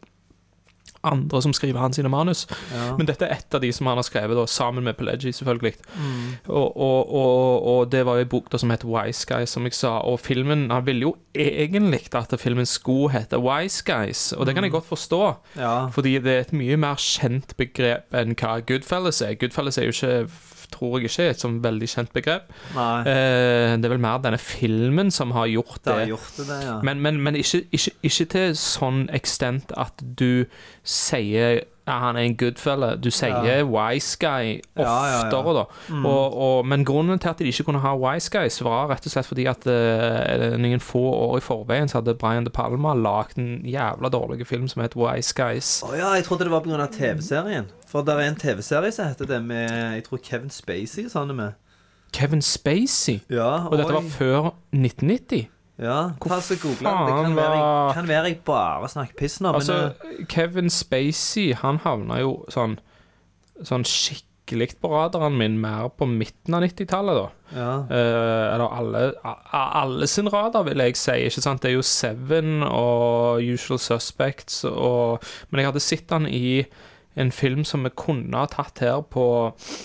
andre 1.04 1.42
som 1.44 1.54
skriver 1.56 1.80
hans 1.80 1.98
sine 1.98 2.10
manus. 2.12 2.46
Ja. 2.72 2.94
Men 2.98 3.08
dette 3.08 3.26
er 3.26 3.36
ett 3.38 3.54
av 3.54 3.62
de 3.64 3.72
som 3.72 3.88
han 3.90 4.00
har 4.00 4.06
skrevet, 4.06 4.36
da, 4.36 4.46
sammen 4.50 4.84
med 4.84 4.96
Pelleggi, 4.98 5.32
selvfølgelig. 5.32 5.74
Mm. 5.94 6.32
Og, 6.48 6.76
og, 6.76 7.14
og, 7.14 7.68
og 7.72 7.92
det 7.92 8.04
var 8.06 8.18
jo 8.18 8.26
en 8.26 8.32
bok 8.32 8.50
da 8.52 8.60
som 8.60 8.72
het 8.74 8.86
Wise 8.88 9.26
Guys, 9.28 9.54
som 9.54 9.68
jeg 9.68 9.76
sa. 9.76 9.98
Og 10.04 10.20
filmen 10.20 10.70
Han 10.70 10.86
ville 10.86 11.08
jo 11.08 11.14
egentlig 11.34 12.08
at 12.14 12.34
filmen 12.40 12.66
skulle 12.66 13.12
hete 13.12 13.38
Wise 13.38 13.84
Guys, 13.86 14.32
og 14.32 14.46
det 14.46 14.54
kan 14.54 14.64
jeg 14.64 14.72
godt 14.72 14.86
forstå. 14.86 15.22
Ja. 15.56 15.86
Fordi 15.94 16.18
det 16.18 16.32
er 16.32 16.40
et 16.40 16.52
mye 16.56 16.76
mer 16.76 16.98
kjent 17.00 17.56
begrep 17.56 18.14
enn 18.14 18.36
hva 18.38 18.58
Goodfellas 18.66 19.22
er. 19.22 19.36
Goodfellas 19.38 19.78
er 19.78 19.88
jo 19.88 19.94
ikke 19.94 20.28
tror 20.74 20.98
jeg 20.98 21.08
ikke 21.10 21.26
er 21.28 21.34
et 21.34 21.42
sånn 21.44 21.60
veldig 21.64 21.88
kjent 21.94 22.12
begrep. 22.16 22.50
Eh, 23.06 23.74
det 23.78 23.88
er 23.88 23.94
vel 23.94 24.02
mer 24.02 24.18
denne 24.24 24.40
filmen 24.42 25.12
som 25.14 25.32
har 25.36 25.46
gjort 25.52 25.78
Det 25.82 25.90
det. 25.90 25.98
har 26.02 26.12
gjort 26.14 26.40
det, 26.40 26.48
det, 26.50 26.58
ja. 26.66 26.76
Men, 26.86 27.00
men, 27.06 27.20
men 27.24 27.38
ikke, 27.40 27.62
ikke, 27.74 27.94
ikke 28.10 28.28
til 28.34 28.56
sånn 28.58 29.04
ekstent 29.14 29.72
at 29.80 30.02
du 30.18 30.44
sier 30.84 31.62
ja, 31.86 31.98
han 32.00 32.16
er 32.16 32.20
en 32.24 32.36
good 32.40 32.56
fella. 32.58 32.94
Du 32.96 33.10
sier 33.10 33.44
Ja. 33.44 33.64
wise 33.64 34.16
guy 34.20 34.60
Ja, 34.76 34.82
ja, 34.82 35.08
ja. 35.10 35.18
oftere, 35.28 35.54
da. 35.54 35.64
Mm. 35.88 36.06
Og, 36.06 36.36
og, 36.36 36.66
men 36.66 36.84
grunnen 36.84 37.18
til 37.18 37.28
at 37.28 37.38
de 37.38 37.44
ikke 37.44 37.64
kunne 37.64 37.80
ha 37.80 37.94
wise 37.96 38.30
guys, 38.32 38.56
var 38.64 38.88
rett 38.88 39.04
og 39.06 39.12
slett 39.12 39.28
fordi 39.28 39.44
at 39.50 39.66
uh, 39.66 40.56
noen 40.56 40.80
få 40.80 41.02
år 41.12 41.36
i 41.38 41.44
forveien 41.44 41.88
så 41.88 42.00
hadde 42.00 42.14
Brian 42.14 42.44
De 42.44 42.50
Palma 42.50 42.94
lagd 42.94 43.36
en 43.38 43.60
jævla 43.68 44.08
dårlig 44.08 44.46
film 44.46 44.68
som 44.68 44.82
het 44.82 44.96
Wise 44.96 45.34
Guys. 45.36 45.82
Å 45.84 45.92
ja, 45.96 46.14
jeg 46.16 46.24
trodde 46.24 46.44
det 46.48 46.54
var 46.54 46.64
pga. 46.64 46.86
TV-serien. 46.94 47.68
For 47.88 48.02
det 48.02 48.14
er 48.14 48.24
en 48.28 48.36
TV-serie 48.40 48.92
som 48.92 49.06
heter 49.06 49.28
det 49.28 49.42
med 49.44 49.68
Jeg 49.94 50.04
tror 50.08 50.18
Kevin 50.24 50.50
Spacey 50.50 51.04
er 51.04 51.32
med. 51.34 51.52
Kevin 52.14 52.42
Spacey? 52.42 53.20
Ja, 53.30 53.66
Og 53.66 53.78
dette 53.78 53.92
var 53.92 54.06
før 54.06 54.54
1990? 54.72 55.48
Ja, 55.82 56.12
ta 56.22 56.38
så 56.40 56.54
google 56.62 56.86
det. 56.86 57.14
Kan 57.24 57.34
være, 57.34 57.54
jeg, 57.58 57.94
kan 57.96 58.08
være 58.08 58.28
jeg 58.30 58.42
bare 58.46 58.88
snakker 58.92 59.16
piss 59.18 59.40
nå, 59.42 59.50
men 59.50 59.58
Altså, 59.58 59.78
eh, 60.06 60.20
Kevin 60.30 60.70
Spacey, 60.70 61.48
han 61.58 61.80
havna 61.82 62.20
jo 62.22 62.36
sånn 62.52 62.76
Sånn 63.62 63.84
skikkelig 63.86 64.72
på 64.82 64.88
radaren 64.90 65.36
min 65.38 65.56
mer 65.62 65.88
på 65.94 66.08
midten 66.10 66.56
av 66.58 66.64
90-tallet, 66.64 67.20
da. 67.20 67.28
Ja. 67.54 67.68
Eh, 67.86 68.46
eller 68.50 68.72
alle, 68.80 69.02
alle 69.54 70.08
sin 70.10 70.26
radar, 70.30 70.66
vil 70.66 70.82
jeg 70.82 70.98
si. 70.98 71.14
Ikke 71.28 71.44
sant? 71.44 71.62
Det 71.62 71.70
er 71.70 71.76
jo 71.76 71.84
Seven 71.86 72.64
og 72.66 73.38
Usual 73.46 73.78
Suspects 73.78 74.64
og 74.66 75.22
Men 75.50 75.62
jeg 75.62 75.70
hadde 75.70 75.84
sett 75.86 76.10
han 76.10 76.26
i 76.26 76.64
en 77.16 77.30
film 77.30 77.62
som 77.64 77.84
vi 77.86 77.90
kunne 77.94 78.34
ha 78.36 78.46
tatt 78.50 78.80
her 78.82 79.00
på 79.06 79.24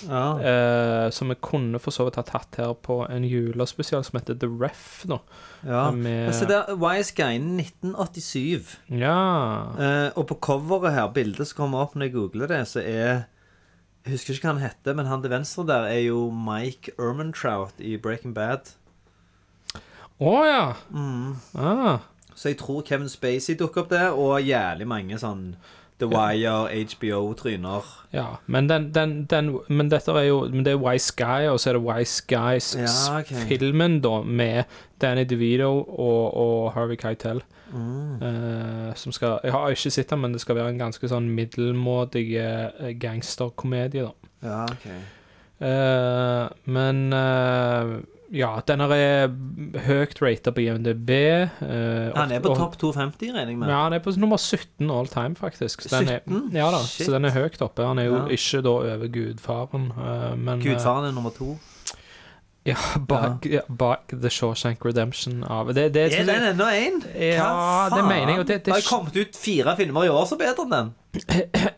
Ja. 0.10 0.40
eh, 0.42 1.10
Som 1.14 1.30
vi 1.30 1.36
kunne 1.36 1.80
for 1.80 1.92
så 1.94 2.06
vidt 2.08 2.16
ha 2.18 2.24
tatt 2.26 2.56
her 2.58 2.74
på 2.74 3.04
en 3.10 3.24
julespesial 3.24 4.04
som 4.04 4.18
heter 4.20 4.40
The 4.42 4.48
Ref, 4.50 5.04
da. 5.08 5.20
ja. 5.64 5.92
Med, 5.92 6.28
Altså, 6.32 6.48
det 6.50 6.56
er 6.58 6.76
Wise 6.76 7.14
Guy 7.14 7.38
1987. 7.38 8.78
ja. 8.90 9.18
Eh, 9.78 10.12
og 10.16 10.28
på 10.28 10.40
coveret 10.42 10.94
her, 10.94 11.08
bildet 11.14 11.48
som 11.48 11.58
kommer 11.66 11.80
opp 11.86 11.94
når 11.96 12.10
jeg 12.10 12.14
googler 12.18 12.48
det, 12.48 12.64
så 12.68 12.80
er 12.82 13.26
Jeg 14.06 14.14
husker 14.16 14.34
ikke 14.34 14.48
hva 14.48 14.54
han 14.58 14.64
heter, 14.70 14.96
men 14.96 15.06
han 15.06 15.22
til 15.22 15.30
venstre 15.30 15.66
der 15.68 15.86
er 15.92 16.00
jo 16.08 16.30
Mike 16.32 16.92
Ermantrout 16.98 17.74
i 17.80 17.98
Breaking 17.98 18.34
Bad. 18.34 18.72
Å 20.20 20.32
ja. 20.48 20.74
Mm. 20.92 21.36
Ah. 21.56 22.00
Så 22.36 22.50
jeg 22.54 22.58
tror 22.62 22.82
Kevin 22.88 23.10
Spacey 23.12 23.56
dukker 23.60 23.84
opp 23.84 23.90
der, 23.92 24.12
og 24.16 24.40
jævlig 24.42 24.88
mange 24.88 25.20
sånn 25.20 25.54
The 26.00 26.08
Wire, 26.08 26.70
HBO-tryner. 26.72 27.86
Ja, 28.14 28.26
men, 28.48 28.70
den, 28.70 28.94
den, 28.96 29.26
den, 29.26 29.60
men 29.68 29.92
dette 29.92 30.12
er 30.12 30.24
jo 30.30 30.48
men 30.48 30.66
Det 30.66 30.74
er 30.74 30.82
Wise 30.82 31.14
Guy, 31.18 31.48
og 31.52 31.60
så 31.60 31.70
er 31.70 31.74
det 31.74 31.84
Wise 31.84 32.24
Guys-filmen, 32.28 32.90
Ja, 33.08 33.20
okay. 33.20 34.02
da, 34.04 34.22
med 34.22 34.64
Danny 35.02 35.26
DeVito 35.30 35.84
og, 35.84 36.38
og 36.38 36.72
Harvey 36.74 36.96
Keitel. 36.96 37.44
Mm. 37.74 38.16
Uh, 38.22 38.96
som 38.96 39.12
skal 39.12 39.40
Jeg 39.44 39.52
har 39.52 39.70
ikke 39.70 39.92
sett 39.92 40.10
den, 40.10 40.20
men 40.20 40.34
det 40.34 40.42
skal 40.42 40.56
være 40.56 40.70
en 40.74 40.80
ganske 40.82 41.10
sånn 41.10 41.30
middelmådig 41.30 42.26
eh, 42.42 42.94
gangsterkomedie, 42.98 44.08
da. 44.08 44.32
Ja, 44.42 44.64
okay. 44.64 45.02
Uh, 45.60 46.48
men 46.72 47.14
eh, 47.14 48.00
ja, 48.32 48.60
den 48.68 48.82
er 48.82 49.28
høyt 49.88 50.20
rata 50.22 50.52
på 50.52 50.62
IMDb. 50.62 51.10
eh, 51.10 52.12
Han 52.16 52.32
er 52.32 52.40
på 52.44 52.56
topp 52.56 52.78
250, 52.78 53.32
regner 53.34 53.48
jeg 53.54 53.58
med. 53.58 53.70
ja, 53.70 53.80
han 53.84 53.94
er 53.94 54.00
på 54.06 54.14
nummer 54.18 54.38
17 54.38 54.90
all 54.92 55.08
time, 55.08 55.36
faktisk. 55.36 55.82
Så 55.82 56.00
den 56.00 56.10
er, 56.10 56.20
17? 56.28 56.52
ja 56.54 56.70
da, 56.72 56.78
Shit. 56.86 57.06
så 57.08 57.12
den 57.16 57.26
er 57.26 57.32
høyt 57.32 57.62
oppe. 57.62 57.86
Han 57.86 58.00
er 58.00 58.04
jo 58.10 58.16
Ja. 58.16 58.28
ikke 58.38 58.62
da 58.64 58.70
over 58.70 59.08
Gudfaren, 59.08 59.92
eh, 59.98 60.36
men 60.38 60.60
eh, 60.60 60.64
Gudfaren 60.66 61.06
er 61.10 61.12
nummer 61.12 61.30
to. 61.32 61.58
Ja, 62.68 62.76
bak, 63.08 63.46
ja. 63.50 63.62
bak 63.70 64.12
The 64.22 64.30
Shawshank 64.30 64.84
Redemption 64.86 65.44
av 65.48 65.74
Det, 65.74 65.94
det, 65.94 66.14
Er 66.14 66.26
den 66.28 66.44
ennå 66.52 66.66
én? 66.70 66.98
Ja, 67.18 67.88
det 67.90 68.04
mener 68.06 68.34
jeg. 68.34 68.40
Og 68.40 68.48
det, 68.48 68.66
Det 68.66 68.74
har 68.74 68.84
kommet 68.98 69.16
ut 69.16 69.36
fire 69.36 69.76
filmer 69.80 70.04
i 70.06 70.10
år 70.10 70.26
som 70.28 70.38
er 70.42 70.46
bedre 70.52 70.66
enn 70.66 70.72
den. 70.76 70.92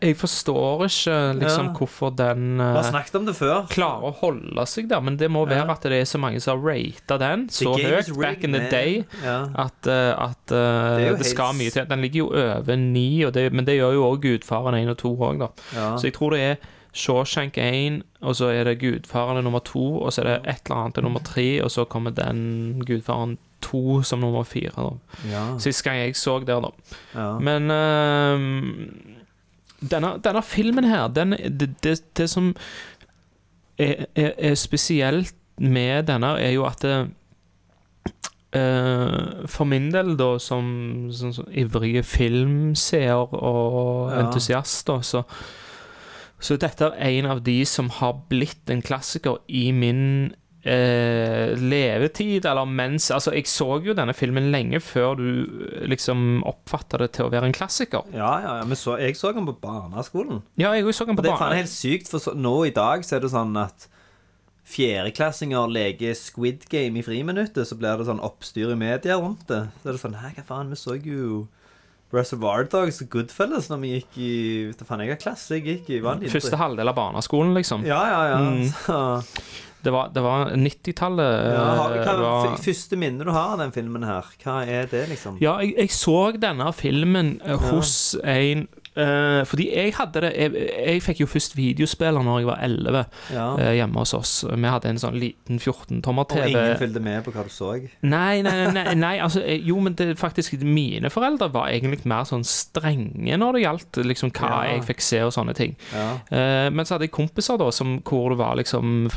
Jeg 0.02 0.16
forstår 0.20 0.82
ikke 0.84 1.14
liksom 1.40 1.66
Ja. 1.70 1.72
hvorfor 1.72 2.10
den 2.16 2.60
uh, 2.60 3.66
klarer 3.70 4.04
å 4.04 4.12
holde 4.18 4.66
seg 4.68 4.90
der, 4.90 5.00
men 5.00 5.16
det 5.16 5.30
må 5.32 5.46
være 5.48 5.70
at 5.72 5.86
det 5.88 6.00
er 6.02 6.04
så 6.08 6.20
mange 6.20 6.40
som 6.40 6.58
har 6.60 6.74
rata 6.74 7.16
den 7.18 7.46
så 7.48 7.72
høyt 7.72 8.12
back 8.18 8.44
in 8.44 8.52
the 8.52 8.68
day 8.70 9.04
Ja. 9.24 9.46
at, 9.54 9.88
uh, 9.88 10.28
at 10.28 10.52
uh, 10.52 10.98
Det 11.00 11.18
det, 11.22 11.26
skal 11.26 11.56
mye 11.56 11.70
til. 11.72 11.86
Den 11.88 12.04
ligger 12.04 12.18
jo 12.18 12.28
over 12.34 12.76
ni, 12.76 13.24
det, 13.32 13.52
men 13.52 13.64
det 13.64 13.78
gjør 13.78 13.96
jo 13.96 14.04
òg 14.10 14.20
Gudfaren 14.22 14.76
1 14.76 14.90
og 14.92 14.98
2 14.98 15.16
òg, 15.16 15.38
da. 15.38 15.48
Ja. 15.74 15.96
Så 15.96 16.10
jeg 16.10 16.14
tror 16.18 16.30
det 16.36 16.40
er 16.40 16.56
Shawshank 16.92 17.56
1, 17.56 18.02
og 18.20 18.36
så 18.36 18.50
er 18.52 18.64
det 18.68 18.80
Gudfaren 18.82 19.42
nummer 19.44 19.60
2, 19.64 20.02
og 20.04 20.12
så 20.12 20.20
er 20.20 20.28
det 20.28 20.36
et 20.44 20.60
eller 20.68 20.76
annet 20.82 20.94
til 20.98 21.04
nummer 21.08 21.20
3, 21.24 21.46
og 21.64 21.70
så 21.72 21.84
kommer 21.88 22.12
den 22.12 22.82
Gudfaren 22.84 23.38
2 23.62 24.02
som 24.02 24.20
nummer 24.20 24.44
4. 24.44 24.70
Da. 24.76 24.90
Ja. 25.30 25.44
Sist 25.58 25.84
gang 25.86 25.96
jeg 26.02 26.16
så 26.16 26.38
der, 26.44 26.60
da. 26.60 26.70
Ja. 27.14 27.38
Men 27.38 27.70
ehm, 27.70 29.21
denne, 29.90 30.14
denne 30.24 30.42
filmen 30.42 30.84
her, 30.84 31.08
den, 31.08 31.30
det, 31.32 31.70
det, 31.82 31.96
det 32.16 32.28
som 32.30 32.54
er, 33.78 34.06
er, 34.14 34.32
er 34.38 34.54
spesielt 34.54 35.34
med 35.58 36.06
denne, 36.10 36.36
er 36.40 36.54
jo 36.56 36.64
at 36.68 36.82
det, 36.86 37.00
Uh, 38.52 39.46
For 39.48 39.64
min 39.64 39.86
del, 39.94 40.10
da, 40.20 40.34
som, 40.36 41.08
som, 41.16 41.30
som 41.32 41.46
ivrige 41.56 42.02
filmseer 42.04 43.32
og 43.32 44.10
Ja. 44.10 44.18
entusiast, 44.26 44.86
da, 44.90 44.98
så 45.00 45.22
så 46.42 46.56
dette 46.60 46.84
er 46.98 47.08
en 47.20 47.26
av 47.30 47.40
de 47.46 47.64
som 47.64 47.88
har 47.88 48.16
blitt 48.28 48.68
en 48.68 48.82
klassiker 48.82 49.38
i 49.48 49.70
min 49.72 50.34
eh, 50.62 51.52
levetid, 51.58 52.46
eller 52.46 52.68
mens 52.68 53.10
Altså, 53.10 53.34
jeg 53.34 53.48
så 53.50 53.78
jo 53.82 53.94
denne 53.98 54.14
filmen 54.14 54.50
lenge 54.54 54.80
før 54.82 55.16
du 55.18 55.28
eh, 55.28 55.86
liksom 55.90 56.42
oppfatta 56.48 57.02
det 57.02 57.12
til 57.16 57.28
å 57.28 57.32
være 57.32 57.50
en 57.50 57.56
klassiker. 57.56 58.06
Ja, 58.14 58.34
ja, 58.44 58.58
ja, 58.60 58.66
men 58.68 58.78
så, 58.78 58.96
jeg 59.02 59.18
så 59.18 59.32
den 59.34 59.48
på 59.48 59.56
barneskolen. 59.62 60.42
Ja, 60.60 60.74
jeg 60.76 60.86
så 60.94 61.06
den 61.08 61.16
Og 61.16 61.22
på 61.22 61.26
det 61.26 61.32
er 61.34 61.40
faen 61.40 61.58
helt 61.58 61.72
sykt, 61.72 62.12
for 62.12 62.22
så, 62.22 62.36
nå 62.36 62.56
i 62.68 62.74
dag 62.74 63.06
så 63.06 63.18
er 63.18 63.26
det 63.26 63.32
sånn 63.34 63.56
at 63.60 63.88
fjerdeklassinger 64.72 65.72
leker 65.72 66.14
Squid 66.16 66.68
Game 66.70 67.00
i 67.00 67.02
friminuttet, 67.04 67.66
så 67.68 67.76
blir 67.78 67.98
det 67.98 68.06
sånn 68.08 68.22
oppstyr 68.22 68.72
i 68.72 68.78
media 68.78 69.18
rundt 69.18 69.48
det. 69.50 69.64
Så 69.82 69.90
er 69.90 69.96
det 69.96 70.04
sånn 70.04 70.20
Hæ, 70.22 70.36
hva 70.38 70.46
faen, 70.46 70.70
vi 70.70 70.78
så 70.78 70.96
jo 71.02 71.42
Reservoir 72.12 72.66
Dogs 72.68 73.00
og 73.00 73.08
Goodfellas 73.12 73.70
når 73.72 73.78
vi 73.82 73.90
gikk 73.94 74.16
i 74.20 74.32
Vet 74.68 74.80
du 74.82 74.86
faen, 74.86 75.02
jeg 75.02 75.14
har 75.14 75.20
klasse, 75.20 75.56
jeg 75.56 75.64
gikk 75.66 75.92
i? 75.96 76.30
Første 76.32 76.60
halvdel 76.60 76.92
av 76.92 76.96
barneskolen, 76.98 77.54
liksom. 77.56 77.86
Ja, 77.88 78.02
ja, 78.12 78.22
ja. 78.34 78.40
Mm. 78.44 78.66
Så, 78.70 78.98
Det 79.82 79.90
var, 79.90 80.10
det 80.14 80.22
var 80.22 80.50
90-tallet. 80.54 81.30
ja 81.54 81.62
eh, 81.90 82.04
hva 82.04 82.16
var- 82.20 82.50
det 82.52 82.60
første 82.64 82.96
minnet 82.96 83.26
du 83.26 83.32
har 83.34 83.54
av 83.56 83.58
den 83.58 83.72
filmen 83.74 84.04
her? 84.06 84.28
Hva 84.44 84.60
er 84.66 84.86
det, 84.86 85.08
liksom? 85.10 85.40
Ja, 85.42 85.56
jeg, 85.60 85.74
jeg 85.78 85.90
så 85.90 86.18
denne 86.38 86.68
filmen 86.76 87.40
hos 87.46 87.70
hos 87.72 87.94
en 88.22 88.68
eh, 88.96 89.42
Fordi 89.48 89.66
jeg 89.72 89.94
hadde 89.96 90.20
det 90.24 90.30
jeg, 90.36 90.52
jeg 90.86 91.02
fikk 91.02 91.20
jo 91.22 91.26
først 91.30 91.56
videospiller 91.56 92.22
når 92.24 92.38
jeg 92.42 92.46
var 92.48 92.58
11 92.66 93.04
Ja. 93.32 93.46
uh, 93.56 93.70
hjemme 93.76 93.98
hos 94.02 94.12
oss. 94.14 94.32
Vi 94.48 94.68
hadde 94.68 94.88
en 94.90 94.98
sånn 95.00 95.16
liten 95.20 95.58
14-tommer-TV. 95.58 96.42
Og 96.42 96.50
ingen 96.50 96.78
fulgte 96.80 97.02
med 97.04 97.24
på 97.24 97.32
hva 97.34 97.44
du 97.46 97.52
så? 97.52 97.72
Nei, 98.02 98.42
nei, 98.42 98.54
nei, 98.72 98.94
nei, 98.98 99.14
altså, 99.24 99.40
eh, 99.44 99.60
jo, 99.64 99.78
men 99.80 99.94
det, 99.98 100.10
faktisk 100.20 100.54
Mine 100.62 101.10
foreldre 101.10 101.48
var 101.52 101.70
egentlig 101.72 102.04
mer 102.08 102.24
sånn 102.28 102.44
strenge 102.46 103.36
når 103.40 103.52
det 103.58 103.62
gjaldt 103.64 104.02
liksom, 104.04 104.32
hva 104.36 104.50
Ja. 104.52 104.74
jeg 104.74 104.84
fikk 104.90 105.00
se 105.00 105.22
og 105.24 105.32
sånne 105.32 105.54
ting. 105.56 105.76
Ja. 105.94 106.08
Uh, 106.32 106.68
men 106.74 106.84
så 106.84 106.94
hadde 106.96 107.08
jeg 107.08 107.14
kompiser 107.16 107.58
da 107.58 107.70
som, 107.72 108.00
hvor 108.04 108.30
det 108.34 108.38
var 108.38 108.56
liksom 108.60 109.08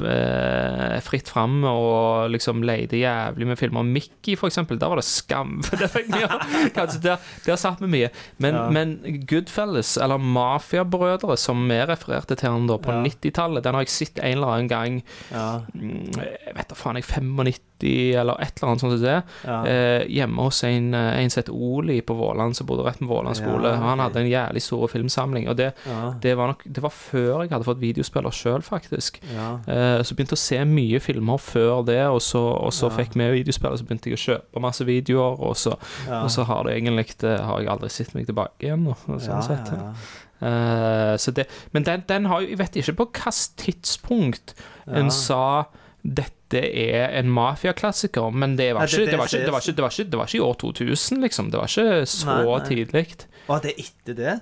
fritt 1.05 1.27
fram 1.29 1.63
og 1.67 2.29
liksom 2.33 2.63
leide 2.65 2.97
jævlig 2.99 3.47
med 3.47 3.57
filmer. 3.59 3.83
Mickey, 3.85 4.35
for 4.39 4.47
eksempel, 4.49 4.79
der 4.79 4.87
var 4.91 4.95
det 5.01 5.05
skam. 5.07 5.59
Kanskje 6.75 7.01
der, 7.03 7.17
der 7.45 7.55
satt 7.59 7.81
vi 7.83 7.87
mye. 7.91 8.09
Men, 8.37 8.53
Ja. 8.55 8.69
men 8.71 8.95
Goodfellas, 9.27 9.64
eller 9.97 10.17
Mafiabrødre, 10.17 11.37
som 11.37 11.63
vi 11.69 11.77
refererte 11.89 12.35
til 12.39 12.49
han 12.51 12.67
da 12.69 12.77
på 12.77 12.91
Ja. 12.93 13.01
90-tallet, 13.03 13.63
den 13.65 13.73
har 13.73 13.81
jeg 13.85 13.89
sett 13.93 14.19
en 14.19 14.37
eller 14.37 14.47
annen 14.55 14.67
gang 14.71 15.03
Ja. 15.31 15.61
mm, 15.73 16.11
Jeg 16.15 16.55
vet 16.55 16.69
da 16.69 16.75
faen, 16.75 16.95
jeg 17.01 17.03
95 17.09 17.35
eller 18.17 18.39
et 18.43 18.57
eller 18.57 18.71
annet 18.71 18.81
sånt 18.83 18.95
som 18.95 19.01
det. 19.03 19.15
Ja. 19.45 19.57
Eh, 19.69 20.05
hjemme 20.15 20.45
hos 20.47 20.63
en, 20.67 20.93
eh, 20.93 21.19
en 21.21 21.29
som 21.33 21.41
het 21.41 21.49
Oli 21.53 21.99
på 22.01 22.15
Våland, 22.17 22.55
som 22.57 22.67
bodde 22.67 22.85
rett 22.87 22.99
med 23.01 23.09
Våland 23.09 23.37
skole. 23.37 23.69
Ja, 23.71 23.77
og 23.79 23.85
Han 23.89 23.99
hadde 24.03 24.19
en 24.23 24.29
jævlig 24.31 24.61
stor 24.61 24.87
filmsamling. 24.91 25.47
Og 25.49 25.57
det, 25.57 25.73
Ja. 25.85 26.13
det, 26.21 26.35
var 26.37 26.47
nok, 26.47 26.63
det 26.65 26.83
var 26.83 26.89
før 26.95 27.41
jeg 27.43 27.49
hadde 27.53 27.67
fått 27.67 27.81
videospiller 27.81 28.31
sjøl, 28.31 28.61
faktisk. 28.65 29.19
Eh, 29.67 30.01
så 30.03 30.15
begynte 30.15 30.35
jeg 30.35 30.41
å 30.41 30.45
se 30.45 30.59
mye 30.65 30.99
filmer 30.99 31.37
før 31.37 31.85
det, 31.85 32.01
og 32.07 32.21
så, 32.21 32.41
og 32.65 32.73
så 32.73 32.89
fikk 32.91 33.15
vi 33.15 33.29
videospiller, 33.43 33.77
så 33.77 33.85
begynte 33.87 34.09
jeg 34.09 34.17
å 34.19 34.25
kjøpe 34.25 34.61
masse 34.61 34.85
videoer, 34.85 35.39
og 35.39 35.55
så, 35.55 35.75
og 36.09 36.29
så 36.31 36.43
har 36.45 36.63
det 36.63 36.75
egentlig 36.77 37.05
har 37.23 37.59
jeg 37.59 37.69
aldri 37.69 37.89
sett 37.89 38.13
meg 38.15 38.25
tilbake 38.25 38.67
igjen. 38.69 38.87
Og, 38.87 38.97
og 39.07 39.21
sånn 39.21 39.43
sett. 39.43 39.71
så 41.21 41.31
det, 41.31 41.45
men 41.71 41.83
den, 41.83 42.03
den 42.07 42.25
har 42.25 42.41
jo 42.41 42.47
Jeg 42.51 42.57
vet 42.59 42.75
ikke 42.75 42.93
på 42.99 43.05
hvilket 43.15 43.53
tidspunkt 43.57 44.53
en 44.85 45.09
sa 45.13 45.65
dette 46.05 46.44
er 46.63 47.13
en 47.19 47.29
mafiaklassiker, 47.31 48.31
men 48.33 48.55
det 48.55 48.73
var, 48.75 48.87
ikke, 48.87 50.37
i 50.37 50.39
år 50.39 50.55
2000, 50.61 51.21
liksom. 51.21 51.51
Det 51.51 51.59
var 51.59 51.67
ikke 51.71 52.05
så 52.07 52.25
Nei, 52.31 52.43
nei. 52.45 52.59
tidlig. 52.69 53.25
Og 53.47 53.61
det 53.61 53.73
er 53.75 53.81
etter 53.83 54.15
det? 54.19 54.35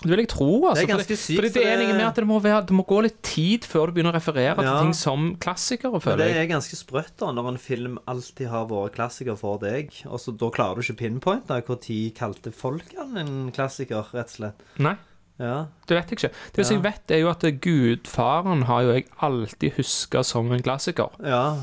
Det 0.00 0.08
vil 0.08 0.22
jeg 0.22 0.28
tro, 0.32 0.46
altså. 0.64 0.80
Det 0.80 0.86
er 0.86 0.92
ganske 0.94 1.16
sykt, 1.18 1.36
fordi 1.36 1.50
det 1.52 1.64
er 1.66 1.76
det- 1.76 1.96
med 1.96 2.06
at 2.06 2.14
det 2.16 2.24
må, 2.26 2.38
være, 2.40 2.66
det 2.66 2.72
må 2.72 2.86
gå 2.86 3.02
litt 3.02 3.20
tid 3.22 3.66
før 3.68 3.86
du 3.86 3.92
begynner 3.92 4.14
å 4.14 4.16
referere 4.16 4.56
til 4.56 4.78
ting 4.80 4.94
som 4.94 5.36
klassikere, 5.36 6.00
føler 6.00 6.24
jeg. 6.24 6.34
det 6.34 6.40
er 6.40 6.54
ganske 6.54 6.76
sprøtt 6.78 7.16
da 7.18 7.32
når 7.32 7.48
en 7.48 7.58
film 7.58 7.98
alltid 8.08 8.48
har 8.48 8.66
vært 8.66 8.94
klassiker 8.94 9.36
for 9.36 9.58
deg. 9.58 9.92
Og 10.06 10.18
så 10.18 10.32
Da 10.36 10.48
klarer 10.48 10.76
du 10.76 10.80
ikke 10.80 10.96
pinpointe 11.04 11.48
når 11.48 11.80
tid 11.82 12.14
kalte 12.14 12.50
folk 12.52 12.84
han 12.96 13.16
en 13.18 13.52
klassiker, 13.52 14.06
rett 14.14 14.30
og 14.30 14.36
slett. 14.38 14.54
Nei. 14.78 14.96
Ja. 15.40 15.56
Det 15.88 15.96
vet 15.96 16.10
jeg 16.12 16.18
ikke. 16.20 16.32
Det 16.56 16.66
som 16.68 16.76
jeg 16.76 16.84
vet, 16.84 17.10
er 17.16 17.22
jo 17.24 17.30
at 17.32 17.44
Gudfaren 17.64 18.66
har 18.68 18.82
jo 18.84 18.92
jeg 18.98 19.06
alltid 19.24 19.78
huska 19.80 20.22
som 20.26 20.52
en 20.52 20.62
klassiker. 20.62 21.10
ja. 21.24 21.56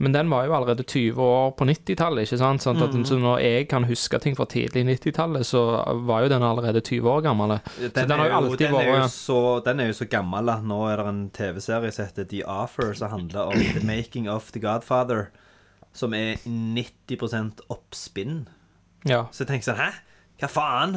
Men 0.00 0.14
den 0.14 0.30
var 0.32 0.46
jo 0.46 0.54
allerede 0.56 0.80
20 0.88 1.18
år 1.20 1.50
på 1.58 1.66
90-tallet, 1.68 2.24
ikke 2.24 2.38
sant? 2.40 2.62
Sånn 2.64 2.78
Mm. 2.80 3.02
så 3.04 3.18
når 3.20 3.40
jeg 3.44 3.66
kan 3.68 3.84
huske 3.84 4.18
ting 4.18 4.34
fra 4.34 4.46
tidlig 4.48 4.86
90-tallet, 4.86 5.44
så 5.44 5.60
var 6.06 6.22
jo 6.22 6.28
den 6.32 6.42
allerede 6.42 6.80
20 6.80 7.04
år 7.10 7.20
gammel. 7.26 7.58
Så 7.76 7.90
Den, 7.92 8.08
den 8.08 8.18
har 8.18 8.30
er 8.30 8.40
jo 8.48 8.56
den, 8.56 8.74
er 8.76 8.86
jo 8.86 8.94
vært 8.96 9.10
så, 9.12 9.60
den 9.62 9.80
er 9.80 9.86
jo 9.90 9.92
så 9.92 10.08
gammel 10.08 10.48
at 10.48 10.64
nå 10.64 10.78
er 10.88 10.96
det 10.96 11.06
en 11.06 11.30
TV-serie 11.36 11.92
som 11.92 12.06
heter 12.06 12.24
The 12.24 12.40
Offer, 12.48 12.94
som 12.94 13.10
handler 13.10 13.52
om 13.52 13.60
The 13.60 13.84
Making 13.84 14.30
of 14.30 14.48
The 14.52 14.60
Godfather, 14.60 15.26
som 15.92 16.14
er 16.14 16.36
90 16.46 17.60
oppspinn. 17.68 18.46
Ja. 19.04 19.26
Så 19.32 19.44
jeg 19.44 19.48
tenker 19.48 19.68
sånn 19.68 19.82
Hæ? 19.84 19.90
Hva 20.40 20.48
faen? 20.48 20.96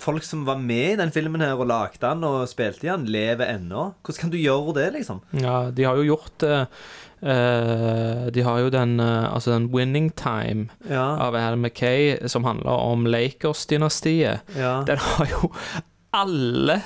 Folk 0.00 0.24
som 0.24 0.46
var 0.48 0.56
med 0.58 0.94
i 0.94 0.96
den 1.00 1.12
filmen 1.12 1.42
her 1.44 1.58
og 1.60 1.68
lagde 1.70 2.00
den 2.02 2.24
og 2.24 2.48
spilte 2.48 2.86
i 2.86 2.90
den, 2.90 3.04
lever 3.12 3.50
ennå. 3.54 3.90
Hvordan 4.02 4.20
kan 4.22 4.32
du 4.32 4.38
gjøre 4.40 4.74
det, 4.78 4.88
liksom? 4.98 5.20
Ja, 5.36 5.70
de 5.70 5.84
har 5.84 6.00
jo 6.00 6.06
gjort 6.14 6.42
eh, 6.48 6.64
De 8.32 8.42
har 8.46 8.58
jo 8.64 8.70
den 8.72 8.94
uh, 9.00 9.28
Altså 9.34 9.52
den 9.52 9.68
'Winning 9.70 10.10
Time' 10.16 10.70
Ja. 10.88 11.04
av 11.20 11.34
Adam 11.36 11.60
Mackay, 11.60 12.16
som 12.28 12.44
handler 12.44 12.70
om 12.70 13.04
Lakers-dynastiet. 13.06 14.40
Ja. 14.56 14.84
Den 14.86 14.98
har 14.98 15.26
jo 15.26 15.52
alle 16.12 16.80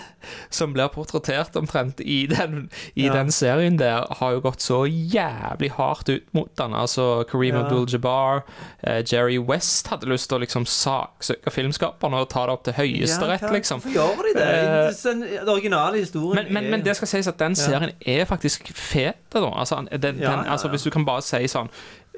som 0.53 0.72
blir 0.75 0.89
portrettert 0.93 1.57
omtrent 1.57 2.01
i 2.01 2.27
den, 2.27 2.68
i 2.95 3.07
Ja. 3.07 3.12
den 3.14 3.31
serien 3.33 3.77
der, 3.79 4.05
har 4.18 4.33
jo 4.33 4.41
gått 4.41 4.61
så 4.61 4.83
jævlig 4.87 5.70
hardt 5.79 6.09
ut 6.09 6.27
mot 6.35 6.51
den. 6.57 6.75
Altså 6.75 7.25
Kareem 7.31 7.55
Ja. 7.57 7.62
Abdul-Jabbar, 7.64 8.43
eh, 8.83 9.03
Jerry 9.12 9.39
West 9.39 9.89
hadde 9.89 10.07
lyst 10.11 10.29
til 10.29 10.39
å 10.39 10.41
liksom 10.45 10.66
saksøke 10.66 11.51
filmskaperne 11.51 12.20
og 12.20 12.29
ta 12.29 12.45
det 12.47 12.53
opp 12.53 12.64
til 12.64 12.75
høyesterett, 12.75 13.43
ja, 13.43 13.49
liksom. 13.53 13.81
Hvorfor 13.81 13.95
gjør 13.95 14.22
de 14.22 14.35
det? 14.35 14.49
Eh, 14.49 14.93
Den, 15.05 15.49
originale 15.49 15.99
historien 15.99 16.45
men, 16.45 16.53
men, 16.53 16.64
er- 16.64 16.70
men 16.70 16.83
det 16.85 16.97
skal 16.97 17.09
sies 17.09 17.27
at 17.29 17.39
den 17.39 17.55
serien 17.55 17.93
er 18.07 18.25
faktisk 18.25 18.68
fet. 18.77 19.16
Da. 19.33 19.41
Altså, 19.51 19.81
den, 19.91 20.01
den, 20.20 20.22
altså, 20.47 20.68
hvis 20.68 20.83
du 20.85 20.91
kan 20.91 21.05
bare 21.05 21.22
si 21.22 21.47
sånn 21.49 21.68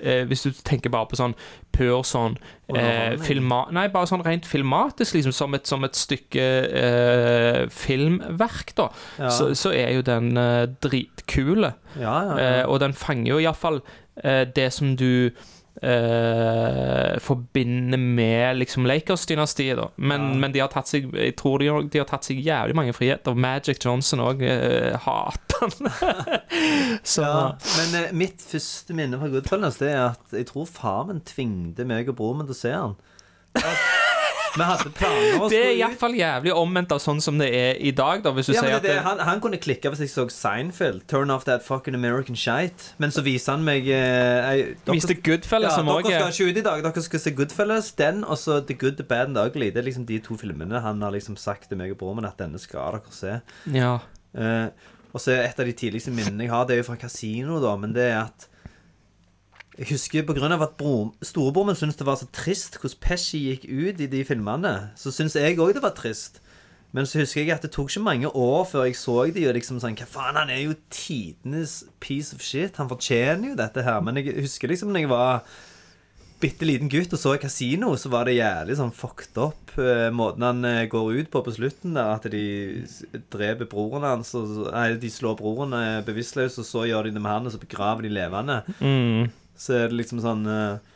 eh, 0.02 0.24
Hvis 0.28 0.42
du 0.46 0.50
tenker 0.64 0.90
bare 0.90 1.06
på 1.10 1.16
sånn 1.18 1.34
pur 1.76 2.02
sånn 2.06 2.36
eh, 2.74 3.16
filma, 3.20 3.66
Nei, 3.74 3.86
bare 3.92 4.06
sånn 4.08 4.24
rent 4.24 4.46
filmatisk, 4.48 5.14
liksom, 5.18 5.32
som 5.36 5.54
et, 5.58 5.66
som 5.68 5.84
et 5.84 5.96
stykke 5.98 6.46
eh, 6.82 7.60
filmverk, 7.72 8.74
da, 8.76 8.88
Ja. 9.18 9.28
så, 9.30 9.50
så 9.54 9.72
er 9.76 9.92
jo 9.96 10.02
den 10.06 10.36
eh, 10.36 10.66
dritkule. 10.84 11.74
Ja, 12.00 12.16
ja. 12.30 12.38
Eh, 12.38 12.64
og 12.68 12.80
den 12.80 12.92
fanger 12.96 13.34
jo 13.34 13.38
iallfall 13.44 13.82
eh, 14.24 14.44
det 14.56 14.70
som 14.72 14.94
du 14.96 15.30
eh, 15.82 17.18
forbinder 17.20 17.98
med 17.98 18.56
liksom 18.60 18.86
Lakers-dynastiet, 18.86 19.76
da. 19.78 19.88
Men, 19.96 20.28
men 20.40 20.52
de 20.54 20.60
har 20.62 20.70
tatt 20.72 20.88
seg 20.90 21.08
Jeg 21.14 21.34
tror 21.38 21.58
de, 21.62 21.68
har- 21.72 21.82
de 21.92 21.98
har 22.02 22.08
tatt 22.10 22.24
seg 22.28 22.40
jævlig 22.44 22.76
mange 22.78 22.94
friheter. 22.96 23.34
Magic 23.36 23.80
Johnson 23.84 24.22
òg 24.24 24.42
eh, 24.46 24.96
hater 25.06 25.66
han. 25.66 25.90
Så 27.16 27.22
Ja, 27.26 27.44
men 27.78 27.94
eh, 28.04 28.12
mitt 28.16 28.42
første 28.44 28.94
minne 28.96 29.18
fra 29.20 29.28
Goodfellas 29.32 29.78
Det 29.80 29.90
er 29.92 30.02
at 30.12 30.34
jeg 30.36 30.46
tror 30.50 30.66
faren 30.68 31.14
min 31.14 31.22
tvingde 31.26 31.86
meg 31.88 32.08
og 32.12 32.16
broren 32.18 32.42
min 32.42 32.50
til 32.50 32.56
å 32.56 32.60
se 32.60 32.74
han. 32.76 32.96
At 33.56 33.86
Vi 34.56 34.64
hadde 34.64 34.90
planer 34.96 35.34
om 35.36 35.44
å 35.44 35.48
Det 35.50 35.58
er 35.58 35.62
skulle 35.62 35.74
ut. 35.74 35.80
iallfall 35.82 36.14
jævlig 36.16 36.52
omvendt 36.56 36.92
av 36.96 37.00
sånn 37.04 37.20
som 37.22 37.36
det 37.38 37.48
er 37.54 37.80
i 37.84 37.90
dag, 37.92 38.22
da, 38.24 38.32
hvis 38.32 38.46
du 38.48 38.52
Ja, 38.54 38.62
men 38.62 38.70
sier 38.72 38.80
det, 38.80 38.90
er 38.90 38.96
at 38.98 39.04
det, 39.04 39.04
han, 39.04 39.18
han 39.28 39.40
kunne 39.44 39.58
klikke 39.60 39.90
hvis 39.92 40.02
jeg 40.06 40.12
så 40.14 40.24
Seinfeld. 40.32 41.04
Turn 41.12 41.30
off 41.30 41.44
that 41.44 41.62
fucking 41.62 41.94
American 41.94 42.34
shite. 42.36 42.94
Men 42.98 43.10
så 43.14 43.22
viser 43.26 43.52
han 43.56 43.64
meg 43.68 43.86
eh, 43.88 44.48
ei- 44.50 44.74
dere- 44.86 44.96
Viste 44.96 45.14
Goodfellas, 45.20 45.74
som 45.76 45.86
Dere 45.86 45.98
er- 46.00 46.32
skal 46.32 46.32
ikke 46.32 46.50
ut 46.50 46.56
i 46.62 46.66
dag. 46.70 46.82
Dere 46.88 47.02
skal 47.02 47.20
se 47.20 47.30
Goodfellas, 47.36 47.92
den 48.00 48.24
og 48.24 48.36
så 48.40 48.60
The 48.66 48.74
Good, 48.74 48.96
The 48.96 49.04
Bad 49.04 49.28
and 49.28 49.36
The 49.36 49.46
Ugly. 49.50 49.70
Det 49.70 49.84
er 49.84 49.88
liksom 49.90 50.06
de 50.08 50.18
to 50.24 50.34
filmene 50.40 50.80
han 50.80 51.00
har 51.02 51.12
liksom 51.12 51.36
sagt 51.36 51.68
til 51.68 51.76
meg 51.78 51.92
og 51.92 51.98
broren 51.98 52.16
min 52.22 52.24
at 52.32 52.38
denne 52.40 52.58
skal 52.58 52.96
dere 52.98 53.12
se. 53.12 53.40
Ja. 53.76 53.98
Eh, 54.36 54.68
og 55.14 55.20
så 55.22 55.32
er 55.32 55.46
et 55.48 55.60
av 55.60 55.64
de 55.64 55.72
tidligste 55.72 56.10
minnene 56.12 56.44
jeg 56.44 56.50
har, 56.52 56.64
det 56.68 56.74
er 56.76 56.82
jo 56.82 56.90
fra 56.90 56.96
kasino, 57.00 57.60
da, 57.62 57.76
men 57.80 57.92
det 57.96 58.10
er 58.10 58.18
at 58.26 58.48
Jeg 59.76 59.90
husker 59.90 60.24
av 60.24 60.62
at 60.64 60.76
bror, 60.78 61.12
storebroren 61.20 61.68
min 61.68 61.76
syntes 61.76 61.98
det 62.00 62.06
var 62.08 62.16
så 62.16 62.28
trist 62.32 62.78
hvordan 62.80 63.00
Pesci 63.02 63.42
gikk 63.50 63.66
ut 63.68 64.00
i 64.00 64.08
de 64.08 64.24
filmene, 64.24 64.90
så 64.96 65.12
syns 65.12 65.36
jeg 65.36 65.58
òg 65.60 65.74
det 65.76 65.84
var 65.84 65.92
trist. 65.96 66.40
Men 66.96 67.04
så 67.04 67.20
husker 67.20 67.42
jeg 67.42 67.52
at 67.52 67.64
det 67.66 67.74
tok 67.74 67.90
ikke 67.90 68.06
mange 68.06 68.30
år 68.30 68.64
før 68.70 68.86
jeg 68.86 68.96
så 68.96 69.18
de, 69.28 69.44
og 69.50 69.56
liksom 69.58 69.80
sånn 69.82 69.98
Hva 69.98 70.06
faen, 70.08 70.38
han 70.40 70.52
er 70.52 70.62
jo 70.62 70.76
tidenes 70.88 71.82
piece 72.00 72.32
of 72.32 72.40
shit. 72.40 72.78
Han 72.80 72.88
fortjener 72.88 73.50
jo 73.50 73.58
dette 73.58 73.84
her. 73.84 74.00
Men 74.00 74.16
jeg 74.16 74.38
husker 74.40 74.72
liksom 74.72 74.94
når 74.94 75.04
jeg 75.04 75.12
var 75.12 75.58
bitte 76.40 76.68
liten 76.68 76.88
gutt 76.92 77.12
og 77.12 77.20
så 77.20 77.34
i 77.36 77.40
kasino, 77.42 77.94
så 78.00 78.10
var 78.12 78.28
det 78.28 78.38
jævlig 78.38 78.76
sånn 78.78 78.96
fucked 78.96 79.36
up 79.40 79.76
eh, 79.80 80.08
måten 80.12 80.44
han 80.44 80.64
eh, 80.68 80.84
går 80.92 81.20
ut 81.20 81.30
på 81.32 81.42
på 81.44 81.56
slutten 81.58 81.96
der. 81.96 82.16
At 82.16 82.28
de 82.32 82.44
dreper 83.34 83.68
broren 83.68 84.06
hans, 84.06 84.32
og 84.38 84.70
nei, 84.70 84.94
de 85.00 85.12
slår 85.12 85.36
broren 85.40 85.76
eh, 85.76 86.04
bevisstløs, 86.06 86.56
og 86.62 86.68
så 86.68 86.86
gjør 86.88 87.10
de 87.10 87.18
det 87.18 87.24
med 87.24 87.34
han, 87.34 87.50
og 87.50 87.52
så 87.52 87.60
begraver 87.60 88.08
de 88.08 88.16
levende. 88.16 88.62
Mm. 88.80 89.28
Så 89.56 89.74
er 89.76 89.90
det 89.90 90.00
liksom 90.02 90.20
sånn 90.24 90.46
eh, 90.50 90.94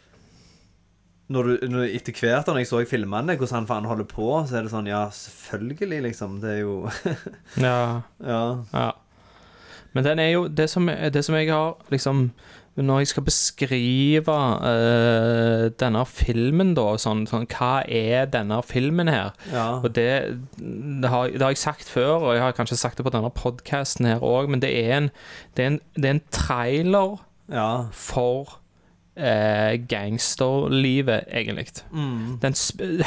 når 1.30 1.46
du, 1.46 1.68
når, 1.70 1.90
Etter 1.94 2.16
hvert 2.16 2.48
da 2.48 2.54
når 2.54 2.64
jeg 2.64 2.70
så 2.72 2.80
filmene, 2.90 3.36
hvordan 3.38 3.60
han 3.60 3.68
faen 3.68 3.88
holder 3.88 4.08
på, 4.10 4.30
så 4.48 4.58
er 4.58 4.66
det 4.66 4.72
sånn 4.72 4.90
Ja, 4.90 5.04
selvfølgelig, 5.14 6.02
liksom. 6.10 6.40
Det 6.42 6.56
er 6.56 6.64
jo 6.64 6.80
Ja. 7.68 8.02
Ja. 8.32 8.42
Ja. 8.74 8.90
Men 9.94 10.06
den 10.06 10.22
er 10.22 10.32
jo 10.34 10.48
Det 10.48 10.70
som, 10.70 10.86
det 10.86 11.22
som 11.26 11.36
jeg 11.38 11.50
har 11.50 11.76
liksom 11.90 12.30
Når 12.80 13.00
jeg 13.02 13.10
skal 13.10 13.24
beskrive 13.26 14.34
uh, 14.34 15.70
denne 15.82 16.04
filmen, 16.06 16.74
da, 16.78 16.86
sånn, 17.02 17.24
sånn 17.30 17.48
Hva 17.50 17.82
er 17.86 18.30
denne 18.30 18.60
filmen 18.66 19.10
her? 19.10 19.34
Ja. 19.52 19.80
Og 19.82 19.90
det, 19.94 20.10
det, 20.56 21.10
har, 21.10 21.30
det 21.34 21.42
har 21.42 21.54
jeg 21.54 21.62
sagt 21.62 21.90
før, 21.90 22.14
og 22.22 22.34
jeg 22.34 22.44
har 22.44 22.54
kanskje 22.56 22.78
sagt 22.78 22.98
det 22.98 23.06
på 23.06 23.12
denne 23.12 23.32
podkasten 23.34 24.08
her 24.08 24.22
òg, 24.24 24.48
men 24.50 24.62
det 24.62 24.70
er 24.78 24.94
en, 24.96 25.10
det 25.58 25.66
er 25.66 25.72
en, 25.74 25.80
det 25.98 26.08
er 26.08 26.16
en 26.16 26.24
trailer 26.32 27.18
Ja. 27.50 27.88
for 27.92 28.59
eh, 29.20 29.76
gangsterlivet, 29.90 31.24
egentlig. 31.32 31.66
Mm. 31.92 32.40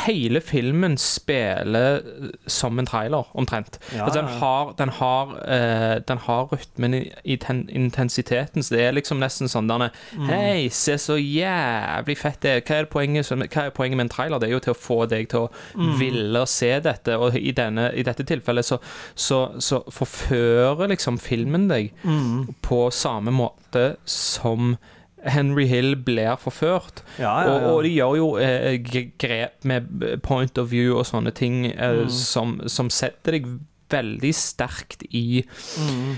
Hele 0.06 0.42
filmen 0.42 0.98
spiller 0.98 1.96
eh, 1.96 2.30
som 2.48 2.80
en 2.80 2.86
trailer, 2.86 3.26
omtrent. 3.34 3.80
Ja, 3.96 4.06
altså, 4.06 4.20
den, 4.22 4.30
har, 4.40 4.74
den, 4.78 4.90
har, 4.90 5.34
eh, 5.48 5.96
den 6.08 6.18
har 6.28 6.48
rytmen 6.54 6.94
i, 6.94 7.02
i 7.24 7.36
ten, 7.42 7.64
intensiteten, 7.70 8.64
så 8.64 8.76
det 8.76 8.84
er 8.88 8.96
liksom 8.98 9.20
nesten 9.24 9.50
sånn 9.52 9.68
derne 9.72 9.90
Mm. 10.14 10.28
Hei, 10.30 10.70
se 10.70 10.94
så 11.02 11.16
jævlig 11.18 12.16
fett 12.18 12.42
det 12.44 12.52
er. 12.52 12.62
Hva 12.68 12.76
er, 12.82 12.86
poenget, 12.92 13.26
som- 13.26 13.42
hva 13.42 13.66
er 13.66 13.72
poenget 13.76 13.98
med 13.98 14.06
en 14.06 14.10
trailer? 14.14 14.40
Det 14.40 14.50
er 14.50 14.54
jo 14.54 14.60
til 14.60 14.74
å 14.74 14.78
få 14.78 14.98
deg 15.10 15.28
til 15.30 15.40
å 15.48 15.52
Mm. 15.76 15.98
ville 16.00 16.46
se 16.48 16.80
dette, 16.80 17.18
og 17.18 17.36
i, 17.36 17.52
denne, 17.52 17.92
i 17.96 18.04
dette 18.04 18.24
tilfellet 18.24 18.66
så, 18.66 18.78
så, 19.16 19.40
så 19.60 19.82
forfører 19.92 20.88
liksom 20.94 21.18
filmen 21.20 21.68
deg 21.68 21.92
Mm. 22.04 22.54
på 22.62 22.92
samme 22.94 23.32
måte 23.32 23.96
som 24.06 24.78
Henry 25.26 25.66
Hill 25.70 25.96
blir 25.96 26.36
forført. 26.42 27.04
Ja, 27.18 27.34
ja, 27.46 27.48
ja. 27.48 27.54
Og, 27.70 27.78
og 27.78 27.84
de 27.88 27.94
gjør 27.96 28.18
jo 28.20 28.28
eh, 28.44 28.78
grep 29.20 29.64
med 29.64 30.20
point 30.24 30.58
of 30.58 30.70
view 30.72 30.98
og 31.00 31.06
sånne 31.08 31.32
ting 31.34 31.66
eh, 31.72 32.04
Mm. 32.04 32.10
som, 32.10 32.60
som 32.68 32.90
setter 32.90 33.38
deg 33.40 33.48
veldig 33.94 34.34
sterkt 34.34 35.04
i 35.14 35.44
Mm. 35.80 36.16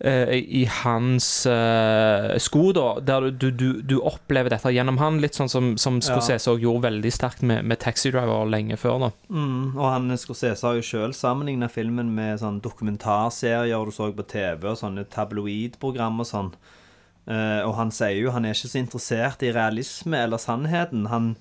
eh, 0.00 0.30
I 0.38 0.64
hans 0.82 1.44
eh, 1.50 2.36
sko, 2.38 2.72
da, 2.72 3.00
der 3.02 3.30
du, 3.30 3.50
du, 3.50 3.82
du 3.82 3.96
opplever 4.00 4.48
dette 4.54 4.70
gjennom 4.72 4.96
han. 5.02 5.18
Litt 5.20 5.34
sånn 5.34 5.50
som, 5.50 5.72
som. 5.76 5.98
Scorsese 6.00 6.48
også 6.52 6.62
gjorde 6.62 6.86
veldig 6.88 7.12
sterkt 7.12 7.42
med, 7.42 7.64
med 7.66 7.80
Taxi 7.82 8.10
Driver 8.14 8.46
lenge 8.48 8.78
før. 8.80 8.98
da 9.06 9.10
Mm, 9.28 9.76
og 9.76 9.84
han 9.90 10.16
Scorsese 10.16 10.64
har 10.66 10.78
jo 10.78 10.86
sjøl 10.86 11.12
sammenligna 11.14 11.68
filmen 11.68 12.14
med 12.14 12.38
sånn 12.40 12.60
dokumentarserier 12.64 13.84
du 13.84 13.90
så 13.92 14.10
på 14.14 14.26
TV, 14.30 14.64
og 14.70 14.78
sånne 14.80 15.04
tabloidprogram 15.10 16.20
og 16.24 16.26
sånn. 16.30 16.52
Eh, 17.28 17.60
og 17.66 17.74
han 17.76 17.92
sier 17.92 18.16
jo 18.22 18.32
han 18.32 18.46
er 18.48 18.56
ikke 18.56 18.70
så 18.72 18.80
interessert 18.80 19.44
i 19.44 19.52
realisme 19.52 20.16
eller 20.24 20.40
sannheten. 20.40 21.08
Han, 21.12 21.34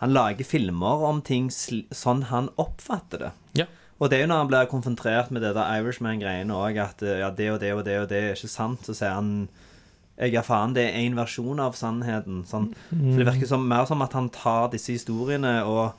han 0.00 0.14
lager 0.14 0.48
filmer 0.48 1.04
om 1.10 1.20
ting 1.24 1.50
sånn 1.52 2.28
han 2.32 2.48
oppfatter 2.56 3.26
det. 3.26 3.32
Ja. 3.62 3.68
Og 3.98 4.10
det 4.10 4.18
er 4.18 4.24
jo 4.24 4.30
når 4.30 4.44
han 4.44 4.50
blir 4.52 4.70
konfrontert 4.70 5.32
med 5.34 5.42
det 5.42 5.56
der 5.56 5.80
Irishman-greiene 5.80 6.54
òg, 6.54 6.78
at 6.80 7.02
eh, 7.02 7.20
ja, 7.20 7.32
det 7.34 7.50
og 7.52 7.60
det 7.62 7.72
og 7.74 7.84
det 7.86 7.96
og 8.02 8.10
det 8.10 8.20
er 8.22 8.36
ikke 8.36 8.50
sant, 8.50 8.86
så 8.86 8.96
sier 8.96 9.16
han 9.18 9.32
jeg 10.18 10.32
ja, 10.34 10.42
faen, 10.42 10.72
det 10.74 10.82
er 10.88 10.96
én 10.98 11.14
versjon 11.14 11.60
av 11.62 11.76
sannheten. 11.78 12.40
Sånn. 12.48 12.72
Så 12.90 13.20
det 13.20 13.26
virker 13.28 13.46
som, 13.46 13.68
mer 13.70 13.84
som 13.86 14.00
at 14.02 14.16
han 14.18 14.26
tar 14.34 14.66
disse 14.72 14.96
historiene 14.96 15.60
og 15.62 15.92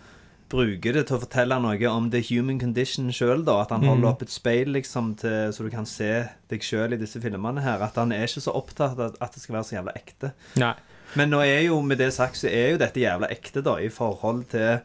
bruker 0.49 0.93
det 0.97 1.05
til 1.07 1.17
å 1.17 1.21
fortelle 1.21 1.57
noe 1.61 1.89
om 1.91 2.09
the 2.09 2.21
human 2.25 2.59
condition 2.59 3.09
sjøl, 3.13 3.43
da. 3.45 3.61
At 3.61 3.69
han 3.75 3.81
Mm. 3.81 3.89
holder 3.89 4.09
opp 4.09 4.21
et 4.23 4.29
speil, 4.33 4.67
liksom, 4.73 5.15
til, 5.17 5.51
så 5.53 5.63
du 5.63 5.69
kan 5.69 5.85
se 5.85 6.27
deg 6.49 6.59
sjøl 6.65 6.93
i 6.93 6.97
disse 6.97 7.21
filmene 7.21 7.61
her. 7.61 7.81
At 7.85 7.95
han 7.95 8.11
er 8.11 8.25
ikke 8.25 8.41
så 8.41 8.55
opptatt 8.55 8.97
av 8.99 9.15
at 9.21 9.33
det 9.33 9.41
skal 9.43 9.55
være 9.59 9.67
så 9.69 9.77
jævla 9.77 9.93
ekte. 9.95 10.33
Nei. 10.57 10.73
Men 11.15 11.29
nå 11.31 11.39
er 11.41 11.63
jo, 11.67 11.81
med 11.81 11.97
det 11.97 12.11
sagt, 12.13 12.35
så 12.37 12.49
er 12.49 12.71
jo 12.73 12.77
dette 12.77 12.99
jævla 13.01 13.29
ekte, 13.29 13.63
da, 13.63 13.77
i 13.77 13.89
forhold 13.89 14.47
til 14.49 14.81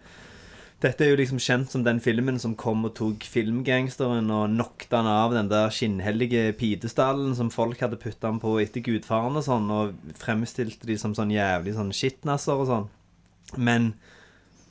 dette 0.85 1.01
er 1.01 1.11
jo 1.15 1.17
liksom 1.17 1.39
kjent 1.41 1.71
som 1.71 1.83
den 1.85 1.99
filmen 2.01 2.39
som 2.39 2.55
kom 2.55 2.85
og 2.85 2.95
tok 2.95 3.23
filmgangsteren 3.25 4.27
og 4.31 4.51
knocked 4.51 4.91
han 4.93 5.07
av 5.09 5.33
den 5.33 5.49
der 5.49 5.71
skinnhellige 5.73 6.53
pidestallen 6.59 7.35
som 7.35 7.49
folk 7.49 7.81
hadde 7.81 7.97
putta 7.97 8.29
han 8.29 8.41
på 8.43 8.59
etter 8.61 8.83
gudfaren 8.85 9.37
og 9.39 9.45
sånn, 9.47 9.71
og 9.73 9.95
fremstilte 10.21 10.85
de 10.85 10.99
som 11.01 11.15
sånn 11.17 11.33
jævlig 11.33 11.73
sånn 11.79 11.93
shitnasser 11.95 12.61
og 12.61 12.67
sånn. 12.69 12.89
Men 13.57 13.95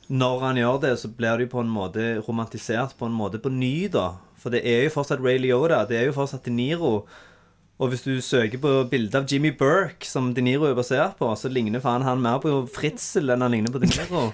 når 0.08 0.40
han 0.42 0.58
gjør 0.60 0.80
det, 0.82 0.94
så 1.00 1.08
blir 1.08 1.38
det 1.38 1.46
jo 1.46 1.54
på 1.56 1.62
en 1.64 1.72
måte 1.72 2.08
romantisert 2.26 2.96
på 2.98 3.08
en 3.08 3.16
måte 3.16 3.40
på 3.40 3.52
ny, 3.52 3.88
da. 3.92 4.14
For 4.40 4.52
det 4.52 4.60
er 4.68 4.84
jo 4.84 4.92
fortsatt 4.98 5.22
Ray 5.24 5.38
Liotta. 5.40 5.84
Det 5.88 5.96
er 5.96 6.10
jo 6.10 6.16
fortsatt 6.18 6.44
De 6.44 6.52
Niro. 6.52 7.06
Og 7.80 7.90
hvis 7.90 8.04
du 8.04 8.12
søker 8.22 8.60
på 8.62 8.72
bildet 8.90 9.16
av 9.18 9.30
Jimmy 9.30 9.50
Burke, 9.56 10.06
som 10.06 10.32
De 10.36 10.44
Niro 10.44 10.68
er 10.68 10.76
basert 10.76 11.16
på, 11.18 11.30
så 11.38 11.50
ligner 11.50 11.82
faen 11.82 12.04
han 12.06 12.22
mer 12.22 12.42
på 12.42 12.52
Fritzel 12.70 13.32
enn 13.32 13.42
han 13.42 13.56
ligner 13.56 13.72
på 13.72 13.80
De 13.82 13.88
Niro. 13.90 14.26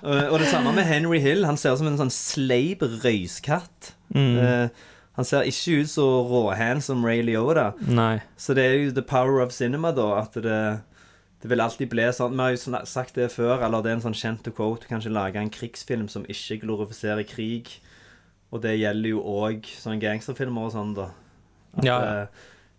og, 0.00 0.16
og 0.32 0.38
det 0.40 0.48
samme 0.50 0.72
med 0.74 0.88
Henry 0.88 1.20
Hill. 1.22 1.44
Han 1.44 1.60
ser 1.60 1.76
ut 1.76 1.82
som 1.82 1.92
en 1.92 2.00
sånn 2.00 2.14
sleip 2.14 2.82
røyskatt. 3.04 3.92
Mm. 4.16 4.34
Eh, 4.40 4.88
han 5.14 5.28
ser 5.28 5.46
ikke 5.46 5.84
ut 5.84 5.92
så 5.92 6.08
råhand 6.26 6.82
som 6.82 7.04
Ray 7.06 7.20
Liotta. 7.22 7.74
Nei. 7.86 8.16
Så 8.40 8.56
det 8.56 8.64
er 8.66 8.80
jo 8.80 8.96
the 8.96 9.04
power 9.04 9.44
of 9.44 9.52
cinema, 9.54 9.92
da. 9.94 10.08
At 10.24 10.40
det, 10.40 10.58
det 11.44 11.50
vil 11.52 11.60
alltid 11.60 11.90
bli 11.92 12.04
sånn 12.16 12.32
Vi 12.38 12.40
har 12.40 12.54
jo 12.54 12.78
sagt 12.88 13.18
det 13.18 13.26
før, 13.34 13.60
eller 13.66 13.82
det 13.84 13.90
er 13.90 13.98
en 13.98 14.04
sånn 14.06 14.16
kjent 14.16 14.46
quote. 14.56 14.80
Du 14.80 14.88
kan 14.88 15.02
ikke 15.02 15.12
lage 15.12 15.36
en 15.42 15.50
krigsfilm 15.52 16.06
som 16.08 16.24
ikke 16.24 16.62
glorifiserer 16.62 17.26
krig. 17.28 17.68
Og 18.48 18.62
det 18.64 18.78
gjelder 18.78 19.12
jo 19.12 19.20
òg 19.28 19.68
sånne 19.68 20.00
gangsterfilmer 20.00 20.70
og 20.70 20.72
sånn, 20.72 20.94
da. 20.96 21.10
At, 21.76 21.84
Ja, 21.84 21.98
ja. 22.00 22.26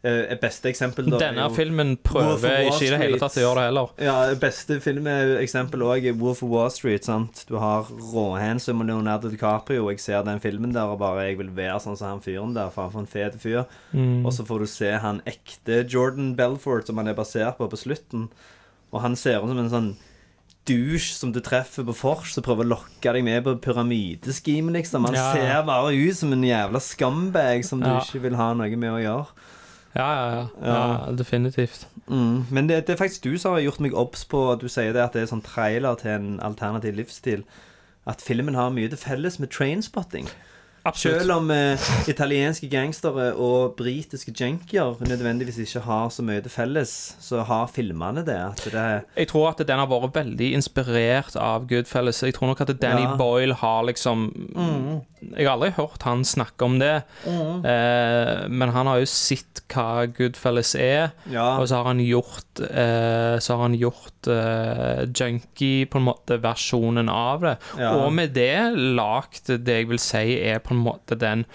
eh, 0.02 0.22
et 0.34 0.40
beste 0.42 0.70
eksempel 0.72 1.10
da 1.12 1.18
Denne 1.20 1.46
jo 1.46 1.54
filmen 1.54 1.94
prøver 2.02 2.64
ikke 2.70 2.88
i 2.88 2.90
det 2.94 3.00
hele 3.04 3.20
tatt 3.20 3.38
å 3.38 3.44
gjøre 3.44 3.60
det 3.60 3.66
heller. 3.68 3.94
Ja, 4.08 4.16
beste 4.40 4.80
filmeksempel 4.82 5.84
òg 5.86 6.08
er 6.10 6.18
Wolf 6.18 6.42
of 6.46 6.50
Wall 6.50 6.72
Street. 6.74 7.06
sant? 7.06 7.44
Du 7.50 7.58
har 7.62 7.86
råhandsome 7.92 8.82
og 8.82 8.90
Leonardo 8.90 9.30
DiCaprio. 9.30 9.92
Jeg 9.92 10.00
ser 10.00 10.24
den 10.26 10.40
filmen 10.42 10.74
der 10.74 10.90
og 10.90 10.98
bare 11.04 11.28
jeg 11.30 11.38
vil 11.38 11.54
være 11.54 11.78
sånn 11.86 11.98
som 12.00 12.16
han 12.16 12.26
fyren 12.26 12.56
der. 12.56 12.70
for 12.74 12.88
han 12.88 12.92
får 12.96 13.06
en 13.06 13.14
fet 13.14 13.38
fyr. 13.42 13.66
Mm. 13.94 14.26
Og 14.26 14.34
så 14.34 14.46
får 14.48 14.60
du 14.60 14.66
se 14.74 14.92
han 15.06 15.22
ekte 15.28 15.84
Jordan 15.86 16.34
Belfort, 16.36 16.88
som 16.88 16.98
han 16.98 17.08
er 17.08 17.14
basert 17.14 17.58
på, 17.60 17.70
på 17.70 17.78
slutten. 17.78 18.30
Og 18.96 19.02
han 19.04 19.16
ser 19.20 19.42
ut 19.44 19.52
som 19.52 19.60
en 19.62 19.72
sånn 19.74 19.90
douche 20.66 21.12
som 21.14 21.30
du 21.36 21.42
treffer 21.46 21.86
på 21.86 21.94
vors, 22.00 22.32
som 22.34 22.42
prøver 22.46 22.66
å 22.66 22.72
lokke 22.72 23.12
deg 23.14 23.26
med 23.28 23.44
på 23.46 23.54
pyramideskim, 23.62 24.72
liksom. 24.74 25.06
Han 25.06 25.14
Ja, 25.14 25.26
ja. 25.28 25.34
ser 25.60 25.68
bare 25.68 25.92
ut 25.94 26.16
som 26.18 26.32
en 26.34 26.42
jævla 26.48 26.80
scumbag 26.82 27.66
som 27.68 27.82
du 27.84 27.90
Ja. 27.90 28.00
ikke 28.02 28.22
vil 28.24 28.36
ha 28.40 28.54
noe 28.54 28.76
med 28.76 28.90
å 28.96 29.02
gjøre. 29.04 29.28
Ja, 29.96 30.08
ja, 30.16 30.26
ja. 30.36 30.48
Ja. 30.64 31.06
ja 31.08 31.12
definitivt. 31.16 31.86
Mm. 32.10 32.46
Men 32.50 32.68
det, 32.68 32.86
det 32.88 32.96
er 32.96 33.04
faktisk 33.04 33.24
du 33.24 33.38
som 33.38 33.54
har 33.54 33.62
gjort 33.62 33.80
meg 33.80 33.94
obs 33.94 34.26
på 34.26 34.42
at 34.54 34.60
du 34.60 34.68
sier 34.68 34.92
det 34.94 35.04
at 35.04 35.14
det 35.14 35.22
er 35.24 35.30
sånn 35.32 35.44
trailer 35.46 35.96
til 36.02 36.12
en 36.12 36.40
alternativ 36.40 36.96
livsstil. 36.98 37.44
At 38.08 38.22
filmen 38.22 38.56
har 38.56 38.74
mye 38.76 38.90
til 38.90 38.98
felles 39.02 39.40
med 39.40 39.50
trainspotting. 39.52 40.28
Absolutt. 40.86 41.22
Selv 41.24 41.32
om 41.40 41.50
eh, 41.52 41.86
italienske 42.12 42.68
gangstere 42.70 43.32
og 43.42 43.76
britiske 43.80 44.32
junkier 44.38 45.00
nødvendigvis 45.02 45.58
ikke 45.64 45.82
har 45.88 46.12
så 46.14 46.22
mye 46.26 46.44
til 46.46 46.54
felles, 46.54 46.92
så 47.26 47.42
har 47.48 47.68
filmene 47.74 48.22
det. 48.28 48.38
Det 48.70 48.86
Jeg 49.18 49.28
tror 49.32 49.50
at 49.54 49.66
den 49.68 49.82
har 49.82 49.88
vært 49.90 50.14
veldig 50.14 50.52
inspirert 50.60 51.36
av 51.42 51.66
Goodfellas. 51.70 52.22
Jeg 52.24 52.36
tror 52.38 52.54
nok 52.54 52.62
at 52.62 52.76
Danny 52.82 53.02
Ja. 53.08 53.16
Boyle 53.18 53.54
har 53.56 53.84
liksom 53.90 54.30
Mm. 54.56 55.02
Jeg 55.36 55.48
har 55.48 55.56
aldri 55.56 55.72
hørt 55.74 56.04
han 56.04 56.20
snakke 56.24 56.62
om 56.66 56.78
det, 56.78 57.04
Mm. 57.26 57.66
eh, 57.66 58.48
men 58.48 58.70
han 58.70 58.86
har 58.86 59.00
jo 59.00 59.06
sett 59.10 59.62
hva 59.74 60.06
Goodfellas 60.14 60.76
er, 60.76 61.12
Ja. 61.32 61.58
og 61.58 61.68
så 61.68 61.78
har 61.78 61.86
han 61.86 62.00
gjort 62.00 62.60
eh, 62.62 63.40
Så 63.40 63.56
har 63.56 63.62
han 63.64 63.74
gjort 63.74 64.28
eh, 64.28 65.06
junkie, 65.18 65.86
på 65.88 65.98
en 65.98 66.06
måte, 66.06 66.38
versjonen 66.42 67.10
av 67.10 67.42
det. 67.42 67.58
Ja. 67.80 67.96
Og 68.06 68.14
med 68.14 68.34
det 68.34 68.74
lagd 68.76 69.48
det 69.66 69.66
jeg 69.80 69.88
vil 69.90 69.98
si 70.00 70.40
er 70.42 70.60
på 70.60 70.72
en 70.75 70.75
måte 70.82 71.20
den 71.20 71.46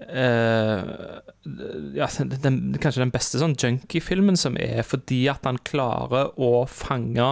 Uh, 0.00 1.18
ja, 1.92 2.06
den, 2.16 2.30
den, 2.40 2.78
kanskje 2.80 3.02
den 3.02 3.10
beste 3.12 3.40
sånn 3.42 3.56
junkie-filmen 3.58 4.38
som 4.38 4.54
er, 4.56 4.80
fordi 4.86 5.18
at 5.28 5.44
han 5.44 5.58
klarer 5.66 6.30
å 6.40 6.62
fange 6.70 7.26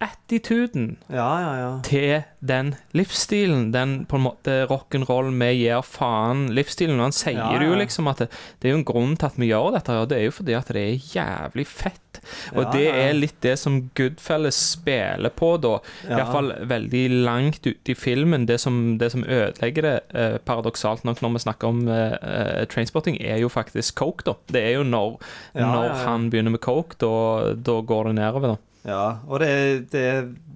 attituden 0.00 0.96
Ja, 1.12 1.28
ja, 1.44 1.52
ja. 1.60 1.70
til 1.84 2.22
den 2.40 2.74
livsstilen. 2.96 3.68
Den 3.74 4.06
på 4.08 4.16
en 4.16 4.24
måte 4.24 4.64
rock'n'roll 4.70 5.30
med 5.30 5.58
gir 5.58 5.84
faen-livsstilen. 5.84 6.96
Og 6.98 7.10
han 7.10 7.16
sier 7.16 7.60
det 7.60 7.68
jo 7.68 7.76
liksom 7.78 8.08
at 8.10 8.24
det, 8.24 8.30
det 8.60 8.70
er 8.70 8.74
jo 8.74 8.80
en 8.80 8.88
grunn 8.88 9.16
til 9.20 9.28
at 9.28 9.38
vi 9.40 9.50
gjør 9.52 9.76
dette, 9.76 9.98
og 10.00 10.08
det 10.10 10.18
er 10.18 10.26
jo 10.30 10.36
fordi 10.40 10.56
at 10.56 10.72
det 10.72 10.86
er 10.86 11.10
jævlig 11.14 11.66
fett. 11.68 12.09
Og 12.54 12.62
Ja, 12.64 12.70
det 12.74 12.84
er 12.90 13.12
litt 13.16 13.40
det 13.44 13.54
som 13.58 13.90
Goodfellas 13.96 14.58
spiller 14.76 15.30
på, 15.34 15.52
da. 15.62 15.74
Ja. 16.08 16.18
Iallfall 16.18 16.52
veldig 16.70 17.04
langt 17.26 17.60
ute 17.66 17.92
i 17.92 17.96
filmen. 17.98 18.46
Det 18.46 18.58
som, 18.60 18.98
det 18.98 19.10
som 19.12 19.24
ødelegger 19.24 19.82
det, 19.88 19.94
eh, 20.14 20.38
paradoksalt 20.38 21.04
nok, 21.04 21.20
når 21.22 21.32
vi 21.36 21.44
snakker 21.46 21.68
om 21.68 21.82
eh, 21.88 22.16
eh, 22.20 22.64
trainspotting, 22.70 23.20
er 23.20 23.38
jo 23.42 23.48
faktisk 23.52 23.94
coke, 24.00 24.24
da. 24.26 24.34
Det 24.52 24.62
er 24.70 24.72
jo 24.78 24.84
når, 24.84 25.18
Ja, 25.54 25.66
når 25.72 25.88
han 26.04 26.30
begynner 26.30 26.50
med 26.56 26.60
coke, 26.64 26.96
da, 27.00 27.54
da 27.56 27.80
går 27.82 28.10
det 28.10 28.14
nedover, 28.20 28.54
da. 28.56 28.56
Ja, 28.90 29.04
og 29.28 29.40
det, 29.42 29.90
det 29.92 30.06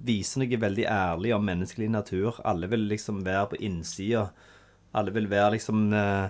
viser 0.05 0.41
noe 0.41 0.57
veldig 0.57 0.85
ærlig 0.89 1.35
om 1.35 1.43
menneskelig 1.45 1.91
natur. 1.93 2.39
Alle 2.45 2.65
vil 2.71 2.87
liksom 2.89 3.19
være 3.25 3.51
på 3.51 3.59
innsida. 3.61 4.23
Alle 4.97 5.11
vil 5.13 5.27
være 5.29 5.51
liksom 5.59 5.91
eh, 5.93 6.29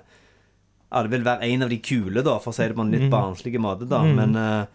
Alle 0.95 1.09
vil 1.11 1.23
være 1.25 1.47
en 1.47 1.63
av 1.65 1.69
de 1.71 1.77
kule, 1.83 2.21
da, 2.23 2.35
for 2.39 2.51
å 2.51 2.55
si 2.55 2.67
det 2.67 2.75
på 2.77 2.83
en 2.85 2.91
litt 2.93 3.05
Mm. 3.07 3.11
barnslig 3.13 3.59
måte, 3.59 3.87
da. 3.89 4.01
Mm. 4.03 4.15
Men 4.19 4.35
eh, 4.35 4.65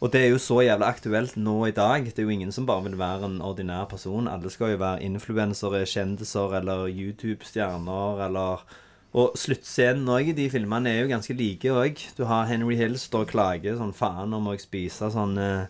Og 0.00 0.12
det 0.12 0.20
er 0.24 0.30
jo 0.32 0.38
så 0.40 0.62
jævla 0.64 0.86
aktuelt 0.88 1.34
nå 1.36 1.66
i 1.68 1.74
dag. 1.76 2.06
Det 2.06 2.18
er 2.18 2.24
jo 2.24 2.32
ingen 2.32 2.52
som 2.52 2.64
bare 2.66 2.86
vil 2.86 2.96
være 2.98 3.26
en 3.28 3.40
ordinær 3.44 3.84
person. 3.90 4.28
Alle 4.32 4.48
skal 4.50 4.72
jo 4.72 4.78
være 4.80 5.02
influensere, 5.04 5.82
kjendiser 5.84 6.54
eller 6.60 6.86
YouTube-stjerner 6.88 8.24
eller 8.28 8.64
og 9.12 9.32
sluttscenen 9.34 10.06
òg 10.06 10.28
i 10.30 10.32
de 10.38 10.44
filmene 10.52 10.86
er 10.86 11.00
jo 11.02 11.08
ganske 11.10 11.34
like 11.34 11.66
òg. 11.74 11.98
Du 12.16 12.22
har 12.30 12.46
Henry 12.46 12.76
Hill 12.78 12.94
står 12.96 13.24
og 13.26 13.32
klager 13.32 13.74
sånn 13.80 13.90
faen, 13.92 14.30
nå 14.30 14.38
må 14.38 14.52
jeg 14.54 14.62
spise 14.62 15.08
sånn 15.10 15.32
eh, 15.42 15.64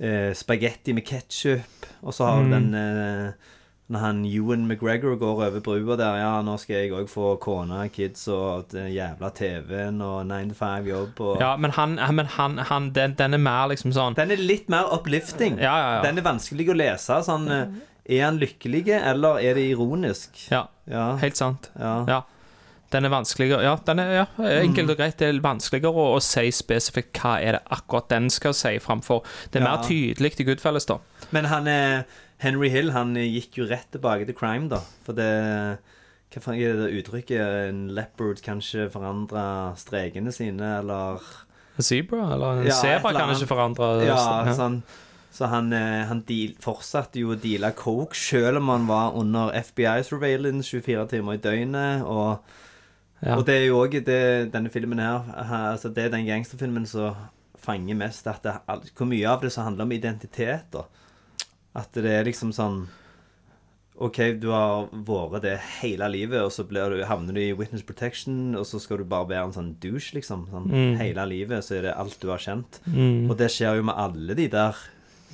eh, 0.00 0.30
spagetti 0.32 0.94
med 0.96 1.04
ketsjup. 1.04 1.88
Og 2.02 2.16
så 2.16 2.24
har 2.24 2.40
du 2.40 2.48
Mm. 2.48 2.54
den 2.56 2.74
eh, 2.74 3.32
Når 3.88 3.98
han 4.02 4.18
Ewan 4.28 4.66
McGregor 4.68 5.14
går 5.16 5.38
over 5.46 5.60
brua 5.64 5.96
der 5.96 6.16
Ja, 6.20 6.32
nå 6.44 6.58
skal 6.60 6.76
jeg 6.82 6.92
òg 6.92 7.08
få 7.08 7.30
kone, 7.40 7.86
kids 7.88 8.26
og 8.28 8.66
den 8.74 8.90
jævla 8.92 9.30
TV-en 9.32 10.02
og 10.04 10.26
nine 10.28 10.52
to 10.52 10.58
five-jobb 10.58 11.20
og 11.24 11.40
Ja, 11.40 11.54
men 11.56 11.72
han, 11.72 11.96
men 12.14 12.26
han, 12.36 12.58
han 12.68 12.90
den, 12.92 13.14
den 13.16 13.34
er 13.38 13.40
mer 13.40 13.70
liksom 13.72 13.94
sånn 13.96 14.18
Den 14.18 14.30
er 14.34 14.42
litt 14.42 14.68
mer 14.68 14.90
uplifting. 14.92 15.56
Ja, 15.56 15.72
ja, 15.80 15.92
ja. 15.96 16.02
Den 16.04 16.20
er 16.20 16.26
vanskelig 16.28 16.68
å 16.68 16.76
lese. 16.76 17.20
Sånn 17.24 17.48
eh, 17.48 17.64
Er 18.18 18.26
han 18.26 18.38
lykkelig, 18.40 18.86
eller 18.98 19.40
er 19.40 19.56
det 19.56 19.70
ironisk? 19.72 20.36
Ja, 20.52 20.66
Ja. 20.88 21.14
helt 21.24 21.36
sant. 21.40 21.70
Ja. 21.78 22.04
Ja. 22.08 22.20
Den 22.92 23.04
er 23.04 23.12
vanskeligere 23.12 23.62
Ja, 23.64 23.74
den 23.84 23.98
er 24.00 24.12
ja, 24.14 24.26
enkelt 24.62 24.90
og 24.90 24.96
greit. 24.96 25.18
Det 25.20 25.28
er 25.28 25.40
vanskeligere 25.44 25.92
å, 25.92 26.14
å 26.16 26.22
si 26.24 26.46
spesifikt 26.52 27.20
hva 27.20 27.34
er 27.40 27.58
det 27.58 27.64
akkurat 27.76 28.08
den 28.12 28.28
skal 28.32 28.54
si, 28.56 28.76
framfor 28.80 29.24
Det 29.52 29.60
er 29.60 29.66
mer 29.68 29.82
tydelig 29.84 30.36
i 30.40 30.46
Goodfellas, 30.48 30.86
da. 30.88 30.96
Men 31.36 31.48
han 31.52 31.68
er 31.68 32.04
Henry 32.38 32.68
Hill 32.70 32.92
han 32.94 33.14
gikk 33.18 33.58
jo 33.58 33.66
rett 33.66 33.88
tilbake 33.94 34.26
til 34.28 34.36
crime, 34.38 34.68
da. 34.70 34.78
For 35.06 35.16
det 35.18 35.28
Hva 36.28 36.42
faen 36.44 36.58
er 36.60 36.76
det 36.76 36.88
uttrykket? 37.00 37.68
En 37.70 37.86
leopard 37.96 38.42
kanskje 38.44 38.90
forandra 38.92 39.74
strekene 39.80 40.32
sine, 40.34 40.78
eller 40.82 41.22
En 41.78 41.86
zebra, 41.86 42.34
eller 42.34 42.60
en 42.60 42.66
Ja, 42.68 42.76
sebra 42.76 43.14
kan 43.16 43.32
ikke 43.34 43.48
forandre 43.48 44.04
Ja, 44.06 44.18
sånn. 44.54 44.82
Så 45.32 45.46
han, 45.46 45.72
eh, 45.72 46.04
han 46.08 46.22
deal, 46.26 46.54
fortsatte 46.58 47.20
jo 47.20 47.34
å 47.34 47.38
deale 47.38 47.70
coke 47.76 48.16
selv 48.16 48.58
om 48.58 48.68
han 48.72 48.86
var 48.88 49.14
under 49.14 49.52
FBI 49.54 50.02
surveillance 50.02 50.68
24 50.72 51.04
timer 51.12 51.36
i 51.36 51.42
døgnet. 51.42 52.02
Og, 52.04 52.40
Ja. 53.22 53.36
og 53.36 53.46
det 53.46 53.54
er 53.56 53.66
jo 53.66 53.78
òg 53.84 54.04
denne 54.04 54.70
filmen 54.70 54.98
her 54.98 55.24
altså 55.74 55.92
Det 55.92 56.04
er 56.04 56.08
den 56.10 56.26
gangsterfilmen 56.26 56.86
som 56.86 57.14
fanger 57.58 57.96
mest 57.96 58.26
at 58.26 58.42
det, 58.42 58.52
Hvor 58.94 59.06
mye 59.06 59.26
av 59.26 59.40
det 59.42 59.50
som 59.52 59.64
handler 59.64 59.82
om 59.84 59.92
identitet, 59.92 60.70
da. 60.72 60.82
At 61.78 61.94
det 61.94 62.10
er 62.10 62.26
liksom 62.26 62.50
sånn 62.56 62.86
OK, 63.98 64.18
du 64.38 64.52
har 64.54 64.86
vært 64.92 65.42
det 65.42 65.56
hele 65.80 66.06
livet, 66.12 66.38
og 66.46 66.52
så 66.54 66.62
blir 66.68 66.92
du, 66.94 67.00
havner 67.08 67.34
du 67.34 67.40
i 67.42 67.54
witness 67.58 67.82
protection, 67.82 68.52
og 68.54 68.62
så 68.68 68.78
skal 68.78 69.00
du 69.00 69.08
bare 69.10 69.26
være 69.26 69.48
en 69.48 69.56
sånn 69.56 69.72
douche, 69.82 70.12
liksom. 70.14 70.44
Sånn, 70.52 70.68
Mm. 70.70 70.92
Hele 71.00 71.24
livet 71.26 71.66
så 71.66 71.78
er 71.78 71.82
det 71.88 71.96
alt 71.98 72.14
du 72.22 72.28
har 72.30 72.38
kjent. 72.38 72.78
Mm. 72.86 73.26
Og 73.30 73.34
det 73.40 73.50
skjer 73.50 73.80
jo 73.80 73.88
med 73.88 73.98
alle 73.98 74.36
de 74.38 74.46
der 74.52 74.78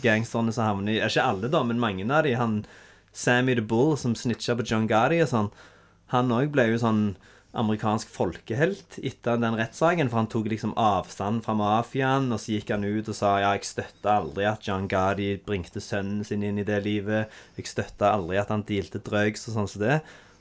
gangsterne 0.00 0.52
som 0.52 0.64
havner 0.64 0.94
i 0.96 1.02
Ikke 1.04 1.26
alle, 1.28 1.50
da, 1.52 1.62
men 1.62 1.78
mange 1.82 2.08
av 2.08 2.24
de. 2.24 2.32
Han 2.40 2.64
Sammy 3.12 3.54
the 3.54 3.60
Bull 3.62 3.96
som 4.00 4.14
snitcha 4.14 4.56
på 4.56 4.64
John 4.66 4.88
Gotti 4.88 5.20
og 5.22 5.28
sånn. 5.28 5.50
Han 6.14 6.32
òg 6.34 6.50
ble 6.50 6.70
jo 6.72 6.80
sånn 6.80 7.16
amerikansk 7.54 8.10
folkehelt 8.10 8.98
etter 8.98 9.38
den 9.38 9.54
rettssaken, 9.58 10.08
for 10.10 10.20
han 10.22 10.28
tok 10.32 10.48
liksom 10.50 10.72
avstand 10.80 11.44
fra 11.46 11.54
mafiaen, 11.58 12.26
og 12.34 12.40
så 12.42 12.56
gikk 12.56 12.72
han 12.74 12.84
ut 12.86 13.08
og 13.08 13.16
sa 13.16 13.36
ja, 13.42 13.52
jeg 13.54 13.68
støtta 13.68 14.18
aldri 14.20 14.48
at 14.50 14.66
John 14.66 14.88
Gotti 14.90 15.30
bringte 15.46 15.82
sønnen 15.84 16.24
sin 16.26 16.42
inn 16.46 16.58
i 16.58 16.66
det 16.66 16.80
livet. 16.84 17.32
Jeg 17.58 17.70
støtta 17.70 18.10
aldri 18.16 18.40
at 18.42 18.50
han 18.50 18.66
dealte 18.66 19.02
drugs 19.06 19.46
og 19.48 19.58
sånn 19.58 19.70
som 19.70 19.84
det. 19.84 20.00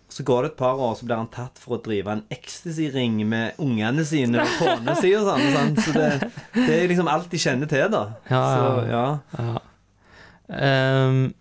Og 0.10 0.14
Så 0.18 0.26
går 0.28 0.42
det 0.44 0.50
et 0.52 0.58
par 0.60 0.82
år, 0.82 0.96
så 0.98 1.06
blir 1.08 1.22
han 1.22 1.30
tatt 1.34 1.62
for 1.62 1.78
å 1.78 1.82
drive 1.86 2.12
en 2.12 2.26
ecstasy-ring 2.34 3.22
med 3.30 3.62
ungene 3.62 4.04
sine 4.06 4.44
og 4.44 4.58
kona 4.60 4.94
si 5.00 5.14
og 5.18 5.30
sånn. 5.30 5.46
sånn. 5.56 5.72
Så 5.86 5.94
det, 5.96 6.10
det 6.58 6.76
er 6.76 6.90
liksom 6.92 7.10
alt 7.10 7.30
de 7.32 7.40
kjenner 7.42 7.70
til, 7.72 7.88
da. 7.94 8.04
Ja, 8.30 8.44
Så, 8.50 8.74
ja. 8.90 9.06
ja. 9.38 9.54
Ja. 10.54 11.34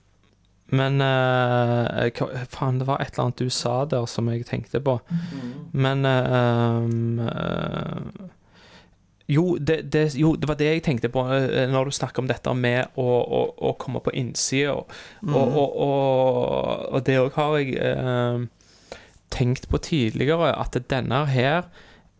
Men 0.72 1.00
uh, 1.04 2.08
hva- 2.16 2.46
Faen, 2.48 2.78
det 2.80 2.86
var 2.88 3.02
et 3.02 3.12
eller 3.12 3.26
annet 3.26 3.42
du 3.44 3.50
sa 3.52 3.82
der 3.84 4.06
som 4.08 4.30
jeg 4.32 4.46
tenkte 4.48 4.80
på. 4.80 4.94
Men 5.72 6.06
uh, 6.08 6.88
jo 9.32 9.44
det, 9.56 9.92
det, 9.92 10.06
jo, 10.18 10.32
det 10.36 10.48
var 10.48 10.56
det 10.60 10.70
jeg 10.70 10.82
tenkte 10.84 11.08
på 11.12 11.22
når 11.24 11.88
du 11.88 11.92
snakker 11.94 12.24
om 12.24 12.28
dette 12.28 12.52
med 12.56 12.98
å, 13.00 13.04
å, 13.04 13.42
å 13.68 13.74
komme 13.80 14.00
på 14.04 14.12
innsida. 14.18 14.74
Og, 14.80 14.90
mm. 15.22 15.36
og, 15.36 15.46
og, 15.86 16.88
og 16.92 17.06
det 17.06 17.20
òg 17.20 17.38
har 17.38 17.56
jeg 17.60 17.76
uh, 17.78 18.42
tenkt 19.32 19.68
på 19.72 19.80
tidligere, 19.80 20.52
at 20.56 20.76
denne 20.90 21.24
her 21.32 21.70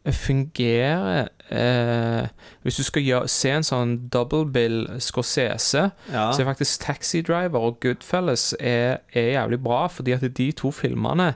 fungerer 0.03 1.28
eh, 1.53 2.26
Hvis 2.64 2.76
du 2.80 2.82
skal 2.86 3.03
gjøre, 3.07 3.28
se 3.28 3.50
en 3.53 3.66
sånn 3.66 3.94
double 4.12 4.46
bill 4.55 4.86
Scorsese, 5.03 5.90
Ja. 6.12 6.30
så 6.32 6.40
er 6.42 6.50
faktisk 6.55 6.80
Taxi 6.86 7.22
Driver 7.22 7.68
og 7.68 7.80
Goodfellas 7.84 8.55
er, 8.61 8.98
er 9.12 9.32
jævlig 9.36 9.62
bra, 9.62 9.86
fordi 9.88 10.12
at 10.16 10.26
de 10.36 10.50
to 10.53 10.70
filmene 10.74 11.34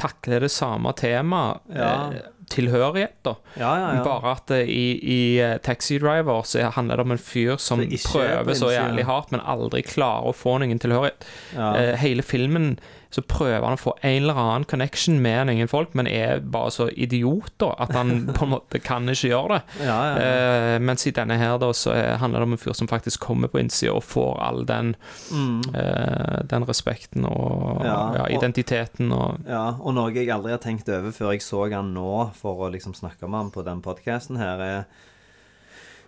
takler 0.00 0.40
det 0.40 0.50
samme 0.50 0.92
temaet. 0.96 1.60
Ja. 1.74 1.90
Eh, 2.12 2.30
tilhørighet, 2.54 3.14
da. 3.24 3.32
Ja, 3.56 3.70
ja. 3.80 4.02
Bare 4.04 4.34
at 4.36 4.50
eh, 4.52 4.68
i, 4.68 4.84
i 5.00 5.20
eh, 5.40 5.56
Taxi 5.64 5.96
Driver 5.98 6.42
så 6.44 6.66
handler 6.76 6.96
det 7.00 7.06
om 7.06 7.14
en 7.14 7.18
fyr 7.18 7.56
som 7.60 7.80
er 7.80 7.88
prøver 8.04 8.54
så 8.58 8.68
jævlig 8.74 9.06
hardt, 9.08 9.32
men 9.32 9.40
aldri 9.40 9.80
klarer 9.86 10.28
å 10.28 10.34
få 10.36 10.58
noen 10.60 10.78
tilhørighet. 10.82 11.24
Eh, 11.56 11.94
hele 12.04 12.22
filmen 12.22 12.74
så 13.14 13.22
prøver 13.30 13.62
han 13.62 13.76
å 13.76 13.80
få 13.80 13.92
en 14.02 14.16
eller 14.24 14.38
annen 14.42 14.64
connection 14.66 15.20
med 15.22 15.46
noen 15.46 15.68
folk, 15.70 15.92
men 15.94 16.08
er 16.10 16.40
bare 16.42 16.72
så 16.74 16.88
idiot 16.90 17.52
da, 17.62 17.68
at 17.84 17.92
han 17.94 18.10
på 18.34 18.42
en 18.48 18.52
måte 18.56 18.80
kan 18.82 19.06
ikke 19.12 19.30
gjøre 19.30 19.54
det. 19.60 19.60
Ja, 19.86 19.98
ja, 20.08 20.16
ja. 20.18 20.32
Uh, 20.74 20.82
mens 20.82 21.06
i 21.06 21.12
denne 21.14 21.36
her 21.38 21.54
da, 21.62 21.68
så 21.76 21.94
er- 21.94 22.18
handler 22.18 22.42
det 22.42 22.48
om 22.50 22.56
en 22.58 22.62
fyr 22.64 22.74
som 22.74 22.90
faktisk 22.90 23.22
kommer 23.22 23.52
på 23.52 23.60
innsida 23.62 23.94
og 23.94 24.02
får 24.08 24.34
all 24.48 24.64
den, 24.66 24.94
Mm. 25.30 25.62
uh, 25.76 26.42
den 26.50 26.66
respekten 26.66 27.24
og 27.30 27.84
og- 27.86 28.30
identiteten 28.34 29.12
og 29.14 29.38
Ja, 29.48 29.76
og 29.78 29.94
noe 29.94 30.10
jeg 30.14 30.28
aldri 30.34 30.50
har 30.56 30.58
tenkt 30.62 30.88
over 30.88 31.10
før 31.14 31.30
jeg 31.32 31.40
så 31.46 31.64
han 31.72 31.94
nå, 31.94 32.32
for 32.34 32.66
å 32.66 32.72
liksom 32.74 32.94
snakke 32.98 33.28
med 33.28 33.38
han 33.44 33.50
på 33.54 33.64
den 33.64 33.80
podkasten 33.84 34.36
her, 34.42 34.58
er 34.60 34.84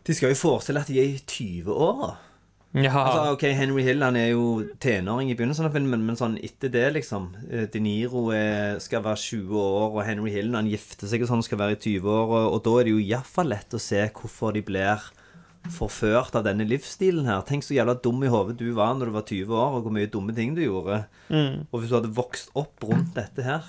De 0.06 0.14
skal 0.14 0.30
jo 0.30 0.38
forestille 0.38 0.78
at 0.80 0.86
de 0.86 1.00
er 1.00 1.08
i 1.16 1.18
20-åra. 1.26 2.12
Ja. 2.76 2.92
Altså, 2.92 3.20
ok, 3.32 3.44
Henry 3.56 3.84
Hill 3.86 4.04
han 4.04 4.18
er 4.20 4.30
jo 4.34 4.46
tenåring 4.82 5.30
i 5.32 5.36
begynnelsen 5.36 5.68
av 5.68 5.76
filmen, 5.76 6.02
men 6.04 6.18
sånn 6.18 6.36
etter 6.44 6.72
det, 6.72 6.84
liksom 6.98 7.30
eh, 7.48 7.64
De 7.72 7.80
Niro 7.80 8.26
er, 8.36 8.76
skal 8.84 9.04
være 9.06 9.22
20 9.22 9.62
år, 9.62 9.86
og 9.94 10.02
Henry 10.04 10.34
Hill 10.34 10.50
når 10.52 10.64
han 10.64 10.72
gifter 10.74 11.08
seg 11.08 11.24
og 11.24 11.30
sånn, 11.30 11.44
skal 11.46 11.62
være 11.62 11.78
i 11.78 11.80
20 11.80 12.10
år. 12.12 12.26
Og, 12.26 12.50
og 12.58 12.60
da 12.66 12.74
er 12.76 12.88
det 12.88 12.96
jo 12.96 13.06
iallfall 13.06 13.48
lett 13.54 13.76
å 13.76 13.80
se 13.80 14.02
hvorfor 14.18 14.52
de 14.56 14.64
blir 14.66 15.08
forført 15.72 16.36
av 16.38 16.44
denne 16.46 16.66
livsstilen 16.68 17.26
her. 17.26 17.40
Tenk 17.48 17.64
så 17.66 17.74
jævla 17.74 17.96
dum 18.02 18.20
i 18.22 18.30
hodet 18.30 18.58
du 18.60 18.68
var 18.76 18.92
når 18.94 19.10
du 19.10 19.16
var 19.16 19.26
20 19.26 19.56
år, 19.56 19.78
og 19.78 19.86
hvor 19.86 19.96
mye 19.96 20.12
dumme 20.12 20.36
ting 20.36 20.54
du 20.54 20.62
gjorde. 20.66 21.02
Mm. 21.32 21.66
Og 21.70 21.80
hvis 21.80 21.90
du 21.90 21.98
hadde 21.98 22.14
vokst 22.16 22.52
opp 22.58 22.86
rundt 22.86 23.16
dette 23.16 23.46
her 23.46 23.66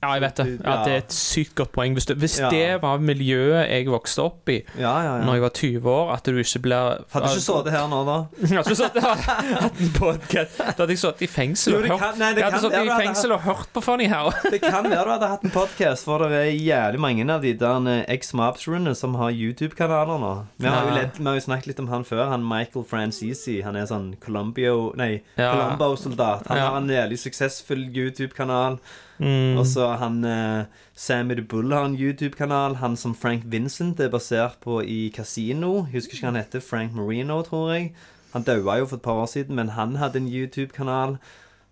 Ja, 0.00 0.14
jeg 0.16 0.22
vet 0.24 0.38
det. 0.40 0.44
Ja, 0.64 0.74
det 0.86 0.92
er 0.94 1.00
et 1.02 1.12
sykt 1.12 1.54
godt 1.60 1.72
poeng. 1.74 1.92
Hvis, 1.92 2.06
du, 2.08 2.14
hvis 2.16 2.38
Ja. 2.40 2.48
det 2.48 2.80
var 2.80 3.02
miljøet 3.04 3.68
jeg 3.68 3.84
vokste 3.92 4.22
opp 4.24 4.48
i 4.48 4.62
Ja, 4.78 4.94
ja. 5.04 5.10
Når 5.24 5.34
jeg 5.36 5.42
var 5.42 5.52
20 5.58 5.90
år, 5.92 6.12
at 6.14 6.24
du 6.24 6.38
ikke 6.40 6.62
blir 6.64 7.04
Hadde 7.12 7.28
ikke 7.28 7.42
sittet 7.44 7.72
her 7.74 7.84
nå, 7.92 7.98
da. 8.08 8.14
Hadde 8.40 8.54
hadde 8.54 8.70
ikke 8.70 8.78
sittet 8.80 9.02
her 9.04 9.60
hatt 9.60 9.80
en 9.84 9.92
podcast. 9.98 10.56
Da 10.56 10.72
hadde 10.78 10.94
jeg 10.96 11.02
sittet 11.02 11.26
i 11.26 11.28
fengsel 11.28 11.76
og 11.76 11.82
det 11.84 11.90
hørt 11.92 12.16
det 12.16 12.30
Jeg 12.40 12.44
hadde 12.46 12.62
sittet 12.64 12.80
i 12.80 12.88
du 12.88 12.94
fengsel 13.02 13.34
og 13.36 13.40
hørt 13.44 13.68
på 13.76 13.82
Funny 13.84 14.08
How. 14.08 14.30
Det 14.50 14.62
kan 14.62 14.88
være 14.88 15.04
du 15.04 15.12
hadde 15.12 15.28
hatt 15.34 15.44
en 15.44 15.54
podkast, 15.58 16.08
for 16.08 16.24
det 16.24 16.40
er 16.46 16.48
jævlig 16.56 17.00
mange 17.04 17.28
av 17.36 17.44
de 17.44 17.52
der 17.60 17.90
eh, 17.92 18.00
ex-mobsrunene 18.16 18.96
som 18.96 19.14
har 19.20 19.36
YouTube-kanaler 19.36 20.18
nå. 20.24 20.32
Vi 20.56 20.72
har, 20.72 20.88
lett, 20.96 21.20
vi 21.20 21.28
har 21.28 21.36
jo 21.36 21.44
snakket 21.44 21.66
litt 21.74 21.84
om 21.84 21.88
han 21.92 22.08
før. 22.08 22.24
Han 22.32 22.46
Michael 22.48 22.88
Francisi. 22.88 23.60
Han 23.68 23.76
er 23.76 23.84
sånn 23.90 24.14
Colombio 24.24 24.94
Nei. 24.96 25.20
Colombo-soldat. 25.36 26.48
Han 26.48 26.58
har 26.64 26.80
en 26.80 26.88
jævlig 26.88 27.20
suksessfull 27.20 27.84
YouTube-kanal. 27.92 28.80
Mm. 29.20 29.58
Og 29.60 29.66
så 29.68 29.84
han 30.00 30.22
eh, 30.24 30.64
Sammy 30.96 31.34
the 31.36 31.42
Bull 31.44 31.72
har 31.76 31.84
en 31.84 31.96
YouTube-kanal. 31.98 32.78
Han 32.80 32.96
som 32.96 33.12
Frank 33.14 33.42
Vincent 33.52 34.00
er 34.00 34.08
basert 34.08 34.56
på 34.64 34.78
i 34.82 35.10
Casino. 35.14 35.82
Husker 35.92 36.16
ikke 36.16 36.24
hva 36.24 36.32
han 36.32 36.40
heter. 36.40 36.64
Frank 36.64 36.94
Marino, 36.96 37.42
tror 37.44 37.74
jeg. 37.74 37.92
Han 38.32 38.46
daua 38.46 38.78
jo 38.80 38.86
for 38.86 38.96
et 38.96 39.02
par 39.04 39.20
år 39.20 39.28
siden, 39.28 39.56
men 39.58 39.74
han 39.76 39.96
hadde 40.00 40.22
en 40.22 40.28
YouTube-kanal. 40.30 41.18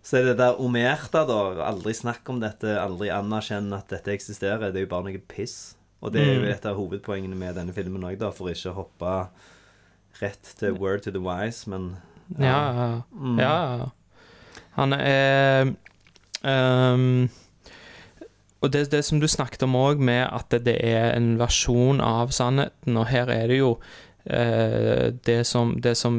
Så 0.03 0.19
er 0.19 0.29
det 0.29 0.37
der 0.39 0.59
Omerta, 0.61 1.25
da. 1.27 1.39
Aldri 1.65 1.93
snakk 1.97 2.29
om 2.31 2.39
dette, 2.43 2.77
aldri 2.79 3.09
anerkjenn 3.11 3.73
at 3.75 3.89
dette 3.91 4.13
eksisterer. 4.13 4.69
Det 4.71 4.83
er 4.83 4.85
jo 4.85 4.93
bare 4.93 5.09
noe 5.09 5.21
piss. 5.31 5.75
Og 6.01 6.13
det 6.13 6.21
er 6.21 6.33
jo 6.35 6.41
Mm. 6.45 6.51
et 6.53 6.65
av 6.65 6.77
hovedpoengene 6.77 7.35
med 7.35 7.55
denne 7.55 7.73
filmen 7.75 8.03
òg, 8.07 8.17
da, 8.21 8.29
for 8.31 8.47
ikke 8.47 8.71
å 8.71 8.77
hoppe 8.77 9.27
rett 10.21 10.53
til 10.59 10.77
Word 10.79 11.01
to 11.03 11.11
the 11.11 11.19
Wise, 11.19 11.67
men 11.69 11.97
Ja, 12.39 12.71
ja. 12.77 13.01
Mm. 13.11 13.39
ja. 13.39 13.89
Han 14.77 14.93
er 14.93 15.73
ehm, 16.43 17.29
Og 18.61 18.71
det, 18.71 18.89
det 18.91 19.05
som 19.07 19.19
du 19.21 19.27
snakket 19.27 19.63
om 19.63 19.75
òg, 19.79 19.99
med 20.03 20.25
at 20.35 20.49
det, 20.65 20.75
er 20.83 21.13
en 21.15 21.37
versjon 21.39 22.01
av 22.03 22.33
sannheten, 22.35 22.97
og 22.99 23.07
her 23.07 23.29
er 23.31 23.47
det 23.47 23.59
jo 23.61 23.69
eh, 24.25 25.13
det, 25.23 25.45
som, 25.47 25.77
det 25.79 25.95
som 25.95 26.17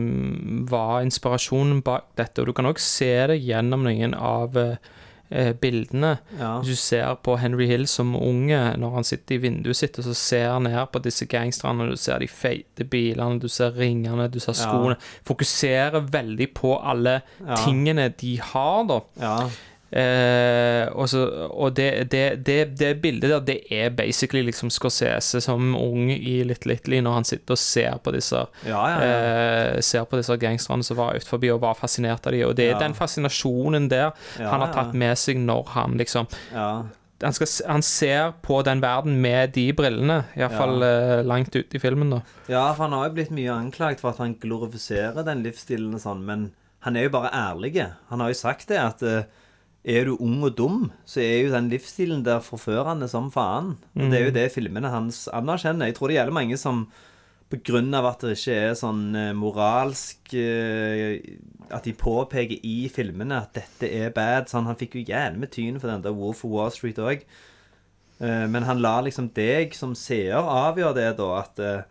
var 0.70 1.02
inspirasjonen 1.04 1.82
bak 1.84 2.06
dette, 2.16 2.40
og 2.40 2.48
du 2.48 2.54
kan 2.56 2.70
òg 2.70 2.80
se 2.80 3.12
det 3.28 3.36
gjennom 3.44 3.84
noen 3.84 4.16
av 4.16 4.56
eh, 4.56 5.52
bildene. 5.60 6.14
Ja. 6.40 6.56
Du 6.64 6.72
ser 6.80 7.12
på 7.22 7.36
Henry 7.38 7.68
Hill 7.68 7.84
som 7.86 8.16
unge, 8.16 8.62
når 8.80 8.96
han 8.96 9.04
sitter 9.04 9.36
i 9.36 9.42
vinduet 9.44 9.76
sitt 9.76 10.00
og 10.00 10.08
så 10.08 10.16
ser 10.16 10.48
han 10.54 10.64
ned 10.64 10.80
på 10.96 11.04
disse 11.04 11.28
gangsterne, 11.28 11.90
du 11.92 12.00
ser 12.00 12.24
de 12.24 12.26
feite 12.32 12.88
bilene, 12.88 13.36
du 13.38 13.50
ser 13.52 13.76
ringene, 13.76 14.30
du 14.32 14.40
ser 14.40 14.56
Ja. 14.56 14.64
skoene 14.64 14.96
Fokuserer 15.28 16.00
veldig 16.08 16.54
på 16.56 16.78
alle 16.80 17.20
Ja. 17.44 17.60
tingene 17.66 18.08
de 18.16 18.38
har, 18.40 18.84
da. 18.88 19.02
Ja. 19.20 19.36
Eh, 19.90 20.86
og 20.94 21.08
så, 21.10 21.24
og 21.50 21.72
det, 21.74 21.88
det, 22.12 22.22
det, 22.46 22.58
det 22.78 22.90
bildet 23.02 23.30
der, 23.32 23.40
det 23.48 23.56
er 23.74 23.90
basically 23.90 24.42
liksom 24.46 24.70
Scorsese 24.70 25.40
som 25.42 25.72
ung 25.74 26.12
i 26.14 26.36
Little 26.46 26.76
Italy, 26.78 27.00
når 27.02 27.16
han 27.18 27.26
sitter 27.26 27.56
og 27.56 27.58
ser 27.62 27.98
på 28.04 28.12
disse 28.14 28.44
Ja, 28.68 28.84
ja, 28.86 29.00
ja. 29.02 29.10
eh, 29.74 29.80
Ser 29.82 30.06
på 30.06 30.20
disse 30.20 30.36
gangsterne 30.38 30.86
som 30.86 31.00
var 31.00 31.18
utenfor 31.18 31.42
og 31.56 31.60
var 31.64 31.74
fascinert 31.80 32.26
av 32.26 32.36
dem. 32.36 32.46
Og 32.46 32.54
det 32.58 32.68
er 32.70 32.78
den 32.78 32.94
fascinasjonen 32.94 33.90
der 33.90 34.12
han 34.38 34.62
har 34.62 34.72
tatt 34.76 34.94
med 34.94 35.18
seg 35.18 35.40
når 35.42 35.74
han 35.74 35.98
liksom 35.98 36.28
ja. 36.54 36.68
han, 37.24 37.34
skal, 37.36 37.50
han 37.74 37.82
ser 37.84 38.30
på 38.46 38.60
den 38.66 38.80
verden 38.84 39.18
med 39.20 39.52
de 39.58 39.66
brillene, 39.76 40.22
iallfall 40.38 40.78
Ja. 40.86 40.92
eh, 41.18 41.24
langt 41.26 41.50
ute 41.56 41.76
i 41.76 41.82
filmen, 41.82 42.14
da. 42.14 42.22
Ja, 42.48 42.68
for 42.76 42.86
han 42.86 42.94
har 42.96 43.08
jo 43.10 43.16
blitt 43.18 43.34
mye 43.34 43.52
anklagt 43.58 44.00
for 44.04 44.14
at 44.14 44.22
han 44.22 44.38
glorifiserer 44.40 45.26
den 45.26 45.42
livsstilen 45.44 45.94
og 45.98 46.02
sånn, 46.06 46.22
men 46.26 46.50
han 46.86 46.96
er 46.96 47.08
jo 47.08 47.12
bare 47.18 47.28
ærlig. 47.36 47.74
Han 48.08 48.22
har 48.24 48.30
jo 48.32 48.38
sagt 48.38 48.70
det 48.70 48.78
at 48.80 49.02
eh, 49.04 49.26
er 49.84 50.04
du 50.04 50.16
ung 50.20 50.42
og 50.44 50.56
dum, 50.58 50.90
så 51.08 51.20
er 51.22 51.44
jo 51.46 51.52
den 51.54 51.70
livsstilen 51.70 52.22
der 52.24 52.40
forførende 52.44 53.08
som 53.08 53.30
faen. 53.32 53.76
Og 53.96 54.10
det 54.10 54.18
er 54.18 54.24
jo 54.26 54.30
Mm. 54.30 54.34
det 54.34 54.52
filmene 54.52 54.90
hans 54.90 55.28
anerkjenner. 55.32 55.86
Jeg 55.86 55.94
tror 55.96 56.08
det 56.08 56.16
gjelder 56.18 56.32
mange 56.36 56.58
som 56.58 56.86
av 57.98 58.06
at 58.06 58.20
det 58.20 58.36
ikke 58.38 58.54
er 58.54 58.74
sånn 58.78 59.14
eh, 59.16 59.32
moralsk 59.34 60.34
eh, 60.34 61.18
At 61.72 61.82
de 61.84 61.92
påpeker 61.92 62.60
i 62.62 62.88
filmene 62.88 63.40
at 63.42 63.52
dette 63.54 63.88
er 63.90 64.10
bad. 64.10 64.46
Sånn, 64.50 64.66
han 64.66 64.76
fikk 64.76 64.94
jo 64.94 65.04
jævlig 65.14 65.38
med 65.38 65.50
tyn 65.50 65.80
for 65.80 65.88
den 65.88 66.02
der 66.02 66.12
Wolf 66.12 66.44
of 66.44 66.50
Wall 66.50 66.70
Street 66.70 66.96
òg. 66.98 67.22
Men 68.20 68.62
han 68.64 68.80
lar 68.82 69.02
liksom 69.02 69.30
deg 69.32 69.72
som 69.74 69.94
seer 69.94 70.34
avgjøre 70.42 70.94
det, 70.94 71.16
da. 71.16 71.28
At 71.40 71.58
eh, 71.58 71.82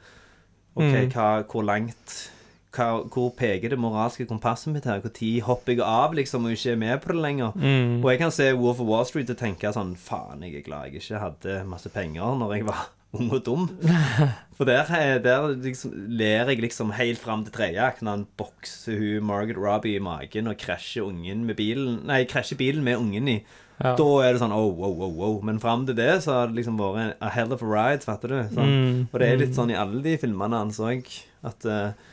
OK, 0.76 0.84
Mm. 0.94 1.10
hva, 1.12 1.44
hvor 1.48 1.64
langt 1.66 2.30
hva, 2.76 2.88
Hvor 3.10 3.32
peker 3.38 3.74
det 3.74 3.80
moralske 3.82 4.28
kompasset 4.30 4.74
mitt 4.74 4.86
her? 4.90 5.02
Når 5.04 5.42
hopper 5.48 5.74
jeg 5.74 5.82
av 5.86 6.14
liksom 6.18 6.46
og 6.46 6.54
ikke 6.54 6.76
er 6.76 6.80
med 6.84 7.02
på 7.02 7.14
det 7.16 7.24
lenger? 7.24 7.56
Mm. 7.58 8.00
Og 8.04 8.12
jeg 8.12 8.22
kan 8.22 8.32
se 8.36 8.52
Wolf 8.54 8.80
of 8.84 8.90
Wall 8.90 9.08
Street 9.10 9.32
og 9.34 9.40
tenke 9.40 9.72
sånn 9.74 9.96
Faen, 9.98 10.44
jeg 10.46 10.60
er 10.60 10.66
glad 10.68 10.90
jeg 10.90 11.02
ikke 11.02 11.22
hadde 11.24 11.60
masse 11.70 11.90
penger 11.94 12.38
når 12.40 12.56
jeg 12.58 12.68
var 12.70 12.90
ung 13.18 13.32
og 13.34 13.42
dum. 13.46 13.64
For 14.58 14.70
der, 14.70 14.86
er- 14.94 15.24
der 15.24 15.48
liksom, 15.56 15.96
ler 16.20 16.52
jeg 16.52 16.62
liksom 16.62 16.92
helt 16.94 17.18
fram 17.18 17.46
til 17.46 17.56
tredje 17.56 17.82
akt 17.82 18.04
når 18.06 18.20
han 18.20 18.28
bokser 18.38 19.00
hun 19.00 19.26
Margaret 19.26 19.58
Robbie 19.58 19.98
i 19.98 20.04
magen 20.04 20.52
og 20.52 20.60
krasjer 20.62 21.08
ungen 21.08 21.48
med 21.48 21.58
bilen 21.58 22.04
Nei, 22.06 22.26
krasjer 22.30 22.60
bilen 22.60 22.86
med 22.86 23.00
ungen 23.02 23.32
i. 23.34 23.40
Ja. 23.80 23.94
Da 23.96 24.06
er 24.28 24.34
det 24.36 24.42
sånn 24.42 24.52
oh, 24.52 24.68
wow, 24.76 24.92
wow, 24.92 25.12
wow. 25.16 25.36
Men 25.48 25.62
fram 25.64 25.86
til 25.88 25.96
det 25.96 26.12
så 26.26 26.36
har 26.36 26.50
det 26.52 26.58
liksom 26.60 26.78
vært 26.78 27.16
a 27.24 27.30
hell 27.32 27.54
of 27.56 27.64
a 27.64 27.70
ride, 27.72 28.04
fatter 28.04 28.34
du? 28.34 28.40
Sånn. 28.52 28.74
Mm, 28.76 28.98
Og 29.08 29.20
det 29.24 29.30
er 29.30 29.40
litt 29.40 29.54
mm. 29.54 29.58
sånn 29.58 29.72
i 29.72 29.78
alle 29.80 30.02
de 30.04 30.18
filmene 30.20 30.60
hans 30.60 30.82
òg, 30.84 31.08
at 31.48 31.66
eh, 31.66 32.10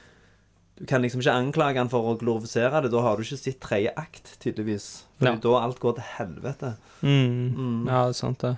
du 0.78 0.84
kan 0.86 1.00
liksom 1.02 1.22
ikke 1.22 1.32
anklage 1.32 1.78
han 1.80 1.88
for 1.88 2.04
å 2.12 2.18
glorifisere 2.20 2.82
det. 2.84 2.90
Da 2.92 3.00
har 3.00 3.16
du 3.16 3.22
ikke 3.24 3.38
sett 3.40 3.60
tredje 3.64 3.92
akt, 3.96 4.34
tydeligvis. 4.42 5.04
For 5.18 5.26
Ja. 5.30 5.36
da 5.40 5.54
alt 5.62 5.80
går 5.80 5.94
til 5.96 6.04
helvete. 6.18 6.74
Mm. 7.02 7.54
Mm. 7.56 7.86
Ja, 7.88 8.02
det 8.06 8.16
er 8.16 8.18
sant, 8.20 8.38
det. 8.44 8.56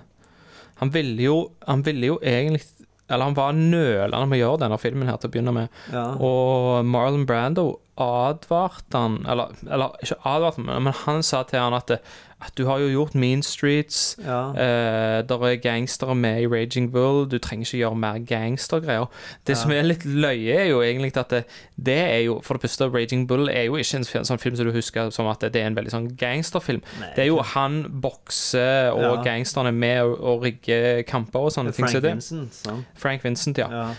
Han 0.81 0.89
ville 0.91 1.21
jo, 1.23 1.51
han 1.67 1.81
ville 1.83 2.05
jo 2.13 2.19
egentlig 2.23 2.63
Eller 3.11 3.25
han 3.25 3.33
var 3.33 3.53
nølende 3.53 4.27
med 4.29 4.37
å 4.37 4.43
gjøre 4.43 4.59
denne 4.61 4.77
filmen 4.77 5.07
her 5.09 5.17
til 5.17 5.29
å 5.29 5.33
begynne 5.33 5.51
med. 5.55 5.69
Ja. 5.91 6.03
Og 6.21 6.85
Marlon 6.85 7.25
Brando 7.25 7.79
advarte 7.97 8.93
han 9.01 9.15
Eller, 9.25 9.49
eller 9.65 9.95
ikke 10.03 10.19
advarte 10.29 10.61
han, 10.61 10.83
men 10.83 10.93
han 10.93 11.23
sa 11.25 11.41
til 11.49 11.59
han 11.59 11.73
at, 11.73 11.95
at 12.41 12.53
du 12.57 12.65
har 12.65 12.79
jo 12.79 12.87
gjort 12.87 13.15
Mean 13.15 13.41
Streets. 13.43 14.17
Ja. 14.23 14.51
Eh, 14.53 15.23
der 15.27 15.41
er 15.45 15.55
gangstere 15.59 16.15
med 16.15 16.41
i 16.41 16.47
Raging 16.47 16.91
Bull. 16.91 17.25
Du 17.29 17.37
trenger 17.37 17.65
ikke 17.67 17.77
gjøre 17.81 17.95
mer 17.99 18.19
gangstergreier. 18.23 19.09
Det 19.47 19.57
som 19.57 19.71
er 19.71 19.81
litt 19.83 20.05
løye, 20.05 20.53
er 20.55 20.69
jo 20.69 20.81
egentlig 20.81 21.11
at 21.17 21.29
det, 21.29 21.43
det 21.75 21.97
er 21.97 22.21
jo 22.25 22.39
For 22.43 22.53
det 22.55 22.61
første, 22.61 22.87
Raging 22.93 23.27
Bull 23.27 23.49
er 23.49 23.63
jo 23.67 23.75
ikke 23.75 23.97
en 23.97 24.07
sånn 24.07 24.39
film 24.39 24.55
som 24.55 24.65
du 24.65 24.71
husker 24.71 25.09
som 25.11 25.27
at 25.27 25.41
det 25.41 25.55
er 25.61 25.67
en 25.67 25.75
veldig 25.75 25.91
sånn 25.91 26.07
gangsterfilm. 26.17 26.81
det 27.15 27.25
er 27.25 27.27
jo 27.27 27.41
han 27.41 27.83
bokser, 28.01 28.91
og 28.91 29.01
Ja. 29.01 29.23
gangsterne 29.23 29.67
er 29.67 29.71
med 29.71 30.01
og, 30.01 30.21
og 30.23 30.43
rigger 30.43 31.01
kamper 31.03 31.39
og 31.39 31.51
sånne 31.51 31.71
ting. 31.75 31.85
Frank 31.85 31.95
så 31.95 31.99
det, 32.01 32.11
Vincent, 32.13 32.53
sant? 32.55 32.85
Frank 32.95 33.23
Vincent, 33.23 33.57
ja. 33.57 33.67
Ja. 33.69 33.89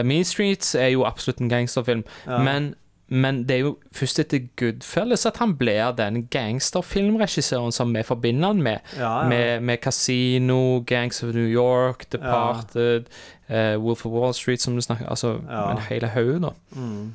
Eh, 0.00 0.02
mean 0.04 0.24
Streets 0.24 0.74
er 0.74 0.88
jo 0.94 1.04
absolutt 1.04 1.40
en 1.40 1.48
gangsterfilm, 1.50 2.04
Ja. 2.26 2.38
men, 2.42 2.74
men 3.10 3.40
det 3.48 3.56
er 3.56 3.62
jo 3.64 3.72
først 3.92 4.20
etter 4.22 4.44
Goodfellas 4.56 5.26
at 5.26 5.40
han 5.42 5.56
blir 5.58 5.90
den 5.98 6.28
gangsterfilmregissøren 6.30 7.72
som 7.74 7.90
vi 7.94 8.02
forbinder 8.06 8.52
han 8.52 8.62
med. 8.62 8.78
Ja, 8.96 9.22
ja. 9.22 9.28
Med, 9.28 9.62
med 9.66 9.80
Casino, 9.82 10.80
Gangs 10.86 11.22
of 11.26 11.32
New 11.34 11.48
York, 11.50 12.04
Departed, 12.12 13.10
eh, 13.48 13.74
Wolf 13.82 14.06
of 14.06 14.12
Wall 14.14 14.34
Street, 14.34 14.62
som 14.62 14.74
du 14.78 14.80
snakker 14.80 15.08
Altså 15.10 15.40
Ja. 15.48 15.70
en 15.72 15.82
hel 15.88 16.06
haug, 16.06 16.40
da. 16.42 16.52
Mm. 16.76 17.14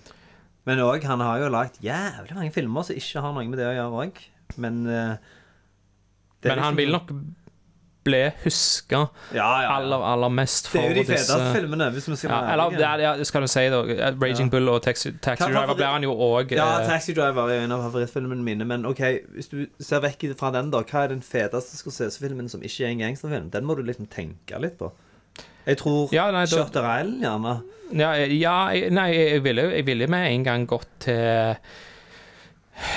Men 0.65 0.79
òg, 0.79 1.03
han 1.05 1.19
har 1.21 1.39
jo 1.39 1.49
lagd 1.53 1.79
jævlig 1.83 2.35
mange 2.35 2.51
filmer 2.51 2.81
som 2.83 2.95
ikke 2.95 3.21
har 3.21 3.31
noe 3.33 3.47
med 3.47 3.57
det 3.59 3.67
å 3.69 3.75
gjøre 3.77 4.05
òg. 4.05 4.21
Men 4.57 4.85
uh, 4.87 5.15
Men 6.43 6.59
han 6.59 6.75
liksom- 6.75 6.77
vil 6.77 6.91
nok 6.91 7.11
bli 8.05 8.21
huska 8.43 8.99
Ja, 9.33 9.47
ja, 9.63 9.69
aller, 9.75 10.03
aller 10.13 10.29
mest 10.29 10.67
for 10.69 10.77
Det 10.79 10.85
er 10.85 10.95
jo 10.95 11.03
de 11.03 11.13
disse 11.15 11.37
filmene, 11.55 11.87
hvis 11.95 12.07
vi 12.11 12.15
skal 12.19 12.31
ja, 12.31 12.39
Eller 12.53 12.77
ja, 12.79 12.91
det 12.97 13.03
ja, 13.07 13.13
skal 13.27 13.41
du 13.45 13.49
si, 13.51 13.63
da. 13.73 13.79
Raging 14.21 14.47
Ja. 14.47 14.51
Bull 14.53 14.69
og 14.69 14.81
Taxi, 14.85 15.11
taxi 15.25 15.47
Driver 15.49 15.73
blir 15.79 15.89
han 15.91 16.05
jo 16.05 16.13
òg 16.13 16.53
Ja, 16.55 16.67
Taxi 16.85 17.15
Driver 17.17 17.49
er 17.49 17.63
en 17.65 17.73
av 17.75 17.83
favorittfilmene 17.87 18.43
mine. 18.45 18.65
Men 18.69 18.85
ok, 18.85 19.01
hvis 19.35 19.49
du 19.51 19.65
ser 19.81 20.03
vekk 20.05 20.27
fra 20.39 20.51
den, 20.55 20.69
da, 20.73 20.83
hva 20.85 21.03
er 21.05 21.13
den 21.15 21.21
feteste 21.25 21.77
Scorsese-filmen 21.81 22.49
som 22.49 22.61
ikke 22.63 22.85
er 22.85 22.93
en 22.93 23.01
gangsterfilm? 23.05 23.49
Den 23.53 23.65
må 23.65 23.75
du 23.77 23.81
liksom 23.87 24.07
tenke 24.13 24.59
litt 24.61 24.77
på. 24.79 24.91
Jeg 25.65 25.77
tror 25.81 26.13
Ja, 26.13 26.29
nei, 26.31 26.45
da- 26.45 26.53
Shutter 26.61 26.85
Island, 26.85 27.21
gjerne. 27.25 27.55
Ja, 27.97 28.13
ja 28.15 28.89
nei, 28.93 29.09
jeg 29.13 29.43
ville, 29.45 29.67
jeg 29.75 29.85
ville 29.85 30.07
med 30.07 30.31
en 30.31 30.43
gang 30.45 30.67
gått 30.69 30.87
til 30.99 31.57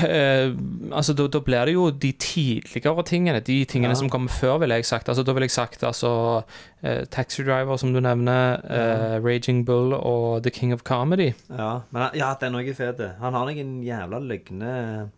eh, 0.02 0.50
altså 0.92 1.14
da, 1.14 1.26
da 1.30 1.40
blir 1.44 1.64
det 1.68 1.74
jo 1.74 1.88
de 1.90 2.10
tidligere 2.18 3.04
tingene, 3.06 3.40
de 3.46 3.58
tingene 3.64 3.94
Ja. 3.94 3.98
som 4.00 4.10
kommer 4.10 4.28
før, 4.32 4.58
ville 4.62 4.74
jeg 4.74 4.84
sagt. 4.88 5.08
Altså, 5.08 5.22
da 5.24 5.32
ville 5.36 5.46
jeg 5.46 5.54
sagt 5.54 5.84
altså, 5.86 6.42
eh, 6.82 7.04
Taxi 7.10 7.44
Driver, 7.46 7.76
som 7.78 7.92
du 7.94 8.00
nevner, 8.00 8.58
eh, 8.68 9.18
Raging 9.24 9.64
Bull 9.66 9.94
og 9.94 10.42
The 10.42 10.50
King 10.50 10.72
of 10.74 10.82
Comedy. 10.82 11.32
Ja, 11.50 11.80
men 11.90 12.08
ja, 12.14 12.34
den 12.40 12.54
òg 12.58 12.68
er 12.68 12.74
fet. 12.74 13.04
Han 13.20 13.32
har 13.38 13.46
noen 13.46 13.82
jævla 13.86 14.18
løgne 14.20 15.10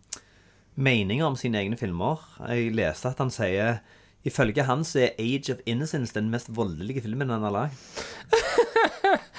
meninger 0.77 1.25
om 1.25 1.35
sine 1.35 1.59
egne 1.59 1.77
filmer. 1.77 2.21
Jeg 2.47 2.71
leste 2.75 3.09
at 3.11 3.17
han 3.21 3.29
sier 3.33 3.79
Ifølge 4.27 4.63
han 4.67 4.83
så 4.85 5.07
er 5.07 5.15
Age 5.19 5.55
of 5.55 5.61
Innocence 5.65 6.13
den 6.13 6.29
mest 6.29 6.51
voldelige 6.53 7.01
filmen 7.01 7.29
han 7.33 7.41
har 7.47 7.55
lagd. 7.55 7.73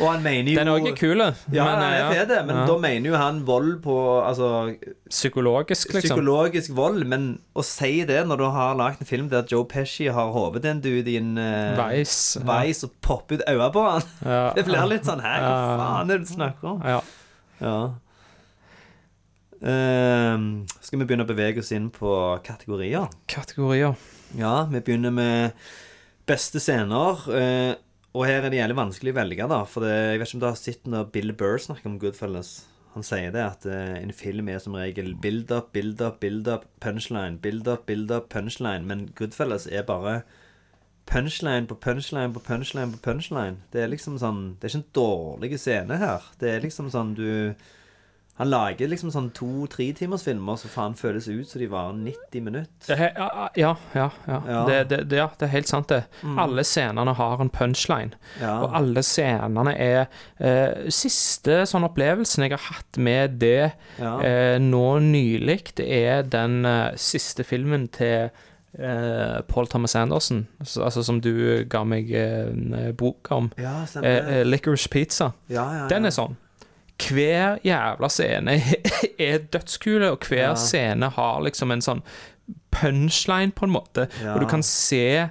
Og 0.03 0.09
han 0.09 0.23
mener 0.25 0.51
jo 0.53 0.59
Den 0.59 0.69
er 0.69 0.81
òg 0.81 0.97
kul, 0.99 1.21
Ja, 1.55 1.65
men, 1.65 1.83
er 1.85 2.15
ja. 2.17 2.25
Det, 2.29 2.41
men 2.47 2.57
Ja. 2.57 2.65
da 2.67 2.77
mener 2.83 3.11
jo 3.11 3.17
han 3.17 3.39
vold 3.47 3.83
på 3.85 3.95
Altså 4.27 4.75
Psykologisk, 5.09 5.93
liksom. 5.95 6.17
Psykologisk 6.17 6.75
vold. 6.77 7.07
Men 7.07 7.39
å 7.55 7.65
si 7.65 8.05
det 8.09 8.27
når 8.27 8.43
du 8.43 8.45
har 8.51 8.75
lagd 8.77 9.01
en 9.01 9.07
film 9.09 9.29
der 9.33 9.47
Joe 9.49 9.65
Pesci 9.65 10.09
har 10.13 10.33
hodet 10.35 10.63
til 10.65 10.71
en 10.75 10.81
dude 10.85 11.11
i 11.11 11.17
en 11.21 11.37
uh, 11.39 11.79
Veis, 11.79 12.37
ja. 12.41 12.87
og 12.89 12.95
popper 13.01 13.39
ut 13.41 13.47
øynene 13.49 13.73
på 13.73 13.87
han 13.89 14.09
Ja. 14.25 14.53
Det 14.57 14.67
blir 14.67 14.89
litt 14.91 15.07
sånn 15.09 15.23
Hæ, 15.23 15.35
hva 15.41 15.53
faen 15.79 16.11
er 16.11 16.19
det 16.19 16.27
du 16.27 16.35
snakker 16.35 16.73
om? 16.75 16.83
Ja. 16.83 17.01
Ja. 17.63 17.77
Ehm, 19.63 20.65
skal 20.83 20.99
vi 20.99 21.07
begynne 21.07 21.23
å 21.23 21.29
bevege 21.29 21.63
oss 21.63 21.71
inn 21.75 21.87
på 21.95 22.11
kategorier? 22.43 23.07
Kategorier. 23.31 23.95
Ja, 24.39 24.65
vi 24.73 24.81
begynner 24.81 25.13
med 25.13 25.51
beste 26.27 26.61
scener. 26.61 27.23
eh, 27.37 27.75
og 28.13 28.27
her 28.27 28.43
er 28.45 28.51
det 28.51 28.61
jævlig 28.61 28.77
vanskelig 28.77 29.13
å 29.13 29.17
velge, 29.17 29.49
da. 29.49 29.65
For 29.65 29.85
det, 29.85 29.93
jeg 29.93 30.21
vet 30.21 30.29
ikke 30.29 30.37
om 30.37 30.43
du 30.43 30.47
har 30.47 30.61
sett 30.61 30.87
når 30.87 31.11
Bill 31.13 31.33
Burr 31.33 31.59
snakker 31.61 31.89
om 31.91 31.99
Goodfellas. 32.01 32.67
Han 32.95 33.05
sier 33.05 33.33
det 33.33 33.41
at 33.45 33.65
eh, 33.65 33.99
en 34.03 34.13
film 34.13 34.49
er 34.53 34.61
som 34.61 34.77
regel 34.77 35.15
build 35.15 35.53
up, 35.53 35.73
build 35.73 36.01
up, 36.01 36.21
build 36.21 36.49
up, 36.49 36.67
punchline. 36.81 37.39
Build 37.41 37.69
up, 37.69 37.87
build 37.87 38.13
up, 38.13 38.29
punchline. 38.33 38.85
Men 38.89 39.07
Goodfellas 39.17 39.67
er 39.67 39.87
bare 39.89 40.23
punchline 41.09 41.69
på 41.69 41.77
punchline 41.81 42.33
på 42.33 42.41
punchline 42.45 42.93
på 42.93 43.01
punchline. 43.05 43.63
Det 43.73 43.83
er 43.83 43.93
liksom 43.93 44.19
sånn 44.21 44.43
Det 44.61 44.69
er 44.69 44.75
ikke 44.75 44.83
en 44.83 44.93
dårlig 45.01 45.61
scene 45.61 46.01
her. 46.01 46.29
Det 46.41 46.53
er 46.53 46.65
liksom 46.65 46.93
sånn 46.93 47.17
du 47.17 47.55
Han 48.41 48.49
lager 48.49 48.89
liksom 48.89 49.11
sånn 49.13 49.27
to-tre 49.37 49.91
timers 49.95 50.23
filmer 50.25 50.57
som 50.57 50.71
faen 50.73 50.95
føles 50.97 51.27
ut 51.29 51.47
som 51.51 51.61
de 51.61 51.67
varer 51.69 51.93
90 52.01 52.41
minutter. 52.47 52.95
Er- 52.97 53.13
Ja, 53.61 53.75
ja, 53.95 54.09
ja. 54.27 54.39
ja. 54.49 54.63
Det, 54.67 54.79
det, 54.89 55.01
det, 55.11 55.19
ja 55.21 55.27
det 55.39 55.47
er 55.47 55.53
helt 55.53 55.69
sant, 55.69 55.89
det. 55.93 56.05
Mm. 56.25 56.39
Alle 56.41 56.65
scenene 56.65 57.13
har 57.19 57.43
en 57.45 57.51
punchline. 57.53 58.15
Og 58.41 58.73
alle 58.79 59.03
scenene 59.05 59.75
er 59.77 60.07
eh, 60.41 60.89
Siste 60.89 61.61
sånn 61.69 61.85
opplevelsen 61.85 62.47
jeg 62.47 62.55
har 62.57 62.65
hatt 62.71 62.97
med 62.99 63.37
det 63.43 63.73
eh, 64.01 64.57
nå 64.65 64.87
nylig, 65.05 65.75
det 65.77 65.91
er 66.03 66.23
den 66.33 66.65
eh, 66.65 66.97
siste 66.97 67.45
filmen 67.45 67.85
til 67.93 68.31
eh, 68.79 69.41
Paul 69.49 69.67
Thomas 69.69 69.95
Anderson, 69.97 70.47
altså, 70.61 71.03
som 71.05 71.21
du 71.21 71.65
ga 71.69 71.85
meg 71.85 72.09
eh, 72.17 72.91
bok 72.97 73.29
om. 73.37 73.51
Ja, 73.61 73.83
eh, 74.01 74.39
eh, 74.41 74.43
Licorice 74.49 74.89
Pizza. 74.89 75.33
Ja, 75.53 75.67
ja, 75.69 75.83
ja. 75.85 75.89
Den 75.93 76.09
er 76.09 76.17
sånn. 76.17 76.39
Hver 77.09 77.59
jævla 77.65 78.09
scene 78.09 78.59
er 79.19 79.39
dødskule, 79.53 80.11
og 80.11 80.19
hver 80.29 80.49
Ja. 80.53 80.55
scene 80.55 81.09
har 81.11 81.41
liksom 81.43 81.71
en 81.75 81.81
sånn 81.85 82.03
punchline, 82.73 83.53
på 83.53 83.65
en 83.69 83.73
måte. 83.75 84.09
Ja. 84.23 84.35
Og 84.35 84.41
du 84.41 84.47
kan 84.51 84.63
se 84.63 85.29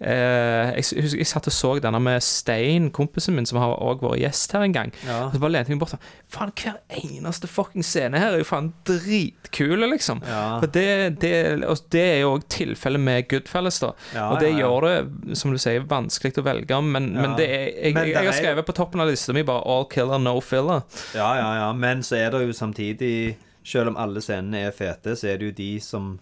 eh, 0.00 0.70
jeg, 0.76 0.84
husker, 1.04 1.18
jeg 1.20 1.28
satt 1.28 1.48
og 1.50 1.54
så 1.54 1.72
denne 1.82 2.00
med 2.02 2.22
Stein, 2.24 2.88
kompisen 2.94 3.36
min, 3.36 3.46
som 3.48 3.60
har 3.60 3.76
også 3.76 4.06
vært 4.06 4.22
gjest 4.22 4.54
her 4.56 4.64
en 4.66 4.76
gang. 4.76 4.92
Ja. 5.06 5.18
Og 5.26 5.34
så 5.36 5.42
bare 5.42 5.54
lente 5.56 5.72
jeg 5.72 5.78
meg 5.78 5.84
bort 5.84 5.94
sånn 5.94 6.06
Faen, 6.30 6.52
hver 6.54 6.78
eneste 7.00 7.50
fucking 7.50 7.84
scene 7.86 8.20
her 8.22 8.36
er 8.36 8.42
jo 8.42 8.46
faen 8.46 8.70
dritkul, 8.86 9.82
liksom. 9.90 10.22
Ja. 10.26 10.60
Og 10.60 10.68
det, 10.74 10.86
det, 11.22 11.34
og 11.66 11.82
det 11.90 12.04
er 12.04 12.20
jo 12.22 12.36
òg 12.36 12.46
tilfellet 12.52 13.02
med 13.02 13.28
Goodfellas, 13.32 13.80
da. 13.82 13.92
Ja, 14.14 14.28
og 14.30 14.38
det 14.42 14.52
gjør 14.54 14.86
det, 14.86 15.36
som 15.40 15.50
du 15.54 15.58
sier, 15.60 15.82
vanskelig 15.90 16.38
å 16.38 16.46
velge, 16.46 16.80
men, 16.86 17.10
men 17.18 17.36
det 17.38 17.50
er, 17.50 17.66
jeg, 17.74 17.94
Men 17.96 18.06
jeg, 18.06 18.14
jeg 18.14 18.30
har 18.30 18.38
skrevet 18.38 18.68
på 18.68 18.76
toppen 18.78 19.02
av 19.02 19.10
lista 19.10 19.34
mi 19.36 19.42
bare 19.46 19.64
'all 19.66 19.88
killer, 19.90 20.22
no 20.22 20.38
filler'. 20.40 20.86
Ja, 21.18 21.34
ja, 21.38 21.50
ja. 21.64 21.72
Men 21.72 22.02
så 22.06 22.16
er 22.20 22.30
det 22.30 22.46
jo 22.46 22.52
samtidig 22.56 23.36
Selv 23.62 23.90
om 23.90 23.96
alle 24.00 24.22
scenene 24.24 24.62
er 24.66 24.70
fete, 24.72 25.12
så 25.16 25.28
er 25.28 25.36
det 25.36 25.50
jo 25.50 25.52
de 25.58 25.72
som 25.84 26.14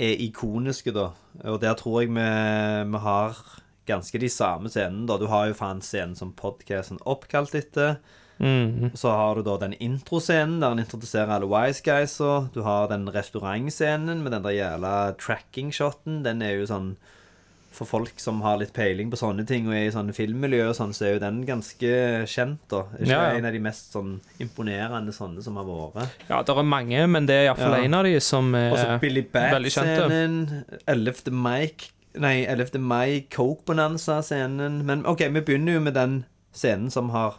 er 0.00 0.20
ikoniske, 0.24 0.94
da. 0.94 1.10
Og 1.44 1.60
der 1.62 1.76
tror 1.78 2.02
jeg 2.02 2.12
vi, 2.14 2.26
vi 2.90 3.02
har 3.04 3.38
ganske 3.86 4.18
de 4.18 4.30
samme 4.32 4.70
scenene, 4.72 5.06
da. 5.08 5.18
Du 5.20 5.28
har 5.30 5.48
jo 5.48 5.56
faen 5.58 5.82
scenen 5.84 6.16
som 6.18 6.34
podcasten 6.36 7.00
oppkalt 7.04 7.54
etter. 7.58 7.98
Mm. 8.38 8.90
Så 8.98 9.12
har 9.14 9.36
du 9.36 9.44
da 9.46 9.54
den 9.62 9.76
introscenen 9.78 10.58
der 10.58 10.72
han 10.72 10.82
introduserer 10.82 11.36
alle 11.36 11.46
Wise 11.50 11.84
Guysa. 11.86 12.48
Du 12.54 12.64
har 12.66 12.88
den 12.90 13.06
restaurantscenen 13.14 14.24
med 14.24 14.34
den 14.34 14.46
der 14.46 14.56
jævla 14.56 14.94
tracking-shoten. 15.20 16.24
Den 16.26 16.42
er 16.42 16.58
jo 16.58 16.66
sånn 16.70 16.94
For 17.74 17.88
folk 17.90 18.20
som 18.22 18.38
har 18.44 18.60
litt 18.60 18.70
peiling 18.76 19.08
på 19.10 19.18
sånne 19.18 19.42
ting 19.48 19.66
og 19.66 19.74
er 19.74 19.88
i 19.88 19.92
sånne 19.94 20.14
filmmiljø 20.14 20.68
og 20.68 20.76
sånn, 20.78 20.92
så 20.94 21.08
er 21.08 21.12
jo 21.16 21.22
den 21.24 21.40
ganske 21.48 21.90
kjent, 22.30 22.60
da. 22.70 22.84
Ikke 23.00 23.08
Ja, 23.10 23.22
ja. 23.32 23.38
en 23.40 23.48
av 23.48 23.52
de 23.56 23.58
mest 23.64 23.92
sånn 23.96 24.20
imponerende 24.38 25.10
sånne 25.16 25.42
som 25.42 25.56
har 25.58 25.64
vært. 25.66 26.14
Ja, 26.28 26.42
det 26.46 26.54
er 26.54 26.62
mange, 26.62 27.06
men 27.10 27.26
det 27.26 27.34
er 27.40 27.48
iallfall 27.50 27.78
Ja. 27.80 27.82
en 27.88 27.94
av 27.98 28.04
de 28.04 28.14
som 28.20 28.54
er 28.54 28.70
Og 28.70 28.78
så 28.78 29.00
Billy 29.02 29.24
veldig 29.32 29.72
kjente. 29.74 30.00
Bat-scenen. 30.06 30.64
11. 30.86 31.30
Mike 31.32 31.90
Nei, 32.16 32.44
11. 32.46 32.78
mai 32.78 33.26
Coke 33.28 33.64
Bonanza-scenen. 33.66 34.84
Men 34.86 35.04
OK, 35.04 35.18
vi 35.34 35.40
begynner 35.40 35.74
jo 35.74 35.80
med 35.80 35.94
den 35.94 36.24
scenen 36.54 36.90
som 36.90 37.10
har 37.10 37.34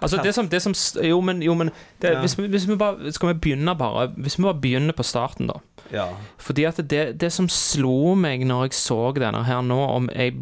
Altså 0.00 0.22
det 0.22 0.32
som, 0.34 0.46
det 0.48 0.62
som 0.62 0.72
Jo, 1.04 1.20
men, 1.20 1.42
jo, 1.42 1.52
men 1.54 1.70
det, 2.00 2.12
Ja. 2.14 2.20
hvis, 2.20 2.38
vi, 2.38 2.46
hvis 2.48 2.64
vi 2.68 2.76
bare 2.76 3.12
Skal 3.12 3.34
vi 3.34 3.40
begynne 3.40 3.74
bare 3.76 4.06
Hvis 4.16 4.38
vi 4.38 4.42
bare 4.46 4.60
begynner 4.60 4.92
på 4.96 5.02
starten, 5.04 5.48
da. 5.48 5.58
Ja. 5.92 6.08
Fordi 6.42 6.64
at 6.68 6.80
det, 6.88 7.18
det 7.20 7.32
som 7.32 7.48
slo 7.52 8.14
meg 8.18 8.44
når 8.46 8.68
jeg 8.68 8.78
så 8.78 9.00
denne 9.16 9.44
her 9.46 9.62
nå 9.62 9.78
om 9.96 10.08
Jeg 10.14 10.34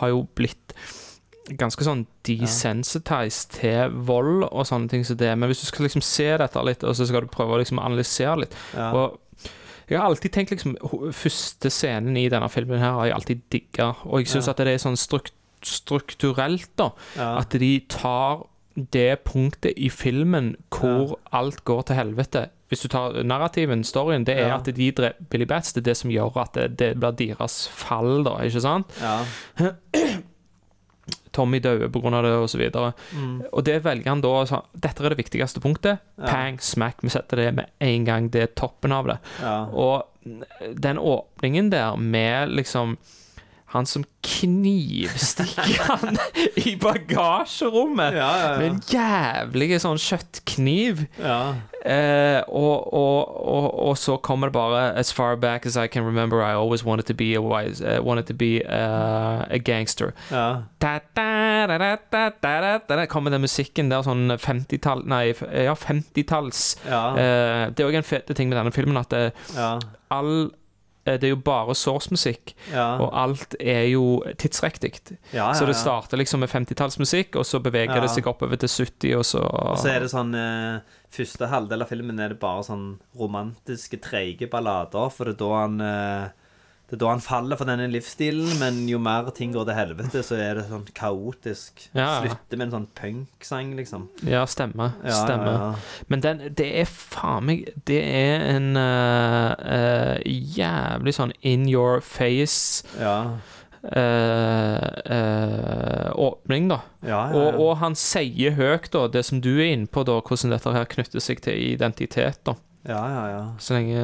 har 0.00 0.08
jo 0.12 0.26
blitt 0.34 0.74
ganske 1.58 1.82
sånn 1.82 2.04
desensitized 2.28 3.56
til 3.56 3.90
vold 4.06 4.44
og 4.52 4.66
sånne 4.68 4.90
ting 4.92 5.02
som 5.06 5.16
det. 5.18 5.32
Men 5.38 5.50
hvis 5.50 5.64
du 5.64 5.66
skal 5.66 5.86
liksom 5.88 6.04
se 6.04 6.28
dette 6.38 6.62
litt, 6.66 6.84
og 6.86 6.94
så 6.94 7.06
skal 7.08 7.24
du 7.26 7.32
prøve 7.32 7.56
å 7.56 7.58
liksom 7.62 7.80
analysere 7.82 8.44
litt 8.44 8.54
Ja. 8.76 8.92
Og 8.94 9.18
jeg 9.90 9.98
har 9.98 10.06
alltid 10.06 10.30
tenkt 10.30 10.52
liksom 10.54 10.76
Første 11.16 11.70
scenen 11.74 12.14
i 12.16 12.28
denne 12.30 12.46
filmen 12.48 12.78
her 12.78 12.92
har 12.94 13.08
jeg 13.08 13.14
alltid 13.16 13.40
digga, 13.50 13.88
og 14.06 14.20
jeg 14.20 14.28
syns 14.30 14.46
Ja. 14.46 14.50
at 14.54 14.56
det 14.62 14.68
er 14.68 14.78
sånn 14.78 14.96
strukt, 15.00 15.32
strukturelt, 15.66 16.70
da. 16.76 16.92
At 17.18 17.50
de 17.58 17.80
tar 17.88 18.44
det 18.76 19.24
punktet 19.26 19.74
i 19.76 19.88
filmen 19.90 20.54
hvor 20.70 21.16
alt 21.32 21.64
går 21.64 21.82
til 21.90 21.96
helvete. 21.96 22.44
Hvis 22.70 22.84
du 22.84 22.88
tar 22.88 23.16
narrativen, 23.26 23.82
storyen, 23.84 24.24
det 24.24 24.36
er 24.38 24.48
Ja. 24.48 24.56
at 24.60 24.64
de 24.70 24.90
dreper 24.92 25.24
Billy 25.30 25.44
Bats. 25.44 25.72
Det 25.72 25.82
er 25.82 25.90
det 25.90 25.96
som 25.98 26.10
gjør 26.10 26.36
at 26.40 26.52
det, 26.54 26.76
det 26.78 26.90
blir 27.00 27.12
deres 27.34 27.68
fall, 27.68 28.22
da, 28.24 28.36
ikke 28.46 28.60
sant? 28.62 28.86
Ja. 29.02 29.24
Tommy 31.32 31.60
døde 31.62 31.88
pga. 31.90 32.10
det, 32.22 32.30
osv. 32.42 32.60
Og, 32.74 32.92
Mm. 33.14 33.42
og 33.52 33.64
det 33.64 33.82
velger 33.84 34.08
han 34.08 34.20
da 34.20 34.44
så, 34.46 34.62
Dette 34.74 35.04
er 35.04 35.08
det 35.14 35.18
viktigste 35.18 35.60
punktet. 35.60 35.98
Ja. 36.18 36.26
Pang, 36.26 36.58
smack. 36.60 36.96
Vi 37.02 37.08
setter 37.08 37.36
det 37.36 37.54
med 37.54 37.66
en 37.80 38.04
gang. 38.04 38.28
Det 38.30 38.42
er 38.42 38.46
toppen 38.46 38.92
av 38.92 39.06
det. 39.06 39.18
Ja. 39.40 39.64
Og 39.66 40.04
den 40.80 40.98
åpningen 40.98 41.70
der 41.70 41.96
med 41.96 42.50
liksom 42.50 42.96
han 43.70 43.86
som 43.86 44.04
knivstikker 44.26 45.82
han 45.86 46.16
i 46.66 46.74
bagasjerommet 46.80 48.16
Ja, 48.18 48.30
ja, 48.38 48.48
ja. 48.52 48.56
med 48.58 48.66
en 48.66 48.80
jævlig 48.90 49.78
sånn 49.82 50.00
kjøttkniv. 50.02 51.04
Ja. 51.20 51.54
Eh, 51.80 52.42
og, 52.48 52.90
og, 52.92 53.30
og, 53.40 53.68
og 53.88 53.94
så 53.96 54.18
kommer 54.20 54.50
det 54.50 54.52
bare 54.52 54.82
As 55.00 55.14
far 55.16 55.38
back 55.40 55.64
as 55.64 55.78
I 55.80 55.86
can 55.88 56.04
remember, 56.04 56.42
I 56.42 56.52
always 56.52 56.84
wanted 56.84 57.06
to 57.06 57.14
be 57.14 57.32
a 57.34 57.40
wise 57.40 57.80
uh, 57.80 58.02
Wanted 58.04 58.26
to 58.26 58.34
be 58.34 58.60
uh, 58.66 59.46
a 59.48 59.58
gangster. 59.58 60.12
Ja. 60.30 60.62
Da, 60.82 60.98
da, 61.16 62.76
da, 62.88 63.06
kommer 63.06 63.30
den 63.32 63.40
musikken 63.46 63.88
der, 63.90 64.04
sånn 64.04 64.28
50-tall 64.36 65.06
Nei, 65.08 65.30
ja, 65.64 65.74
50-talls. 65.78 66.64
Ja. 66.84 67.02
Eh, 67.16 67.64
det 67.72 67.84
er 67.84 67.88
òg 67.88 68.00
en 68.00 68.06
fete 68.06 68.36
ting 68.36 68.50
med 68.52 68.58
denne 68.60 68.74
filmen 68.74 69.00
at 69.00 69.14
det, 69.14 69.30
Ja. 69.56 69.78
all 70.12 70.32
eh, 70.44 70.59
det 71.04 71.24
er 71.24 71.28
jo 71.32 71.36
bare 71.36 71.74
source-musikk, 71.74 72.54
Ja. 72.72 72.98
og 73.00 73.10
alt 73.16 73.54
er 73.60 73.86
jo 73.88 74.22
tidsriktig. 74.36 75.16
Ja, 75.32 75.48
ja, 75.48 75.52
Så 75.54 75.66
det 75.66 75.76
starter 75.76 76.16
liksom 76.20 76.40
med 76.40 76.50
50-tallsmusikk, 76.50 77.36
og 77.36 77.44
så 77.46 77.58
beveger 77.62 78.00
det 78.00 78.10
seg 78.10 78.26
oppover 78.26 78.56
til 78.60 78.68
70, 78.68 79.14
og 79.16 79.24
så 79.24 79.40
Og 79.42 79.78
så 79.78 79.88
er 79.94 80.00
det 80.00 80.10
sånn 80.10 80.34
eh, 80.34 80.80
Første 81.10 81.48
halvdel 81.50 81.82
av 81.82 81.88
filmen 81.88 82.20
er 82.20 82.28
det 82.28 82.38
bare 82.38 82.62
sånn 82.62 82.98
romantiske, 83.18 83.98
treige 84.00 84.46
ballader. 84.48 85.10
For 85.10 85.24
det 85.24 85.34
er 85.34 85.38
da 85.40 85.48
han 85.60 85.80
eh, 85.80 86.28
Det 86.90 86.96
er 86.96 87.04
da 87.04 87.10
han 87.12 87.20
faller 87.22 87.54
for 87.54 87.70
denne 87.70 87.84
livsstilen, 87.86 88.48
men 88.58 88.80
jo 88.90 88.98
mer 88.98 89.28
ting 89.36 89.52
går 89.54 89.68
til 89.68 89.76
helvete, 89.78 90.24
så 90.26 90.34
er 90.42 90.58
det 90.58 90.64
sånn 90.66 90.88
kaotisk. 90.90 91.84
Ja. 91.94 92.16
Slutter 92.18 92.58
med 92.58 92.66
en 92.66 92.72
sånn 92.74 92.88
punksang, 92.98 93.76
liksom. 93.78 94.08
Ja, 94.26 94.42
stemmer. 94.50 94.96
Ja, 95.06 95.20
stemmer. 95.20 95.52
ja, 95.54 95.68
ja. 95.68 96.06
Men 96.10 96.24
den, 96.24 96.40
det 96.58 96.66
er 96.80 96.90
faen 96.90 97.46
meg 97.46 97.62
Det 97.86 98.00
er 98.02 98.42
en 98.56 98.74
uh, 98.74 99.54
uh, 99.54 100.16
jævlig 100.26 101.14
sånn 101.14 101.34
in 101.46 101.68
your 101.70 102.02
face 102.02 102.82
Ja. 102.98 103.38
Uh, 103.80 104.82
uh, 105.06 106.10
åpning, 106.20 106.66
da. 106.72 106.80
Ja, 107.06 107.06
ja, 107.08 107.20
ja. 107.30 107.38
Og, 107.38 107.60
og 107.62 107.70
han 107.84 107.94
sier 107.96 108.58
høyt, 108.58 108.90
da, 108.92 109.06
det 109.14 109.22
som 109.30 109.38
du 109.40 109.54
er 109.54 109.70
inne 109.76 109.86
på, 109.86 110.02
da, 110.10 110.18
hvordan 110.18 110.56
dette 110.56 110.74
her 110.74 110.90
knytter 110.90 111.22
seg 111.22 111.40
til 111.46 111.54
identitet, 111.70 112.42
da. 112.50 112.58
Ja, 112.82 113.00
ja, 113.12 113.24
ja. 113.28 113.40
Så 113.60 113.76
lenge, 113.76 114.02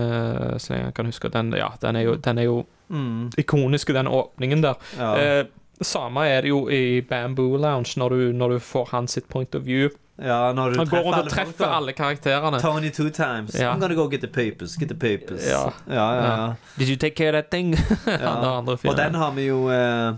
så 0.61 0.72
lenge 0.72 0.89
jeg 0.89 0.97
kan 0.97 1.11
huske 1.11 1.32
den, 1.32 1.53
ja, 1.57 1.70
den 1.82 1.97
er 1.97 2.07
jo, 2.09 2.16
den 2.20 2.41
er 2.41 2.49
jo 2.49 2.57
Mm. 2.89 3.30
ikonisk, 3.39 3.93
den 3.95 4.07
åpningen 4.07 4.62
der. 4.62 4.74
Ja. 4.99 5.12
Eh, 5.18 5.47
samme 5.80 6.26
er 6.28 6.41
det 6.41 6.49
jo 6.49 6.68
i 6.68 7.01
Bamboo 7.01 7.57
Lounge, 7.57 7.95
når 7.97 8.09
du, 8.09 8.32
når 8.32 8.49
du 8.49 8.59
får 8.59 8.89
hans 8.93 9.12
sitt 9.12 9.28
point 9.28 9.55
of 9.55 9.66
view. 9.66 9.91
Ja, 10.18 10.53
når 10.53 10.70
du 10.70 10.78
Han 10.78 10.89
går 10.89 11.03
rundt 11.05 11.18
og 11.18 11.28
treffer 11.28 11.66
alle 11.66 11.93
karakterene. 11.93 12.61
Tony 12.61 12.91
two 12.91 13.11
times. 13.11 13.55
Ja. 13.55 13.74
I'm 13.74 13.80
gonna 13.80 13.95
go 13.95 14.09
get 14.09 14.20
the 14.20 14.28
papers. 14.28 14.76
Get 14.78 14.89
the 14.89 14.97
papers. 14.97 15.45
Ja. 15.47 15.72
ja, 15.89 16.14
ja. 16.14 16.55
Did 16.78 16.89
you 16.89 16.97
take 16.97 17.14
care 17.14 17.28
of 17.28 17.32
that 17.32 17.51
thing? 17.51 17.76
Og 18.89 18.97
den 18.97 19.14
har 19.14 19.30
vi 19.34 19.47
jo 19.47 19.68
eh, 19.70 20.14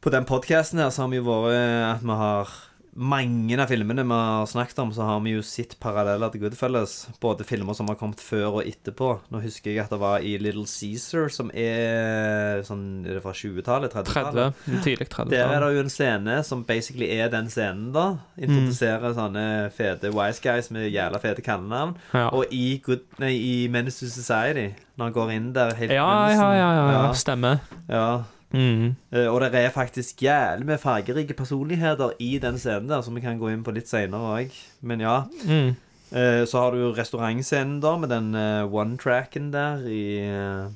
På 0.00 0.10
den 0.10 0.24
podkasten 0.24 0.78
her 0.78 0.90
så 0.90 1.02
har 1.02 1.08
vi 1.08 1.16
jo 1.16 1.24
vært 1.24 1.54
eh, 1.54 1.94
at 1.94 2.04
vi 2.04 2.18
har 2.20 2.52
mange 2.92 3.54
av 3.62 3.70
filmene 3.70 4.02
vi 4.02 4.16
har 4.18 4.46
snakket 4.50 4.78
om, 4.82 4.90
så 4.92 5.04
har 5.06 5.20
vi 5.22 5.36
jo 5.36 5.42
sett 5.46 5.76
paralleller 5.82 6.32
til 6.32 6.42
Goodfellas. 6.42 6.94
Både 7.22 7.46
filmer 7.46 7.76
som 7.78 7.88
har 7.90 7.98
kommet 8.00 8.22
før 8.22 8.60
og 8.60 8.66
etterpå. 8.66 9.12
Nå 9.30 9.42
husker 9.44 9.70
jeg 9.70 9.84
at 9.84 9.92
det 9.94 10.00
var 10.02 10.24
i 10.26 10.34
Little 10.42 10.66
Caesar, 10.66 11.28
som 11.32 11.52
er 11.54 12.64
sånn 12.66 13.06
Er 13.06 13.18
det 13.18 13.22
fra 13.24 13.34
20-tallet? 13.36 13.94
30-tallet? 13.94 14.58
30. 14.66 14.82
Tidlig 14.86 15.08
30. 15.12 15.30
Der 15.34 15.54
er 15.54 15.64
det 15.64 15.70
jo 15.76 15.84
en 15.84 15.92
scene 15.92 16.40
som 16.46 16.64
basically 16.66 17.10
er 17.14 17.30
den 17.32 17.50
scenen, 17.52 17.92
da. 17.94 18.06
Introduserer 18.40 19.14
sånne 19.16 19.46
fete 19.76 20.10
wise 20.14 20.42
guys 20.42 20.72
med 20.74 20.90
jævla 20.90 21.22
fete 21.22 21.44
kallenavn. 21.46 21.94
Ja. 22.14 22.26
Og 22.34 22.50
i, 22.50 22.80
good, 22.84 23.06
nei, 23.22 23.36
i 23.38 23.54
Menace 23.72 24.02
to 24.02 24.10
Society, 24.10 24.72
når 24.98 25.10
han 25.10 25.16
går 25.16 25.32
inn 25.36 25.48
der 25.56 25.74
helt 25.78 25.94
Ja, 25.94 26.10
ja, 26.34 26.50
ja, 26.58 26.68
ja, 26.74 26.84
ja. 26.96 27.06
Stemmer. 27.16 27.62
Ja. 27.88 28.10
Mm. 28.52 28.96
Uh, 29.14 29.28
Og 29.30 29.40
det 29.40 29.54
er 29.54 29.70
faktisk 29.70 30.22
jævlig 30.22 30.66
med 30.66 30.80
fargerike 30.82 31.34
personligheter 31.38 32.16
i 32.18 32.38
den 32.42 32.58
scenen 32.58 32.88
der, 32.90 33.00
som 33.02 33.14
vi 33.14 33.20
kan 33.20 33.38
gå 33.38 33.48
inn 33.52 33.62
på 33.64 33.74
litt 33.76 33.88
seinere 33.88 34.34
òg. 34.40 34.56
Men 34.82 35.00
ja. 35.00 35.22
Mm. 35.46 35.76
Uh, 36.10 36.44
Så 36.44 36.58
har 36.58 36.72
du 36.74 36.78
jo 36.82 36.92
restaurantscenen, 36.96 37.80
da, 37.80 37.96
med 37.96 38.10
den 38.10 38.34
uh, 38.34 38.66
one-tracken 38.66 39.52
der 39.52 39.86
i 39.86 40.02
eh, 40.26 40.66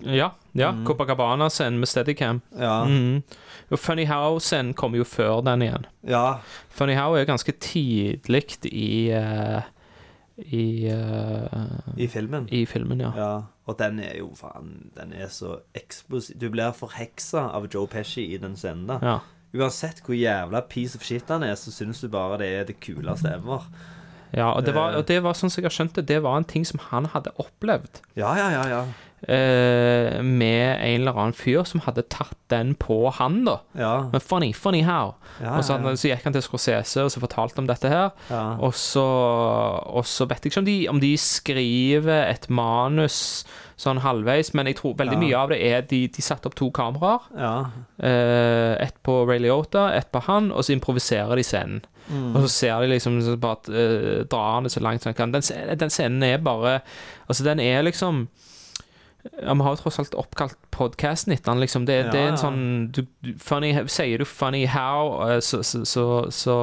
Ja. 0.00 0.30
ja. 0.54 0.70
Mm. 0.72 0.84
Copacabana-scenen 0.86 1.78
med 1.80 1.88
Steadicam. 1.88 2.40
Ja. 2.58 2.84
Mm. 2.84 3.22
Og 3.70 3.78
Funny 3.78 4.06
How-scenen 4.06 4.74
kommer 4.74 4.98
jo 4.98 5.04
før 5.04 5.40
den 5.44 5.62
igjen. 5.62 5.86
Ja. 6.06 6.38
Funny 6.70 6.94
How 6.94 7.14
er 7.14 7.24
ganske 7.24 7.52
tidlig 7.52 8.58
i 8.70 9.10
eh, 9.10 9.62
i, 10.36 10.86
eh, 10.90 11.96
I 11.96 12.06
filmen. 12.06 12.48
I 12.50 12.64
filmen, 12.66 13.00
ja. 13.00 13.12
Ja, 13.16 13.42
og 13.66 13.78
den 13.78 13.98
er 14.04 14.18
jo 14.18 14.30
faen 14.36 14.90
Den 14.96 15.12
er 15.12 15.28
så 15.32 15.60
eksplosiv. 15.74 16.36
Du 16.38 16.50
blir 16.50 16.72
forheksa 16.76 17.46
av 17.56 17.66
Joe 17.72 17.86
Pesci 17.86 18.26
i 18.34 18.38
den 18.38 18.56
scenen 18.56 18.86
da 18.86 18.98
Ja. 19.02 19.18
Uansett 19.54 20.00
hvor 20.02 20.16
jævla 20.18 20.60
piece 20.68 20.96
of 20.98 21.04
shit 21.06 21.28
han 21.30 21.42
er, 21.46 21.54
så 21.54 21.70
syns 21.70 22.00
du 22.02 22.08
bare 22.08 22.38
det 22.38 22.48
er 22.48 22.64
det 22.64 22.80
kuleste 22.82 23.28
ever. 23.30 23.62
Ja, 24.34 24.48
og 24.50 24.64
det, 24.66 24.74
var, 24.74 24.90
Eh. 24.92 24.98
og 24.98 25.06
det 25.06 25.22
var 25.22 25.32
sånn 25.38 25.48
som 25.50 25.62
jeg 25.62 25.70
har 25.70 25.76
skjønt 25.76 25.94
det, 25.94 26.06
det 26.08 26.22
var 26.24 26.36
en 26.36 26.44
ting 26.44 26.64
som 26.66 26.80
han 26.90 27.04
hadde 27.06 27.30
opplevd. 27.38 28.00
Ja, 28.16 28.34
ja, 28.36 28.48
ja, 28.50 28.64
ja. 28.68 28.80
Eh, 29.28 30.22
med 30.22 30.76
en 30.84 31.00
eller 31.00 31.16
annen 31.16 31.36
fyr 31.36 31.62
som 31.64 31.80
hadde 31.86 32.04
tatt 32.12 32.36
den 32.52 32.74
på 32.76 33.08
han, 33.16 33.40
da. 33.46 33.58
Ja. 33.78 33.92
Men 34.12 34.20
funny, 34.20 34.52
funny 34.52 34.82
how. 34.84 35.14
Ja, 35.40 35.56
og 35.56 35.64
så, 35.64 35.78
ja. 35.80 35.94
så 35.96 36.10
gikk 36.10 36.26
han 36.28 36.36
til 36.36 36.44
Scorsese 36.44 37.06
og 37.06 37.12
så 37.14 37.22
fortalte 37.22 37.62
om 37.62 37.68
dette 37.70 37.88
her. 37.88 38.12
Ja. 38.28 38.44
Og, 38.60 38.74
så, 38.76 39.04
og 39.04 40.04
så 40.08 40.28
vet 40.28 40.44
jeg 40.44 40.52
ikke 40.52 40.64
om 40.64 40.68
de, 40.68 40.78
om 40.92 41.00
de 41.00 41.14
skriver 41.20 42.28
et 42.28 42.50
manus 42.52 43.46
sånn 43.80 43.98
halvveis, 44.04 44.52
men 44.54 44.68
jeg 44.70 44.78
tror 44.78 44.94
veldig 45.00 45.16
mye 45.18 45.38
av 45.38 45.50
det 45.50 45.58
er 45.66 45.82
de, 45.90 46.04
de 46.12 46.22
satte 46.22 46.46
opp 46.50 46.54
to 46.58 46.68
kameraer. 46.74 47.24
Ja. 47.34 47.54
Eh, 47.98 48.74
ett 48.84 49.00
på 49.06 49.22
Ray 49.26 49.40
Liotta, 49.42 49.88
ett 49.96 50.12
på 50.14 50.22
han, 50.28 50.52
og 50.54 50.62
så 50.66 50.76
improviserer 50.76 51.40
de 51.40 51.46
scenen. 51.46 51.82
Mm. 52.06 52.34
Og 52.36 52.44
så 52.44 52.52
ser 52.52 52.84
de 52.84 52.92
liksom 52.92 53.16
så 53.24 53.34
bare 53.40 53.72
eh, 53.72 54.22
drar 54.28 54.58
han 54.58 54.68
det 54.68 54.74
så 54.76 54.82
langt 54.84 55.02
som 55.02 55.10
han 55.10 55.18
kan. 55.18 55.34
Den, 55.34 55.78
den 55.80 55.92
scenen 55.92 56.22
er 56.26 56.42
bare 56.44 56.82
Altså, 57.24 57.40
den 57.46 57.60
er 57.64 57.80
liksom 57.86 58.26
ja, 59.32 59.54
Vi 59.54 59.64
har 59.64 59.72
jo 59.72 59.80
tross 59.80 59.98
alt 60.02 60.14
oppkalt 60.18 60.56
podkasten 60.74 61.32
etter 61.32 61.52
den, 61.52 61.60
liksom. 61.62 61.86
Det, 61.88 61.96
det 62.12 62.20
er 62.20 62.28
en 62.32 62.36
ja. 62.36 62.40
sånn 62.40 62.64
du, 62.92 63.02
du, 63.24 63.30
funny, 63.40 63.72
Sier 63.88 64.20
du 64.20 64.24
'funny 64.28 64.66
how', 64.68 65.14
eh, 65.30 65.40
så, 65.40 65.62
så, 65.64 65.84
så, 65.88 66.04
så 66.30 66.56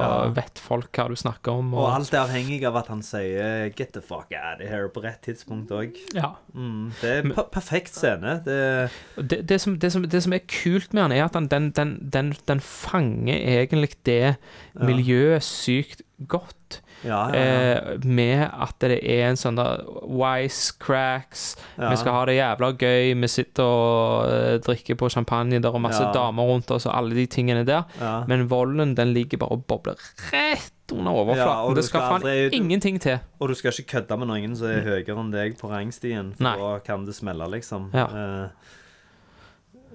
Ja. 0.00 0.28
vet 0.36 0.58
folk 0.62 0.92
hva 0.94 1.08
du 1.10 1.16
snakker 1.18 1.52
om. 1.52 1.72
Og 1.74 1.88
alt 1.90 2.14
er 2.14 2.22
avhengig 2.22 2.62
av 2.68 2.76
at 2.76 2.86
han 2.92 3.02
sier 3.02 3.70
'get 3.74 3.92
the 3.92 4.00
fuck 4.00 4.30
out 4.30 4.62
of 4.62 4.70
here' 4.70 4.88
på 4.88 5.02
rett 5.02 5.22
tidspunkt 5.26 5.70
òg. 5.74 5.96
Ja. 6.14 6.34
Mm, 6.54 6.92
det 7.00 7.10
er 7.10 7.22
en 7.24 7.34
perfekt 7.52 7.94
scene. 7.96 8.40
Det, 8.44 8.90
det, 9.18 9.48
det, 9.48 9.60
som, 9.60 9.78
det, 9.78 9.92
som, 9.92 10.02
det 10.02 10.22
som 10.22 10.32
er 10.32 10.44
kult 10.46 10.94
med 10.94 11.02
han, 11.02 11.12
er 11.12 11.24
at 11.24 11.34
han, 11.34 11.48
den, 11.48 11.70
den, 11.70 11.98
den, 12.12 12.34
den 12.46 12.60
fanger 12.60 13.34
egentlig 13.34 13.94
det 14.06 14.36
miljøet 14.78 15.42
sykt 15.42 16.02
godt. 16.28 16.80
Ja, 17.02 17.20
ja, 17.28 17.40
ja. 17.40 17.72
Eh, 17.94 18.04
med 18.04 18.44
at 18.48 18.76
det 18.80 19.00
er 19.02 19.26
en 19.28 19.38
sånn 19.40 19.58
der 19.58 19.82
wisecracks. 20.08 21.56
Vi 21.76 21.96
skal 22.00 22.16
ha 22.16 22.22
det 22.28 22.36
jævla 22.38 22.70
gøy. 22.80 23.14
Vi 23.20 23.30
sitter 23.30 23.64
og 23.64 24.28
eh, 24.30 24.58
drikker 24.64 24.98
på 25.00 25.10
champagne 25.12 25.60
der 25.60 25.74
og 25.74 25.82
masse 25.84 26.04
damer 26.14 26.48
rundt 26.48 26.70
oss 26.74 26.86
og 26.88 26.94
alle 26.96 27.16
de 27.18 27.26
tingene 27.30 27.64
der. 27.68 27.84
Men 28.30 28.46
volden 28.50 28.94
den 28.96 29.12
ligger 29.16 29.42
bare 29.44 29.58
og 29.58 29.66
bobler 29.68 30.00
rett 30.30 30.70
under 30.92 31.16
overflaten. 31.16 31.76
det 31.76 31.84
skal 31.84 32.00
skal 32.00 32.20
faen 32.20 32.52
ingenting 32.52 33.00
til. 33.00 33.18
Og 33.40 33.48
du 33.48 33.54
skal 33.54 33.72
ikke 33.72 33.98
kødde 33.98 34.18
med 34.20 34.28
noen 34.30 34.56
som 34.58 34.68
er 34.68 34.84
høyere 34.84 35.18
enn 35.20 35.32
deg 35.32 35.58
på 35.60 35.70
rangstien, 35.72 36.34
for 36.36 36.44
Nei. 36.44 36.56
da 36.60 36.72
kan 36.84 37.06
det 37.08 37.14
smelle, 37.16 37.48
liksom. 37.54 37.90
Ja. 37.96 38.06
Eh, 38.08 38.80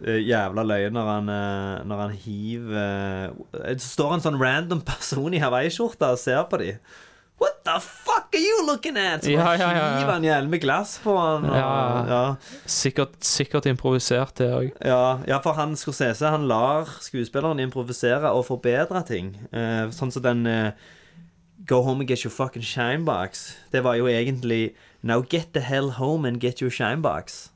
jævla 0.06 0.64
løye 0.64 0.89
når 0.95 1.08
han, 1.14 1.30
eh, 1.30 1.84
når 1.89 2.02
han 2.06 2.12
hiver 2.24 3.32
Så 3.52 3.64
Det 3.76 3.82
står 3.82 4.14
en 4.14 4.22
sånn 4.22 4.39
random 4.41 4.82
person 4.88 5.34
i 5.34 5.39
hawaiiskjorte 5.43 6.08
og 6.14 6.20
ser 6.22 6.43
på 6.50 6.58
dem. 6.62 6.78
What 7.39 7.62
the 7.64 7.78
fuck 7.80 8.34
are 8.36 8.39
you 8.41 8.66
looking 8.68 8.97
at? 8.97 9.24
Så 9.24 9.32
Ja, 9.32 9.54
ja, 9.56 9.70
ja, 9.72 9.78
ja. 9.78 10.00
hiver 10.00 10.12
han 10.12 10.24
hjelm 10.24 10.50
med 10.52 10.60
glass 10.62 10.97
på 11.04 11.14
han. 11.18 11.45
Og, 11.45 11.56
Ja. 11.56 12.06
ja. 12.08 12.36
Sikkert, 12.66 13.16
sikkert 13.24 13.66
improvisert, 13.66 14.34
det 14.38 14.50
òg. 14.52 14.72
Ja, 14.84 15.20
ja, 15.28 15.39
for 15.39 15.54
han 15.54 15.76
Scorsese 15.76 16.28
han 16.30 16.47
lar 16.47 16.86
skuespilleren 17.00 17.60
improvisere 17.64 18.32
og 18.36 18.45
forbedre 18.45 19.06
ting. 19.08 19.38
Eh, 19.54 19.88
sånn 19.95 20.12
som 20.12 20.22
den 20.24 20.45
eh, 20.47 20.72
Go 21.68 21.82
home 21.84 22.00
and 22.02 22.08
get 22.10 22.24
your 22.26 22.32
fucking 22.32 22.64
shinebox. 22.64 23.56
Det 23.72 23.84
var 23.84 23.95
jo 23.95 24.08
egentlig 24.08 24.74
Now 25.04 25.22
get 25.22 25.54
the 25.54 25.60
hell 25.62 25.91
home 25.91 26.26
and 26.28 26.39
get 26.41 26.62
your 26.62 26.72
shinebox. 26.72 27.50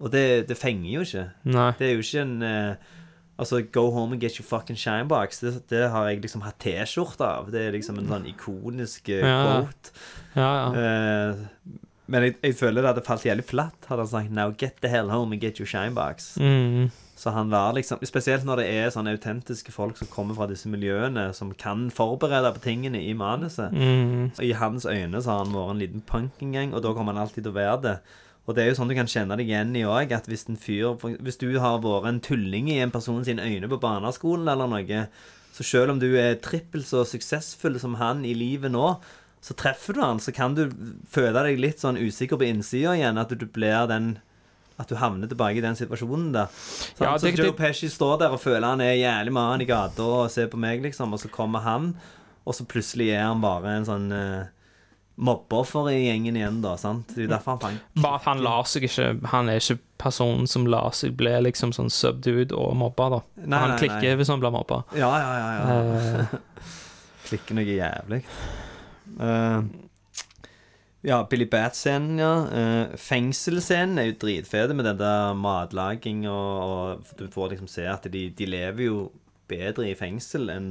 Og 0.00 0.12
det, 0.12 0.48
det 0.48 0.56
fenger 0.60 0.90
jo 0.92 1.04
ikke. 1.06 1.24
Nei. 1.48 1.70
Det 1.78 1.88
er 1.88 1.94
jo 1.96 2.04
ikke 2.04 2.22
en 2.26 2.36
eh, 2.42 2.92
Altså, 3.36 3.58
go 3.68 3.90
home 3.92 4.14
and 4.14 4.20
get 4.22 4.38
your 4.38 4.46
fucking 4.48 4.78
shinebox. 4.80 5.42
Det, 5.44 5.50
det 5.68 5.90
har 5.92 6.06
jeg 6.08 6.22
liksom 6.24 6.40
hatt 6.46 6.56
T-skjorte 6.62 7.20
av. 7.20 7.50
Det 7.52 7.66
er 7.66 7.74
liksom 7.74 7.98
en 8.00 8.08
sånn 8.08 8.24
ikonisk 8.30 9.10
eh, 9.12 9.20
Ja. 9.20 9.42
quote. 9.44 9.92
Ja, 10.36 10.46
ja. 10.56 10.70
Eh, 10.80 11.42
men 12.08 12.22
jeg, 12.22 12.36
jeg 12.40 12.54
føler 12.56 12.80
det 12.84 12.92
hadde 12.94 13.02
falt 13.04 13.24
jævlig 13.26 13.44
flatt 13.48 13.88
hadde 13.90 14.04
han 14.04 14.08
sagt 14.12 14.30
Now 14.32 14.52
get 14.56 14.76
the 14.80 14.88
hell 14.88 15.10
home 15.10 15.34
and 15.34 15.42
get 15.42 15.58
your 15.60 15.66
shinebox. 15.68 16.36
Mm. 16.40 16.88
Så 17.16 17.32
han 17.34 17.50
var 17.50 17.72
liksom 17.76 18.00
Spesielt 18.06 18.44
når 18.46 18.60
det 18.62 18.66
er 18.76 18.92
sånne 18.94 19.12
autentiske 19.16 19.72
folk 19.74 19.98
som 20.00 20.08
kommer 20.12 20.36
fra 20.38 20.46
disse 20.48 20.68
miljøene, 20.72 21.30
som 21.36 21.50
kan 21.58 21.88
forberede 21.92 22.52
på 22.56 22.62
tingene 22.68 23.00
i 23.04 23.12
manuset. 23.16 23.72
Mm. 23.72 24.30
I 24.44 24.52
hans 24.60 24.86
øyne 24.88 25.20
så 25.20 25.32
har 25.34 25.44
han 25.44 25.52
vært 25.56 25.74
en 25.74 25.82
liten 25.82 26.04
punkingang, 26.08 26.72
og 26.76 26.84
da 26.84 26.92
kommer 26.96 27.12
han 27.16 27.24
alltid 27.26 27.42
til 27.42 27.52
å 27.52 27.58
være 27.58 27.82
det. 27.88 27.96
Og 28.46 28.54
det 28.54 28.62
er 28.62 28.68
jo 28.70 28.76
sånn 28.78 28.90
du 28.90 28.94
kan 28.94 29.08
kjenne 29.10 29.36
deg 29.38 29.48
igjen 29.48 29.74
i 29.74 29.82
òg, 29.82 30.12
at 30.14 30.28
hvis 30.30 30.46
en 30.48 30.56
fyr 30.60 30.94
Hvis 31.18 31.38
du 31.40 31.48
har 31.58 31.80
vært 31.82 32.06
en 32.06 32.20
tulling 32.22 32.68
i 32.70 32.78
en 32.78 32.92
person 32.94 33.24
sine 33.26 33.42
øyne 33.42 33.68
på 33.68 33.80
barneskolen 33.82 34.46
eller 34.48 34.70
noe, 34.70 35.08
så 35.56 35.64
selv 35.66 35.94
om 35.94 35.98
du 35.98 36.12
er 36.20 36.36
trippelt 36.38 36.86
så 36.86 37.02
suksessfull 37.08 37.80
som 37.80 37.96
han 37.98 38.24
i 38.28 38.34
livet 38.36 38.70
nå, 38.70 39.00
så 39.42 39.54
treffer 39.56 39.94
du 39.96 40.00
han, 40.02 40.20
så 40.20 40.32
kan 40.34 40.54
du 40.54 40.68
føle 41.10 41.42
deg 41.46 41.58
litt 41.62 41.82
sånn 41.82 41.98
usikker 41.98 42.38
på 42.38 42.46
innsida 42.48 42.94
igjen, 42.96 43.18
at 43.18 43.30
du 43.30 43.46
blir 43.46 43.86
den 43.90 44.16
at 44.76 44.90
du 44.90 44.98
havner 45.00 45.30
tilbake 45.30 45.56
i 45.56 45.64
den 45.64 45.76
situasjonen 45.78 46.32
der. 46.34 46.50
Så, 46.52 47.00
Ja, 47.00 47.14
så 47.16 47.30
Joe 47.32 47.46
det- 47.46 47.56
Pesci 47.56 47.88
står 47.88 48.18
der 48.20 48.34
og 48.34 48.42
føler 48.42 48.66
han 48.68 48.80
er 48.84 48.92
jævlig 48.92 49.32
mann 49.32 49.62
i 49.62 49.64
gata 49.64 50.02
og 50.02 50.30
ser 50.30 50.48
på 50.48 50.58
meg, 50.60 50.82
liksom, 50.82 51.12
og 51.14 51.18
så 51.18 51.30
kommer 51.30 51.62
han, 51.64 51.94
og 52.46 52.54
så 52.54 52.66
plutselig 52.68 53.08
er 53.16 53.22
han 53.22 53.40
bare 53.40 53.76
en 53.78 53.86
sånn 53.86 54.12
uh, 54.12 54.44
mobbeoffer 55.16 55.90
i 55.90 56.00
gjengen 56.06 56.36
igjen, 56.36 56.60
da. 56.64 56.74
sant? 56.80 57.14
Det 57.16 57.24
er 57.24 57.32
derfor 57.32 57.56
han 57.56 57.62
fang... 57.62 57.78
Bare 58.04 58.20
at 58.20 58.28
han 58.28 58.42
lar 58.44 58.68
seg 58.68 58.84
ikke 58.84 59.06
Han 59.32 59.48
er 59.48 59.62
ikke 59.62 59.78
personen 60.02 60.44
som 60.50 60.66
lar 60.68 60.92
seg 60.96 61.16
bli 61.16 61.32
liksom 61.46 61.72
sånn 61.72 61.88
subdued 61.92 62.52
og 62.52 62.74
mobba, 62.76 63.08
da. 63.14 63.22
Nei, 63.40 63.62
han 63.62 63.72
nei, 63.72 63.80
klikker 63.80 64.10
nei. 64.10 64.18
hvis 64.20 64.32
han 64.32 64.42
blir 64.42 64.52
mobba. 64.52 64.82
Ja, 64.98 65.08
ja, 65.22 65.32
ja. 65.40 65.48
ja. 65.56 66.28
Uh, 66.36 66.70
Klikker 67.30 67.56
noe 67.56 67.64
jævlig. 67.66 68.20
Uh, 69.16 69.64
ja, 71.06 71.22
Billy 71.30 71.46
Bat-scenen, 71.48 72.20
ja. 72.20 72.32
Uh, 72.50 72.98
Fengselsscenen 73.00 74.02
er 74.02 74.10
jo 74.10 74.18
dritfete 74.26 74.76
med 74.76 74.84
den 74.90 75.00
der 75.00 75.32
matlaging 75.38 76.26
og, 76.28 76.50
og 76.66 77.16
Du 77.16 77.24
får 77.32 77.54
liksom 77.54 77.72
se 77.72 77.88
at 77.88 78.04
de, 78.12 78.28
de 78.36 78.50
lever 78.52 78.90
jo 78.90 79.06
bedre 79.48 79.88
i 79.88 79.96
fengsel 79.96 80.50
enn 80.52 80.70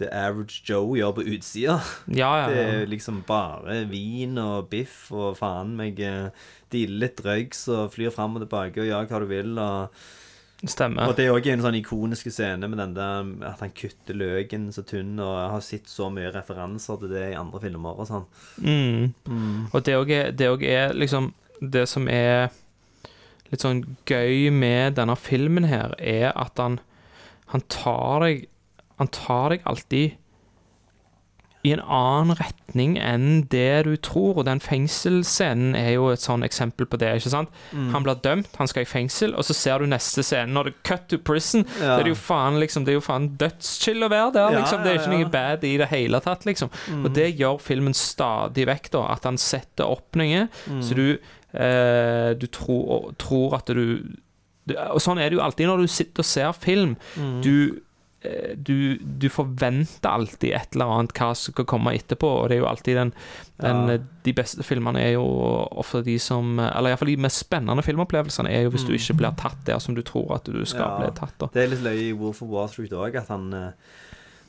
the 0.00 0.08
average 0.12 0.62
Joe 0.66 0.96
gjør 0.98 1.12
på 1.18 1.26
utsida. 1.34 1.78
Ja, 2.08 2.30
ja, 2.42 2.46
Det 2.50 2.62
er 2.64 2.88
liksom 2.90 3.22
bare 3.28 3.84
vin 3.90 4.38
og 4.40 4.70
biff 4.72 5.10
og 5.12 5.36
faen 5.38 5.76
meg 5.78 6.00
uh, 6.00 6.32
dealer 6.72 7.04
litt 7.06 7.20
drugs 7.20 7.66
og 7.70 7.92
flyr 7.94 8.14
fram 8.14 8.38
og 8.38 8.44
tilbake 8.46 8.82
og 8.82 8.90
gjør 8.90 9.10
hva 9.10 9.22
du 9.22 9.30
vil. 9.30 9.58
og 9.58 10.00
Stemmer. 10.68 11.08
og 11.08 11.16
det 11.16 11.24
er 11.24 11.32
òg 11.32 11.46
en 11.48 11.62
sånn 11.64 11.78
ikonisk 11.78 12.28
scene 12.28 12.68
med 12.68 12.76
den 12.82 12.92
der 12.92 13.28
at 13.48 13.62
han 13.64 13.70
kutter 13.72 14.16
løken 14.16 14.66
så 14.74 14.84
tynn, 14.84 15.14
og 15.16 15.30
jeg 15.32 15.52
har 15.54 15.62
sett 15.64 15.88
så 15.88 16.10
mye 16.12 16.32
referanser 16.34 17.00
til 17.00 17.12
det 17.14 17.22
i 17.30 17.38
andre 17.38 17.62
filmer 17.62 17.96
og 17.96 18.08
sånn. 18.10 18.26
Mm. 18.60 19.06
Mm. 19.24 19.70
Og 19.70 19.78
det 19.86 19.96
òg 19.96 20.12
er, 20.12 20.34
er 20.36 20.92
liksom 20.96 21.32
Det 21.60 21.86
som 21.88 22.08
er 22.08 22.50
litt 23.50 23.64
sånn 23.64 23.82
gøy 24.08 24.48
med 24.52 24.96
denne 24.96 25.16
filmen 25.16 25.66
her, 25.68 25.92
er 25.98 26.32
at 26.32 26.56
han 26.60 26.80
Han 27.50 27.64
tar 27.66 28.20
deg 28.22 28.44
Han 29.00 29.08
tar 29.08 29.54
deg 29.56 29.62
alltid 29.68 30.18
i 31.60 31.74
en 31.74 31.80
annen 31.84 32.32
retning 32.38 32.94
enn 32.96 33.42
det 33.52 33.82
du 33.84 33.90
tror, 34.00 34.38
og 34.40 34.46
den 34.48 34.62
fengselsscenen 34.64 35.74
er 35.76 35.90
jo 35.98 36.06
et 36.08 36.22
sånn 36.22 36.40
eksempel 36.46 36.86
på 36.88 36.96
det. 37.02 37.10
ikke 37.18 37.32
sant? 37.34 37.50
Mm. 37.76 37.90
Han 37.92 38.06
blir 38.06 38.16
dømt, 38.24 38.48
han 38.56 38.70
skal 38.70 38.86
i 38.86 38.88
fengsel, 38.88 39.34
og 39.36 39.44
så 39.44 39.52
ser 39.58 39.82
du 39.82 39.90
neste 39.90 40.24
scene. 40.24 40.48
Når 40.56 40.70
det 40.70 40.72
cut 40.88 41.04
to 41.12 41.18
prison, 41.18 41.66
Ja. 41.82 41.98
det 41.98 42.06
er 42.06 42.08
jo 42.14 42.16
faen 42.16 42.56
liksom, 42.62 42.86
det 42.86 42.94
er 42.94 42.96
jo 42.96 43.04
faen 43.04 43.36
dødschill 43.36 44.00
å 44.00 44.08
være 44.08 44.32
der. 44.38 44.52
Ja, 44.56 44.58
liksom. 44.62 44.82
Det 44.82 44.88
er 44.94 44.98
ikke 45.02 45.12
noe 45.18 45.28
bad 45.30 45.64
i 45.68 45.74
det 45.76 45.88
hele 45.92 46.20
tatt, 46.24 46.46
liksom. 46.48 46.70
Mm. 46.88 47.04
Og 47.04 47.12
det 47.12 47.28
gjør 47.36 47.60
filmen 47.60 47.92
stadig 47.92 48.64
vekk, 48.66 48.90
da. 48.96 49.04
At 49.12 49.24
han 49.28 49.36
setter 49.36 49.84
noe, 50.16 50.48
Mm. 50.70 50.80
så 50.82 50.94
du, 50.96 51.18
eh, 51.58 52.32
du 52.40 52.46
tror, 52.46 53.12
tror 53.18 53.54
at 53.56 53.66
du, 53.66 54.16
du 54.66 54.74
Og 54.78 55.00
sånn 55.00 55.18
er 55.20 55.28
det 55.28 55.36
jo 55.36 55.44
alltid 55.44 55.66
når 55.66 55.76
du 55.82 55.86
sitter 55.88 56.20
og 56.20 56.24
ser 56.24 56.52
film. 56.54 56.96
Mm. 57.18 57.42
Du 57.42 57.80
du, 58.56 58.98
du 59.00 59.28
forventer 59.32 60.10
alltid 60.10 60.52
et 60.52 60.74
eller 60.76 60.90
annet 60.92 61.14
hva 61.16 61.30
som 61.34 61.54
skal 61.54 61.64
komme 61.64 61.94
etterpå, 61.96 62.28
og 62.42 62.48
det 62.50 62.58
er 62.58 62.60
jo 62.60 62.68
alltid 62.68 62.96
den, 62.98 63.12
den 63.62 63.80
Ja. 63.88 63.94
eh, 63.94 64.00
De 64.22 64.32
beste 64.36 64.62
filmene 64.62 65.00
er 65.00 65.12
jo 65.14 65.24
ofte 65.80 66.02
de 66.04 66.18
som 66.20 66.58
Eller 66.60 66.90
iallfall 66.90 67.08
de 67.08 67.16
mest 67.16 67.38
spennende 67.46 67.82
filmopplevelsene 67.82 68.50
er 68.52 68.66
jo 68.66 68.70
hvis 68.74 68.84
du 68.84 68.92
ikke 68.92 69.16
blir 69.16 69.32
tatt 69.40 69.64
der 69.64 69.78
som 69.80 69.94
du 69.96 70.02
tror 70.02 70.34
at 70.36 70.44
du 70.44 70.64
skal 70.66 70.80
Ja. 70.84 70.98
bli 70.98 71.10
tatt. 71.16 71.32
da 71.40 71.48
Det 71.54 71.62
er 71.64 71.68
litt 71.72 71.82
løye 71.82 72.10
i 72.10 72.12
Wolf 72.12 72.42
of 72.42 72.48
Wall 72.52 72.68
Street 72.68 72.92
òg, 72.92 73.16
at 73.16 73.28
han 73.28 73.52
eh, 73.54 73.70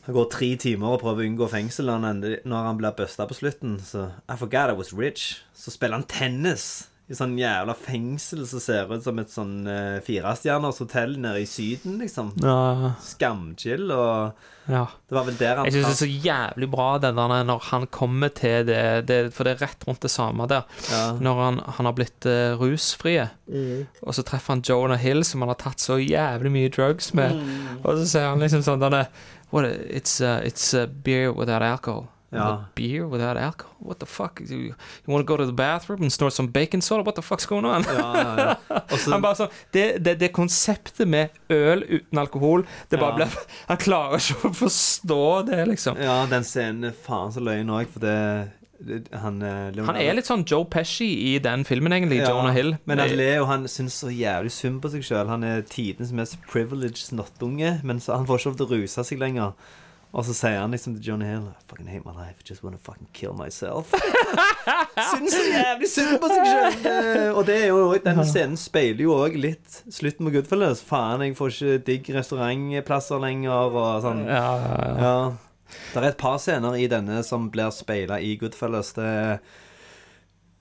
han 0.03 0.15
går 0.15 0.30
tre 0.32 0.55
timer 0.57 0.88
og 0.95 1.01
prøver 1.01 1.24
å 1.24 1.30
unngå 1.30 1.47
fengsel. 1.49 1.88
og 1.89 2.01
han 2.01 2.19
Når 2.43 2.63
han 2.65 2.78
blir 2.78 2.91
busta 2.97 3.28
på 3.28 3.36
slutten, 3.38 3.78
så 3.80 4.11
I 4.28 4.36
forgot 4.36 4.69
I 4.72 4.74
was 4.74 4.91
rich. 4.93 5.43
Så 5.53 5.69
spiller 5.72 5.93
han 5.95 6.03
tennis 6.09 6.88
i 7.12 7.18
sånn 7.18 7.34
jævla 7.39 7.76
fengsel 7.76 8.45
som 8.47 8.62
ser 8.64 8.91
ut 8.91 9.03
som 9.03 9.20
et 9.20 9.32
sånn 9.34 9.53
uh, 9.68 9.99
firestjerners 10.05 10.80
hotell 10.84 11.18
nede 11.20 11.43
i 11.43 11.49
Syden, 11.49 11.97
liksom. 12.01 12.32
Ja. 12.41 12.93
Skamchill, 13.03 13.91
og 13.91 14.47
Ja. 14.72 14.86
det 15.09 15.16
var 15.18 15.26
vel 15.26 15.38
der 15.39 15.57
han 15.57 15.66
Jeg 15.66 15.74
syns 15.74 15.88
det 15.88 15.91
er 15.91 15.99
så 15.99 16.26
jævlig 16.28 16.70
bra 16.72 16.88
den 17.01 17.18
der 17.18 17.43
når 17.49 17.64
han 17.72 17.88
kommer 17.88 18.30
til 18.30 18.68
det, 18.68 19.07
det 19.09 19.34
For 19.34 19.43
det 19.43 19.55
er 19.55 19.66
rett 19.66 19.88
rundt 19.88 20.01
det 20.05 20.12
samme 20.14 20.47
der. 20.47 20.64
Ja. 20.91 21.18
Når 21.20 21.43
han, 21.43 21.59
han 21.78 21.89
har 21.89 21.97
blitt 21.97 22.30
uh, 22.30 22.55
rusfrie, 22.62 23.28
mm. 23.47 23.88
og 24.01 24.16
så 24.16 24.24
treffer 24.24 24.55
han 24.55 24.64
Jonah 24.64 25.01
Hill, 25.01 25.26
som 25.26 25.43
han 25.43 25.51
har 25.51 25.59
tatt 25.59 25.84
så 25.84 25.99
jævlig 25.99 26.53
mye 26.53 26.72
drugs 26.72 27.14
med, 27.18 27.36
mm. 27.36 27.84
og 27.84 27.99
så 27.99 28.07
sier 28.07 28.32
han 28.32 28.39
liksom 28.43 28.64
sånn 28.66 28.84
denne, 28.84 29.05
What, 29.51 29.66
it's, 29.91 30.22
uh, 30.24 30.39
it's 30.47 30.72
beer 31.03 31.34
without 31.34 31.62
alcohol. 31.62 32.07
Ja. 32.32 32.65
Beer 32.75 33.07
without 33.07 33.38
alcohol? 33.38 33.75
What 33.79 33.99
the 33.99 34.05
fuck? 34.05 34.39
You, 34.39 34.57
you 34.57 35.07
want 35.07 35.27
to 35.27 35.34
go 35.34 35.38
to 35.38 35.45
the 35.45 35.51
bathroom 35.51 36.01
and 36.01 36.13
snort 36.13 36.34
some 36.34 36.47
bacon 36.47 36.82
soda? 36.82 37.03
What 37.03 37.15
the 37.15 37.21
fuck's 37.21 37.45
going 37.45 37.65
on? 37.65 37.84
Ja, 37.84 38.13
ja, 38.15 38.55
ja. 38.69 38.79
Også, 38.88 39.11
han 39.13 39.23
bare 39.23 39.36
sånn, 39.41 39.51
det, 39.75 39.86
det, 40.05 40.15
det 40.21 40.32
konseptet 40.36 41.09
med 41.11 41.36
øl 41.51 41.84
uten 41.89 42.21
alkohol 42.21 42.63
det 42.91 43.01
bare 43.01 43.17
ble, 43.19 43.27
Han 43.71 43.82
klarer 43.82 44.23
ikke 44.23 44.47
å 44.47 44.53
forstå 44.61 45.19
det, 45.51 45.59
liksom. 45.73 45.99
Ja, 45.99 46.21
den 46.32 46.47
scenen 46.47 46.91
er 46.93 46.95
faen 46.95 47.36
så 47.36 47.43
løgn 47.43 47.73
òg, 47.75 47.91
for 47.91 48.05
det, 48.05 48.15
Han 49.25 49.43
eh, 49.43 49.84
Han 49.84 49.99
er 49.99 50.15
litt 50.15 50.32
sånn 50.32 50.47
Joe 50.47 50.69
Pesci 50.71 51.09
i 51.34 51.36
den 51.43 51.67
filmen, 51.67 51.91
egentlig. 51.97 52.23
Ja, 52.23 52.32
Jonah 52.32 52.55
Hill. 52.55 52.77
Men 52.88 53.03
han 53.03 53.11
Leo 53.19 53.43
han 53.51 53.67
syns 53.69 53.99
så 54.05 54.09
jævlig 54.13 54.55
synd 54.55 54.79
på 54.82 54.95
seg 54.95 55.03
sjøl. 55.05 55.27
Han 55.29 55.43
er 55.45 55.67
tidens 55.67 56.15
mest 56.15 56.39
privileged 56.47 57.03
snottunge, 57.11 57.82
men 57.84 57.99
så 57.99 58.15
han 58.15 58.29
får 58.29 58.39
ikke 58.39 58.53
lov 58.53 58.59
til 58.63 58.69
å 58.69 58.79
ruse 58.79 59.09
seg 59.11 59.19
lenger. 59.21 59.53
Og 60.12 60.26
så 60.28 60.34
sier 60.36 60.57
han 60.59 60.74
liksom 60.76 60.97
til 60.97 61.05
Johnny 61.07 61.28
Hill 61.30 61.45
I 61.47 61.70
fucking 61.70 61.88
hate 61.88 62.03
my 62.03 62.12
life, 62.12 62.41
I 62.43 62.47
just 62.49 62.66
wanna 62.66 62.80
fucking 62.84 63.07
kill 63.16 63.32
myself. 63.38 63.93
syns 65.12 65.36
så 65.36 65.43
jævlig 65.47 65.88
synd 65.88 66.18
på 66.20 66.32
seg 66.32 66.49
sjøl. 66.49 67.30
Og 67.38 67.45
det 67.47 67.55
er 67.62 67.70
jo 67.72 67.86
den 68.03 68.20
scenen 68.28 68.59
speiler 68.59 69.05
jo 69.05 69.16
òg 69.16 69.38
litt 69.39 69.80
slutten 69.88 70.28
med 70.28 70.36
Goodfellas. 70.36 70.84
Faen, 70.84 71.24
jeg 71.24 71.38
får 71.39 71.55
ikke 71.55 71.80
digg 71.88 72.12
restaurantplasser 72.18 73.24
lenger, 73.24 73.72
og 73.72 74.03
sånn. 74.03 74.26
Ja, 74.28 74.43
ja, 74.66 74.76
ja. 74.84 74.99
Ja. 75.05 75.16
Det 75.93 76.01
er 76.01 76.09
et 76.09 76.20
par 76.20 76.39
scener 76.43 76.76
i 76.76 76.88
denne 76.91 77.22
som 77.24 77.47
blir 77.53 77.72
speila 77.72 78.20
i 78.20 78.36
Goodfellas. 78.39 78.91
Det 78.97 79.07
er 79.07 79.38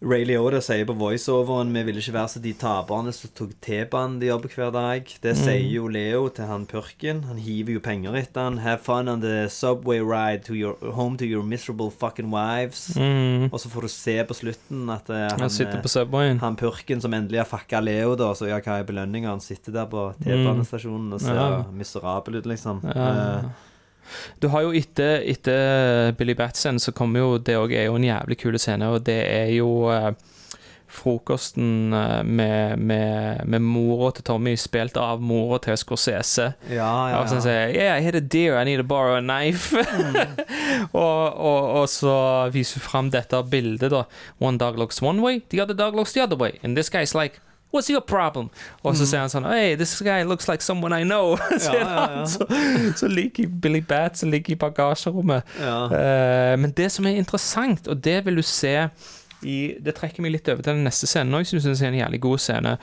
Ray 0.00 0.24
Liotta 0.24 0.62
sier 0.64 0.86
på 0.88 0.94
voiceoveren 0.96 1.74
Vi 1.74 1.82
ville 1.84 2.00
ikke 2.00 2.14
være 2.14 2.30
så 2.32 2.40
de 2.40 2.54
taperne 2.56 3.12
som 3.12 3.28
tok 3.36 3.50
T-banen 3.60 4.14
de 4.20 4.30
jobber 4.30 4.48
hver 4.56 4.70
dag. 4.72 5.04
Det 5.20 5.34
Mm. 5.36 5.40
sier 5.44 5.66
jo 5.74 5.88
Leo 5.88 6.28
til 6.32 6.46
han 6.48 6.64
purken. 6.66 7.24
Han 7.24 7.36
hiver 7.36 7.74
jo 7.74 7.80
penger 7.80 8.16
etter 8.16 8.40
han. 8.48 8.56
Have 8.64 8.78
fun 8.80 9.08
on 9.08 9.20
the 9.20 9.48
subway 9.50 10.00
ride 10.00 10.42
to 10.44 10.54
your, 10.54 10.74
home 10.92 11.18
to 11.18 11.24
your 11.26 11.42
miserable 11.42 11.90
fucking 11.90 12.30
wives. 12.30 12.94
Mm. 12.96 13.50
Og 13.52 13.60
så 13.60 13.68
får 13.68 13.80
du 13.82 13.88
se 13.88 14.16
på 14.24 14.34
slutten 14.34 14.88
at 14.90 15.10
uh, 15.10 15.16
Han 15.36 15.40
han, 15.40 15.82
på 15.82 16.38
Han 16.40 16.56
purken 16.56 17.00
som 17.00 17.12
endelig 17.12 17.36
har 17.38 17.44
fucka 17.44 17.80
Leo, 17.84 18.16
da, 18.16 18.32
så 18.32 18.48
ja, 18.48 18.58
hva 18.58 18.78
er 18.80 18.84
belønninga? 18.84 19.28
Han 19.28 19.40
sitter 19.40 19.72
der 19.72 19.84
på 19.86 20.14
T-banestasjonen 20.24 21.12
og 21.12 21.20
ser 21.20 21.34
Ja. 21.34 21.64
miserabel 21.72 22.36
ut, 22.36 22.46
liksom. 22.46 22.80
Ja. 22.84 23.38
Eh, 23.38 23.44
Du 24.40 24.48
har 24.52 24.66
jo 24.66 24.74
etter, 24.76 25.20
etter 25.30 26.12
Billy 26.18 26.34
Batson, 26.38 26.80
så 26.82 26.92
kommer 26.96 27.20
jo 27.20 27.38
Det 27.38 27.56
òg 27.58 27.74
er 27.76 27.88
jo 27.88 27.96
en 27.98 28.06
jævlig 28.06 28.38
kul 28.40 28.58
scene, 28.58 28.88
og 28.90 29.04
det 29.06 29.20
er 29.28 29.50
jo 29.54 29.90
eh, 29.92 30.12
frokosten 30.90 31.92
eh, 31.92 32.22
med, 32.24 32.78
med, 32.78 33.42
med 33.46 33.62
mora 33.62 34.10
til 34.14 34.24
Tommy, 34.26 34.56
spilt 34.58 34.98
av 35.00 35.22
mora 35.22 35.60
til 35.62 35.78
Scorsese. 35.78 36.50
Ja, 36.68 36.74
ja, 36.76 37.12
ja. 37.12 37.20
Og 37.20 37.30
så 37.30 37.40
sier 37.44 37.74
Yeah, 37.74 37.98
I 37.98 38.04
hit 38.04 38.18
a 38.18 38.20
deer, 38.20 38.58
I 38.58 38.64
need 38.64 38.82
to 38.82 38.86
borrow 38.86 39.16
a 39.16 39.22
knife. 39.22 39.76
og, 40.92 41.36
og, 41.36 41.68
og 41.82 41.86
så 41.92 42.16
viser 42.54 42.80
hun 42.80 42.86
fram 42.88 43.12
dette 43.14 43.42
bildet, 43.50 43.92
da. 43.94 44.04
One 44.40 44.58
dog 44.58 44.78
looks 44.78 45.02
one 45.02 45.22
way, 45.22 45.42
the 45.50 45.62
other 45.62 45.74
dog 45.74 45.94
looks 45.94 46.12
the 46.12 46.24
other 46.24 46.36
way. 46.36 46.58
And 46.62 46.76
this 46.76 46.90
guy's 46.90 47.14
like 47.14 47.40
What's 47.72 47.90
your 47.90 48.00
problem? 48.00 48.48
Og 48.82 48.96
så 48.96 49.02
Mm. 49.04 49.06
sier 49.06 49.20
han 49.20 49.28
sånn 49.30 49.44
Hey, 49.46 49.76
this 49.76 49.94
guy 50.02 50.22
looks 50.24 50.48
like 50.48 50.62
someone 50.62 50.92
I 50.92 51.04
know. 51.04 51.36
sier 51.58 51.80
Ja, 51.80 52.06
ja, 52.10 52.18
ja. 52.18 52.24
Så, 52.26 52.46
så 52.96 53.08
ligger 53.08 53.46
Billy 53.48 53.80
Bat 53.80 54.16
som 54.18 54.30
ligger 54.30 54.52
i 54.52 54.58
bagasjerommet. 54.58 55.42
Ja. 55.60 55.84
Eh, 55.86 56.56
men 56.58 56.72
det 56.76 56.90
som 56.92 57.06
er 57.06 57.10
interessant, 57.20 57.86
og 57.88 58.02
det 58.04 58.24
vil 58.26 58.36
du 58.36 58.42
se 58.42 58.88
i 59.42 59.74
Det 59.80 59.94
trekker 59.96 60.20
meg 60.20 60.32
litt 60.34 60.48
over 60.52 60.60
til 60.62 60.74
den 60.74 60.84
neste 60.84 61.06
scenen 61.08 61.32
òg, 61.38 61.46
som 61.48 61.56
jeg 61.56 61.62
syns 61.64 61.80
er 61.82 61.88
en 61.94 62.00
jævlig 62.02 62.20
god 62.20 62.38
scene. 62.38 62.74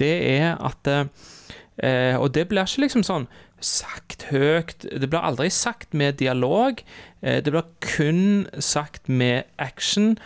Det 0.00 0.14
er 0.40 0.56
at 0.58 0.88
uh, 0.90 2.16
Og 2.20 2.32
det 2.34 2.48
blir 2.48 2.64
ikke 2.66 2.82
liksom 2.82 3.04
sånn 3.06 3.28
sagt 3.60 4.24
høyt 4.32 4.86
Det 4.88 5.08
blir 5.10 5.20
aldri 5.20 5.50
sagt 5.52 5.92
med 5.94 6.16
dialog. 6.18 6.80
Eh, 7.22 7.40
det 7.44 7.52
blir 7.52 7.62
kun 7.84 8.46
sagt 8.58 9.08
med 9.08 9.44
action 9.58 10.16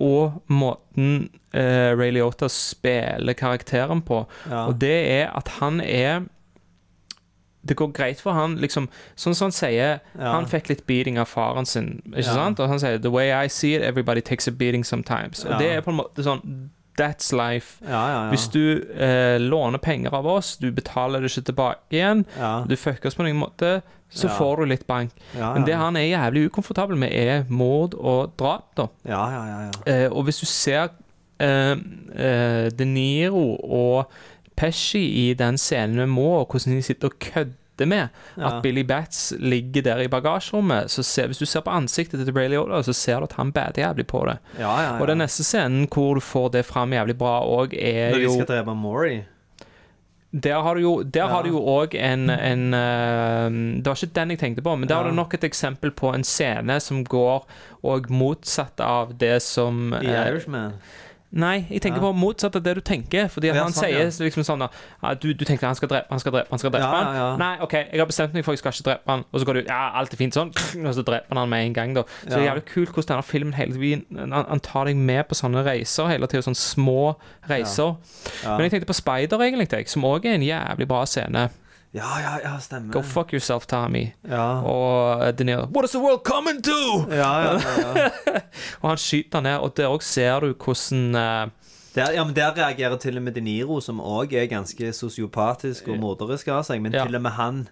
og 0.00 0.42
måten 0.48 1.28
eh, 1.52 1.90
Ray 1.98 2.12
Liotta 2.14 2.48
spiller 2.48 3.34
karakteren 3.34 4.02
på. 4.06 4.26
Ja. 4.50 4.66
Og 4.68 4.78
det 4.80 4.94
er 5.22 5.30
at 5.36 5.48
han 5.60 5.80
er 5.80 6.26
Det 7.68 7.76
går 7.76 7.90
greit 7.92 8.20
for 8.20 8.32
han, 8.32 8.54
liksom 8.62 8.86
Sånn 9.16 9.34
som 9.34 9.46
han 9.46 9.52
sier 9.52 9.98
Ja. 10.14 10.30
Han 10.32 10.46
fikk 10.46 10.68
litt 10.70 10.86
beating 10.86 11.18
av 11.18 11.26
faren 11.28 11.66
sin, 11.66 12.02
ikke 12.14 12.24
Ja. 12.24 12.34
sant? 12.34 12.60
Og 12.60 12.68
han 12.68 12.78
sier 12.78 12.98
'The 12.98 13.10
way 13.10 13.32
I 13.44 13.48
see 13.48 13.74
it, 13.74 13.82
everybody 13.82 14.20
takes 14.20 14.46
a 14.48 14.50
beating 14.52 14.84
sometimes'. 14.84 15.44
Og 15.44 15.58
det 15.58 15.72
er 15.72 15.80
på 15.80 15.90
en 15.90 15.96
måte 15.98 16.22
sånn 16.22 16.70
That's 16.98 17.30
life. 17.36 17.78
Ja, 17.84 17.90
ja, 17.90 18.16
ja. 18.24 18.30
Hvis 18.32 18.48
du 18.50 18.62
eh, 18.92 19.38
låner 19.38 19.78
penger 19.78 20.14
av 20.18 20.26
oss, 20.26 20.56
du 20.58 20.70
betaler 20.74 21.22
det 21.22 21.30
ikke 21.30 21.50
tilbake 21.52 21.94
igjen, 21.94 22.24
du 22.66 22.74
fucker 22.76 23.10
oss 23.10 23.18
på 23.18 23.26
noen 23.26 23.38
måte, 23.38 23.78
så 24.08 24.28
får 24.28 24.56
du 24.56 24.70
litt 24.72 24.86
bank. 24.88 25.12
Men 25.34 25.66
det 25.68 25.76
han 25.76 25.96
er 25.96 26.08
jævlig 26.08 26.46
ukomfortabel 26.48 26.98
med, 26.98 27.12
er 27.12 27.44
mord 27.48 27.94
og 27.94 28.32
drap, 28.40 28.70
da. 28.78 28.88
Ja, 29.08 29.22
ja, 29.32 29.44
ja. 29.48 29.60
ja. 29.68 29.84
Eh, 29.92 30.08
og 30.12 30.24
hvis 30.28 30.40
du 30.40 30.46
ser 30.48 30.88
eh, 31.40 31.76
eh, 32.16 32.66
De 32.72 32.88
Niro 32.88 33.44
og 33.62 34.10
Pesci 34.58 35.04
i 35.28 35.34
den 35.38 35.58
scenen 35.60 36.00
med 36.02 36.10
Må, 36.16 36.44
hvordan 36.44 36.76
de 36.76 36.82
sitter 36.82 37.12
og 37.12 37.18
kødder 37.22 37.54
med 37.86 38.08
Ja. 38.36 38.46
at 38.46 38.62
Billy 38.62 38.82
Bats 38.82 39.32
ligger 39.38 39.82
der 39.82 39.98
i 40.00 40.08
bagasjerommet, 40.08 40.90
så 40.90 41.02
ser, 41.02 41.26
hvis 41.26 41.38
du 41.38 41.46
ser 41.46 41.60
på 41.60 41.70
ansiktet 41.70 42.24
til 42.24 42.32
Brayley 42.32 42.56
Liotta, 42.56 42.82
så 42.82 42.92
ser 42.92 43.18
du 43.18 43.24
at 43.24 43.32
han 43.32 43.52
bader 43.52 43.82
jævlig 43.82 44.06
på 44.06 44.24
det. 44.26 44.38
Ja, 44.58 44.80
ja. 44.82 45.00
Og 45.00 45.06
den 45.06 45.18
neste 45.18 45.44
scenen 45.44 45.86
hvor 45.86 46.14
du 46.14 46.20
får 46.20 46.52
det 46.52 46.66
fram 46.66 46.92
jævlig 46.92 47.18
bra 47.18 47.40
òg, 47.44 47.74
er 47.74 48.10
Når 48.10 48.18
de 48.18 48.24
jo 48.24 48.32
skal 48.32 48.46
drepe 48.46 48.74
Maury. 48.74 49.20
Der 50.30 50.60
har 50.60 50.74
du 50.74 50.80
jo 50.80 51.02
Der 51.02 51.26
har 51.26 51.42
du 51.42 51.48
jo 51.48 51.60
òg 51.60 51.94
en, 51.96 52.28
en 52.28 52.74
uh, 52.74 53.80
Det 53.80 53.86
var 53.86 53.96
ikke 53.96 54.14
den 54.14 54.30
jeg 54.30 54.38
tenkte 54.38 54.62
på, 54.62 54.76
men 54.76 54.88
der 54.88 54.96
var 54.96 55.04
det 55.04 55.14
du 55.14 55.16
nok 55.16 55.34
et 55.34 55.44
eksempel 55.44 55.90
på 55.90 56.12
en 56.14 56.24
scene 56.24 56.80
som 56.80 57.04
går 57.04 57.46
og 57.82 58.10
motsatt 58.10 58.80
av 58.80 59.14
det 59.18 59.38
som 59.42 59.94
I 60.02 60.06
eh, 60.06 60.28
Irishman. 60.28 60.74
Nei, 61.30 61.66
jeg 61.68 61.82
tenker 61.84 62.00
på 62.00 62.08
motsatt 62.16 62.54
av 62.56 62.62
det 62.64 62.72
du 62.78 62.80
tenker. 62.80 63.26
Fordi 63.28 63.50
at 63.50 63.56
Ja, 63.58 63.62
han 63.66 63.72
sånn, 63.72 63.84
sier 63.84 63.98
ja. 64.06 64.24
liksom 64.24 64.44
sånn 64.48 64.62
da, 64.64 64.68
ja, 65.02 65.10
du, 65.12 65.34
du 65.36 65.44
tenkte 65.44 65.66
han 65.68 65.74
skal 65.76 65.88
drepe 65.90 66.08
han 66.08 66.18
skal 66.22 66.32
drepe 66.32 66.48
han 66.54 66.58
skal 66.62 66.70
drepe 66.72 66.80
Ja, 66.86 66.94
han. 66.94 67.14
ja, 67.14 67.26
ja. 67.26 67.36
Nei, 67.36 67.50
OK, 67.66 67.74
jeg 67.74 68.00
har 68.00 68.06
bestemt 68.08 68.32
meg 68.32 68.44
for 68.46 68.52
jeg 68.56 68.62
skal 68.62 68.72
ikke 68.72 68.86
drepe 68.86 69.12
han. 69.12 69.24
Og 69.32 69.40
så 69.42 69.44
går 69.50 69.58
du 69.60 69.60
Ja, 69.68 69.90
alt 70.00 70.12
er 70.16 70.16
fint 70.16 70.32
sånn. 70.38 70.54
Og 70.86 70.94
så 70.96 71.04
dreper 71.04 71.28
han 71.28 71.42
han 71.42 71.50
med 71.52 71.66
en 71.66 71.76
gang, 71.76 71.92
da. 71.94 72.02
Så 72.22 72.30
det 72.30 72.38
er 72.38 72.44
Ja. 72.46 72.54
jævlig 72.54 72.64
kult 72.72 72.88
hvordan 72.96 73.08
denne 73.12 73.22
filmen 73.28 73.52
hele 73.54 73.72
tiden 73.76 74.32
han, 74.32 74.46
han 74.48 74.60
tar 74.60 74.84
deg 74.88 74.96
med 74.96 75.28
på 75.28 75.34
sånne 75.36 75.64
reiser 75.68 76.08
hele 76.08 76.26
tiden. 76.26 76.42
Sånne 76.48 76.62
små 76.64 77.16
reiser. 77.50 77.96
Men 78.48 78.60
jeg 78.64 78.70
tenkte 78.78 78.86
på 78.88 78.96
Spider, 78.96 79.36
egentlig, 79.44 79.68
jeg, 79.70 79.88
som 79.92 80.02
òg 80.08 80.24
er 80.24 80.34
en 80.40 80.42
jævlig 80.48 80.88
bra 80.88 81.04
scene. 81.04 81.50
Ja, 81.96 82.20
ja, 82.20 82.32
ja, 82.44 82.58
stemmer. 82.60 82.92
Go 82.92 83.02
fuck 83.02 83.32
yourself, 83.32 83.66
Tommy. 83.66 84.10
Ja. 84.28 84.60
Og 84.60 85.24
eh, 85.26 85.32
De 85.32 85.44
Niro 85.44 85.64
What 85.72 85.84
is 85.84 85.90
the 85.90 86.00
world 86.00 86.20
coming 86.24 86.60
to? 86.62 87.08
Ja, 87.08 87.30
ja, 87.40 87.52
ja, 87.56 88.10
og 88.82 88.90
han 88.90 89.00
skyter 89.00 89.40
ned, 89.40 89.56
og 89.56 89.72
der 89.76 89.88
òg 89.88 90.04
ser 90.04 90.44
du 90.44 90.52
hvordan 90.52 91.16
uh... 91.16 91.48
Der, 91.94 92.12
ja, 92.12 92.24
men 92.24 92.36
der 92.36 92.52
reagerer 92.56 92.96
til 92.96 93.16
og 93.16 93.22
med 93.22 93.32
De 93.32 93.40
Niro, 93.40 93.80
som 93.80 94.00
òg 94.00 94.36
er 94.36 94.46
ganske 94.46 94.92
sosiopatisk 94.92 95.88
og 95.88 95.98
morderisk 95.98 96.50
av 96.52 96.62
seg. 96.68 96.82
Men 96.84 96.92
til 96.92 97.16
og 97.16 97.24
med 97.24 97.34
han 97.34 97.64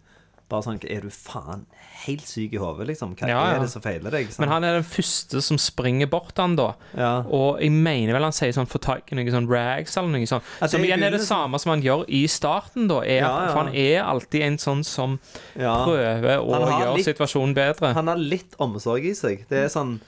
bare 0.48 0.62
sånn 0.62 0.76
Er 0.88 1.00
du 1.02 1.10
faen 1.10 1.64
helt 2.06 2.22
syk 2.28 2.52
i 2.54 2.58
hodet, 2.62 2.86
liksom? 2.86 3.16
Hva 3.18 3.26
Ja, 3.28 3.38
ja. 3.48 3.54
er 3.56 3.60
det 3.64 3.70
som 3.72 3.82
feiler 3.82 4.10
deg? 4.14 4.28
sant? 4.30 4.38
Men 4.44 4.48
han 4.52 4.64
er 4.64 4.74
den 4.76 4.84
første 4.86 5.40
som 5.42 5.58
springer 5.58 6.06
bort 6.06 6.36
han 6.38 6.54
da. 6.54 6.68
Ja. 6.96 7.24
Og 7.26 7.58
jeg 7.60 7.72
mener 7.72 8.12
vel 8.14 8.22
han 8.22 8.32
sier 8.36 8.52
sånn 8.54 8.68
få 8.70 8.78
tak 8.78 9.10
i 9.10 9.16
noen 9.18 9.32
sånn 9.34 9.48
rags 9.50 9.96
eller 9.96 10.12
noe 10.14 10.26
sånt. 10.30 10.44
Ja, 10.60 10.68
som 10.70 10.84
igjen 10.86 11.02
er 11.02 11.10
det 11.16 11.22
samme 11.26 11.58
som 11.58 11.70
han 11.74 11.82
gjør 11.82 12.04
i 12.08 12.26
starten, 12.30 12.86
da. 12.86 13.00
Er. 13.02 13.26
For 13.50 13.64
han 13.64 13.74
er 13.74 14.04
alltid 14.04 14.42
en 14.42 14.58
sånn 14.62 14.84
som 14.86 15.18
prøver 15.56 16.38
å 16.38 16.60
gjøre 16.60 16.96
litt- 16.96 17.08
situasjonen 17.10 17.54
bedre. 17.56 17.92
Han 17.94 18.06
har 18.12 18.16
litt 18.20 18.54
omsorg 18.62 19.04
i 19.04 19.14
seg. 19.14 19.46
Det 19.48 19.64
er 19.64 19.68
sånn 19.72 19.98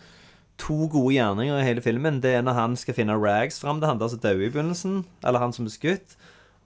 to 0.58 0.88
gode 0.90 1.14
gjerninger 1.14 1.60
i 1.60 1.64
hele 1.66 1.80
filmen. 1.80 2.20
Det 2.20 2.34
er 2.38 2.42
når 2.42 2.54
han 2.54 2.76
skal 2.76 2.94
finne 2.94 3.14
rags 3.18 3.58
fram 3.62 3.78
Det 3.80 3.86
han 3.88 3.98
der 3.98 4.08
som 4.08 4.18
dør 4.18 4.40
i 4.46 4.50
begynnelsen. 4.50 5.04
Eller 5.24 5.38
han 5.38 5.52
som 5.52 5.66
er 5.66 5.70
skutt. 5.70 6.16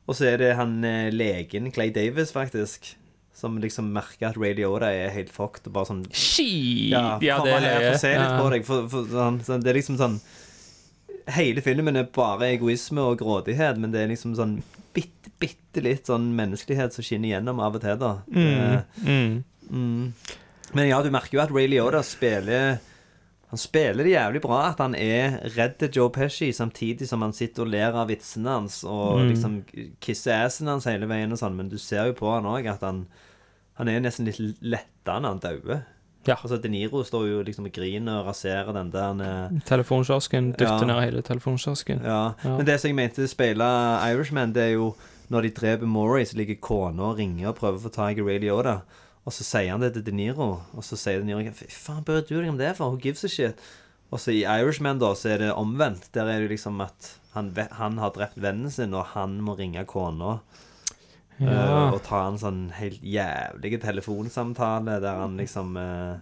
Og 0.09 0.17
så 0.17 0.33
er 0.33 0.37
det 0.39 0.57
han 0.57 0.83
eh, 0.85 1.11
legen, 1.11 1.71
Clay 1.71 1.91
Davis, 1.95 2.33
faktisk. 2.33 2.97
Som 3.35 3.57
liksom 3.63 3.89
merker 3.95 4.31
at 4.31 4.39
Ray 4.39 4.55
Liotta 4.59 4.93
er 4.93 5.13
helt 5.15 5.33
fucked. 5.33 5.67
Og 5.69 5.77
bare 5.77 5.91
sånn 5.91 6.05
Shit! 6.11 6.93
Ja, 6.93 7.19
Ja, 7.25 7.41
det 7.45 7.57
er 7.59 7.89
få 7.91 7.99
se 8.03 8.13
litt 8.17 8.37
på 8.39 8.53
deg. 8.55 8.69
For, 8.69 8.87
for, 8.93 9.09
sånn, 9.11 9.41
sånn, 9.47 9.65
det 9.65 9.73
er 9.73 9.81
liksom 9.81 9.99
sånn 10.01 10.21
Hele 11.33 11.63
filmen 11.63 11.95
er 11.95 12.09
bare 12.11 12.49
egoisme 12.51 13.03
og 13.07 13.21
grådighet, 13.21 13.77
men 13.79 13.93
det 13.95 14.01
er 14.03 14.09
liksom 14.11 14.33
sånn 14.35 14.57
bitte, 14.93 15.31
bitte 15.39 15.85
litt 15.85 16.09
sånn 16.11 16.33
menneskelighet 16.35 16.97
som 16.97 17.07
skinner 17.07 17.37
gjennom 17.37 17.61
av 17.63 17.77
og 17.79 17.85
til, 17.85 17.95
da. 18.01 18.11
Mm, 18.27 19.05
mm. 19.07 19.37
Mm. 19.71 20.09
Men 20.75 20.89
ja, 20.89 20.99
du 20.99 21.13
merker 21.15 21.39
jo 21.39 21.45
at 21.45 21.53
Ray 21.55 21.69
Liotta 21.71 22.03
spiller 22.03 22.81
Han 23.53 23.61
spiller 23.61 24.01
det 24.07 24.15
jævlig 24.15 24.41
bra 24.41 24.63
at 24.71 24.79
han 24.81 24.95
er 24.97 25.35
redd 25.57 25.75
til 25.83 25.91
Joe 25.99 26.09
Pesci, 26.15 26.49
samtidig 26.57 27.05
som 27.07 27.21
han 27.21 27.35
sitter 27.37 27.67
og 27.67 27.69
ler 27.75 27.93
av 28.01 28.09
vitsene 28.09 28.49
hans 28.49 28.79
og 28.89 29.19
Mm. 29.21 29.29
liksom 29.29 29.57
kisser 30.01 30.47
assen 30.47 30.67
hans 30.73 30.85
hele 30.89 31.05
veien 31.07 31.31
og 31.33 31.39
sånn, 31.39 31.55
men 31.59 31.69
du 31.69 31.77
ser 31.79 32.07
jo 32.09 32.15
på 32.17 32.33
han 32.33 32.45
òg 32.49 32.67
at 32.73 32.81
han 32.81 33.07
Han 33.79 33.89
er 33.89 34.01
nesten 34.01 34.27
litt 34.27 34.39
letta 34.61 35.15
når 35.19 35.29
han 35.29 35.39
dauer. 35.41 35.83
Ja. 36.27 36.35
Altså, 36.37 36.59
De 36.61 36.69
Niro 36.69 37.03
står 37.05 37.27
jo 37.27 37.43
liksom 37.43 37.65
og 37.67 37.73
griner 37.73 38.21
og 38.21 38.27
raserer 38.29 38.73
den 38.73 38.91
der 38.93 39.23
eh, 39.25 39.61
Telefonkiosken. 39.65 40.53
Dytter 40.53 40.79
Ja. 40.81 40.85
ned 40.87 41.01
hele 41.05 41.23
telefonkiosken. 41.23 42.03
ja. 42.05 42.35
Ja. 42.45 42.57
Men 42.57 42.67
det 42.67 42.81
som 42.81 42.89
jeg 42.89 42.97
mente 42.97 43.27
speile 43.29 43.65
Irishman, 44.13 44.53
det 44.53 44.63
er 44.63 44.73
jo 44.75 44.95
når 45.31 45.43
de 45.43 45.51
dreper 45.51 45.87
Maury, 45.87 46.25
så 46.25 46.37
ligger 46.37 46.57
kona 46.61 47.03
og 47.03 47.19
ringer 47.19 47.49
og 47.49 47.57
prøver 47.57 47.79
å 47.79 47.83
få 47.89 47.93
tak 47.93 48.19
i 48.19 48.21
Ray 48.23 48.39
Liotta. 48.39 48.83
Og 49.23 49.35
så 49.35 49.47
sier 49.47 49.71
han 49.71 49.83
det 49.85 49.93
til 49.95 50.05
De 50.09 50.15
Niro, 50.19 50.49
og 50.75 50.85
så 50.87 50.99
sier 50.99 51.23
De 51.23 51.29
Niro 51.29 51.55
Fy 51.55 51.69
faen, 51.71 52.03
bør 52.07 52.25
du 52.27 52.35
deg 52.35 52.51
om 52.51 52.59
det 52.59 52.75
for? 52.79 52.91
Who 52.91 53.03
gives 53.03 53.25
a 53.25 53.31
shit? 53.31 53.61
Og 54.13 54.21
så 54.21 54.35
i 54.35 54.43
Irishman, 54.43 55.01
da, 55.01 55.13
så 55.17 55.35
er 55.35 55.45
det 55.45 55.53
omvendt. 55.57 56.11
Der 56.13 56.29
er 56.29 56.43
det 56.43 56.51
liksom 56.53 56.83
at 56.85 57.15
han, 57.33 57.53
han 57.79 57.97
har 58.03 58.13
drept 58.13 58.37
vennen 58.43 58.71
sin, 58.71 58.93
og 58.99 59.15
han 59.15 59.39
må 59.45 59.55
ringe 59.57 59.87
kona. 59.89 60.41
Ja. 61.39 61.55
Uh, 61.55 61.95
og 61.95 62.03
ta 62.05 62.27
en 62.29 62.37
sånn 62.39 62.67
helt 62.77 63.01
jævlig 63.03 63.79
telefonsamtale 63.83 64.99
der 65.03 65.23
han 65.23 65.41
liksom 65.41 65.73
uh, 65.81 66.21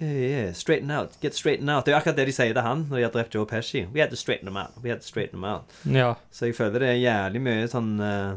Yeah, 0.00 0.52
straighten 0.52 0.90
out. 0.90 1.20
Get 1.20 1.34
straighten 1.34 1.68
out. 1.68 1.84
Det 1.84 1.92
er 1.92 1.94
jo 1.94 2.00
akkurat 2.00 2.16
det 2.16 2.24
de 2.26 2.32
sier 2.34 2.50
til 2.50 2.66
han 2.66 2.80
når 2.88 2.96
de 2.96 3.04
har 3.04 3.12
drept 3.14 3.34
Joe 3.36 3.46
Pesci. 3.46 3.84
We 3.92 4.00
had 4.02 4.10
to 4.10 4.16
straighten 4.18 4.48
them 4.48 4.56
out. 4.56 4.74
We 4.82 4.90
had 4.90 5.04
to 5.04 5.06
straighten 5.06 5.38
them 5.38 5.44
out. 5.44 5.70
Ja. 5.84 6.16
Så 6.34 6.48
jeg 6.48 6.56
føler 6.58 6.82
det 6.82 6.88
er 6.88 6.98
jævlig 6.98 7.42
mye 7.44 7.68
sånn 7.70 7.92
eh, 8.02 8.32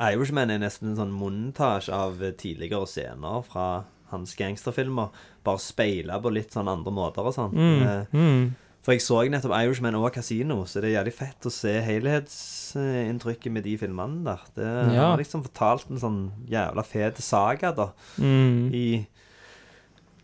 Irishman 0.00 0.50
er 0.50 0.58
nesten 0.58 0.90
en 0.90 0.96
sånn 0.98 1.12
montasje 1.14 1.92
av 1.94 2.18
tidligere 2.40 2.86
scener 2.86 3.42
fra 3.46 3.84
hans 4.10 4.34
gangsterfilmer. 4.34 5.10
Bare 5.44 5.58
speila 5.62 6.20
på 6.22 6.32
litt 6.34 6.50
sånn 6.54 6.68
andre 6.70 6.92
måter 6.92 7.24
og 7.26 7.34
sånn. 7.34 7.52
Mm, 7.54 7.82
Eh, 7.82 8.04
mm. 8.12 8.54
For 8.84 8.92
jeg 8.92 9.00
så 9.00 9.22
nettopp 9.32 9.54
Irishman 9.64 9.94
og 9.96 10.12
Casino, 10.12 10.64
så 10.68 10.82
det 10.82 10.90
er 10.90 10.98
jævlig 11.02 11.14
fett 11.16 11.46
å 11.48 11.50
se 11.50 11.80
helhetsinntrykket 11.80 13.52
med 13.52 13.64
de 13.64 13.76
filmene 13.80 14.24
der. 14.24 14.40
Det 14.54 14.94
Ja. 14.94 15.06
har 15.10 15.16
liksom 15.18 15.42
fortalt 15.42 15.90
en 15.90 15.98
sånn 15.98 16.32
jævla 16.50 16.84
fet 16.84 17.16
saga, 17.16 17.72
da. 17.74 17.92
Mm. 18.18 18.70
I 18.74 19.06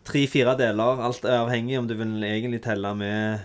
tre-fire 0.05 0.55
deler. 0.57 0.99
Alt 1.01 1.25
er 1.25 1.39
avhengig 1.45 1.79
om 1.79 1.87
du 1.87 1.95
vil 1.95 2.21
egentlig 2.21 2.61
telle 2.61 2.93
med 2.95 3.41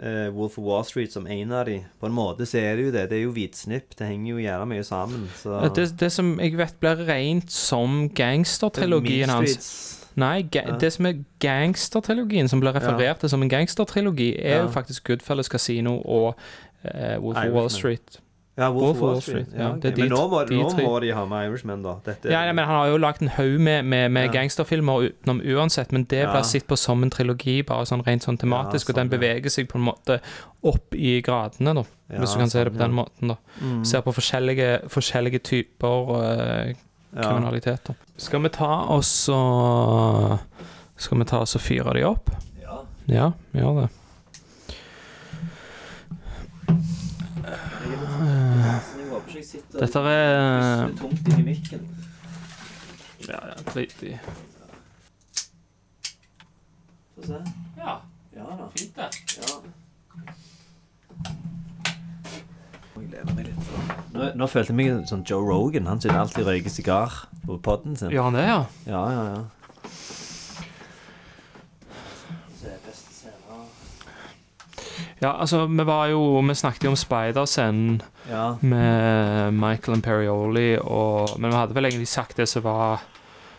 eh, 0.00 0.28
Wolf 0.34 0.58
of 0.58 0.64
Wall 0.64 0.84
Street 0.84 1.12
som 1.12 1.26
en 1.26 1.52
av 1.52 1.66
de. 1.66 1.78
På 2.00 2.06
en 2.06 2.12
måte 2.16 2.46
så 2.46 2.58
er 2.58 2.76
det 2.76 2.84
jo 2.86 2.92
det. 2.92 3.08
Det 3.10 3.18
er 3.18 3.22
jo 3.24 3.32
hvitsnipp. 3.32 3.94
Det 3.98 4.06
henger 4.06 4.30
jo 4.34 4.42
jævla 4.44 4.64
mye 4.66 4.84
sammen. 4.84 5.28
Så 5.40 5.60
Det, 5.74 5.88
det 6.00 6.12
som 6.12 6.38
jeg 6.40 6.56
vet 6.58 6.74
blir 6.80 7.04
rent 7.06 7.50
som 7.50 8.08
gangstertrilogien 8.08 9.28
hans 9.28 9.90
Nei, 10.16 10.44
Ja. 10.54 10.76
det 10.78 10.92
som 10.92 11.06
er 11.06 11.24
gangstertrilogien, 11.42 12.46
som 12.48 12.60
blir 12.60 12.72
referert 12.72 13.18
til 13.18 13.28
som 13.28 13.42
en 13.42 13.48
gangstertrilogi, 13.50 14.36
er 14.38 14.56
Ja. 14.58 14.62
jo 14.62 14.68
faktisk 14.68 15.04
Goodfellas 15.08 15.48
Casino 15.50 15.96
og 16.04 16.36
uh, 16.84 17.18
Wolf 17.18 17.36
of 17.38 17.52
Wall. 17.52 17.68
Street. 17.70 18.20
Ja, 18.56 18.68
Wolf, 18.70 18.96
of 18.96 19.00
Wall 19.02 19.20
Street. 19.20 19.48
Ja, 19.52 19.58
Ja, 19.58 19.68
ok. 19.74 19.80
det 19.82 19.90
de, 19.96 20.02
Men 20.02 20.10
nå 20.12 20.28
må, 20.30 20.40
de 20.46 20.54
nå 20.62 20.68
må 20.86 21.00
de 21.02 21.08
ha 21.10 21.24
med 21.26 21.48
Irishman, 21.48 21.82
da. 21.82 21.96
Dette, 22.04 22.30
Ja, 22.30 22.44
men 22.52 22.64
Han 22.64 22.76
har 22.76 22.86
jo 22.86 22.98
lagd 22.98 23.22
en 23.22 23.28
haug 23.28 23.58
med, 23.60 23.84
med, 23.84 24.10
med 24.12 24.26
Ja. 24.28 24.32
gangsterfilmer 24.32 25.08
utenom 25.08 25.40
uansett, 25.42 25.90
men 25.92 26.04
det 26.04 26.20
Ja. 26.22 26.30
blir 26.32 26.42
sett 26.44 26.66
på 26.68 26.76
som 26.78 27.02
en 27.02 27.10
trilogi, 27.10 27.62
bare 27.66 27.82
sånn 27.84 28.04
rent 28.06 28.22
sånn 28.22 28.38
tematisk, 28.38 28.88
Ja, 28.88 28.92
og 28.92 28.94
den 28.94 29.08
sånn, 29.08 29.12
ja. 29.12 29.18
beveger 29.18 29.50
seg 29.50 29.68
på 29.68 29.74
en 29.74 29.84
måte 29.84 30.20
opp 30.62 30.94
i 30.94 31.20
gradene, 31.20 31.74
da, 31.74 31.84
Ja, 32.12 32.20
hvis 32.20 32.32
du 32.32 32.38
kan 32.38 32.48
se 32.50 32.62
det 32.62 32.70
sånn, 32.72 32.76
på 32.76 32.78
den 32.78 32.94
ja. 32.96 33.02
måten. 33.02 33.28
da. 33.28 33.36
Mm. 33.60 33.84
Ser 33.84 34.00
på 34.02 34.14
forskjellige, 34.14 34.88
forskjellige 34.88 35.42
typer 35.42 36.10
uh, 36.14 36.74
kriminalitet. 37.20 37.84
da. 37.88 37.94
Skal 38.16 38.40
vi 38.40 38.48
ta 38.50 38.86
oss 38.88 39.28
og 39.28 40.38
Skal 40.96 41.18
vi 41.18 41.24
ta 41.24 41.40
oss 41.40 41.56
og 41.56 41.60
fyre 41.60 41.92
de 41.94 42.04
opp? 42.04 42.30
Ja. 42.62 42.78
Ja, 43.08 43.32
vi 43.52 43.60
gjør 43.60 43.80
det. 43.82 43.90
Jeg 47.84 49.08
håper 49.10 49.28
ikke 49.28 49.38
jeg 49.38 49.44
sitter 49.44 49.63
Dette 49.74 49.98
er 50.06 50.88
puster 50.88 50.98
tungt 51.02 51.28
inn 51.32 51.40
i 51.40 51.46
mikken. 51.50 51.86
Ja, 53.26 53.38
ja, 53.50 53.54
drit 53.72 54.02
i. 54.06 54.12
Få 57.14 57.26
se. 57.26 57.40
Ja, 57.78 57.96
Ja 58.36 58.44
da. 58.58 58.68
fint 58.76 58.96
det. 58.96 59.08
Ja. 59.38 59.60
Nå, 64.14 64.28
nå 64.38 64.46
følte 64.46 64.70
jeg 64.70 64.76
meg 64.78 65.08
som 65.10 65.24
Joe 65.26 65.42
Rogan. 65.42 65.88
Han 65.90 66.00
sitter 66.02 66.20
alltid 66.20 66.44
og 66.44 66.50
røyker 66.52 66.70
sigar 66.70 67.16
på 67.44 67.56
podden 67.62 67.96
sin. 67.98 68.12
Ja, 68.14 68.22
han 68.28 68.36
er, 68.38 68.46
ja? 68.46 68.60
Ja, 68.86 69.02
ja, 69.10 69.24
ja. 69.34 69.42
Se 72.60 72.76
beste 72.86 73.10
scener. 73.16 73.66
Ja, 75.20 75.32
altså, 75.40 75.66
vi 75.66 75.84
var 75.84 76.06
jo 76.10 76.40
Vi 76.42 76.54
snakket 76.54 76.84
jo 76.84 76.90
om 76.90 76.96
Spider-scenen 76.96 78.02
Ja. 78.30 78.56
med 78.60 79.52
Michael 79.54 79.96
Imperioli, 79.96 80.78
og, 80.78 81.38
men 81.38 81.50
vi 81.50 81.56
hadde 81.56 81.74
vel 81.74 81.84
egentlig 81.84 82.08
sagt 82.08 82.36
det 82.36 82.48
som 82.48 82.62
var, 82.62 83.00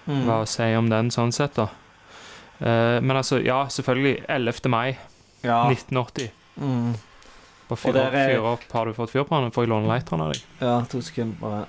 Mm. 0.07 0.25
var 0.27 0.43
å 0.43 0.47
si 0.47 0.75
om 0.75 0.89
den, 0.89 1.09
sånn 1.09 1.31
sett, 1.33 1.55
da. 1.55 1.63
Uh, 2.61 3.01
men 3.01 3.17
altså, 3.17 3.39
ja, 3.43 3.65
selvfølgelig. 3.67 4.23
11. 4.29 4.69
mai 4.69 4.97
Ja. 5.43 5.63
1980. 5.69 6.29
Mm. 6.61 6.93
Bare 7.67 7.77
fyr 7.77 7.89
opp, 7.97 8.13
er- 8.13 8.29
fyr 8.35 8.43
opp. 8.45 8.71
Har 8.71 8.85
du 8.85 8.93
fått 8.93 9.09
fyr 9.09 9.23
på 9.23 9.41
den? 9.41 9.51
Får 9.51 9.63
jeg 9.65 9.69
låne 9.69 9.87
lighteren 9.87 10.21
av 10.21 10.31
deg? 10.33 10.43
Ja, 10.61 10.81
to 10.85 11.01
sekunder 11.01 11.35
bare. 11.41 11.65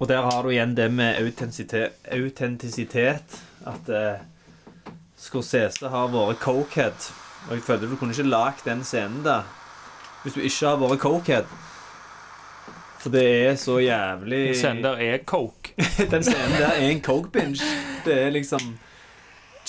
Og 0.00 0.08
der 0.08 0.22
har 0.26 0.42
du 0.42 0.48
igjen 0.50 0.74
det 0.74 0.90
med 0.92 1.16
autentisitet. 1.22 1.92
autentisitet 2.12 3.40
at 3.66 3.88
eh, 3.88 4.18
Scorsese 5.24 5.88
har 5.88 6.10
vært 6.12 6.42
cokehead. 6.44 7.10
Og 7.48 7.56
jeg 7.56 7.64
følte 7.66 7.90
du 7.90 7.96
kunne 7.96 8.12
ikke 8.12 8.28
lagd 8.28 8.64
den 8.68 8.84
scenen 8.84 9.24
der 9.24 9.44
hvis 10.24 10.36
du 10.36 10.40
ikke 10.40 10.66
har 10.66 10.80
vært 10.80 11.02
cokehead. 11.02 11.48
For 13.04 13.12
det 13.12 13.24
er 13.46 13.56
så 13.60 13.78
jævlig 13.84 14.38
Den 14.48 14.56
scenen 14.56 14.84
der 14.84 15.02
er 15.04 15.18
coke. 15.26 15.74
Den 16.12 16.24
scenen 16.24 16.56
der 16.56 16.70
er 16.72 16.86
en 16.88 17.02
coke 17.04 17.30
binge. 17.30 17.60
Det 18.04 18.14
er 18.22 18.30
liksom 18.30 18.78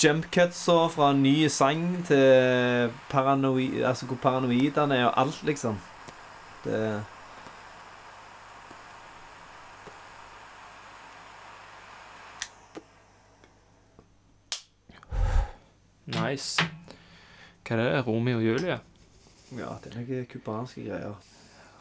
jump 0.04 0.30
cutser 0.32 0.88
fra 0.88 1.12
ny 1.12 1.48
sang 1.48 2.06
til 2.06 2.90
paranoid, 3.10 3.82
altså 3.84 4.06
hvor 4.06 4.16
paranoid 4.22 4.76
han 4.76 4.92
er, 4.92 5.04
og 5.04 5.20
alt, 5.20 5.42
liksom. 5.44 5.78
Det 6.64 7.02
Nice. 16.06 16.62
Hva 17.66 17.76
er 17.76 17.82
det? 17.82 18.06
Romeo 18.06 18.38
og 18.38 18.44
Julie? 18.46 18.78
Ja, 19.56 19.72
det 19.82 19.92
er 19.92 20.00
noen 20.00 20.26
cubanske 20.30 20.84
greier. 20.86 21.14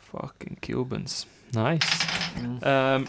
Fucking 0.09 0.57
Cubans. 0.65 1.25
Nice. 1.55 2.07
Mm. 2.41 2.55
Um, 2.67 3.07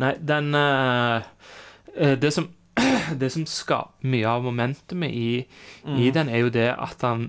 nei, 0.00 0.12
den 0.24 0.54
eh, 0.56 2.14
Det 2.22 2.30
som 2.32 2.46
Det 3.20 3.28
som 3.34 3.44
skaper 3.46 4.06
mye 4.08 4.28
av 4.30 4.44
momentumet 4.46 5.10
i, 5.12 5.26
i 5.42 5.44
Mm. 5.84 6.12
den, 6.14 6.28
er 6.28 6.38
jo 6.44 6.48
det 6.54 6.68
at 6.72 7.02
han 7.02 7.26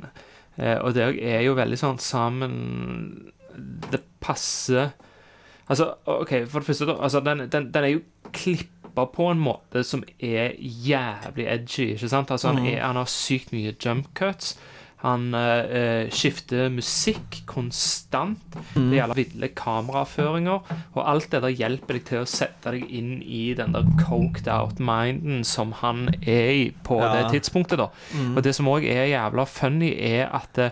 eh, 0.58 0.78
Og 0.80 0.94
det 0.96 1.08
er 1.20 1.42
jo 1.44 1.56
veldig 1.58 1.78
sånn 1.82 2.00
sammen 2.00 3.34
Det 3.92 4.00
passer 4.24 4.94
Altså, 5.68 5.94
OK, 6.06 6.32
for 6.52 6.60
det 6.60 6.66
første. 6.68 6.86
Altså, 7.00 7.20
den, 7.24 7.46
den, 7.50 7.70
den 7.74 7.84
er 7.84 7.88
jo 7.94 8.02
klippa 8.94 9.06
på 9.12 9.32
en 9.32 9.40
måte 9.42 9.84
som 9.84 10.04
er 10.22 10.54
jævlig 10.60 11.48
edgy, 11.48 11.94
ikke 11.96 12.10
sant? 12.10 12.30
Altså, 12.32 12.48
han, 12.54 12.62
Mhm. 12.64 12.68
er, 12.74 12.82
han 12.86 12.96
har 12.96 13.06
sykt 13.06 13.52
mye 13.52 13.74
jump 13.86 14.08
cuts. 14.14 14.58
Han 15.04 15.34
eh, 15.34 16.04
eh, 16.04 16.10
skifter 16.10 16.70
musikk 16.70 17.42
konstant. 17.46 18.40
Mhm. 18.76 18.90
Det 18.90 18.98
gjelder 19.00 19.16
ville 19.16 19.48
kameraføringer. 19.50 20.62
Og 20.96 21.10
alt 21.12 21.30
det 21.32 21.42
der 21.42 21.50
hjelper 21.50 21.94
deg 21.94 22.06
til 22.06 22.20
å 22.22 22.26
sette 22.26 22.72
deg 22.72 22.86
inn 22.90 23.22
i 23.22 23.54
den 23.54 23.74
der 23.74 23.84
coked 24.00 24.48
out-minden 24.48 25.44
som 25.44 25.72
han 25.74 26.08
er 26.26 26.52
i 26.52 26.74
på 26.84 27.02
Ja. 27.02 27.24
det 27.24 27.32
tidspunktet. 27.42 27.78
da. 27.78 27.88
Mm. 28.14 28.38
Og 28.38 28.44
det 28.44 28.56
som 28.56 28.66
òg 28.68 28.86
er 28.86 29.08
jævla 29.12 29.46
funny, 29.46 29.92
er 30.00 30.30
at 30.34 30.54
det, 30.56 30.72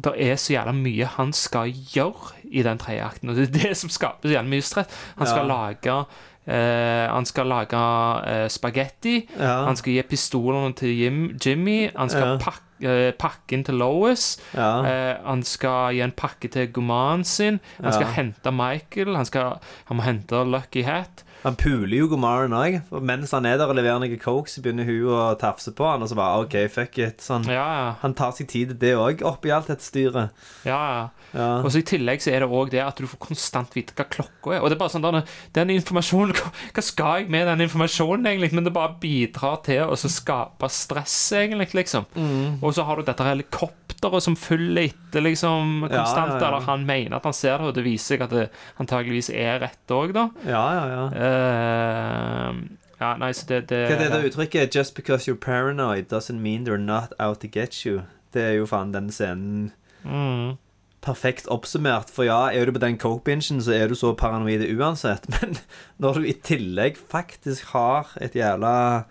det 0.00 0.12
er 0.18 0.34
så 0.36 0.52
jævla 0.54 0.72
mye 0.72 1.04
han 1.06 1.32
skal 1.32 1.72
gjøre 1.72 2.32
i 2.52 2.62
den 2.62 2.78
tredje 2.78 3.02
akten. 3.04 3.30
Og 3.30 3.36
det 3.36 3.48
er 3.48 3.68
det 3.68 3.76
som 3.76 3.90
skaper 3.90 4.28
så 4.28 4.34
jævla 4.34 4.48
mye 4.48 4.62
stress. 4.62 4.86
Han 5.18 5.26
skal 5.26 5.48
Ja. 5.48 5.54
lage 5.72 6.06
eh, 6.46 7.06
han 7.10 7.24
skal 7.26 7.46
lage 7.46 7.74
uh, 7.78 8.48
spagetti. 8.48 9.28
Ja. 9.38 9.64
Han 9.66 9.76
skal 9.76 9.92
gi 9.96 10.02
pistolene 10.08 10.74
til 10.76 10.92
Jim, 10.98 11.38
Jimmy. 11.46 11.90
Han 11.96 12.08
skal 12.12 12.34
Ja. 12.34 12.38
pakke, 12.38 12.84
uh, 12.84 13.12
pakke 13.18 13.56
inn 13.56 13.64
til 13.64 13.74
Lois. 13.80 14.38
Ja. 14.54 14.70
Uh, 14.84 15.26
han 15.26 15.42
skal 15.42 15.94
gi 15.94 16.00
en 16.04 16.12
pakke 16.12 16.48
til 16.52 16.68
gomanen 16.72 17.24
sin. 17.24 17.60
Han 17.82 17.92
skal 17.92 18.06
hente 18.16 18.52
Michael. 18.52 19.16
Han, 19.16 19.24
skal, 19.24 19.58
han 19.86 19.96
må 19.96 20.02
hente 20.02 20.44
Lucky 20.44 20.84
Hat. 20.84 21.23
Han 21.44 21.56
puler 21.60 21.98
jo 21.98 22.08
Gomaren 22.08 22.54
òg. 22.56 22.78
Mens 23.04 23.34
han 23.36 23.44
er 23.48 23.58
der 23.60 23.68
og 23.68 23.76
leverer 23.76 24.00
noe 24.00 24.18
coke, 24.20 24.48
så 24.50 24.62
begynner 24.64 24.88
hun 24.88 25.10
å 25.12 25.20
tafse 25.40 25.74
på 25.76 25.86
han, 25.86 26.02
og 26.04 26.08
så 26.10 26.16
bare 26.18 26.44
OK, 26.44 26.56
fuck 26.72 26.96
it. 27.04 27.20
Sånn. 27.24 27.44
Ja, 27.50 27.66
ja. 27.78 27.90
Han 28.00 28.16
tar 28.16 28.32
seg 28.36 28.48
tid 28.50 28.72
til 28.72 28.80
det 28.80 28.94
òg, 28.96 29.24
oppi 29.28 29.52
alt 29.54 29.68
dette 29.68 29.84
styret. 29.84 30.32
Ja, 30.64 30.80
ja. 30.88 31.04
Og 31.34 31.68
så 31.74 31.82
I 31.82 31.86
tillegg 31.86 32.22
så 32.22 32.30
er 32.30 32.44
det 32.44 32.48
også 32.48 32.72
det 32.72 32.82
at 32.84 33.00
du 33.00 33.08
får 33.10 33.20
konstant 33.26 33.72
vite 33.76 33.96
hva 33.98 34.06
klokka 34.06 34.54
er. 34.54 34.62
Og 34.62 34.70
det 34.70 34.78
er 34.78 34.82
bare 34.84 34.94
sånn, 34.94 35.04
denne, 35.04 35.24
den 35.56 35.72
informasjonen, 35.74 36.34
Hva 36.74 36.82
skal 36.84 37.22
jeg 37.22 37.32
med 37.34 37.48
den 37.50 37.64
informasjonen, 37.66 38.28
egentlig? 38.30 38.52
Men 38.54 38.68
det 38.68 38.74
bare 38.74 38.96
bidrar 39.02 39.60
til 39.66 39.84
å 39.84 39.98
så 39.98 40.10
skape 40.12 40.70
stress, 40.72 41.16
egentlig. 41.36 41.72
liksom. 41.74 42.06
Mm. 42.14 42.62
Og 42.62 42.74
så 42.76 42.86
har 42.86 42.96
du 42.96 43.06
dette 43.06 43.26
helikopteret 43.26 44.24
som 44.24 44.36
følger 44.38 44.92
etter 44.92 45.03
liksom 45.22 45.84
konstant. 45.86 46.32
ja, 46.32 46.38
ja. 46.40 46.46
Eller 46.48 46.60
han 46.66 46.86
mener 46.86 47.16
at 47.16 47.24
han 47.24 47.32
ser 47.36 47.58
det, 47.58 47.66
og 47.66 47.74
det 47.74 47.84
viser 47.84 48.16
seg 48.16 48.22
at 48.26 48.30
det 48.30 48.48
antageligvis 48.82 49.30
er 49.30 49.60
rett 49.62 49.94
òg, 49.94 50.12
da. 50.16 50.28
Ja, 50.48 50.64
ja, 50.74 50.84
ja. 50.94 51.04
Uh, 51.14 52.64
ja, 53.00 53.12
nei, 53.20 53.30
så 53.36 53.46
det, 53.46 53.62
det 53.68 53.80
Hva 53.90 53.94
er 53.96 54.02
det 54.04 54.10
der 54.12 54.26
uttrykket? 54.30 54.74
Just 54.74 54.94
because 54.94 55.26
you're 55.30 55.38
paranoid 55.38 56.08
doesn't 56.08 56.40
mean 56.40 56.64
they're 56.64 56.78
not 56.78 57.12
out 57.18 57.40
to 57.40 57.48
get 57.48 57.84
you. 57.84 58.02
Det 58.34 58.42
er 58.42 58.52
jo 58.58 58.66
faen 58.66 58.92
den 58.94 59.10
scenen 59.14 59.72
Mm. 60.04 60.56
perfekt 61.00 61.46
oppsummert. 61.48 62.10
For 62.12 62.24
ja, 62.24 62.50
er 62.52 62.66
du 62.66 62.72
på 62.72 62.80
den 62.80 62.98
coke-bingen, 62.98 63.60
så 63.64 63.72
er 63.72 63.88
du 63.88 63.94
så 63.94 64.14
paranoid 64.16 64.60
uansett. 64.76 65.24
Men 65.40 65.56
når 65.98 66.14
du 66.20 66.26
i 66.28 66.32
tillegg 66.44 66.96
faktisk 66.96 67.70
har 67.72 68.08
et 68.20 68.34
jævla 68.36 69.04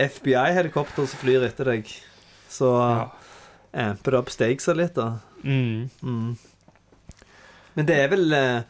FBI-helikopter 0.00 1.06
som 1.08 1.20
flyr 1.22 1.46
etter 1.48 1.70
deg, 1.72 1.88
så 2.52 2.70
amper 3.76 4.12
det 4.14 4.20
opp 4.20 4.30
stakesa 4.32 4.74
litt, 4.76 4.94
da. 4.96 5.18
Mm. 5.46 5.88
Mm. 6.02 6.36
Men 7.76 7.86
det 7.88 7.96
er 8.02 8.08
vel 8.12 8.32
eh, 8.32 8.60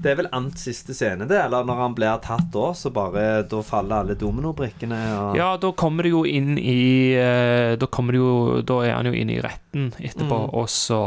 Det 0.00 0.12
er 0.12 0.18
vel 0.20 0.28
ant 0.32 0.58
siste 0.60 0.94
scene, 0.94 1.26
det? 1.28 1.36
Eller 1.44 1.64
når 1.66 1.80
han 1.82 1.94
blir 1.98 2.20
tatt 2.24 2.46
da, 2.54 2.68
så 2.78 2.92
bare 2.94 3.42
Da 3.50 3.58
faller 3.66 4.04
alle 4.04 4.14
dominobrikkene 4.18 5.00
og 5.18 5.36
Ja, 5.38 5.48
da 5.60 5.72
kommer 5.76 6.06
det 6.06 6.12
jo 6.14 6.22
inn 6.24 6.54
i 6.58 7.12
eh, 7.18 7.74
Da 7.80 7.88
kommer 7.90 8.14
det 8.16 8.22
jo 8.22 8.62
Da 8.62 8.78
er 8.86 8.94
han 9.00 9.10
jo 9.10 9.16
inne 9.18 9.36
i 9.36 9.42
retten 9.44 9.90
etterpå, 9.98 10.38
Mm. 10.46 10.54
og 10.62 10.70
så 10.70 11.02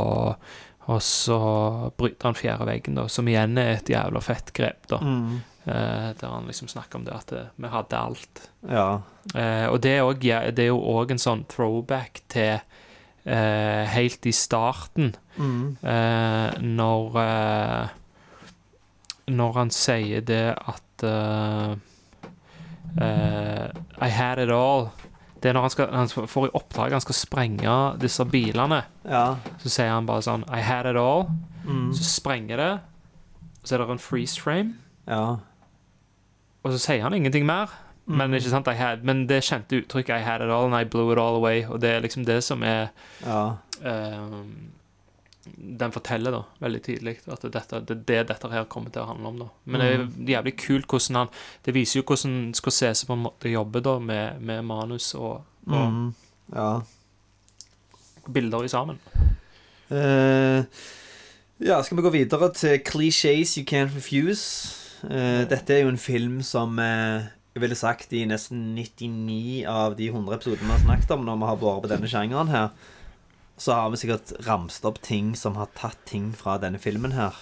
Og 0.91 0.99
så 1.02 1.40
bryter 1.98 2.28
han 2.28 2.36
fjerde 2.36 2.65
veggen, 2.68 2.95
da, 2.99 3.07
som 3.07 3.28
igjen 3.32 3.56
er 3.57 3.78
et 3.78 3.88
jævla 3.88 4.20
fett 4.20 4.49
grep, 4.53 4.82
da. 4.91 4.98
Mm. 4.99 5.38
Eh, 5.64 6.10
der 6.20 6.28
han 6.28 6.44
liksom 6.49 6.68
snakker 6.68 6.99
om 6.99 7.06
det 7.07 7.14
at 7.15 7.32
eh, 7.32 7.45
vi 7.56 7.70
hadde 7.72 7.95
alt. 8.02 8.41
Ja. 8.68 8.90
Eh, 9.32 9.70
og 9.72 9.80
det 9.80 9.94
er, 9.95 10.02
også, 10.03 10.41
det 10.52 10.65
er 10.65 10.68
jo 10.74 10.82
òg 10.91 11.14
en 11.15 11.22
sånn 11.24 11.45
throwback 11.48 12.20
til 12.28 12.60
eh, 13.26 13.86
helt 13.95 14.26
i 14.26 14.32
starten, 14.32 15.16
Mm. 15.38 15.78
eh, 15.82 16.60
når 16.62 17.16
eh, 17.18 17.88
Når 19.34 19.54
han 19.54 19.70
sier 19.72 20.22
det 20.22 20.54
at 20.68 21.04
eh, 21.04 21.76
eh, 23.02 23.68
I 24.02 24.10
had 24.10 24.38
it 24.40 24.50
all. 24.52 24.90
Det 25.41 25.50
er 25.50 25.54
når 25.54 25.62
han, 25.62 25.70
skal, 25.70 25.90
han 25.91 26.08
får 26.28 26.48
i 26.48 26.54
oppdrag 26.56 26.91
han 26.91 27.02
skal 27.04 27.16
sprenge 27.16 27.78
disse 28.00 28.24
bilene. 28.26 28.82
Ja. 29.08 29.36
Så 29.60 29.70
sier 29.72 29.90
han 29.91 30.06
bare 30.08 30.22
sånn 30.24 30.45
I 30.54 30.62
had 30.64 30.86
it 30.91 30.95
all. 31.00 31.26
Mm. 31.66 31.90
Så 31.95 32.04
sprenger 32.04 32.58
det. 32.60 32.72
Så 33.64 33.76
er 33.76 33.84
det 33.84 33.90
en 33.95 34.00
freeze 34.00 34.40
frame. 34.40 34.76
Ja. 35.08 35.38
Og 36.64 36.72
så 36.72 36.80
sier 36.80 37.04
han 37.04 37.14
ingenting 37.16 37.45
mer. 37.48 37.72
Men, 38.06 38.30
Mm. 38.32 38.34
ikke 38.36 38.50
sant, 38.50 38.68
had, 38.68 39.04
men 39.04 39.28
det 39.28 39.44
kjente 39.44 39.78
uttrykket 39.82 40.20
I 40.20 40.24
had 40.24 40.42
it 40.42 40.50
all 40.52 40.66
and 40.66 40.76
I 40.76 40.84
blew 40.84 41.12
it 41.14 41.18
all 41.18 41.36
away. 41.36 41.64
Og 41.66 41.80
det 41.82 41.90
er 41.90 42.02
liksom 42.02 42.26
det 42.26 42.44
som 42.44 42.64
er 42.64 42.88
Ja. 43.26 43.54
um, 43.86 44.70
Den 45.80 45.92
forteller 45.92 46.32
da 46.32 46.42
veldig 46.62 46.82
tydelig 46.84 47.18
at 47.28 47.42
det, 47.42 47.52
dette, 47.54 47.80
det 47.86 47.92
er 47.92 48.04
det 48.24 48.28
dette 48.28 48.50
her 48.52 48.64
kommer 48.66 48.90
til 48.92 49.02
å 49.02 49.08
handle 49.08 49.28
om. 49.28 49.40
da 49.40 49.46
Men 49.66 49.82
det 49.82 49.90
er 49.94 50.42
jævlig 50.42 50.58
kult 50.58 50.88
hvordan 50.88 51.16
han 51.16 51.28
Det 51.66 51.74
viser 51.74 52.00
jo 52.00 52.04
hvordan 52.04 52.54
Scorsese 52.54 53.06
på 53.06 53.14
en 53.14 53.24
måte 53.24 53.52
jobber 53.52 53.82
da 53.82 54.00
med, 54.00 54.42
med 54.42 54.62
manus 54.64 55.14
og, 55.16 55.44
og 55.68 55.92
Mm. 55.92 56.14
Ja. 56.56 56.82
bilder 58.32 58.64
i 58.64 58.68
sammen. 58.68 59.00
Uh, 59.92 60.64
ja, 61.60 61.82
skal 61.84 61.98
vi 61.98 62.02
gå 62.02 62.10
videre 62.10 62.54
til 62.54 62.80
Clichés 62.88 63.58
You 63.58 63.66
Can't 63.66 63.96
Refuse. 63.96 64.80
Uh, 65.04 65.44
dette 65.50 65.74
er 65.76 65.82
jo 65.84 65.90
en 65.90 65.98
film 65.98 66.42
som 66.42 66.80
eh, 66.80 67.22
jeg 67.54 67.62
ville 67.62 67.78
sagt 67.78 68.14
i 68.18 68.24
nesten 68.26 68.74
99 68.74 69.64
av 69.70 69.94
de 70.00 70.10
100 70.10 70.40
episodene 70.40 70.66
vi 70.66 70.74
har 70.74 70.82
snakket 70.82 71.12
om 71.14 71.26
når 71.28 71.42
vi 71.42 71.50
har 71.50 71.60
vært 71.62 71.84
på 71.84 71.92
denne 71.92 72.10
sjangeren 72.10 72.50
her, 72.50 72.72
så 73.62 73.76
har 73.78 73.92
vi 73.94 74.00
sikkert 74.02 74.34
ramst 74.48 74.86
opp 74.90 74.98
ting 75.06 75.36
som 75.38 75.60
har 75.60 75.70
tatt 75.78 76.00
ting 76.10 76.32
fra 76.34 76.58
denne 76.62 76.82
filmen 76.82 77.14
her. 77.14 77.38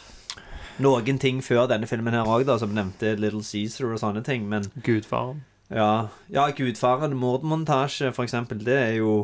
Noen 0.84 1.20
ting 1.22 1.40
før 1.46 1.70
denne 1.72 1.88
filmen 1.88 2.16
her 2.16 2.28
òg, 2.28 2.50
som 2.60 2.76
nevnte 2.76 3.16
Little 3.20 3.44
Caesar 3.46 3.94
og 3.94 4.02
sånne 4.02 4.24
ting, 4.28 4.50
men 4.52 4.68
Gudfaren. 4.84 5.46
ja, 5.70 6.10
ja 6.28 6.50
Gudfaren, 6.52 7.16
mordmontasje, 7.16 8.12
for 8.12 8.28
eksempel, 8.28 8.60
det 8.66 8.78
er 8.82 8.94
jo 9.00 9.16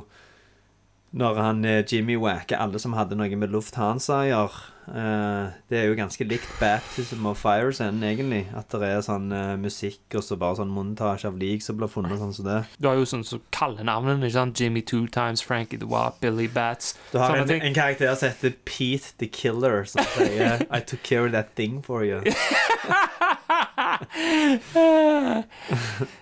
når 1.18 1.40
han 1.42 1.66
eh, 1.66 1.84
Jimmy 1.88 2.16
wacker 2.20 2.60
alle 2.62 2.80
som 2.80 2.96
hadde 2.96 3.16
noe 3.18 3.40
med 3.40 3.52
Lufthansa 3.52 4.22
å 4.22 4.28
gjøre. 4.28 4.66
Eh, 4.88 5.48
det 5.68 5.80
er 5.82 5.90
jo 5.90 5.96
ganske 6.00 6.24
likt 6.24 6.48
Baptism 6.62 7.26
of 7.28 7.42
Fire-scenen, 7.44 8.04
egentlig. 8.08 8.46
At 8.56 8.72
det 8.72 8.88
er 8.88 9.02
sånn 9.04 9.28
uh, 9.36 9.58
musikk 9.60 10.16
og 10.16 10.24
så 10.24 10.38
bare 10.40 10.56
sånn 10.62 10.72
montasje 10.72 11.28
av 11.28 11.36
lik 11.40 11.66
som 11.66 11.76
blir 11.80 11.92
funnet, 11.92 12.20
sånn 12.22 12.36
som 12.38 12.48
det. 12.48 12.62
Du 12.80 12.88
har 12.88 12.96
jo 13.00 13.06
sånn 13.10 13.26
så 13.28 13.40
sant? 13.52 14.60
Jimmy 14.60 14.82
Two 14.82 15.08
Times, 15.12 15.44
Frankie 15.44 15.80
the 15.80 15.90
Wap, 15.90 16.22
Billy 16.24 16.48
Bats. 16.48 16.96
Du 17.12 17.20
har 17.20 17.36
en, 17.36 17.52
en 17.52 17.76
karakter 17.76 18.16
som 18.16 18.30
heter 18.32 18.56
Pete 18.64 19.12
the 19.20 19.28
Killer, 19.28 19.84
som 19.84 20.04
sier 20.16 20.64
I 20.78 20.80
took 20.80 21.04
care 21.04 21.26
of 21.26 21.32
that 21.36 21.56
thing 21.56 21.82
for 21.84 22.06
you. 22.06 22.22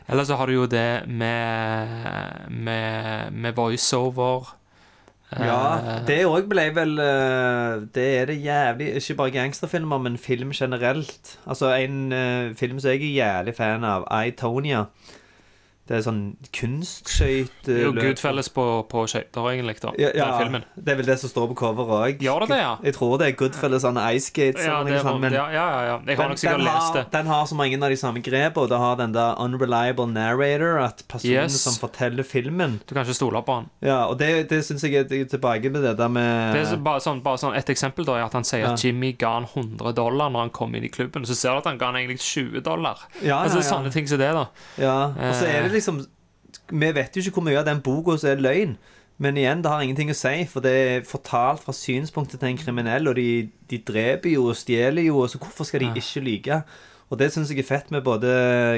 Eller 0.08 0.24
så 0.24 0.36
har 0.36 0.48
du 0.48 0.54
jo 0.54 0.66
det 0.66 1.04
med, 1.08 1.88
med, 2.50 3.34
med 3.34 3.56
voiceover. 3.56 4.56
Ja, 5.34 5.80
Eh, 5.82 6.06
det 6.08 6.20
òg 6.30 6.46
ble 6.48 6.68
vel 6.76 7.00
eh, 7.02 7.82
Det 7.92 8.06
er 8.22 8.26
det 8.30 8.36
jævlig 8.44 8.92
Ikke 8.96 9.16
bare 9.16 9.32
gangsterfilmer, 9.32 9.98
men 9.98 10.18
film 10.18 10.52
generelt. 10.54 11.40
Altså, 11.48 11.74
en 11.74 12.12
eh, 12.14 12.56
film 12.56 12.80
som 12.80 12.92
jeg 12.92 13.02
er 13.02 13.16
jævlig 13.16 13.56
fan 13.56 13.84
av, 13.84 14.06
I, 14.12 14.32
Tonya. 14.32 14.86
Det 15.86 15.94
er 16.00 16.02
sånn 16.02 16.22
kunstskøyteløp. 16.50 17.66
det 17.68 17.76
er 17.78 17.84
jo 17.86 17.92
Goodfellas 17.94 18.48
på, 18.50 18.64
på 18.90 19.04
skøyter, 19.10 19.46
egentlig, 19.52 19.76
da. 19.84 19.92
ja, 20.02 20.10
Den 20.16 20.18
ja, 20.18 20.30
filmen. 20.40 20.64
Det 20.74 20.94
er 20.94 20.98
vel 20.98 21.06
det 21.12 21.18
som 21.22 21.30
står 21.30 21.52
på 21.52 21.58
coveret 21.60 21.92
òg. 22.16 22.24
Gjør 22.26 22.46
det 22.46 22.48
det, 22.56 22.58
ja? 22.64 22.72
Jeg 22.88 22.96
tror 22.98 23.20
det 23.22 23.28
er 23.28 23.36
Goodfellas 23.38 23.86
on 23.86 24.00
Ice 24.02 24.32
Skates. 24.32 24.64
Ja, 24.66 24.80
det 24.88 24.96
noe 25.06 25.20
men 25.22 25.36
ja, 25.36 25.44
ja, 25.54 25.66
ja, 25.76 25.84
ja. 25.92 25.98
Jeg 26.08 26.18
har 26.18 26.24
den, 26.26 26.34
nok 26.34 26.42
sikkert 26.42 26.64
lest 26.66 26.90
har, 26.90 26.98
det. 26.98 27.04
den 27.14 27.30
har 27.30 27.46
så 27.52 27.58
mange 27.60 27.78
av 27.78 27.94
de 27.94 28.00
samme 28.02 28.24
grepene. 28.26 28.70
Det 28.72 28.80
har 28.82 28.98
den 29.04 29.14
der 29.14 29.38
unreliable 29.46 30.08
narrator, 30.10 30.80
at 30.88 31.06
personen 31.12 31.34
Yes. 31.36 31.58
som 31.66 31.74
forteller 31.82 32.24
filmen 32.24 32.78
Du 32.88 32.94
kan 32.94 33.04
ikke 33.04 33.16
stole 33.18 33.42
på 33.44 33.56
han. 33.60 33.66
Ja, 33.84 34.06
og 34.08 34.18
det, 34.20 34.48
det 34.50 34.62
syns 34.66 34.84
jeg 34.86 34.94
er 35.04 35.26
tilbake 35.30 35.70
med 35.74 35.84
det 35.84 35.96
der 35.98 36.08
med 36.10 36.54
Det 36.56 36.62
er 36.62 36.70
så 36.70 36.78
bare 36.82 37.02
sånn, 37.04 37.20
bare 37.26 37.40
sånn 37.42 37.56
Et 37.58 37.70
eksempel 37.74 38.06
da 38.08 38.16
er 38.20 38.26
at 38.28 38.34
han 38.38 38.46
sier 38.48 38.66
at 38.70 38.82
Jimmy 38.84 39.12
ga 39.20 39.34
han 39.40 39.48
100 39.50 39.94
dollar 39.98 40.30
når 40.32 40.48
han 40.48 40.54
kom 40.56 40.76
inn 40.78 40.86
i 40.86 40.92
klubben. 40.94 41.26
Så 41.28 41.36
ser 41.38 41.54
du 41.58 41.64
at 41.64 41.70
han 41.70 41.78
ga 41.82 41.92
han 41.92 42.00
egentlig 42.00 42.22
20 42.24 42.62
dollar. 42.66 43.02
Ja, 43.22 43.42
altså 43.44 43.60
ja, 43.60 43.64
ja. 43.66 43.70
Sånne 43.70 43.92
ting 43.94 44.08
som 44.10 44.22
det, 44.22 44.32
da. 44.38 44.46
Ja, 44.82 44.98
og 45.12 45.36
så 45.36 45.46
er 45.50 45.68
det 45.68 45.75
Eh. 45.75 45.75
Liksom 45.76 46.04
Vi 46.72 46.90
vet 46.96 47.16
jo 47.16 47.22
ikke 47.22 47.36
hvor 47.40 47.46
mye 47.46 47.60
av 47.60 47.68
den 47.68 47.82
boka 47.84 48.16
som 48.18 48.32
er 48.32 48.42
løgn. 48.42 48.78
Men 49.22 49.38
igjen, 49.40 49.62
det 49.64 49.70
har 49.72 49.84
ingenting 49.84 50.10
å 50.12 50.16
si, 50.18 50.42
for 50.52 50.64
det 50.66 50.72
er 50.76 51.06
fortalt 51.08 51.62
fra 51.64 51.72
synspunktet 51.76 52.42
til 52.42 52.50
en 52.50 52.58
kriminell, 52.60 53.08
og 53.08 53.16
de, 53.16 53.48
de 53.72 53.78
dreper 53.88 54.34
jo 54.34 54.50
og 54.50 54.58
stjeler 54.60 55.06
jo, 55.08 55.22
så 55.32 55.40
hvorfor 55.40 55.64
skal 55.70 55.86
de 55.86 55.92
ikke 56.02 56.24
lyge? 56.26 56.58
Og 57.08 57.20
det 57.22 57.30
syns 57.32 57.52
jeg 57.54 57.62
er 57.64 57.70
fett 57.70 57.92
med 57.96 58.04
både 58.04 58.34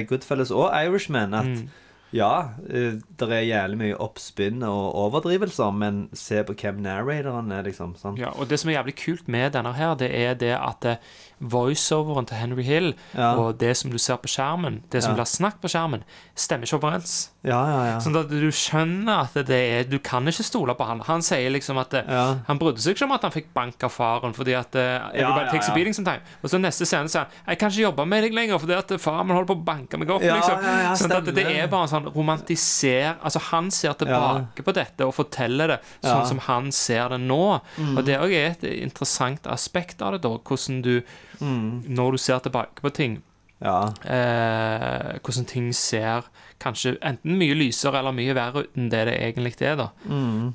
Goodfellas 0.10 0.52
og 0.54 0.70
Irishman, 0.78 1.34
at 1.34 1.48
Mm. 1.48 1.70
ja, 2.14 2.50
det 2.70 3.28
er 3.32 3.48
jævlig 3.50 3.78
mye 3.82 3.98
oppspinn 4.04 4.62
og 4.64 4.94
overdrivelser, 5.08 5.72
men 5.74 6.04
se 6.14 6.44
på 6.44 6.54
hvem 6.54 6.84
narratoren 6.86 7.52
er, 7.52 7.64
liksom. 7.66 7.96
Sant? 7.98 8.20
Ja, 8.22 8.30
og 8.38 8.48
det 8.50 8.60
som 8.62 8.70
er 8.70 8.78
jævlig 8.78 8.96
kult 9.02 9.28
med 9.28 9.54
denne 9.58 9.74
her, 9.74 9.96
det 9.96 10.12
er 10.14 10.34
det 10.38 10.54
at 10.54 10.86
eh, 10.86 11.02
voiceoveren 11.40 12.26
til 12.28 12.38
Henry 12.38 12.64
Hill 12.64 12.94
Ja. 13.16 13.34
og 13.38 13.58
det 13.60 13.76
som 13.78 13.92
du 13.92 13.98
ser 13.98 14.18
på 14.18 14.28
skjermen, 14.28 14.82
det 14.90 15.04
som 15.04 15.12
Ja. 15.16 15.18
blir 15.24 15.26
snakket 15.26 15.62
på 15.62 15.70
skjermen, 15.70 16.04
stemmer 16.36 16.66
ikke 16.66 16.80
overens. 16.82 17.30
Ja, 17.44 17.64
ja, 17.70 17.86
ja. 17.94 17.98
Sånn 18.00 18.16
at 18.20 18.28
du 18.30 18.50
skjønner 18.52 19.22
at 19.24 19.34
det 19.48 19.50
er 19.56 19.84
Du 19.88 20.00
kan 20.00 20.26
ikke 20.26 20.44
stole 20.44 20.74
på 20.76 20.86
han. 20.86 21.00
Han 21.08 21.22
sier 21.22 21.50
liksom 21.50 21.78
at 21.80 21.94
eh. 21.94 22.04
Han 22.48 22.60
brydde 22.60 22.80
seg 22.82 22.96
ikke 22.96 23.06
om 23.06 23.12
at 23.14 23.22
han 23.22 23.32
fikk 23.32 23.54
bank 23.54 23.82
av 23.84 23.92
faren 23.92 24.34
fordi 24.34 24.54
at 24.58 24.76
eh, 24.76 24.98
everybody 25.14 25.46
ja, 25.46 25.52
takes 25.52 25.70
a 25.70 25.74
beating 25.74 25.94
sometime. 25.94 26.20
Og 26.44 26.50
så 26.50 26.60
neste 26.60 26.86
scene 26.86 27.08
sier 27.08 27.24
han 27.24 27.30
Jeg 27.48 27.60
kan 27.60 27.70
ikke 27.70 27.86
jobbe 27.86 28.06
med 28.06 28.24
deg 28.24 28.34
lenger 28.34 28.60
fordi 28.60 28.76
at 28.76 28.92
faren 29.00 29.28
min 29.28 29.38
holder 29.38 29.54
på 29.54 29.60
å 29.62 29.64
banke 29.64 29.98
meg 29.98 30.10
opp. 30.10 30.22
Liksom. 30.22 30.60
sånn 30.98 31.16
at 31.16 31.26
det 31.36 31.46
er 31.46 31.68
bare 31.68 31.84
en 31.84 31.94
sånn 31.94 32.14
romantiser 32.14 33.16
Altså 33.24 33.40
Han 33.52 33.72
ser 33.72 33.94
tilbake 33.94 34.64
på 34.64 34.74
dette 34.74 35.06
og 35.08 35.14
forteller 35.16 35.68
det 35.68 35.80
sånn 36.04 36.26
som 36.28 36.40
han 36.40 36.72
ser 36.72 37.10
det 37.10 37.20
nå. 37.22 37.62
Mm. 37.78 37.98
Og 37.98 38.06
det 38.06 38.20
òg 38.20 38.32
er 38.34 38.50
et 38.52 38.64
interessant 38.84 39.48
aspekt 39.48 40.02
av 40.02 40.12
det, 40.18 40.22
da. 40.22 40.30
Hvordan 40.38 40.82
du 40.84 41.02
Mm. 41.42 41.84
Når 41.94 42.12
du 42.12 42.18
ser 42.18 42.40
tilbake 42.40 42.82
på 42.82 42.90
ting 42.94 43.22
Ja. 43.62 43.94
eh, 44.06 45.18
Hvordan 45.24 45.46
ting 45.50 45.72
ser 45.74 46.24
kanskje 46.60 46.98
enten 47.02 47.38
mye 47.38 47.54
lysere 47.58 48.00
eller 48.00 48.12
mye 48.16 48.34
verre 48.38 48.64
ut 48.66 48.78
enn 48.78 48.90
det 48.90 49.06
det 49.08 49.18
egentlig 49.22 49.62
er, 49.62 49.76
da. 49.76 49.90
Mm. 50.10 50.54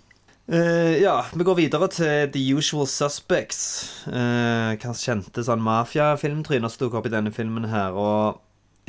Eh, 0.52 1.00
ja, 1.00 1.22
vi 1.32 1.44
går 1.44 1.54
videre 1.56 1.88
til 1.88 2.30
The 2.34 2.42
Usual 2.56 2.86
Suspects. 2.90 4.02
Uh, 4.08 4.74
hva 4.74 4.92
kjente 4.98 5.44
sånn 5.46 5.62
mafiafilmtryner 5.62 6.68
som 6.68 6.82
dukker 6.82 6.98
opp 6.98 7.06
i 7.06 7.12
denne 7.14 7.30
filmen 7.32 7.68
her. 7.70 7.92
Og 7.94 8.40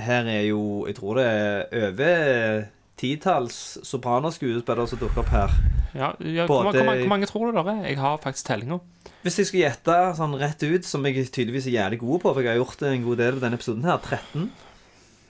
her 0.01 0.25
er 0.25 0.47
jo 0.49 0.85
Jeg 0.87 0.95
tror 0.97 1.15
det 1.21 1.25
er 1.29 1.91
over 1.91 2.65
titalls 2.97 3.77
sopranoskuespillere 3.85 4.87
som 4.89 4.99
dukker 4.99 5.21
opp 5.23 5.29
her. 5.33 5.49
Ja, 5.93 6.11
ja, 6.19 6.45
hvor, 6.47 6.63
Både- 6.63 6.77
hvor, 6.81 6.85
mange- 6.89 7.01
hvor 7.05 7.09
mange 7.09 7.25
tror 7.29 7.51
du 7.51 7.57
det 7.57 7.67
er? 7.67 7.83
Jeg 7.89 7.97
har 7.99 8.17
faktisk 8.17 8.45
tellinga. 8.47 8.79
Hvis 9.23 9.37
jeg 9.39 9.47
skal 9.47 9.59
gjette 9.61 9.93
sånn 10.17 10.33
rett 10.39 10.63
ut, 10.67 10.83
som 10.85 11.05
jeg 11.07 11.29
tydeligvis 11.31 11.67
er 11.71 11.77
jævlig 11.77 11.99
god 12.01 12.19
på, 12.23 12.33
for 12.33 12.41
jeg 12.43 12.51
har 12.57 12.59
gjort 12.59 12.81
en 12.89 13.05
god 13.05 13.17
del 13.21 13.37
av 13.37 13.45
denne 13.45 13.55
episoden 13.59 13.85
her, 13.87 13.97
13. 14.03 14.49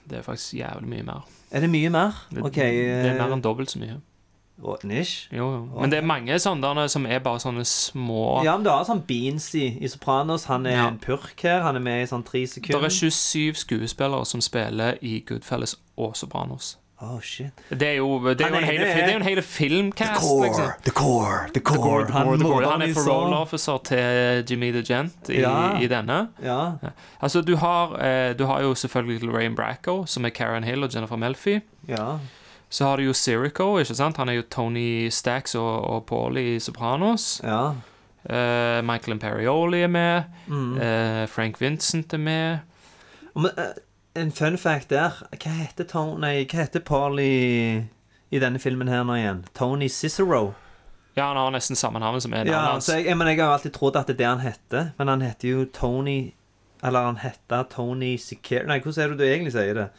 Det 0.10 0.18
er 0.18 0.26
faktisk 0.26 0.56
jævlig 0.58 0.90
mye 0.90 1.04
mer. 1.12 1.28
Er 1.54 1.62
det 1.62 1.70
mye 1.70 1.92
mer? 1.94 2.18
Ok. 2.42 2.56
det 2.58 2.66
er 2.66 3.14
mer 3.20 3.28
eh, 3.30 3.34
enn 3.38 3.44
dobbelt 3.46 3.70
så 3.70 3.80
mye. 3.80 4.00
og- 4.64 4.84
Nish? 4.84 5.28
Jo, 5.32 5.46
jo. 5.54 5.80
Men 5.80 5.90
det 5.92 6.00
er 6.00 6.06
mange 6.06 6.36
sånne 6.40 6.90
som 6.90 7.06
er 7.06 7.20
bare 7.20 7.40
sånne 7.40 7.66
små 7.66 8.44
Ja, 8.44 8.56
men 8.58 8.64
du 8.64 8.70
har 8.70 8.84
sånn 8.86 9.06
Beansy 9.06 9.78
i, 9.82 9.88
Sopranos. 9.88 10.46
Han 10.46 10.66
er 10.66 10.72
Ja. 10.72 10.88
en 10.88 11.00
purk 11.00 11.40
her. 11.42 11.62
Han 11.62 11.76
er 11.76 11.80
med 11.80 12.04
i 12.04 12.06
sånn 12.10 12.24
tre 12.26 12.46
Det 12.46 12.70
er 12.74 12.90
27 12.90 13.54
skuespillere 13.56 14.26
som 14.26 14.42
spiller 14.42 14.98
i 15.02 15.20
Goodfellas 15.22 15.76
og 15.98 16.16
Sopranos. 16.16 16.78
Oh, 17.04 17.20
shit. 17.22 17.52
Det 17.70 17.82
er 17.88 17.94
jo, 17.98 18.08
det 18.34 18.42
er 18.42 18.48
jo 18.50 18.56
en 18.56 18.64
hele, 18.64 18.86
hel, 18.86 19.10
er- 19.10 19.16
en 19.16 19.22
hel 19.22 19.42
filmcast. 19.42 20.24
liksom. 20.44 20.70
the 20.84 20.92
core, 20.92 21.48
the 21.48 21.60
The 21.60 21.60
core, 21.62 22.06
the 22.06 22.14
Gore, 22.14 22.38
the 22.38 22.46
core. 22.46 22.72
Han 22.72 22.82
er 22.82 22.94
parole 22.94 23.36
officer 23.36 23.78
til 23.84 24.46
Jimmy 24.50 24.72
the 24.72 24.84
Gent 24.84 25.30
i, 25.30 25.40
Ja. 25.42 25.80
i 25.80 25.88
denne. 25.88 26.28
Ja. 26.44 26.72
Altså, 27.22 27.42
du 27.42 27.56
har, 27.56 27.96
eh, 28.00 28.34
du 28.40 28.46
har 28.46 28.62
jo 28.62 28.74
selvfølgelig 28.76 29.24
Lorraine 29.24 29.56
Bracco, 29.56 30.06
som 30.06 30.26
er 30.26 30.30
Karen 30.30 30.64
Hill 30.64 30.84
og 30.84 30.90
Jennifer 30.96 31.16
Melfi. 31.16 31.60
ja. 31.88 32.18
Så 32.70 32.86
har 32.86 32.96
du 32.98 33.04
jo 33.04 33.14
Sirico, 33.14 33.78
ikke 33.78 33.94
sant? 33.96 34.18
Han 34.18 34.30
er 34.30 34.34
jo 34.34 34.42
Tony 34.50 35.10
Stacks 35.10 35.56
og, 35.56 35.82
og 35.90 36.06
Paul 36.06 36.38
i 36.38 36.60
Sopranos. 36.60 37.42
Ja. 37.44 37.68
Eh, 38.30 38.82
Michael 38.82 39.12
Imperioli 39.14 39.82
er 39.84 39.88
med. 39.88 40.24
Mm. 40.48 40.78
Eh, 40.82 41.28
Frank 41.28 41.62
Vincent 41.62 42.14
er 42.14 42.18
med. 42.18 42.58
Men, 43.36 43.46
eh, 43.58 43.64
en 44.16 44.32
fun 44.32 44.58
fact 44.58 44.90
der. 44.90 45.16
Hva 45.32 45.54
heter 45.58 45.88
Tony 45.90 46.44
hva 46.46 46.60
heter 46.60 46.84
Paul 46.86 47.20
i, 47.20 47.84
i 48.30 48.40
denne 48.42 48.60
filmen 48.62 48.92
her 48.92 49.04
nå 49.08 49.18
igjen? 49.18 49.44
Tony 49.58 49.90
Cicero. 49.90 50.54
Ja, 51.16 51.28
han 51.28 51.38
har 51.38 51.52
nesten 51.54 51.78
samme 51.78 52.00
navn 52.02 52.22
som 52.22 52.32
navnet 52.34 52.50
Ja, 52.54 52.64
hans. 52.72 52.88
jeg, 52.90 53.06
jeg, 53.06 53.18
men 53.18 53.28
jeg 53.30 53.38
har 53.42 53.54
alltid 53.54 53.74
trodd 53.76 53.98
at 54.00 54.08
det 54.10 54.16
er 54.16 54.22
det 54.24 54.30
han 54.32 54.42
heter. 54.42 54.88
Men 54.98 55.12
han 55.14 55.22
heter 55.22 55.48
jo 55.52 55.66
Tony 55.74 56.34
Eller 56.84 57.06
han 57.06 57.20
heter 57.22 57.68
Tony 57.70 58.16
Cicero 58.18 58.66
Nei, 58.68 58.80
hvordan 58.82 59.04
er 59.04 59.14
det 59.14 59.20
du 59.22 59.28
egentlig 59.28 59.54
sier 59.54 59.78
det? 59.78 59.92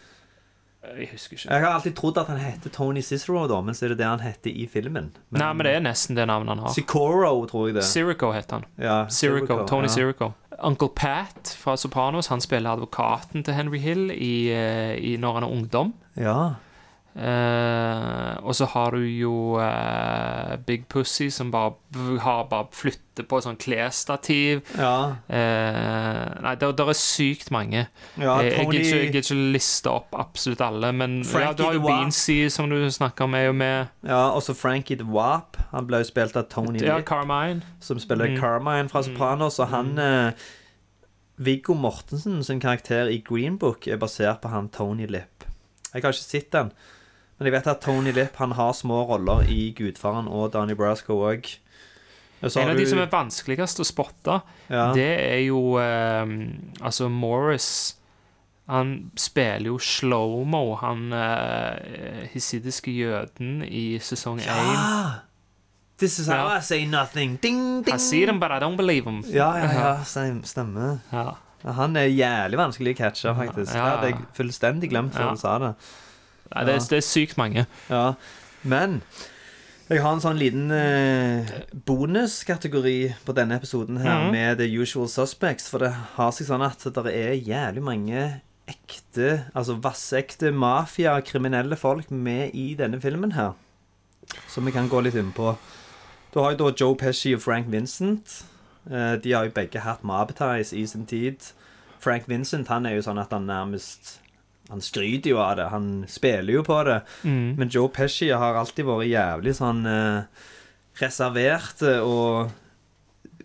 Jeg 0.84 1.08
husker 1.14 1.38
ikke. 1.38 1.48
Jeg 1.48 1.62
har 1.64 1.70
alltid 1.78 1.94
trodd 1.96 2.18
at 2.20 2.28
han 2.28 2.40
heter 2.42 2.70
Tony 2.74 3.00
Cicero, 3.00 3.46
da, 3.48 3.60
men 3.64 3.74
så 3.74 3.86
er 3.86 3.94
det 3.94 4.02
det 4.02 4.08
han 4.08 4.20
heter 4.20 4.50
i 4.52 4.66
filmen. 4.68 5.06
Nei, 5.32 5.46
men 5.56 5.64
det 5.64 5.72
er 5.78 5.84
nesten 5.86 6.18
det 6.18 6.26
navnet 6.28 6.52
han 6.52 6.66
har. 6.66 6.74
Sicoro, 6.76 7.30
tror 7.48 7.70
jeg 7.70 7.78
det. 7.78 7.84
Sirico 7.88 8.28
heter 8.34 8.58
han. 8.58 8.66
Ja, 8.76 8.98
Sirico, 9.08 9.62
Tony 9.70 9.88
ja. 9.88 9.94
Sirico. 9.94 10.34
Uncle 10.62 10.88
Pat 10.94 11.56
fra 11.58 11.76
Sopranos 11.76 12.26
Han 12.26 12.40
spiller 12.40 12.70
advokaten 12.70 13.44
til 13.44 13.54
Henry 13.54 13.78
Hill 13.78 14.10
i, 14.10 14.50
eh, 14.52 14.94
i 14.98 15.16
når 15.16 15.34
han 15.34 15.42
er 15.42 15.48
ungdom. 15.48 15.94
Ja. 16.16 16.54
Eh, 17.14 18.36
og 18.42 18.54
så 18.58 18.66
har 18.72 18.90
du 18.90 19.04
jo 19.06 19.54
uh, 19.54 20.56
Big 20.66 20.88
Pussy, 20.90 21.28
som 21.30 21.52
bare 21.54 21.74
har 22.20 22.48
bare 22.50 22.66
flytter 22.74 23.26
på 23.30 23.38
et 23.38 23.46
sånn 23.46 23.58
klesstativ. 23.60 24.64
Ja. 24.74 25.14
Uh, 25.30 26.24
nei, 26.42 26.54
det, 26.58 26.72
er 26.72 26.98
sykt 26.98 27.52
mange. 27.54 27.84
Ja, 28.18 28.40
jeg, 28.42 28.56
jeg 28.56 28.66
gidder 28.72 29.04
ikke, 29.06 29.22
ikke 29.22 29.38
liste 29.54 29.92
opp 29.92 30.16
absolutt 30.18 30.64
alle, 30.66 30.90
men 30.96 31.20
ja, 31.22 31.52
du 31.54 31.62
har 31.68 31.78
jo. 31.78 31.84
Beansy, 31.86 32.48
som 32.50 32.72
du 32.72 32.80
snakker 32.90 33.28
om, 33.28 33.38
er 33.38 33.46
jo 33.46 33.54
med. 33.62 33.94
Ja, 34.02 34.24
også 34.34 34.56
Frankie 34.58 34.98
the 34.98 35.06
Wap. 35.06 35.60
Han 35.70 35.86
ble 35.86 36.02
jo 36.02 36.10
spilt 36.10 36.34
av 36.40 36.48
Tony 36.50 36.82
Ja, 36.82 36.98
Carmine. 37.06 37.62
som 37.80 38.00
spiller 38.02 38.34
Mm. 38.34 38.40
Carmine 38.40 38.88
fra 38.88 39.02
Sopranos. 39.04 39.58
Og 39.60 39.68
han 39.68 39.98
eh, 39.98 40.32
Viggo 41.36 41.74
Mortensen 41.74 42.42
sin 42.44 42.60
karakter 42.60 43.06
i 43.12 43.20
Green 43.22 43.58
Book 43.58 43.86
er 43.86 43.98
basert 44.00 44.40
på 44.42 44.48
han 44.48 44.68
Tony 44.68 45.06
Lipp. 45.06 45.44
Jeg 45.92 46.02
har 46.02 46.10
ikke 46.10 46.18
sett 46.18 46.50
den, 46.52 46.72
men 47.38 47.48
jeg 47.48 47.52
vet 47.56 47.66
at 47.72 47.80
Tony 47.82 48.12
Lipp 48.14 48.36
han 48.38 48.52
har 48.54 48.72
små 48.78 49.02
roller 49.08 49.42
i 49.50 49.72
Gudfaren 49.76 50.28
og 50.30 50.52
Donnie 50.54 50.76
Brasco 50.78 51.16
òg. 51.26 51.48
En 52.44 52.68
av 52.68 52.76
de 52.76 52.84
som 52.86 52.98
er 53.00 53.08
vanskeligst 53.08 53.80
å 53.80 53.86
spotte, 53.88 54.40
Ja. 54.68 54.92
det 54.92 55.08
er 55.24 55.40
jo 55.46 55.78
eh, 55.80 56.26
Altså 56.82 57.08
Morris. 57.08 57.96
Han 58.68 59.10
spiller 59.20 59.66
jo 59.68 59.78
slow-mo, 59.78 60.74
han 60.80 61.12
uh, 61.12 62.24
hisidiske 62.32 62.94
jøden 62.96 63.58
i 63.66 63.98
sesong 64.00 64.38
én. 64.40 64.46
Ja! 64.48 65.10
This 66.00 66.18
is 66.18 66.26
how 66.28 66.48
Ja. 66.48 66.58
I 66.58 66.60
say 66.64 66.86
nothing. 66.86 67.36
Ding, 67.42 67.82
ding. 67.84 67.94
I 67.94 67.98
see 67.98 68.24
them, 68.24 68.40
but 68.40 68.50
I 68.50 68.58
don't 68.60 68.76
believe 68.76 69.04
them. 69.04 69.20
Ja, 69.28 69.50
ja, 69.60 69.68
ja. 69.72 69.90
stem- 70.04 70.42
Stemmer. 70.48 70.98
Ja. 71.12 71.34
Han 71.76 71.96
er 71.96 72.08
jævlig 72.08 72.58
vanskelig 72.60 72.94
å 72.96 72.98
catche, 73.02 73.34
faktisk. 73.36 73.72
Ja, 73.74 73.78
ja. 73.84 73.90
hadde 73.96 74.10
jeg 74.14 74.24
fullstendig 74.36 74.90
glemt 74.92 75.12
før 75.16 75.32
du 75.36 75.40
sa 75.40 75.58
det. 75.62 75.70
Nei, 76.50 76.64
det, 76.68 76.74
er, 76.76 76.88
det 76.90 76.98
er 77.00 77.06
sykt 77.06 77.38
mange. 77.40 77.66
Ja. 77.90 78.14
Men 78.62 79.00
Jeg 79.90 80.00
har 80.00 80.14
en 80.14 80.22
sånn 80.24 80.40
liten 80.40 80.70
eh, 80.72 81.50
bonuskategori 81.86 82.98
på 83.26 83.34
denne 83.36 83.58
episoden 83.60 84.00
her 84.00 84.22
mm. 84.24 84.30
med 84.32 84.62
The 84.62 84.68
Usual 84.80 85.10
Suspects. 85.12 85.68
For 85.68 85.84
det 85.84 85.92
har 86.16 86.32
seg 86.32 86.48
sånn 86.48 86.64
at 86.64 86.86
det 86.88 87.12
er 87.12 87.36
jævlig 87.36 87.84
mange 87.84 88.24
ekte, 88.64 89.44
altså 89.52 89.76
vasseekte 89.84 90.54
mafia, 90.56 91.18
kriminelle 91.20 91.76
folk 91.76 92.08
med 92.10 92.56
i 92.56 92.72
denne 92.78 93.00
filmen 93.00 93.36
her. 93.36 93.52
Som 94.48 94.64
vi 94.64 94.72
kan 94.72 94.88
gå 94.88 95.02
litt 95.04 95.18
inn 95.20 95.34
på. 95.36 95.52
Du 96.32 96.40
har 96.40 96.54
jo 96.54 96.64
da 96.64 96.72
Joe 96.72 96.96
Pesci 96.98 97.34
og 97.36 97.44
Frank 97.44 97.68
Vincent. 97.70 98.40
Eh, 98.90 99.14
de 99.20 99.32
har 99.32 99.46
jo 99.46 99.54
begge 99.54 99.84
hatt 99.84 100.04
mob-ties 100.04 100.72
i 100.72 100.86
sin 100.88 101.04
tid. 101.06 101.52
Frank 102.00 102.28
Vincent 102.28 102.68
han 102.72 102.88
er 102.88 102.96
jo 102.96 103.04
sånn 103.04 103.20
at 103.20 103.32
han 103.32 103.46
nærmest 103.48 104.18
Han 104.70 104.80
skryter 104.80 105.34
jo 105.34 105.38
av 105.44 105.56
det. 105.58 105.68
Han 105.72 105.88
spiller 106.08 106.56
jo 106.56 106.64
på 106.66 106.80
det. 106.88 107.00
Mm. 107.22 107.54
Men 107.58 107.72
Joe 107.72 107.90
Pesci 107.92 108.30
har 108.32 108.56
alltid 108.56 108.88
vært 108.88 109.10
jævlig 109.10 109.56
sånn 109.58 109.82
eh, 109.88 110.44
reservert 111.00 111.82
eh, 111.84 112.00
og 112.00 112.52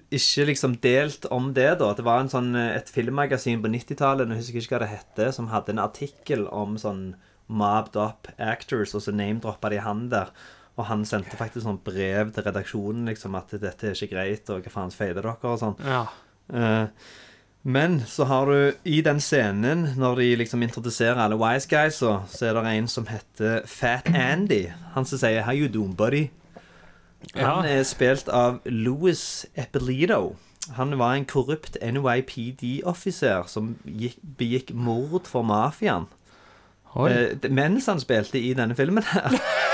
ikke 0.10 0.48
liksom 0.50 0.78
delt 0.82 1.28
om 1.34 1.52
det, 1.54 1.72
da. 1.82 1.92
Det 1.94 2.06
var 2.06 2.24
en 2.24 2.32
sånn, 2.32 2.54
eh, 2.58 2.76
et 2.78 2.90
filmmagasin 2.90 3.62
på 3.62 3.72
90-tallet, 3.74 4.32
jeg 4.32 4.42
husker 4.42 4.62
ikke 4.64 4.78
hva 4.78 4.84
det 4.86 4.94
hette, 4.94 5.32
som 5.36 5.52
hadde 5.54 5.76
en 5.76 5.84
artikkel 5.84 6.48
om 6.50 6.78
sånn 6.82 7.04
mobbed 7.50 7.98
up 8.00 8.30
actors, 8.38 8.96
og 8.96 9.04
så 9.06 9.14
name-droppa 9.14 9.72
de 9.74 9.82
han 9.86 10.08
der. 10.14 10.34
Og 10.80 10.88
han 10.88 11.04
sendte 11.06 11.38
faktisk 11.38 11.66
sånn 11.66 11.82
brev 11.84 12.32
til 12.34 12.46
redaksjonen 12.46 13.10
liksom 13.10 13.36
at 13.36 13.52
dette 13.60 13.90
er 13.90 13.98
ikke 13.98 14.14
greit, 14.16 14.50
og 14.54 14.64
hva 14.64 14.74
faen 14.74 14.94
feider 14.96 15.26
dere, 15.26 15.36
og 15.44 15.60
sånn. 15.62 15.76
Ja. 15.84 16.06
Eh, 16.50 16.86
men 17.64 18.00
så 18.08 18.24
har 18.26 18.46
du 18.46 18.72
i 18.86 19.02
den 19.02 19.20
scenen, 19.20 19.94
når 19.98 20.16
de 20.16 20.36
liksom 20.36 20.64
introduserer 20.64 21.20
alle 21.20 21.36
wise 21.36 21.68
guys, 21.70 21.94
så, 22.00 22.22
er 22.42 22.54
det 22.54 22.66
en 22.78 22.88
som 22.88 23.08
heter 23.08 23.62
Fat 23.68 24.08
Andy. 24.16 24.68
Han 24.94 25.06
som 25.06 25.18
sier 25.20 25.44
'How 25.44 25.54
you 25.54 25.68
doing, 25.68 25.96
buddy?' 25.98 26.30
Han 27.36 27.66
Ja. 27.66 27.80
er 27.80 27.84
spilt 27.84 28.30
av 28.30 28.60
Louis 28.66 29.46
Eppolito. 29.56 30.36
Han 30.76 30.98
var 30.98 31.14
en 31.14 31.26
korrupt 31.26 31.78
NYPD-offiser 31.82 33.44
som 33.48 33.76
gikk, 33.86 34.18
begikk 34.38 34.74
mord 34.74 35.28
for 35.28 35.42
mafiaen. 35.44 36.06
Eh, 36.96 37.50
mens 37.52 37.86
han 37.86 38.00
spilte 38.00 38.40
i 38.40 38.54
denne 38.54 38.76
filmen 38.76 39.04
her. 39.04 39.30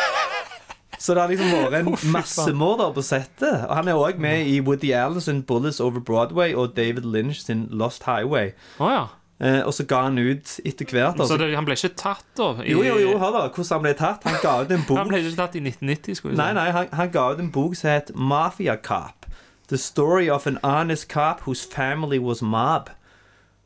Så 1.06 1.14
det 1.14 1.22
har 1.22 1.30
liksom 1.30 1.52
vært 1.54 1.76
en 1.78 1.92
masse 1.94 2.10
massemorder 2.16 2.94
på 2.96 3.04
settet. 3.06 3.60
Og 3.68 3.76
han 3.78 3.88
er 3.92 4.00
òg 4.02 4.18
med 4.24 4.48
i 4.50 4.56
Woody 4.66 4.90
Allen 4.98 5.22
sin 5.22 5.44
'Bullets 5.46 5.80
Over 5.84 6.00
Broadway' 6.02 6.56
og 6.58 6.74
David 6.78 7.06
Lynch 7.06 7.44
sin 7.46 7.68
'Lost 7.72 8.08
Highway'. 8.10 8.56
Oh, 8.80 8.90
ja. 8.90 9.04
Eh, 9.40 9.62
og 9.68 9.74
så 9.76 9.84
ga 9.84 10.02
han 10.08 10.18
ut 10.18 10.60
etter 10.66 10.86
hvert. 10.90 11.18
Så 11.18 11.22
Altså. 11.28 11.38
det, 11.38 11.56
han 11.56 11.66
ble 11.66 11.76
ikke 11.76 11.92
tatt, 12.00 12.24
da? 12.38 12.54
i- 12.64 12.72
Jo, 12.72 12.82
jo, 12.84 12.98
jo, 12.98 13.18
hør 13.20 13.32
da 13.36 13.42
hvordan 13.50 13.70
han 13.76 13.82
ble 13.84 13.94
tatt. 13.94 14.24
Han 14.24 14.38
ga 14.42 14.62
ut 14.64 14.72
en 14.72 14.84
bok 14.88 14.98
Han 14.98 15.08
ble 15.12 15.18
ikke 15.20 15.36
tatt 15.36 15.56
i 15.56 15.60
1990, 15.60 16.16
skulle 16.16 16.38
Nei, 16.40 16.50
si. 16.50 16.54
nei, 16.56 16.70
han, 16.72 16.88
han 16.94 17.10
ga 17.12 17.26
ut 17.34 17.40
en 17.44 17.52
bok 17.52 17.76
som 17.76 17.90
het 17.92 18.12
Mafia 18.16 18.76
Cop. 18.78 19.26
The 19.68 19.78
story 19.78 20.30
of 20.30 20.48
an 20.48 20.58
honest 20.64 21.10
cop 21.10 21.42
whose 21.46 21.66
family 21.66 22.18
was 22.20 22.42
mob. 22.42 22.90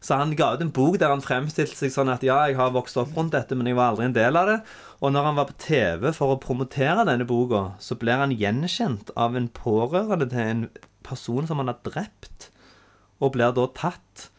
Så 0.02 0.16
han 0.16 0.32
ga 0.40 0.54
ut 0.56 0.62
en 0.64 0.72
bok 0.72 0.96
der 1.02 1.12
han 1.12 1.20
fremstilte 1.24 1.76
seg 1.76 1.92
sånn 1.92 2.10
at 2.14 2.22
ja, 2.24 2.38
jeg 2.48 2.56
har 2.56 2.72
vokst 2.72 2.96
opp 3.02 3.12
rundt 3.18 3.34
dette, 3.36 3.56
men 3.60 3.68
jeg 3.68 3.76
var 3.76 3.92
aldri 3.92 4.06
en 4.08 4.16
del 4.16 4.38
av 4.40 4.48
det. 4.48 4.58
Og 5.04 5.12
når 5.12 5.26
han 5.28 5.36
var 5.36 5.50
på 5.50 5.58
TV 5.60 6.14
for 6.16 6.32
å 6.36 6.40
promotere 6.40 7.04
denne 7.08 7.28
boka, 7.28 7.74
så 7.84 7.98
blir 8.00 8.22
han 8.22 8.32
gjenkjent 8.32 9.12
av 9.20 9.36
en 9.36 9.50
pårørende 9.52 10.30
til 10.32 10.40
en 10.46 10.64
person 11.04 11.48
som 11.50 11.60
han 11.60 11.68
har 11.74 11.82
drept, 11.84 12.48
og 13.20 13.34
blir 13.36 13.52
da 13.58 13.66
tatt. 13.76 14.30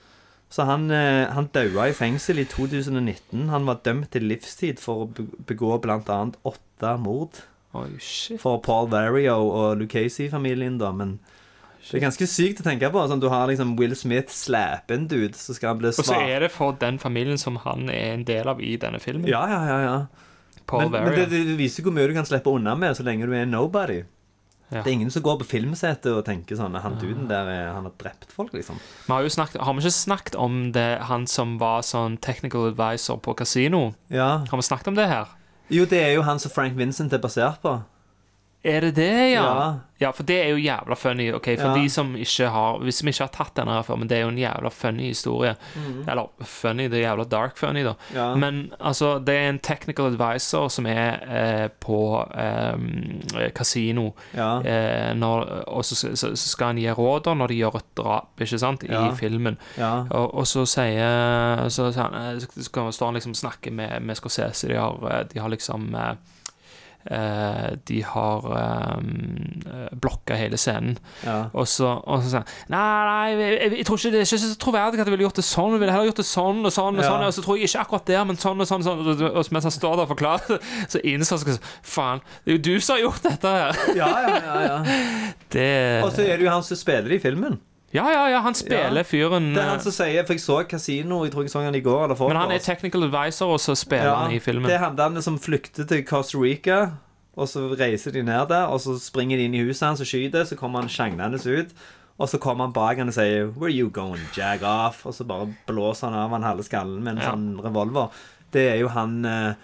Så 0.50 0.64
han, 0.66 0.88
eh, 0.90 1.28
han 1.30 1.50
daua 1.52 1.90
i 1.90 1.94
fengsel 1.94 2.40
i 2.40 2.46
2019. 2.48 3.48
Han 3.52 3.68
var 3.68 3.82
dømt 3.84 4.10
til 4.10 4.24
livstid 4.32 4.80
for 4.82 5.04
å 5.04 5.10
be- 5.14 5.28
begå 5.46 5.76
bl.a. 5.84 6.00
åtte 6.42 6.94
mord 6.98 7.44
Oi, 7.76 7.98
shit. 8.00 8.40
for 8.40 8.58
Paul 8.64 8.88
Vario 8.90 9.36
og 9.46 9.78
Lucasey-familien, 9.78 10.78
da, 10.80 10.90
men 10.90 11.20
det 11.80 11.96
er 11.96 12.04
ganske 12.04 12.26
sykt 12.28 12.60
å 12.60 12.64
tenke 12.66 12.90
på. 12.92 13.02
Sånn, 13.08 13.20
du 13.22 13.28
har 13.32 13.48
liksom 13.48 13.72
Will 13.80 13.94
Smith 13.96 14.32
slappe 14.34 14.94
en 14.94 15.06
dude, 15.08 15.34
så 15.38 15.54
skal 15.56 15.72
han 15.74 15.78
bli 15.80 15.88
Og 15.94 16.04
så 16.04 16.18
er 16.20 16.40
det 16.44 16.50
for 16.52 16.72
den 16.78 16.98
familien 17.00 17.38
som 17.40 17.56
han 17.64 17.88
er 17.88 18.12
en 18.18 18.24
del 18.28 18.48
av 18.52 18.60
i 18.60 18.76
denne 18.76 19.00
filmen. 19.00 19.26
Ja, 19.30 19.46
ja, 19.48 19.60
ja, 19.66 19.78
ja. 19.86 19.98
Paul 20.70 20.90
Men, 20.90 21.02
men 21.08 21.14
det, 21.16 21.28
det 21.32 21.56
viser 21.58 21.82
hvor 21.82 21.92
mye 21.96 22.06
du 22.06 22.14
kan 22.14 22.26
slippe 22.28 22.52
unna 22.52 22.76
med 22.78 22.94
så 22.96 23.02
lenge 23.02 23.26
du 23.26 23.32
er 23.34 23.46
nobody. 23.48 24.02
Ja. 24.70 24.84
Det 24.84 24.92
er 24.92 24.92
ingen 25.00 25.10
som 25.10 25.24
går 25.26 25.40
på 25.40 25.48
filmsetet 25.50 26.12
og 26.14 26.20
tenker 26.28 26.54
sånn 26.54 26.76
Han 26.78 26.94
duden 27.00 27.24
der, 27.26 27.48
er- 27.50 27.72
han 27.74 27.88
har 27.88 27.94
drept 27.98 28.30
folk, 28.30 28.52
liksom. 28.54 28.76
Vi 29.08 29.10
har 29.10 29.24
jo 29.26 29.32
snakket, 29.34 29.60
har 29.66 29.74
vi 29.74 29.82
ikke 29.82 29.90
snakket 29.96 30.36
om 30.38 30.70
det, 30.76 31.00
han 31.08 31.26
som 31.26 31.56
var 31.58 31.82
sånn 31.82 32.20
technical 32.22 32.68
advisor 32.68 33.18
på 33.18 33.34
kasino? 33.34 33.94
Ja. 34.14 34.44
Har 34.46 34.56
vi 34.60 34.62
snakket 34.62 34.92
om 34.92 34.94
det 35.00 35.08
her? 35.10 35.26
Jo, 35.70 35.84
det 35.90 35.98
er 36.04 36.14
jo 36.14 36.22
han 36.22 36.38
som 36.38 36.50
Frank 36.54 36.76
Vincent 36.78 37.12
er 37.12 37.18
basert 37.18 37.58
på. 37.62 37.80
Er 38.64 38.80
det 38.84 38.94
det, 38.96 39.12
ja? 39.32 39.44
Ja. 39.44 39.74
Ja, 40.00 40.10
for 40.16 40.24
det 40.24 40.36
er 40.40 40.48
jo 40.54 40.56
jævla 40.60 40.96
funny. 40.96 41.26
Ok, 41.36 41.44
For 41.60 41.68
Ja. 41.68 41.74
de 41.82 41.88
som 41.90 42.14
ikke 42.16 42.48
har 42.48 42.78
Hvis 42.80 43.02
vi 43.04 43.08
ikke 43.10 43.24
har 43.24 43.28
tatt 43.32 43.54
denne 43.56 43.72
her 43.72 43.82
før, 43.82 43.96
men 43.98 44.08
det 44.08 44.16
er 44.16 44.22
jo 44.22 44.28
en 44.28 44.38
jævla 44.38 44.70
funny 44.70 45.08
historie. 45.08 45.54
Eller 46.08 46.26
funny, 46.44 46.88
det 46.88 46.98
er 47.04 47.10
jævla 47.10 47.24
dark 47.28 47.56
funny, 47.56 47.84
da. 47.84 47.94
Ja. 48.14 48.34
Men 48.34 48.72
altså, 48.80 49.18
det 49.18 49.34
er 49.34 49.48
en 49.50 49.58
technical 49.58 50.06
advisor 50.06 50.68
som 50.68 50.86
er 50.86 51.20
eh, 51.28 51.68
på 51.80 52.26
eh, 52.34 53.50
kasino. 53.54 54.14
Eh, 54.34 55.14
når, 55.14 55.64
og 55.68 55.84
så, 55.84 55.94
så, 55.94 56.34
så 56.36 56.48
skal 56.48 56.66
han 56.66 56.78
gi 56.78 56.88
råd 56.90 57.24
da 57.24 57.34
når 57.34 57.48
de 57.48 57.54
gjør 57.60 57.76
et 57.76 57.96
drap, 57.96 58.40
ikke 58.40 58.58
sant, 58.58 58.82
i 58.84 59.10
filmen. 59.16 59.58
Og, 60.10 60.34
og 60.34 60.46
så 60.46 60.64
sier 60.66 61.68
Så, 61.68 61.92
så 61.92 62.00
han, 62.08 62.40
så, 62.40 62.46
så 62.62 62.90
står 62.92 63.06
han 63.06 63.14
liksom 63.14 63.30
og 63.32 63.36
snakker 63.36 63.70
med, 63.72 64.00
med 64.02 64.16
Scorsese. 64.16 64.68
De 64.68 64.74
har, 64.80 64.96
eh, 65.12 65.24
de 65.34 65.40
har 65.40 65.48
liksom 65.48 65.94
eh, 65.94 66.10
eh, 66.10 66.16
De 67.88 68.02
har 68.04 68.46
eh, 68.60 69.94
blokka 69.96 70.36
hele 70.36 70.58
scenen. 70.60 70.98
Ja. 71.24 71.38
Og 71.56 71.68
så, 71.70 71.94
sier 72.26 72.42
han 72.42 72.50
Nei, 72.70 72.82
nei, 73.08 73.46
jeg, 73.54 73.72
jeg, 73.78 73.86
tror 73.88 74.00
ikke 74.00 74.12
det 74.14 74.20
er 74.20 74.28
ikke 74.28 74.40
så 74.42 74.50
troverdig 74.60 75.00
at 75.00 75.08
jeg 75.08 75.14
ville 75.14 75.26
gjort 75.26 75.40
det 75.40 75.46
sånn. 75.48 75.76
Jeg 75.76 75.82
ville 75.84 75.94
heller 75.96 76.10
gjort 76.10 76.20
det 76.22 76.28
sånn 76.28 76.60
og 76.60 76.74
sånn. 76.74 77.00
Og 77.00 77.04
Ja. 77.04 77.08
sånn 77.08 77.26
Og 77.26 77.34
så 77.36 77.46
tror 77.46 77.58
jeg 77.60 77.70
ikke 77.70 77.84
akkurat 77.86 78.12
der, 78.12 78.24
men 78.28 78.40
sånn 78.40 78.60
og 78.60 78.68
sånn. 78.68 78.84
sånn. 78.84 79.00
Og, 79.06 79.24
og 79.30 79.52
mens 79.56 79.68
han 79.68 79.76
står 79.76 79.96
der 79.96 80.04
og 80.04 80.12
forklarer, 80.12 80.60
så 80.92 81.02
innser 81.02 81.40
han 81.40 81.64
Faen, 81.82 82.22
det 82.44 82.52
er 82.52 82.58
jo 82.58 82.62
du 82.68 82.74
som 82.80 82.96
har 82.96 83.04
gjort 83.06 83.26
dette 83.26 83.56
her. 83.56 83.82
Ja, 83.96 84.12
ja, 84.26 84.36
ja, 84.44 84.60
ja. 84.68 84.78
Det 85.54 85.66
Og 86.04 86.12
så 86.14 86.22
er 86.22 86.36
det 86.38 86.46
jo 86.46 86.52
han 86.52 86.62
som 86.62 86.78
spiller 86.78 87.16
i 87.16 87.18
filmen. 87.22 87.58
Ja, 87.92 88.04
ja, 88.12 88.28
ja, 88.30 88.40
han 88.44 88.54
spiller 88.54 89.02
fyren 89.02 89.48
Det 89.54 89.62
er 89.62 89.68
han 89.72 89.80
eh, 89.80 89.82
som 89.82 89.94
sier 89.94 90.26
For 90.26 90.36
jeg 90.36 90.42
så 90.44 90.58
Casino, 90.70 91.24
jeg 91.26 91.32
tror 91.34 91.42
jeg 91.42 91.50
så 91.50 91.62
han 91.64 91.74
i 91.74 91.82
går 91.82 92.04
eller 92.04 92.20
Men 92.28 92.36
han 92.38 92.52
er 92.54 92.62
technical 92.62 93.02
advisor, 93.08 93.54
og 93.56 93.60
så 93.60 93.74
spiller 93.74 94.14
han 94.14 94.32
i 94.32 94.38
filmen. 94.38 94.68
Det 94.70 94.76
er 94.78 94.84
han 94.84 94.98
der 94.98 95.20
som 95.20 95.38
flykter 95.38 95.84
til 95.84 96.04
Costa 96.06 96.38
Rica, 96.38 96.80
og 97.36 97.48
så 97.48 97.66
reiser 97.74 98.14
de 98.14 98.22
ned 98.22 98.46
der, 98.48 98.70
og 98.70 98.80
så 98.80 98.98
springer 98.98 99.36
de 99.36 99.48
inn 99.48 99.54
i 99.54 99.64
huset 99.64 99.88
hans 99.88 100.00
og 100.00 100.06
skyter, 100.06 100.44
så 100.44 100.56
kommer 100.56 100.80
han 100.84 100.88
sjanglende 100.88 101.40
ut. 101.58 101.74
Og 102.20 102.28
så 102.28 102.38
kommer 102.38 102.66
han 102.68 102.72
bak 102.76 102.98
han 102.98 103.08
og 103.08 103.14
sier 103.16 103.46
'Where 103.48 103.72
you 103.72 103.88
going, 103.90 104.20
jag 104.36 104.62
off?' 104.62 105.06
Og 105.06 105.14
så 105.14 105.24
bare 105.24 105.54
blåser 105.66 106.08
han 106.10 106.18
av 106.18 106.30
han 106.30 106.42
halve 106.42 106.62
skallen 106.62 107.02
med 107.02 107.12
en 107.12 107.22
Ja. 107.22 107.30
sånn 107.32 107.60
revolver. 107.64 108.08
Det 108.52 108.68
er 108.70 108.76
jo 108.80 108.88
han 108.88 109.24
eh, 109.24 109.54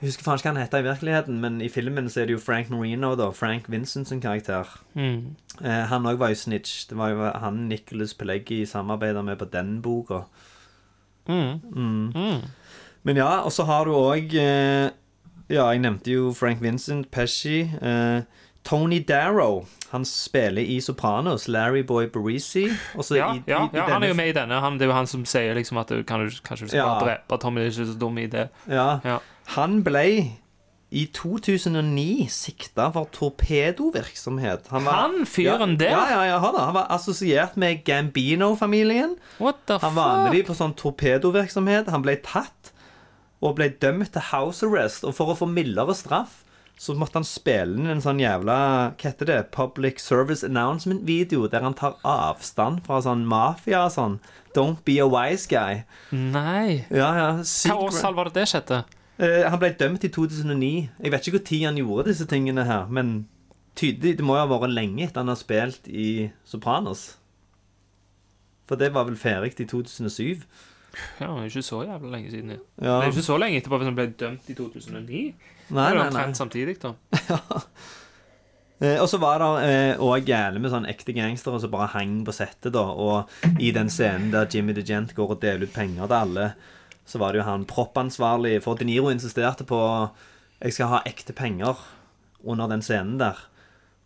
Jeg 0.00 0.10
husker 0.10 0.26
faen 0.26 0.36
ikke 0.36 0.50
hva 0.50 0.52
han 0.52 0.60
heter 0.60 0.82
i 0.82 0.84
virkeligheten, 0.90 1.36
men 1.40 1.54
i 1.64 1.68
filmen 1.72 2.10
så 2.12 2.20
er 2.20 2.26
det 2.28 2.34
jo 2.36 2.40
Frank 2.42 2.68
Marino, 2.68 3.14
da. 3.16 3.30
Frank 3.32 3.64
Vincent 3.72 4.08
sin 4.10 4.20
karakter. 4.20 4.68
Mm. 4.94 5.36
Eh, 5.64 5.84
han 5.88 6.04
òg 6.10 6.18
var 6.20 6.34
jo 6.34 6.36
snitch. 6.42 6.82
Det 6.90 6.98
var 7.00 7.14
jo 7.14 7.30
han 7.40 7.62
Nicholas 7.70 8.12
Peleggi 8.14 8.66
samarbeida 8.68 9.22
med 9.24 9.38
på 9.40 9.48
den 9.48 9.78
boka. 9.82 10.24
Mm. 11.28 11.60
Mm. 11.72 12.12
Mm. 12.14 12.42
Men 13.08 13.16
ja, 13.16 13.40
og 13.40 13.52
så 13.52 13.64
har 13.64 13.84
du 13.88 13.94
òg 13.96 14.34
eh, 14.38 14.90
Ja, 15.48 15.64
jeg 15.72 15.80
nevnte 15.80 16.10
jo 16.12 16.32
Frank 16.34 16.60
Vincent, 16.62 17.08
Pesci. 17.10 17.62
Eh, 17.80 18.20
Tony 18.66 18.98
Darrow. 19.08 19.64
Han 19.92 20.04
spiller 20.04 20.62
i 20.62 20.80
Sopranos. 20.80 21.46
Larry 21.48 21.84
Boy 21.86 22.08
Barisi. 22.10 22.66
Ja, 22.66 23.32
i, 23.32 23.42
ja, 23.46 23.62
i, 23.64 23.70
i 23.72 23.78
ja, 23.78 23.86
han 23.88 24.02
er 24.02 24.08
jo 24.10 24.18
med 24.18 24.28
i 24.28 24.34
denne. 24.36 24.58
Han, 24.60 24.76
det 24.78 24.84
er 24.88 24.90
jo 24.92 24.96
han 24.98 25.06
som 25.06 25.24
sier 25.24 25.54
liksom 25.54 25.78
at 25.78 25.88
du, 25.94 26.02
kan 26.04 26.20
du, 26.26 26.34
kanskje 26.44 26.66
du 26.66 26.72
skal 26.74 26.82
Ja. 26.82 26.98
drepe 27.00 27.38
Tommy. 27.40 27.62
Det 27.62 27.70
er 27.70 27.76
ikke 27.78 27.92
så 27.94 27.98
dum 27.98 28.18
idé. 28.18 28.48
Ja. 28.68 28.88
Ja. 29.06 29.18
Han 29.54 29.82
ble 29.86 30.06
i 30.96 31.02
2009 31.12 32.28
sikta 32.30 32.88
for 32.94 33.08
torpedovirksomhet. 33.12 34.68
var- 34.70 34.80
Han 34.92 35.26
fyren 35.26 35.70
ja, 35.70 35.76
der? 35.76 35.90
Ja, 35.90 36.08
ja, 36.10 36.24
ja, 36.26 36.38
han, 36.38 36.54
han 36.54 36.74
var 36.74 36.86
assosiert 36.90 37.56
med 37.56 37.84
Gambino-familien. 37.84 39.16
What 39.38 39.56
the 39.66 39.78
Han 39.78 39.94
var 39.94 40.24
med 40.24 40.32
dem 40.32 40.44
på 40.46 40.54
sånn 40.54 40.74
torpedovirksomhet. 40.74 41.88
Han 41.90 42.02
ble 42.02 42.16
tatt 42.22 42.72
og 43.42 43.56
ble 43.56 43.68
dømt 43.68 44.12
til 44.12 44.22
house 44.32 44.62
arrest. 44.66 45.04
Og 45.04 45.14
for 45.14 45.26
å 45.34 45.36
få 45.38 45.46
mildere 45.50 45.94
straff 45.94 46.42
så 46.78 46.92
måtte 46.94 47.16
han 47.16 47.24
spille 47.24 47.78
inn 47.80 47.86
en 47.88 48.02
sånn 48.04 48.18
jævla 48.20 48.92
Hva 49.00 49.08
heter 49.10 49.24
det? 49.30 49.50
Public 49.50 49.98
Service 49.98 50.44
Announcement-video 50.44 51.46
der 51.48 51.62
han 51.64 51.72
tar 51.74 51.94
avstand 52.04 52.82
fra 52.86 53.00
sånn 53.00 53.24
mafia 53.26 53.86
og 53.86 53.92
sånn. 53.92 54.18
Don't 54.54 54.84
be 54.84 54.98
a 55.00 55.06
wise 55.08 55.46
guy. 55.48 55.84
Nei. 56.12 56.84
Ja, 56.90 57.10
ja. 57.16 57.30
Hva 57.42 57.76
årstall 57.88 58.14
var 58.14 58.24
det 58.30 58.34
det 58.42 58.48
skjedde? 58.52 58.84
Eh, 59.16 59.46
han 59.48 59.60
ble 59.60 59.72
dømt 59.80 60.04
i 60.04 60.12
2009. 60.12 60.70
Jeg 61.00 61.12
vet 61.12 61.28
ikke 61.28 61.40
når 61.40 61.66
han 61.70 61.80
gjorde 61.80 62.08
disse 62.10 62.26
tingene 62.28 62.66
her, 62.68 62.86
men 62.92 63.28
tydelig, 63.76 64.16
det 64.18 64.24
må 64.24 64.36
jo 64.36 64.44
ha 64.44 64.50
vært 64.50 64.74
lenge 64.76 65.06
etter 65.06 65.22
han 65.22 65.32
har 65.32 65.40
spilt 65.40 65.88
i 65.88 66.30
Sopranos. 66.44 67.16
For 68.66 68.76
det 68.80 68.92
var 68.94 69.06
vel 69.08 69.16
ferdig 69.16 69.54
i 69.62 69.68
2007. 69.68 70.42
Ja, 71.20 71.28
det 71.28 71.44
er 71.44 71.50
ikke 71.50 71.62
så 71.62 71.82
jævlig 71.84 72.10
lenge 72.12 72.32
siden. 72.32 72.50
Ja. 72.50 72.58
Ja. 72.80 72.96
Det 72.96 73.04
er 73.04 73.12
ikke 73.12 73.28
så 73.28 73.36
lenge 73.40 73.60
etterpå 73.60 73.78
hvis 73.80 73.90
han 73.90 73.98
ble 73.98 74.08
dømt 74.20 74.50
i 74.50 74.56
2009. 74.56 74.98
Nei, 75.06 75.30
nei, 75.70 75.86
nei. 75.94 76.08
omtrent 76.08 76.42
samtidig, 76.42 76.80
da. 76.82 76.96
Eh, 78.76 78.98
og 79.00 79.06
så 79.08 79.16
var 79.16 79.40
det 79.40 79.94
òg 80.04 80.26
jævlig 80.28 80.60
med 80.60 80.68
sånn 80.68 80.84
ekte 80.84 81.14
gangstere 81.16 81.62
som 81.62 81.70
bare 81.72 81.86
hang 81.94 82.18
på 82.26 82.32
settet, 82.36 82.74
da. 82.74 82.82
Og 82.92 83.56
i 83.56 83.70
den 83.72 83.88
scenen 83.88 84.28
der 84.34 84.50
Jimmy 84.52 84.74
DeGent 84.76 85.14
går 85.16 85.32
og 85.32 85.40
deler 85.40 85.64
ut 85.64 85.72
penger 85.72 86.04
til 86.04 86.16
alle, 86.18 86.44
så 87.06 87.20
var 87.22 87.32
det 87.32 87.40
jo 87.40 87.46
han 87.46 87.66
proppansvarlig 87.68 88.58
For 88.64 88.78
De 88.78 88.86
Niro 88.88 89.12
insisterte 89.12 89.66
på 89.68 89.78
jeg 90.56 90.72
skal 90.72 90.88
ha 90.90 91.02
ekte 91.08 91.34
penger 91.36 91.76
under 92.46 92.70
den 92.70 92.82
scenen 92.84 93.18
der. 93.20 93.38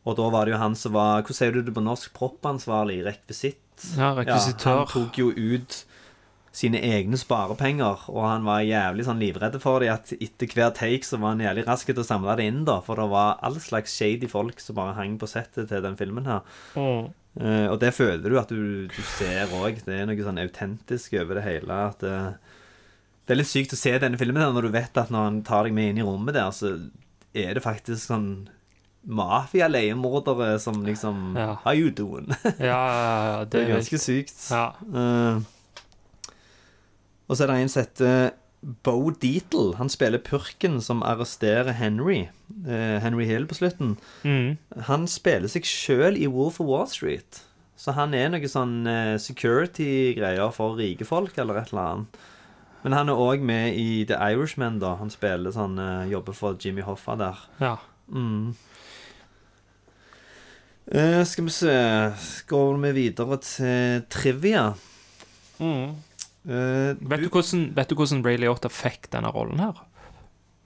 Og 0.08 0.16
da 0.18 0.30
var 0.32 0.46
det 0.46 0.56
jo 0.56 0.62
han 0.62 0.74
som 0.78 0.96
var 0.96 1.22
Hvordan 1.22 1.38
sier 1.38 1.54
du 1.54 1.62
det 1.62 1.76
på 1.76 1.84
norsk? 1.84 2.12
Proppansvarlig? 2.16 3.02
Rekvisitt? 3.06 3.62
Ja, 3.96 4.12
rekvisitør. 4.18 4.82
han 4.82 4.90
tok 4.90 5.20
jo 5.20 5.30
ut 5.30 5.84
sine 6.50 6.80
egne 6.82 7.14
sparepenger, 7.14 8.08
og 8.10 8.24
han 8.26 8.42
var 8.42 8.64
jævlig 8.66 9.04
sånn 9.06 9.20
livredd 9.22 9.54
for 9.62 9.84
det 9.84 9.92
at 9.92 10.10
etter 10.16 10.50
hver 10.50 10.72
take 10.74 11.06
så 11.06 11.20
var 11.22 11.36
han 11.36 11.44
jævlig 11.44 11.62
rask 11.68 11.86
til 11.86 12.02
å 12.02 12.06
samle 12.06 12.34
det 12.40 12.48
inn, 12.50 12.64
da, 12.66 12.80
for 12.82 12.98
det 12.98 13.06
var 13.12 13.38
all 13.46 13.60
slags 13.62 13.94
shady 13.94 14.26
folk 14.28 14.58
som 14.58 14.80
bare 14.80 14.96
hang 14.98 15.14
på 15.20 15.30
settet 15.30 15.70
til 15.70 15.84
den 15.84 15.94
filmen 16.00 16.26
her. 16.26 16.42
Mm. 16.74 17.12
Uh, 17.38 17.66
og 17.70 17.78
det 17.78 17.92
føler 17.94 18.26
du 18.26 18.38
at 18.40 18.50
du, 18.50 18.90
du 18.90 19.02
ser 19.14 19.52
òg. 19.60 19.78
Det 19.86 19.94
er 19.94 20.10
noe 20.10 20.26
sånn 20.26 20.42
autentisk 20.42 21.14
over 21.22 21.38
det 21.38 21.46
hele. 21.46 21.76
At 21.92 22.02
det, 22.02 22.16
det 23.30 23.36
er 23.36 23.44
litt 23.44 23.46
sykt 23.46 23.76
å 23.76 23.78
se 23.78 23.92
denne 24.02 24.18
filmen 24.18 24.42
der, 24.42 24.50
når 24.50 24.66
du 24.66 24.72
vet 24.74 24.96
at 24.98 25.10
når 25.14 25.28
han 25.28 25.36
tar 25.46 25.68
deg 25.68 25.74
med 25.76 25.92
inn 25.92 26.00
i 26.02 26.06
rommet 26.06 26.34
der, 26.34 26.48
så 26.50 26.72
er 27.30 27.52
det 27.54 27.62
faktisk 27.62 28.08
sånn 28.08 28.48
mafia-leiemordere 29.06 30.56
som 30.58 30.80
liksom 30.82 31.36
Ja. 31.38 31.52
How 31.62 31.72
you 31.78 31.92
doing? 31.94 32.26
Ja, 32.58 32.80
ja, 32.90 33.12
ja, 33.30 33.44
det 33.52 33.60
er 33.62 33.70
ganske 33.76 34.00
sykt. 34.02 34.34
Ja. 34.50 34.72
Uh, 34.82 35.38
og 37.30 37.38
så 37.38 37.44
er 37.44 37.52
det 37.52 37.60
en 37.60 37.70
som 37.70 37.84
heter 37.84 38.32
Bo 38.82 39.12
Deatle. 39.14 39.76
Han 39.78 39.92
spiller 39.94 40.18
purken 40.18 40.80
som 40.82 41.04
arresterer 41.06 41.70
Henry. 41.78 42.24
Uh, 42.66 42.98
Henry 42.98 43.28
Hill 43.30 43.46
på 43.46 43.60
slutten. 43.60 43.94
Mm. 44.26 44.58
Han 44.90 45.06
spiller 45.06 45.46
seg 45.54 45.70
sjøl 45.70 46.18
i 46.18 46.26
Wolf 46.26 46.58
of 46.58 46.66
Wall 46.66 46.90
Street. 46.90 47.44
Så 47.78 47.94
han 47.94 48.10
er 48.12 48.34
noe 48.34 48.50
sånn 48.50 48.82
uh, 48.90 49.14
security-greier 49.22 50.50
for 50.50 50.74
rike 50.82 51.06
folk, 51.06 51.38
eller 51.38 51.62
et 51.62 51.70
eller 51.70 51.94
annet. 51.94 52.20
Men 52.84 52.96
han 52.96 53.12
er 53.12 53.20
òg 53.20 53.44
med 53.44 53.76
i 53.76 54.04
The 54.08 54.16
Irishman, 54.32 54.78
da. 54.80 54.94
Han 55.00 55.12
spiller 55.12 55.52
sånn 55.54 55.76
eh, 55.80 56.10
Jobber 56.12 56.36
for 56.36 56.56
Jimmy 56.60 56.84
Hoffa 56.86 57.16
der. 57.20 57.42
Ja. 57.60 57.76
Mm. 58.10 58.54
Uh, 60.90 61.20
skal 61.22 61.46
vi 61.46 61.52
se 61.54 61.74
Går 62.50 62.78
vi 62.82 62.88
videre 62.96 63.36
til 63.44 64.00
trivia? 64.10 64.64
Mm. 65.60 65.92
Uh, 66.48 66.96
Vet, 66.98 67.20
du 67.22 67.28
hvordan, 67.28 67.68
vet 67.76 67.92
du 67.92 67.94
hvordan 67.94 68.24
Ray 68.26 68.40
Liotta 68.40 68.70
fikk 68.72 69.06
denne 69.12 69.30
rollen 69.30 69.60
her? 69.62 69.84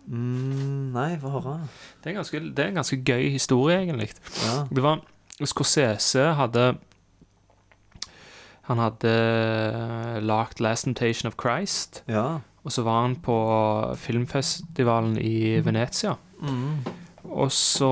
Mm, 0.07 0.93
nei, 0.95 1.11
få 1.21 1.33
høre. 1.33 1.59
Det 2.05 2.13
er, 2.13 2.19
ganske, 2.19 2.41
det 2.41 2.63
er 2.63 2.71
en 2.71 2.81
ganske 2.81 2.99
gøy 3.05 3.29
historie, 3.33 3.79
egentlig. 3.83 4.11
Ja. 4.45 4.57
Det 4.71 4.85
var 4.85 5.03
Scorsese 5.43 6.29
hadde 6.39 6.75
Han 8.65 8.79
hadde 8.81 10.21
lagd 10.25 10.61
'Last 10.61 10.85
Temptation 10.85 11.29
of 11.29 11.37
Christ'. 11.37 12.03
Ja. 12.09 12.41
Og 12.65 12.73
så 12.73 12.83
var 12.83 13.03
han 13.03 13.17
på 13.21 13.37
filmfestivalen 14.01 15.19
i 15.21 15.61
Venezia. 15.61 16.15
Mm. 16.41 16.85
Og 17.25 17.53
så, 17.53 17.89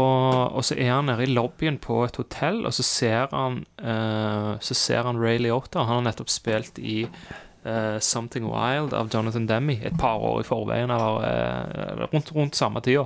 og 0.52 0.64
så 0.64 0.76
er 0.78 0.92
han 0.92 1.08
nede 1.08 1.24
i 1.24 1.32
lobbyen 1.32 1.78
på 1.82 2.02
et 2.04 2.16
hotell, 2.16 2.66
og 2.66 2.74
så 2.76 2.84
ser 2.84 3.32
han 3.32 3.64
uh, 3.80 4.60
Så 4.60 4.74
ser 4.74 5.02
han 5.02 5.20
Ray 5.20 5.38
Liotta. 5.38 5.84
Han 5.84 6.00
har 6.00 6.04
nettopp 6.08 6.30
spilt 6.30 6.78
i 6.78 7.04
uh, 7.66 7.98
'Something 7.98 8.46
Wild' 8.46 8.94
av 8.94 9.10
Jonathan 9.14 9.46
Demme 9.48 9.78
et 9.82 9.98
par 9.98 10.16
år 10.16 10.40
i 10.40 10.46
forveien, 10.46 10.90
eller 10.90 11.16
uh, 11.20 12.06
rundt, 12.12 12.32
rundt 12.34 12.56
samme 12.56 12.80
tida. 12.80 13.04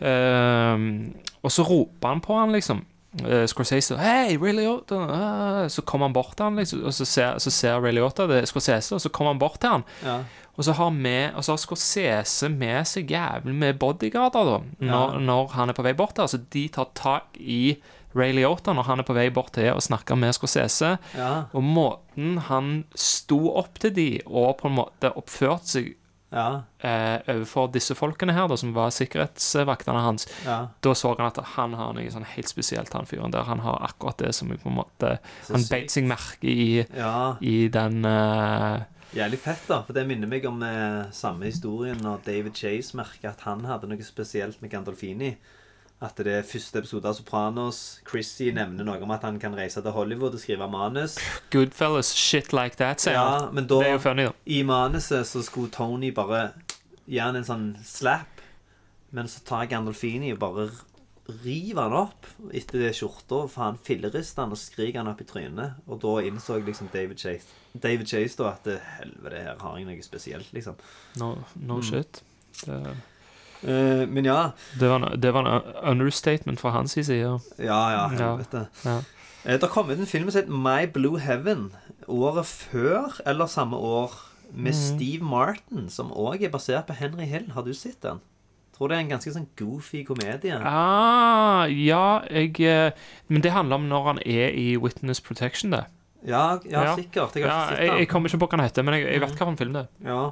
Eh, 0.00 0.78
og 1.42 1.52
så 1.52 1.62
roper 1.62 2.08
han 2.08 2.20
på 2.20 2.38
han, 2.38 2.52
liksom. 2.52 2.84
Uh, 3.18 3.42
Scorsese 3.50 3.96
Hei, 3.98 4.36
Ray 4.38 4.52
Liotta! 4.54 4.94
Uh, 4.94 5.64
så 5.68 5.82
kommer 5.82 6.06
han 6.06 6.12
bort 6.14 6.36
til 6.38 6.46
han, 6.46 6.60
liksom, 6.60 6.84
og 6.86 6.94
så 6.94 7.04
ser, 7.08 7.40
så 7.42 7.50
ser 7.50 7.80
Ray 7.82 7.96
Liotta 7.96 8.28
det 8.30 8.36
er 8.44 8.46
Scorsese, 8.46 8.94
og 8.94 9.02
så 9.02 9.10
kommer 9.10 9.32
han 9.34 9.40
bort 9.42 9.58
til 9.60 9.72
han. 9.74 9.84
Ja. 10.06 10.20
Og 10.54 10.66
så 10.66 10.74
har, 10.76 10.90
med, 10.94 11.32
og 11.34 11.42
så 11.42 11.54
har 11.56 11.62
Scorsese 11.62 12.50
med 12.52 12.86
seg 12.86 13.10
jævlig 13.10 13.54
med 13.56 13.78
bodyguarder 13.80 14.44
da 14.46 14.58
når, 14.60 14.92
Ja. 14.92 15.18
når 15.18 15.48
han 15.56 15.72
er 15.72 15.78
på 15.78 15.82
vei 15.86 15.94
bort 15.98 16.14
der. 16.20 16.28
Så 16.30 16.38
de 16.52 16.68
tar 16.68 16.90
tak 16.94 17.38
i 17.40 17.78
Ray 18.14 18.32
Liotta 18.36 18.74
når 18.76 18.86
han 18.90 19.00
er 19.00 19.06
på 19.08 19.14
vei 19.16 19.28
bort 19.34 19.52
til 19.56 19.70
og 19.72 19.82
snakker 19.82 20.18
med 20.20 20.34
Scorsese. 20.36 20.96
Ja. 21.16 21.30
Og 21.56 21.64
måten 21.64 22.36
han 22.50 22.84
sto 22.94 23.54
opp 23.56 23.78
til 23.80 23.94
de 23.96 24.08
og 24.26 24.58
på 24.60 24.68
en 24.68 24.76
måte 24.82 25.10
oppførte 25.16 25.66
seg 25.78 25.94
Ja. 26.32 26.62
eh, 26.78 27.18
overfor 27.28 27.72
disse 27.72 27.94
folkene 27.98 28.32
her, 28.32 28.46
da, 28.48 28.56
som 28.56 28.72
var 28.72 28.90
sikkerhetsvaktene 28.94 30.00
hans, 30.04 30.26
Ja. 30.44 30.68
da 30.80 30.92
så 30.94 31.16
han 31.18 31.26
at 31.26 31.36
han 31.56 31.74
har 31.74 31.92
noe 31.92 32.10
sånn 32.10 32.24
helt 32.24 32.48
spesielt, 32.48 32.92
han 32.92 33.06
fyren 33.06 33.32
der. 33.32 33.42
Han 33.44 33.58
har 33.60 33.80
akkurat 33.88 34.16
det 34.18 34.34
som 34.34 34.48
på 34.48 34.68
en 34.70 34.76
måte 34.76 35.18
Så 35.42 35.52
Han 35.54 35.64
beit 35.70 35.90
seg 35.90 36.04
merke 36.06 36.44
i, 36.48 36.86
Ja. 36.96 37.36
i 37.40 37.68
den 37.68 38.04
eh, 38.04 38.80
Jævlig 39.12 39.38
fett, 39.42 39.64
da. 39.66 39.82
For 39.82 39.92
det 39.92 40.06
minner 40.06 40.28
meg 40.30 40.44
om 40.46 40.62
eh, 40.62 41.10
samme 41.10 41.46
historien 41.50 41.96
når 41.98 42.20
David 42.24 42.54
Chase 42.54 42.94
merka 42.96 43.30
at 43.30 43.40
han 43.40 43.64
hadde 43.66 43.88
noe 43.90 44.02
spesielt 44.06 44.60
med 44.62 44.70
Gandolfini. 44.70 45.36
At 46.00 46.16
det 46.16 46.32
er 46.32 46.42
første 46.48 46.78
episode 46.80 47.04
av 47.10 47.14
Sopranos. 47.18 47.78
Chrissy 48.08 48.46
nevner 48.56 48.86
noe 48.88 49.02
om 49.04 49.10
at 49.12 49.24
han 49.26 49.36
kan 49.38 49.52
reise 49.58 49.82
til 49.84 49.92
Hollywood 49.92 50.32
og 50.38 50.40
skrive 50.40 50.64
manus. 50.72 51.18
Goodfellas, 51.52 52.14
shit 52.16 52.54
like 52.56 52.76
that, 52.80 53.02
sier 53.04 53.18
Ja, 53.18 53.50
men 53.52 53.66
da, 53.68 53.82
det 53.82 53.90
er 53.90 53.98
jo 53.98 54.04
funny, 54.06 54.24
da. 54.30 54.32
I 54.48 54.62
manuset 54.64 55.28
så 55.28 55.42
skulle 55.44 55.68
Tony 55.74 56.08
bare 56.16 56.54
gi 57.04 57.18
han 57.20 57.36
en 57.36 57.44
sånn 57.44 57.66
slap, 57.84 58.40
men 59.12 59.28
så 59.28 59.42
tar 59.44 59.68
Gandolfini 59.68 60.32
og 60.32 60.40
bare 60.40 60.70
river 61.44 61.82
han 61.84 61.92
opp 61.94 62.26
etter 62.56 62.80
det 62.86 62.94
skjorta, 62.96 63.42
for 63.52 63.62
han 63.68 63.76
fillerister 63.86 64.42
han 64.46 64.54
og 64.56 64.58
skriker 64.58 65.02
han 65.02 65.10
opp 65.12 65.20
i 65.22 65.28
trynet. 65.28 65.76
Og 65.86 66.00
da 66.02 66.16
innså 66.26 66.56
liksom 66.64 66.88
David 66.94 67.20
Chase 67.20 67.58
David 67.76 68.08
Chase 68.10 68.40
da 68.40 68.48
at 68.54 68.66
helvete, 68.98 69.44
her 69.44 69.60
har 69.60 69.76
jeg 69.78 69.86
noe 69.86 70.02
spesielt, 70.02 70.48
liksom. 70.56 70.80
No, 71.20 71.34
no 71.60 71.76
Mm. 71.78 71.82
shit. 71.86 72.22
Det, 72.64 72.96
Eh, 73.62 74.08
men 74.08 74.24
ja. 74.24 74.50
det, 74.80 74.88
var 74.88 75.00
en, 75.00 75.20
det 75.20 75.32
var 75.34 75.46
en 75.46 75.62
understatement 75.90 76.60
fra 76.60 76.70
hans 76.70 76.96
side. 76.96 77.38
Ja, 77.58 77.80
ja, 77.92 78.06
helvete. 78.08 78.66
Ja. 78.84 79.00
Eh, 79.44 79.60
Det 79.60 79.68
kom 79.68 79.90
ut 79.90 79.98
en 79.98 80.06
film 80.06 80.30
som 80.30 80.40
heter 80.40 80.52
My 80.52 80.86
Blue 80.92 81.20
Heaven 81.20 81.70
året 82.08 82.46
før, 82.46 83.20
eller 83.26 83.46
samme 83.46 83.76
år, 83.76 84.12
med 84.50 84.72
mm. 84.72 84.80
Steve 84.80 85.24
Martin, 85.24 85.88
som 85.90 86.10
òg 86.10 86.42
er 86.42 86.50
basert 86.50 86.88
på 86.88 86.96
Henry 86.98 87.24
Hill. 87.24 87.50
Har 87.54 87.62
du 87.62 87.74
sett 87.74 88.02
den? 88.02 88.18
Tror 88.76 88.88
det 88.88 88.96
er 88.96 89.04
en 89.04 89.12
ganske 89.12 89.32
sånn 89.34 89.46
goofy 89.60 90.02
komedie. 90.08 90.56
Ah, 90.56 91.68
ja, 91.68 92.22
jeg 92.32 92.56
eh, 92.64 92.92
Men 93.28 93.42
det 93.44 93.52
handler 93.52 93.76
om 93.76 93.88
når 93.90 94.06
han 94.06 94.20
er 94.24 94.54
i 94.56 94.76
Witness 94.80 95.20
Protection, 95.20 95.74
det. 95.76 95.84
Ja, 96.26 96.58
ja, 96.68 96.94
sikkert. 96.96 97.36
Jeg 97.36 97.48
har 97.48 97.72
ja, 97.72 97.76
jeg, 97.76 97.90
den. 97.90 97.98
jeg 98.02 98.08
kommer 98.08 98.28
ikke 98.28 98.40
på 98.42 98.48
hva 98.48 98.58
han 98.58 98.64
heter, 98.66 98.84
men 98.84 98.96
jeg, 98.96 99.06
jeg 99.12 99.20
vet 99.22 99.36
hvilken 99.36 99.60
film 99.60 99.76
det 99.76 99.84
er. 99.84 100.08
Ja. 100.08 100.22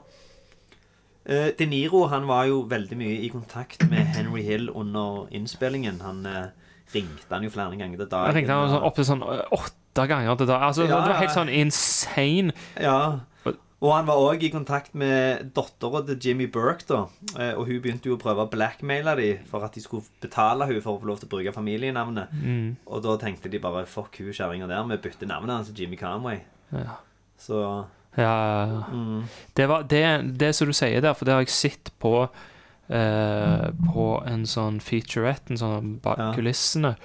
Eh, 1.29 1.51
De 1.59 1.67
Niro 1.69 2.07
han 2.09 2.25
var 2.29 2.47
jo 2.49 2.63
veldig 2.69 2.97
mye 2.97 3.21
i 3.21 3.29
kontakt 3.33 3.85
med 3.91 4.15
Henry 4.17 4.43
Hill 4.47 4.71
under 4.73 5.29
innspillingen. 5.37 6.01
Han 6.01 6.25
eh, 6.27 6.47
ringte 6.95 7.29
han 7.35 7.45
jo 7.45 7.53
flere 7.53 7.77
ganger 7.77 8.01
til 8.01 8.09
dagen. 8.09 8.31
Jeg 8.31 8.39
ringte 8.41 8.57
han 8.57 8.71
sånn, 8.73 8.87
opp 8.89 8.97
til 8.97 9.09
sånn 9.11 9.25
eh, 9.27 9.43
åtte 9.59 10.07
ganger 10.09 10.39
til 10.41 10.49
dag. 10.49 10.63
Altså, 10.71 10.87
Ja, 10.89 11.03
det 11.05 11.13
var 11.13 11.21
helt 11.21 11.37
sånn 11.37 11.53
insane. 11.53 12.55
Ja. 12.81 13.01
Og 13.79 13.93
han 13.95 14.09
var 14.09 14.19
òg 14.19 14.41
i 14.43 14.49
kontakt 14.51 14.97
med 14.99 15.53
dattera 15.55 16.01
til 16.09 16.17
Jimmy 16.19 16.49
Burke, 16.51 16.83
da. 16.89 17.05
Og 17.55 17.69
hun 17.69 17.77
begynte 17.85 18.11
jo 18.11 18.17
å 18.17 18.19
prøve 18.19 18.43
å 18.43 18.51
blackmaile 18.51 19.13
dem 19.21 19.45
for 19.47 19.63
at 19.63 19.77
de 19.79 19.83
skulle 19.85 20.03
betale 20.19 20.67
hun 20.67 20.81
for 20.83 20.97
å 20.97 21.03
få 21.05 21.07
lov 21.07 21.21
til 21.21 21.29
å 21.29 21.35
bruke 21.37 21.53
familienavnet. 21.55 22.33
Mm. 22.43 22.73
Og 22.91 23.05
da 23.05 23.15
tenkte 23.23 23.53
de 23.53 23.61
bare 23.63 23.85
fuck 23.87 24.19
hun 24.19 24.33
kjerringa 24.35 24.67
der, 24.67 24.83
vi 24.91 24.99
bytter 25.05 25.31
navnet 25.31 25.55
hans 25.61 25.71
til 25.71 25.85
Jimmy 25.85 26.01
Conway. 26.01 26.41
Ja. 26.75 26.97
Så 27.39 27.63
Ja. 28.19 28.83
Mm. 28.93 29.23
Det, 29.55 29.67
var, 29.71 29.85
det, 29.89 30.05
det 30.41 30.53
som 30.59 30.67
du 30.67 30.75
sier 30.77 31.01
der, 31.05 31.15
for 31.15 31.25
det 31.29 31.35
har 31.37 31.45
jeg 31.47 31.55
sett 31.55 31.93
på 32.03 32.13
eh, 32.91 33.69
På 33.93 34.07
en 34.27 34.43
sånn 34.49 34.81
featurette, 34.83 35.53
en 35.55 35.61
sånn 35.61 35.93
bak 36.03 36.19
Ja. 36.19 36.33
kulissene, 36.35 36.97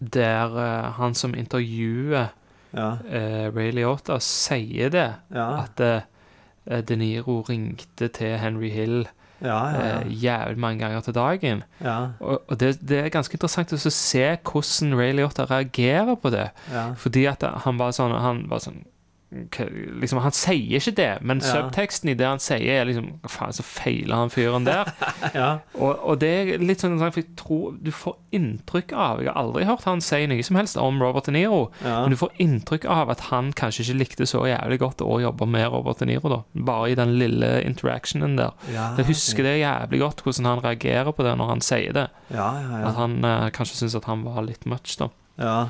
der 0.00 0.58
eh, 0.58 0.90
han 0.98 1.14
som 1.14 1.34
intervjuer 1.34 2.28
Ja. 2.72 2.90
eh, 3.10 3.50
Ray 3.54 3.70
Liotta, 3.74 4.18
sier 4.22 4.90
det. 4.90 5.08
Ja. 5.34 5.64
At 5.64 5.80
eh, 5.80 6.82
De 6.86 6.96
Niro 6.96 7.40
ringte 7.48 8.08
til 8.14 8.36
Henry 8.38 8.70
Hill 8.70 9.08
Ja, 9.42 9.56
ja, 9.72 9.80
ja. 9.80 10.00
eh, 10.02 10.10
jævlig 10.22 10.58
mange 10.60 10.78
ganger 10.84 11.00
til 11.00 11.14
dagen. 11.16 11.62
Ja. 11.80 12.10
Og, 12.20 12.42
og 12.48 12.58
det, 12.60 12.74
det 12.86 12.98
er 13.04 13.08
ganske 13.14 13.34
interessant 13.34 13.72
å 13.72 13.78
se 13.80 14.24
hvordan 14.44 14.94
Ray 15.00 15.12
Liotta 15.16 15.46
reagerer 15.48 16.14
på 16.20 16.30
det. 16.30 16.50
Ja. 16.72 16.90
Fordi 17.00 17.24
at 17.30 17.42
han 17.64 17.78
var 17.80 17.92
sånn 17.96 18.12
Han 18.12 18.42
var 18.50 18.60
sånn 18.60 18.82
liksom, 19.30 20.18
Han 20.24 20.32
sier 20.34 20.80
ikke 20.80 20.94
det, 20.96 21.08
men 21.22 21.38
Ja. 21.38 21.52
subteksten 21.54 22.10
i 22.10 22.14
det 22.18 22.26
han 22.26 22.38
sier, 22.42 22.80
er 22.80 22.84
liksom 22.88 23.20
Hva 23.22 23.28
faen, 23.30 23.52
så 23.54 23.62
feiler 23.62 24.14
han 24.16 24.30
fyren 24.30 24.64
der. 24.66 24.90
Ja. 25.34 25.58
og, 25.78 26.00
og 26.02 26.18
det 26.18 26.30
er 26.54 26.58
litt 26.58 26.80
sånn 26.82 26.98
for 26.98 27.20
jeg 27.20 27.36
tror 27.38 27.76
du 27.80 27.90
får 27.94 28.16
inntrykk 28.34 28.92
av 28.92 29.20
Jeg 29.22 29.30
har 29.30 29.38
aldri 29.42 29.64
hørt 29.68 29.84
han 29.86 30.00
si 30.02 30.26
noe 30.26 30.42
som 30.42 30.56
helst 30.58 30.76
om 30.80 30.98
Robert 31.02 31.26
De 31.28 31.32
Niro, 31.36 31.70
Ja. 31.84 32.00
men 32.02 32.10
du 32.10 32.16
får 32.16 32.32
inntrykk 32.42 32.84
av 32.90 33.10
at 33.14 33.20
han 33.30 33.52
kanskje 33.52 33.84
ikke 33.86 33.98
likte 34.00 34.26
så 34.26 34.42
jævlig 34.50 34.80
godt 34.82 35.04
å 35.06 35.20
jobbe 35.22 35.46
med 35.46 35.70
Robert 35.70 35.98
De 36.02 36.06
Niro, 36.10 36.28
da. 36.28 36.40
Bare 36.54 36.90
i 36.90 36.94
den 36.98 37.14
lille 37.18 37.62
interactionen 37.64 38.36
der. 38.36 38.50
Jeg 38.70 39.06
husker 39.06 39.42
det 39.46 39.60
jævlig 39.60 40.00
godt, 40.00 40.22
hvordan 40.24 40.44
han 40.50 40.64
reagerer 40.64 41.12
på 41.12 41.22
det 41.26 41.36
når 41.38 41.48
han 41.54 41.60
sier 41.64 41.92
det. 41.92 42.08
Ja, 42.30 42.50
ja, 42.60 42.78
ja. 42.80 42.88
At 42.90 42.96
han 42.96 43.24
eh, 43.24 43.50
kanskje 43.54 43.76
syns 43.84 43.94
at 43.98 44.04
han 44.10 44.24
var 44.26 44.42
litt 44.42 44.66
much, 44.66 44.96
da. 44.98 45.08
Ja. 45.38 45.68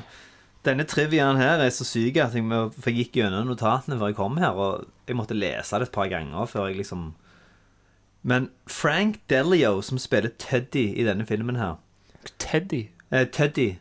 Denne 0.63 0.83
triviaen 0.85 1.39
her 1.41 1.57
er 1.65 1.71
så 1.73 1.85
syk 1.87 2.17
at 2.21 2.35
jeg, 2.37 2.43
må, 2.45 2.67
for 2.75 2.91
jeg 2.91 3.07
gikk 3.07 3.15
gjennom 3.21 3.47
notatene 3.49 3.97
før 3.97 4.11
jeg 4.11 4.17
kom 4.19 4.35
her, 4.37 4.53
og 4.53 4.85
jeg 5.09 5.17
måtte 5.17 5.33
lese 5.37 5.79
det 5.81 5.87
et 5.89 5.95
par 5.95 6.09
ganger 6.11 6.45
før 6.49 6.67
jeg 6.69 6.77
liksom 6.83 7.07
Men 8.23 8.49
Frank 8.69 9.17
Delio, 9.31 9.79
som 9.81 9.97
spiller 9.97 10.29
Teddy 10.37 10.83
i 11.01 11.05
denne 11.07 11.25
filmen 11.25 11.57
her 11.57 11.79
Teddy? 12.37 12.83
Eh, 13.11 13.25
Teddy. 13.33 13.71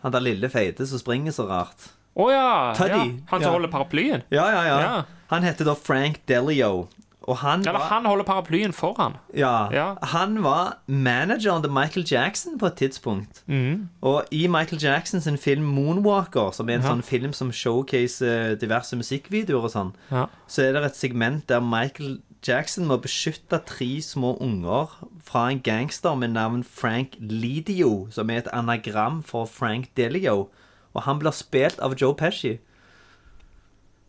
Han 0.00 0.14
der 0.14 0.24
lille 0.24 0.48
feite 0.50 0.86
som 0.88 0.98
springer 0.98 1.34
så 1.36 1.44
rart. 1.50 1.90
Å 2.16 2.24
ja, 2.32 2.46
Teddy. 2.76 2.96
ja! 2.96 3.26
Han 3.28 3.40
som 3.40 3.50
Ja. 3.50 3.52
holder 3.52 3.68
paraplyen? 3.72 4.22
Ja, 4.32 4.46
ja, 4.50 4.62
ja. 4.66 4.78
Ja. 4.80 5.04
Han 5.28 5.42
heter 5.44 5.64
da 5.68 5.74
Frank 5.76 6.22
Delio. 6.26 6.88
Og 7.28 7.36
han 7.36 7.60
Eller 7.60 7.72
var, 7.78 7.88
han 7.88 8.04
holder 8.04 8.24
paraplyen 8.24 8.72
foran. 8.72 9.14
ja, 9.34 9.68
Ja. 9.72 9.94
han 10.02 10.42
var 10.42 10.78
manageren 10.88 11.62
til 11.62 11.70
Michael 11.72 12.06
Jackson 12.10 12.58
på 12.58 12.66
et 12.66 12.74
tidspunkt. 12.76 13.42
Mm. 13.46 13.88
Og 14.02 14.24
i 14.32 14.46
Michael 14.46 14.82
Jacksons 14.82 15.28
film 15.40 15.62
'Moonwalker', 15.76 16.52
som 16.52 16.68
er 16.68 16.74
en 16.74 16.82
Ja. 16.82 16.88
sånn 16.88 17.02
film 17.04 17.32
som 17.32 17.52
showcaser 17.52 18.56
diverse 18.58 18.96
musikkvideoer 18.96 19.62
og 19.62 19.70
sånn, 19.70 19.92
Ja. 20.10 20.26
så 20.48 20.62
er 20.62 20.72
det 20.72 20.84
et 20.84 20.96
segment 20.96 21.46
der 21.46 21.60
Michael 21.60 22.18
Jackson 22.48 22.86
må 22.86 22.96
beskytte 23.00 23.60
tre 23.64 24.00
små 24.02 24.36
unger 24.40 24.88
fra 25.22 25.48
en 25.50 25.60
gangster 25.60 26.14
med 26.16 26.30
navn 26.32 26.64
Frank 26.64 27.14
Lidio, 27.20 28.08
som 28.10 28.28
er 28.30 28.38
et 28.38 28.48
anagram 28.52 29.22
for 29.22 29.44
Frank 29.46 29.94
Delio. 29.96 30.48
Og 30.94 31.02
han 31.02 31.18
blir 31.20 31.30
spilt 31.32 31.78
av 31.78 31.94
Joe 31.94 32.14
Pesci. 32.14 32.58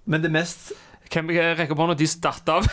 Men 0.05 0.21
det 0.21 0.31
mest 0.31 0.73
Hvem 1.13 1.29
rekker 1.29 1.75
opp 1.75 1.81
hånda? 1.83 1.95
De 1.99 2.07
datt 2.23 2.49
av. 2.49 2.67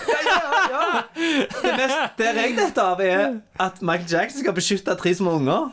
Det 1.61 1.75
mest 1.77 2.23
jeg 2.25 2.55
detter 2.57 2.83
av, 2.83 3.01
er 3.05 3.41
at 3.61 3.81
Michael 3.85 4.09
Jackson 4.09 4.41
skal 4.45 4.57
beskytte 4.57 4.97
tre 4.97 5.13
små 5.15 5.37
unger. 5.41 5.69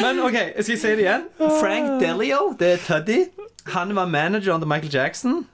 Men 0.00 0.20
OK, 0.20 0.36
jeg 0.36 0.64
skal 0.66 0.78
si 0.78 0.94
det 0.98 1.04
igjen. 1.06 1.26
Frank 1.40 2.00
Delio, 2.02 2.52
det 2.60 2.72
er 2.74 2.82
Tuddy. 2.84 3.20
Han 3.72 3.94
var 3.96 4.06
manageren 4.06 4.60
til 4.62 4.68
Michael 4.68 4.92
Jackson 4.92 5.44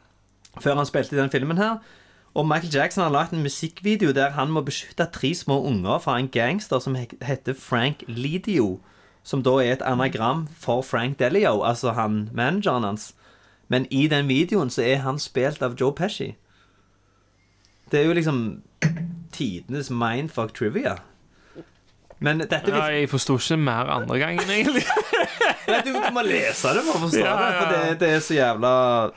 før 0.60 0.77
han 0.77 0.86
spilte 0.89 1.16
i 1.16 1.20
den 1.20 1.31
filmen 1.32 1.56
her. 1.56 1.78
Og 2.35 2.47
Michael 2.48 2.74
Jackson 2.74 3.05
har 3.05 3.12
lagt 3.12 3.32
en 3.32 3.44
musikkvideo 3.44 4.12
der 4.12 4.35
han 4.36 4.51
må 4.52 4.60
beskytte 4.64 5.06
tre 5.12 5.35
små 5.36 5.62
unger 5.69 5.98
fra 5.98 6.19
en 6.19 6.28
gangster 6.28 6.78
som 6.81 6.97
heter 6.97 7.55
Frank 7.55 8.05
Lidio. 8.09 8.81
Som 9.23 9.44
da 9.47 9.55
er 9.62 9.77
et 9.77 9.86
anagram 9.86 10.48
for 10.59 10.82
Frank 10.82 11.19
Delio, 11.19 11.62
altså 11.62 11.93
han 11.93 12.28
manageren 12.35 12.85
hans. 12.85 13.12
Men 13.72 13.86
i 13.90 14.04
den 14.12 14.28
videoen 14.28 14.70
så 14.72 14.84
er 14.84 15.00
han 15.06 15.20
spilt 15.22 15.62
av 15.64 15.78
Joe 15.80 15.94
Pesci. 15.96 16.34
Det 17.92 18.00
er 18.00 18.08
jo 18.08 18.16
liksom 18.16 18.42
tidenes 19.32 19.88
mindfuck 19.90 20.52
trivia. 20.56 20.98
Men 22.22 22.44
dette 22.44 22.60
Ja, 22.68 22.84
jeg 22.92 23.08
forsto 23.10 23.38
ikke 23.40 23.56
mer 23.58 23.88
andre 23.90 24.18
gangen, 24.20 24.50
egentlig. 24.50 24.84
Nei, 25.68 25.78
du, 25.86 25.93
du 25.94 26.09
må 26.14 26.22
lese 26.26 26.72
det 26.76 26.82
for 26.86 26.98
å 26.98 27.02
forstå 27.05 27.22
Ja, 27.22 27.34
det, 27.39 27.51
for 27.59 27.72
det, 27.72 27.80
det 28.01 28.10
er 28.16 28.22
så 28.24 28.36
jævla 28.36 28.72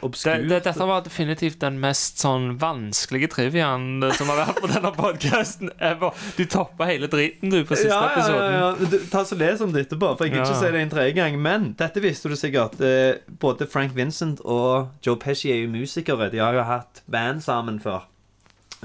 obskurt. 0.05 0.45
det, 0.49 0.59
dette 0.67 0.87
var 0.91 1.05
definitivt 1.05 1.59
den 1.63 1.79
mest 1.81 2.21
sånn 2.21 2.51
vanskelige 2.61 3.31
triviaen 3.33 4.03
som 4.17 4.29
har 4.33 4.43
vært 4.43 4.61
på 4.61 4.69
denne 4.71 4.91
podkasten 4.95 5.71
ever. 5.77 6.15
Du 6.37 6.43
toppa 6.49 6.89
hele 6.89 7.09
driten, 7.11 7.53
du, 7.53 7.61
på 7.67 7.77
siste 7.77 7.93
ja, 7.93 8.11
episoden. 8.11 8.91
Du, 8.91 8.97
ta 9.11 9.23
så 9.27 9.37
Les 9.39 9.61
om 9.65 9.73
det 9.73 9.87
etterpå, 9.87 10.13
for 10.15 10.27
jeg 10.27 10.35
gidder 10.35 10.49
ikke 10.49 10.59
si 10.61 10.73
det 10.75 10.83
en 10.85 10.93
tredje 10.93 11.15
gang. 11.17 11.39
Men 11.41 11.71
dette 11.79 12.03
visste 12.03 12.31
du 12.31 12.37
sikkert. 12.39 12.77
Eh, 12.83 13.21
både 13.41 13.67
Frank 13.71 13.95
Vincent 13.97 14.43
og 14.45 14.93
Joe 15.05 15.19
Pesci 15.21 15.51
er 15.53 15.63
jo 15.63 15.71
musikere. 15.73 16.29
De 16.33 16.43
har 16.43 16.55
jo 16.55 16.65
hatt 16.67 17.03
band 17.11 17.43
sammen 17.45 17.81
før. 17.83 18.05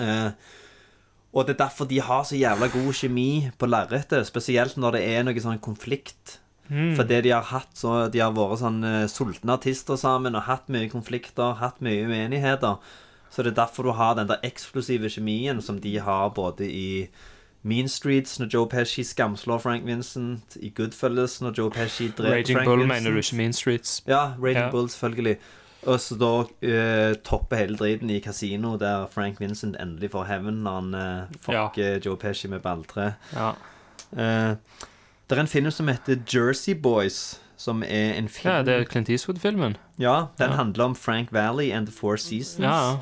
Eh, 0.01 0.33
og 1.31 1.47
det 1.47 1.55
er 1.55 1.65
derfor 1.65 1.87
de 1.87 2.01
har 2.03 2.25
så 2.27 2.39
jævla 2.39 2.67
god 2.73 2.93
kjemi 2.97 3.51
på 3.59 3.69
lerretet. 3.71 4.27
Spesielt 4.27 4.79
når 4.81 4.99
det 4.99 5.03
er 5.13 5.27
noe 5.27 5.43
sånn 5.43 5.63
konflikt. 5.63 6.40
Mm. 6.71 6.95
For 6.97 7.03
det 7.05 7.25
de 7.27 7.35
har 7.35 7.47
hatt, 7.51 7.73
så 7.75 8.09
de 8.13 8.23
har 8.23 8.35
vært 8.37 8.61
sånn 8.63 8.81
eh, 8.87 9.07
sultne 9.11 9.57
artister 9.59 9.99
sammen 9.99 10.39
og 10.39 10.47
hatt 10.47 10.71
mye 10.71 10.91
konflikter, 10.93 11.57
hatt 11.59 11.83
mye 11.83 12.07
uenigheter. 12.07 12.79
Så 13.31 13.43
det 13.43 13.53
er 13.53 13.61
derfor 13.65 13.87
du 13.87 13.93
har 13.99 14.17
den 14.19 14.31
der 14.31 14.43
eksplosive 14.47 15.11
kjemien 15.11 15.61
som 15.63 15.79
de 15.83 15.99
har 16.03 16.33
både 16.35 16.67
i 16.67 17.09
Mean 17.63 17.89
Streets, 17.89 18.39
når 18.41 18.49
Joe 18.55 18.69
Pesci 18.71 19.05
skamslår 19.05 19.59
Frank 19.61 19.87
Vincent, 19.87 20.57
i 20.57 20.71
Goodfellas, 20.75 21.41
når 21.45 21.59
Joe 21.59 21.71
Pesci 21.71 22.09
dreper 22.09 22.39
Raging 22.39 22.57
Frank 22.57 22.69
Bull 22.69 22.79
Vincent. 22.81 22.95
mener 23.05 23.11
du 23.11 23.21
ikke 23.21 23.37
Mean 23.37 23.53
Streets? 23.53 24.03
Ja, 24.09 24.33
Raging 24.41 24.65
Ja. 24.65 24.71
Bull, 24.71 24.89
selvfølgelig. 24.89 25.37
Og 25.83 26.01
så 26.01 26.17
da 26.21 26.31
uh, 26.45 27.15
topper 27.25 27.57
hele 27.57 27.77
driten 27.77 28.11
i 28.11 28.19
kasino, 28.21 28.77
der 28.77 29.07
Frank 29.13 29.41
Vincent 29.41 29.77
endelig 29.81 30.11
får 30.11 30.25
hevn 30.29 30.63
når 30.65 30.81
han 30.81 30.95
uh, 30.95 31.37
fucker 31.41 32.01
Joe 32.05 32.17
Pesci 32.17 32.49
med 32.49 32.61
balltre. 32.61 33.15
Ja. 33.33 33.53
Eh, 34.11 34.57
det 35.31 35.39
er 35.39 35.41
en 35.45 35.49
film 35.51 35.71
som 35.71 35.89
heter 35.89 36.19
Jersey 36.35 36.75
Boys, 36.75 37.41
som 37.57 37.83
er 37.83 38.15
en 38.19 38.29
film 38.29 38.51
Ja, 38.55 38.63
det 38.67 38.75
er 38.75 38.85
Clint 38.89 39.09
Eastwood-filmen. 39.11 39.77
Ja, 39.99 40.27
den 40.39 40.51
Ja. 40.51 40.57
handler 40.57 40.85
om 40.85 40.95
Frank 40.97 41.33
Valley 41.33 41.71
and 41.73 41.87
The 41.87 41.93
Four 41.97 42.17
Seasons. 42.17 42.59
Ja. 42.65 42.97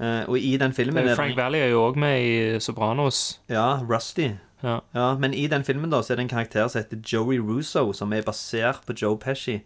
Uh, 0.00 0.28
og 0.28 0.38
i 0.38 0.56
den 0.56 0.72
filmen 0.72 1.08
Frank 1.16 1.36
Valley 1.36 1.58
er 1.58 1.70
jo 1.72 1.80
òg 1.90 1.96
med 1.96 2.20
i 2.22 2.60
Sopranos. 2.60 3.40
Ja, 3.48 3.80
Rusty. 3.90 4.28
Ja. 4.62 5.14
Men 5.18 5.34
i 5.34 5.46
den 5.46 5.64
filmen 5.64 5.90
da, 5.90 6.00
så 6.02 6.12
er 6.12 6.16
det 6.16 6.22
en 6.26 6.28
karakter 6.28 6.68
som 6.68 6.82
heter 6.82 6.96
Joey 7.12 7.38
Russo, 7.38 7.92
som 7.92 8.12
er 8.12 8.22
basert 8.22 8.82
på 8.86 8.92
Joe 9.02 9.16
Pesci. 9.18 9.60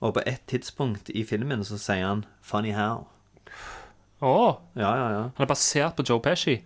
Og 0.00 0.14
på 0.14 0.22
et 0.26 0.40
tidspunkt 0.46 1.10
i 1.14 1.24
filmen 1.24 1.64
så 1.64 1.78
sier 1.78 2.06
han 2.06 2.24
'funny 2.42 2.72
how'. 2.74 3.04
Å! 4.22 4.58
Ja, 4.76 4.94
ja, 4.96 5.08
ja. 5.10 5.22
Han 5.36 5.44
er 5.44 5.46
basert 5.46 5.96
på 5.96 6.04
Joe 6.08 6.20
Pesci. 6.20 6.62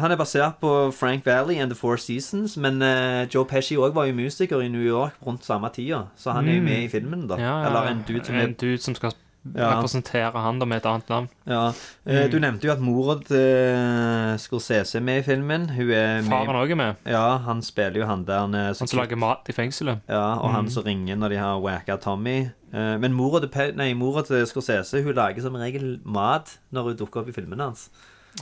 Han 0.00 0.10
er 0.12 0.16
basert 0.16 0.58
på 0.60 0.70
Frank 0.96 1.24
Valley 1.26 1.58
and 1.60 1.70
The 1.70 1.76
Four 1.78 1.96
Seasons, 2.00 2.56
men 2.56 2.80
uh, 2.82 3.26
Joe 3.34 3.44
Pesci 3.44 3.76
òg 3.76 3.94
var 3.94 4.06
jo 4.08 4.14
musiker 4.16 4.60
i 4.64 4.68
New 4.72 4.82
York 4.84 5.16
rundt 5.26 5.44
samme 5.44 5.68
tida, 5.74 6.06
så 6.16 6.32
han 6.32 6.48
er 6.48 6.54
jo 6.56 6.60
Mm. 6.60 6.64
med 6.70 6.82
i 6.84 6.88
filmen, 6.88 7.26
da. 7.28 7.36
Ja, 7.36 7.60
ja. 7.62 7.66
Eller 7.68 7.90
en 7.90 8.04
dude 8.08 8.24
som 8.24 8.34
er 8.36 8.48
En 8.48 8.54
dude 8.54 8.78
som 8.80 8.94
skal 8.94 9.12
representere 9.56 10.36
han 10.44 10.58
da 10.60 10.66
med 10.68 10.76
et 10.82 10.86
annet 10.86 11.08
navn. 11.08 11.28
Ja. 11.48 11.68
Eh, 12.06 12.26
Mm. 12.26 12.30
Du 12.30 12.38
nevnte 12.38 12.64
jo 12.66 12.72
at 12.72 12.80
mora 12.80 13.14
til 13.24 13.36
eh, 13.36 14.36
Scorsese 14.36 14.96
er 14.98 15.00
med 15.00 15.18
i 15.18 15.22
filmen. 15.22 15.68
Hun 15.70 15.90
er 15.90 16.22
Faren 16.22 16.56
òg 16.60 16.70
er 16.70 16.76
med. 16.76 16.96
Ja, 17.06 17.38
han 17.38 17.62
spiller 17.62 18.00
jo 18.02 18.06
han 18.06 18.24
der 18.24 18.44
eh, 18.44 18.66
Han 18.66 18.74
som 18.74 18.98
lager 18.98 19.16
mat 19.16 19.48
i 19.48 19.52
fengselet. 19.52 20.00
Ja, 20.08 20.34
og 20.40 20.50
han 20.52 20.64
Mm. 20.66 20.70
som 20.70 20.82
ringer 20.84 21.16
når 21.16 21.28
de 21.30 21.36
har 21.38 21.58
wacka 21.60 21.96
Tommy. 21.96 22.50
Men 22.72 23.12
mora 23.12 23.40
til, 23.40 23.72
nei, 23.76 23.94
mora 23.94 24.22
til 24.22 24.46
Scorsese 24.46 25.02
Hun 25.02 25.12
lager 25.14 25.40
som 25.42 25.54
regel 25.54 25.98
mat 26.04 26.58
når 26.72 26.82
hun 26.84 26.96
dukker 26.96 27.20
opp 27.22 27.28
i 27.28 27.32
filmene 27.32 27.62
hans. 27.64 27.88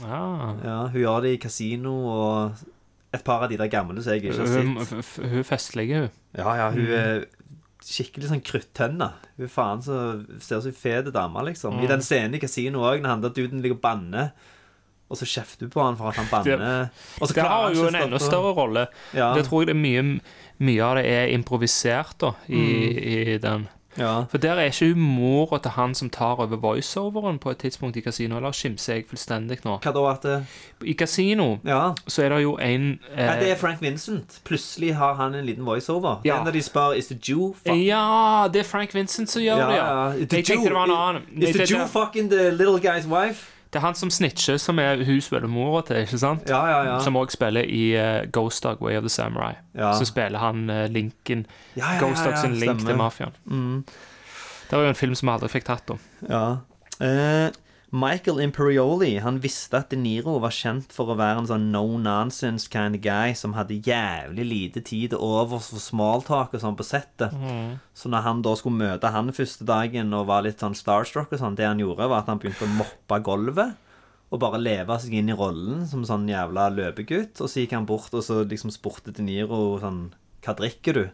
Ah. 0.03 0.53
Ja, 0.63 0.77
Hun 0.87 1.01
gjør 1.01 1.21
det 1.25 1.31
i 1.33 1.37
kasino 1.41 1.93
og 2.07 2.51
et 3.13 3.23
par 3.25 3.43
av 3.43 3.49
de 3.49 3.57
der 3.57 3.67
gamle 3.73 4.01
som 4.03 4.13
jeg 4.13 4.21
ikke 4.23 4.37
har 4.37 4.45
Hun, 4.63 4.85
sett. 4.85 5.23
hun 5.25 5.39
er 5.39 5.43
festlig, 5.47 5.87
hun. 5.95 6.09
Ja, 6.37 6.53
ja, 6.55 6.69
hun 6.71 6.85
Mm. 6.85 6.93
er 6.93 7.25
skikkelig 7.81 8.29
sånn 8.29 8.43
kruttønne. 8.45 9.11
Hun 9.39 9.47
faen 9.49 9.81
så 9.81 9.97
ser 10.39 10.57
ut 10.59 10.63
som 10.63 10.71
ei 10.71 10.77
fet 10.77 11.11
dame, 11.13 11.43
liksom. 11.47 11.73
I 11.79 11.83
Mm. 11.83 11.87
den 11.87 12.01
scenen 12.01 12.35
i 12.35 12.39
kasino 12.39 12.79
òg, 12.85 13.01
når 13.01 13.07
han 13.09 13.21
der 13.21 13.29
duden 13.29 13.61
ligger 13.61 13.75
og 13.77 13.81
banner, 13.81 14.31
og 15.09 15.17
så 15.17 15.25
kjefter 15.25 15.65
du 15.65 15.69
på 15.69 15.81
han 15.83 15.95
for 15.97 16.09
at 16.09 16.15
han 16.17 16.27
banner. 16.31 16.89
Og 17.19 17.27
så 17.27 17.33
det 17.33 17.43
klarer 17.43 17.49
har 17.49 17.73
jo 17.73 17.87
en 17.87 17.95
enda 17.95 18.19
større 18.19 18.53
rolle. 18.53 18.87
Ja. 19.13 19.33
Det 19.33 19.45
tror 19.47 19.61
jeg 19.65 19.73
det 19.73 19.75
er 19.75 19.81
mye, 19.81 20.19
mye 20.59 20.81
av 20.83 20.95
det 20.97 21.05
er 21.07 21.27
improvisert 21.35 22.17
da, 22.19 22.33
i, 22.47 23.33
i 23.33 23.37
den. 23.39 23.67
Ja. 23.97 24.23
For 24.29 24.37
der 24.37 24.59
er 24.59 24.69
ikke 24.69 24.93
hun 24.93 25.01
mora 25.01 25.57
til 25.59 25.71
han 25.71 25.95
som 25.95 26.09
tar 26.09 26.35
over 26.39 26.57
voiceoveren 26.61 27.39
på 27.39 27.49
et 27.51 27.57
tidspunkt 27.57 27.97
i 27.97 28.01
kasino, 28.01 28.37
eller 28.37 28.51
skimser 28.51 28.93
jeg 28.93 29.05
fullstendig 29.09 29.57
nå? 29.65 29.79
Hva 29.83 29.91
da? 29.95 30.03
At 30.11 30.23
det... 30.23 30.35
I 30.85 30.93
kasino 30.93 31.57
Ja. 31.65 31.93
så 32.07 32.23
er 32.23 32.29
det 32.29 32.41
jo 32.43 32.57
en 32.57 32.99
eh, 33.15 33.25
ja, 33.25 33.39
det 33.39 33.51
er 33.51 33.55
Frank 33.55 33.81
Vincent. 33.81 34.39
Plutselig 34.45 34.95
har 34.95 35.13
han 35.13 35.35
en 35.35 35.45
liten 35.45 35.65
voiceover. 35.65 36.21
Ja. 36.23 36.37
Ja. 36.37 36.43
Når 36.43 36.51
de 36.51 36.61
spør 36.61 36.93
'Is 36.93 37.07
the 37.07 37.17
Jew 37.29 37.53
fuck 37.53 37.75
Ja, 37.75 38.47
det 38.53 38.59
er 38.59 38.63
Frank 38.63 38.93
Vincent 38.95 39.29
som 39.29 39.41
gjør 39.41 39.55
det, 39.67 39.75
ja. 39.75 40.03
Jeg 40.19 40.29
tenkte 40.29 40.53
det 40.63 40.73
var 40.73 40.83
en 40.83 40.91
annen. 40.91 41.43
Is 41.43 41.55
the 41.55 41.65
Jew 41.75 41.87
fucking 41.87 42.29
the 42.31 42.51
little 42.51 42.79
guy's 42.79 43.07
wife? 43.07 43.47
Det 43.69 43.77
er 43.77 43.83
han 43.85 43.95
som 43.95 44.09
snitcher, 44.09 44.57
som 44.57 44.79
er 44.81 45.03
hun 45.05 45.19
spiller 45.21 45.47
mora 45.47 45.83
til, 45.85 45.99
ikke 46.01 46.17
sant? 46.17 46.47
Ja, 46.49 46.63
ja, 46.71 46.79
ja. 46.87 46.95
Som 47.05 47.17
òg 47.21 47.29
spiller 47.29 47.67
i 47.69 47.83
uh, 47.93 48.25
Ghost 48.33 48.63
Dog 48.65 48.81
Way 48.81 48.97
of 48.97 49.03
the 49.05 49.11
Samurai. 49.13 49.53
Ja. 49.77 49.91
Så 49.93 50.07
spiller 50.09 50.41
han 50.41 50.63
uh, 50.69 50.87
linken 50.89 51.45
Ja, 51.75 51.93
ja, 51.93 51.99
Ghost 52.01 52.25
Dog 52.25 52.37
sin 52.41 52.55
link 52.57 52.79
stemmer. 52.79 52.89
til 52.89 52.97
mafiaen. 52.97 53.35
Mm. 53.45 53.83
Det 54.69 54.77
var 54.77 54.83
jo 54.87 54.89
en 54.89 54.95
film 54.97 55.13
som 55.15 55.29
vi 55.29 55.33
aldri 55.35 55.51
fikk 55.53 55.65
tatt, 55.69 55.85
da. 55.89 55.97
Ja. 56.29 56.41
Eh, 56.99 57.51
Michael 57.89 58.39
Imperioli 58.43 59.15
han 59.17 59.39
visste 59.41 59.79
at 59.79 59.89
De 59.89 59.97
Niro 59.97 60.35
var 60.43 60.53
kjent 60.53 60.91
for 60.93 61.09
å 61.09 61.17
være 61.17 61.41
en 61.41 61.47
sånn 61.49 61.69
no 61.73 61.97
nonsense 61.97 62.69
kind 62.69 62.99
of 62.99 63.01
guy 63.01 63.33
som 63.33 63.55
hadde 63.57 63.79
jævlig 63.81 64.45
lite 64.45 64.83
tid 64.85 65.15
over 65.17 65.57
for 65.57 65.81
smalltalk 65.81 66.53
og 66.53 66.61
sånn 66.61 66.77
på 66.77 66.85
settet. 66.85 67.33
Mm. 67.33 67.79
Så 67.97 68.11
når 68.13 68.27
han 68.27 68.43
da 68.45 68.53
skulle 68.59 68.77
møte 68.77 69.09
han 69.15 69.33
første 69.33 69.65
dagen 69.65 70.13
og 70.13 70.27
var 70.29 70.45
litt 70.45 70.61
sånn 70.61 70.77
starstruck 70.77 71.33
og 71.33 71.41
sånn, 71.41 71.57
det 71.57 71.65
han 71.65 71.81
gjorde, 71.81 72.11
var 72.11 72.21
at 72.21 72.29
han 72.29 72.41
begynte 72.41 72.67
å 72.67 72.75
moppe 72.77 73.21
gulvet. 73.25 73.73
Og 74.29 74.37
bare 74.43 74.61
leve 74.61 74.99
seg 75.01 75.15
inn 75.17 75.31
i 75.33 75.37
rollen 75.37 75.87
som 75.89 76.03
sånn 76.05 76.29
jævla 76.29 76.67
løpegutt. 76.69 77.41
Og 77.41 77.49
så 77.49 77.63
gikk 77.63 77.73
han 77.73 77.89
bort 77.89 78.13
og 78.13 78.21
så 78.21 78.43
liksom 78.43 78.69
spurte 78.69 79.15
De 79.15 79.25
Niro 79.25 79.79
sånn 79.81 80.11
Hva 80.45 80.53
drikker 80.61 80.99
du? 80.99 81.05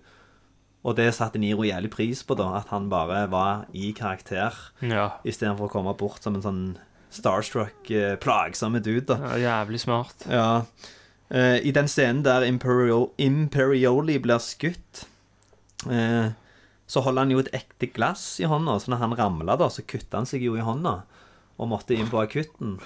Og 0.86 0.94
det 1.00 1.08
satte 1.18 1.40
Niro 1.42 1.66
jævlig 1.66 1.90
pris 1.94 2.22
på, 2.24 2.36
da. 2.38 2.52
At 2.60 2.70
han 2.70 2.90
bare 2.92 3.24
var 3.32 3.66
i 3.74 3.90
karakter. 3.98 4.54
Ja. 4.86 5.08
Istedenfor 5.26 5.66
å 5.70 5.74
komme 5.74 5.96
bort 5.98 6.22
som 6.22 6.38
en 6.38 6.46
sånn 6.46 6.62
starstruck, 7.16 7.90
eh, 7.90 8.16
plagsomme 8.22 8.82
dude. 8.84 9.08
da 9.10 9.34
Ja, 9.34 9.64
Jævlig 9.66 9.82
smart. 9.82 10.28
Ja. 10.30 10.64
Eh, 11.32 11.58
I 11.66 11.72
den 11.72 11.88
scenen 11.90 12.24
der 12.24 12.46
Imperio, 12.46 13.12
Imperioli 13.18 14.20
blir 14.22 14.38
skutt, 14.38 15.06
eh, 15.90 16.30
så 16.88 17.02
holder 17.02 17.22
han 17.26 17.32
jo 17.32 17.40
et 17.42 17.52
ekte 17.52 17.90
glass 17.92 18.40
i 18.40 18.46
hånda. 18.46 18.78
Så 18.80 18.92
når 18.94 18.98
han 19.02 19.18
ramla, 19.18 19.58
da, 19.58 19.70
så 19.70 19.82
kutta 19.82 20.18
han 20.22 20.30
seg 20.30 20.44
jo 20.46 20.54
i 20.56 20.62
hånda 20.62 21.02
og 21.58 21.70
måtte 21.72 21.96
inn 21.98 22.10
på 22.12 22.20
akutten. 22.22 22.78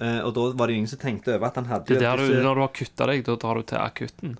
Eh, 0.00 0.20
og 0.24 0.32
da 0.32 0.46
var 0.56 0.70
det 0.70 0.74
jo 0.74 0.80
ingen 0.80 0.88
som 0.88 1.00
tenkte 1.00 1.34
over 1.36 1.50
at 1.50 1.58
han 1.60 1.66
hadde 1.68 1.90
Det 1.92 1.98
er 1.98 2.16
der 2.16 2.22
du, 2.24 2.38
når 2.40 2.56
du 2.56 2.60
har 2.64 2.70
kutta 2.72 3.08
deg, 3.10 3.24
da 3.26 3.34
drar 3.36 3.58
du 3.60 3.66
til 3.68 3.76
akutten. 3.76 4.38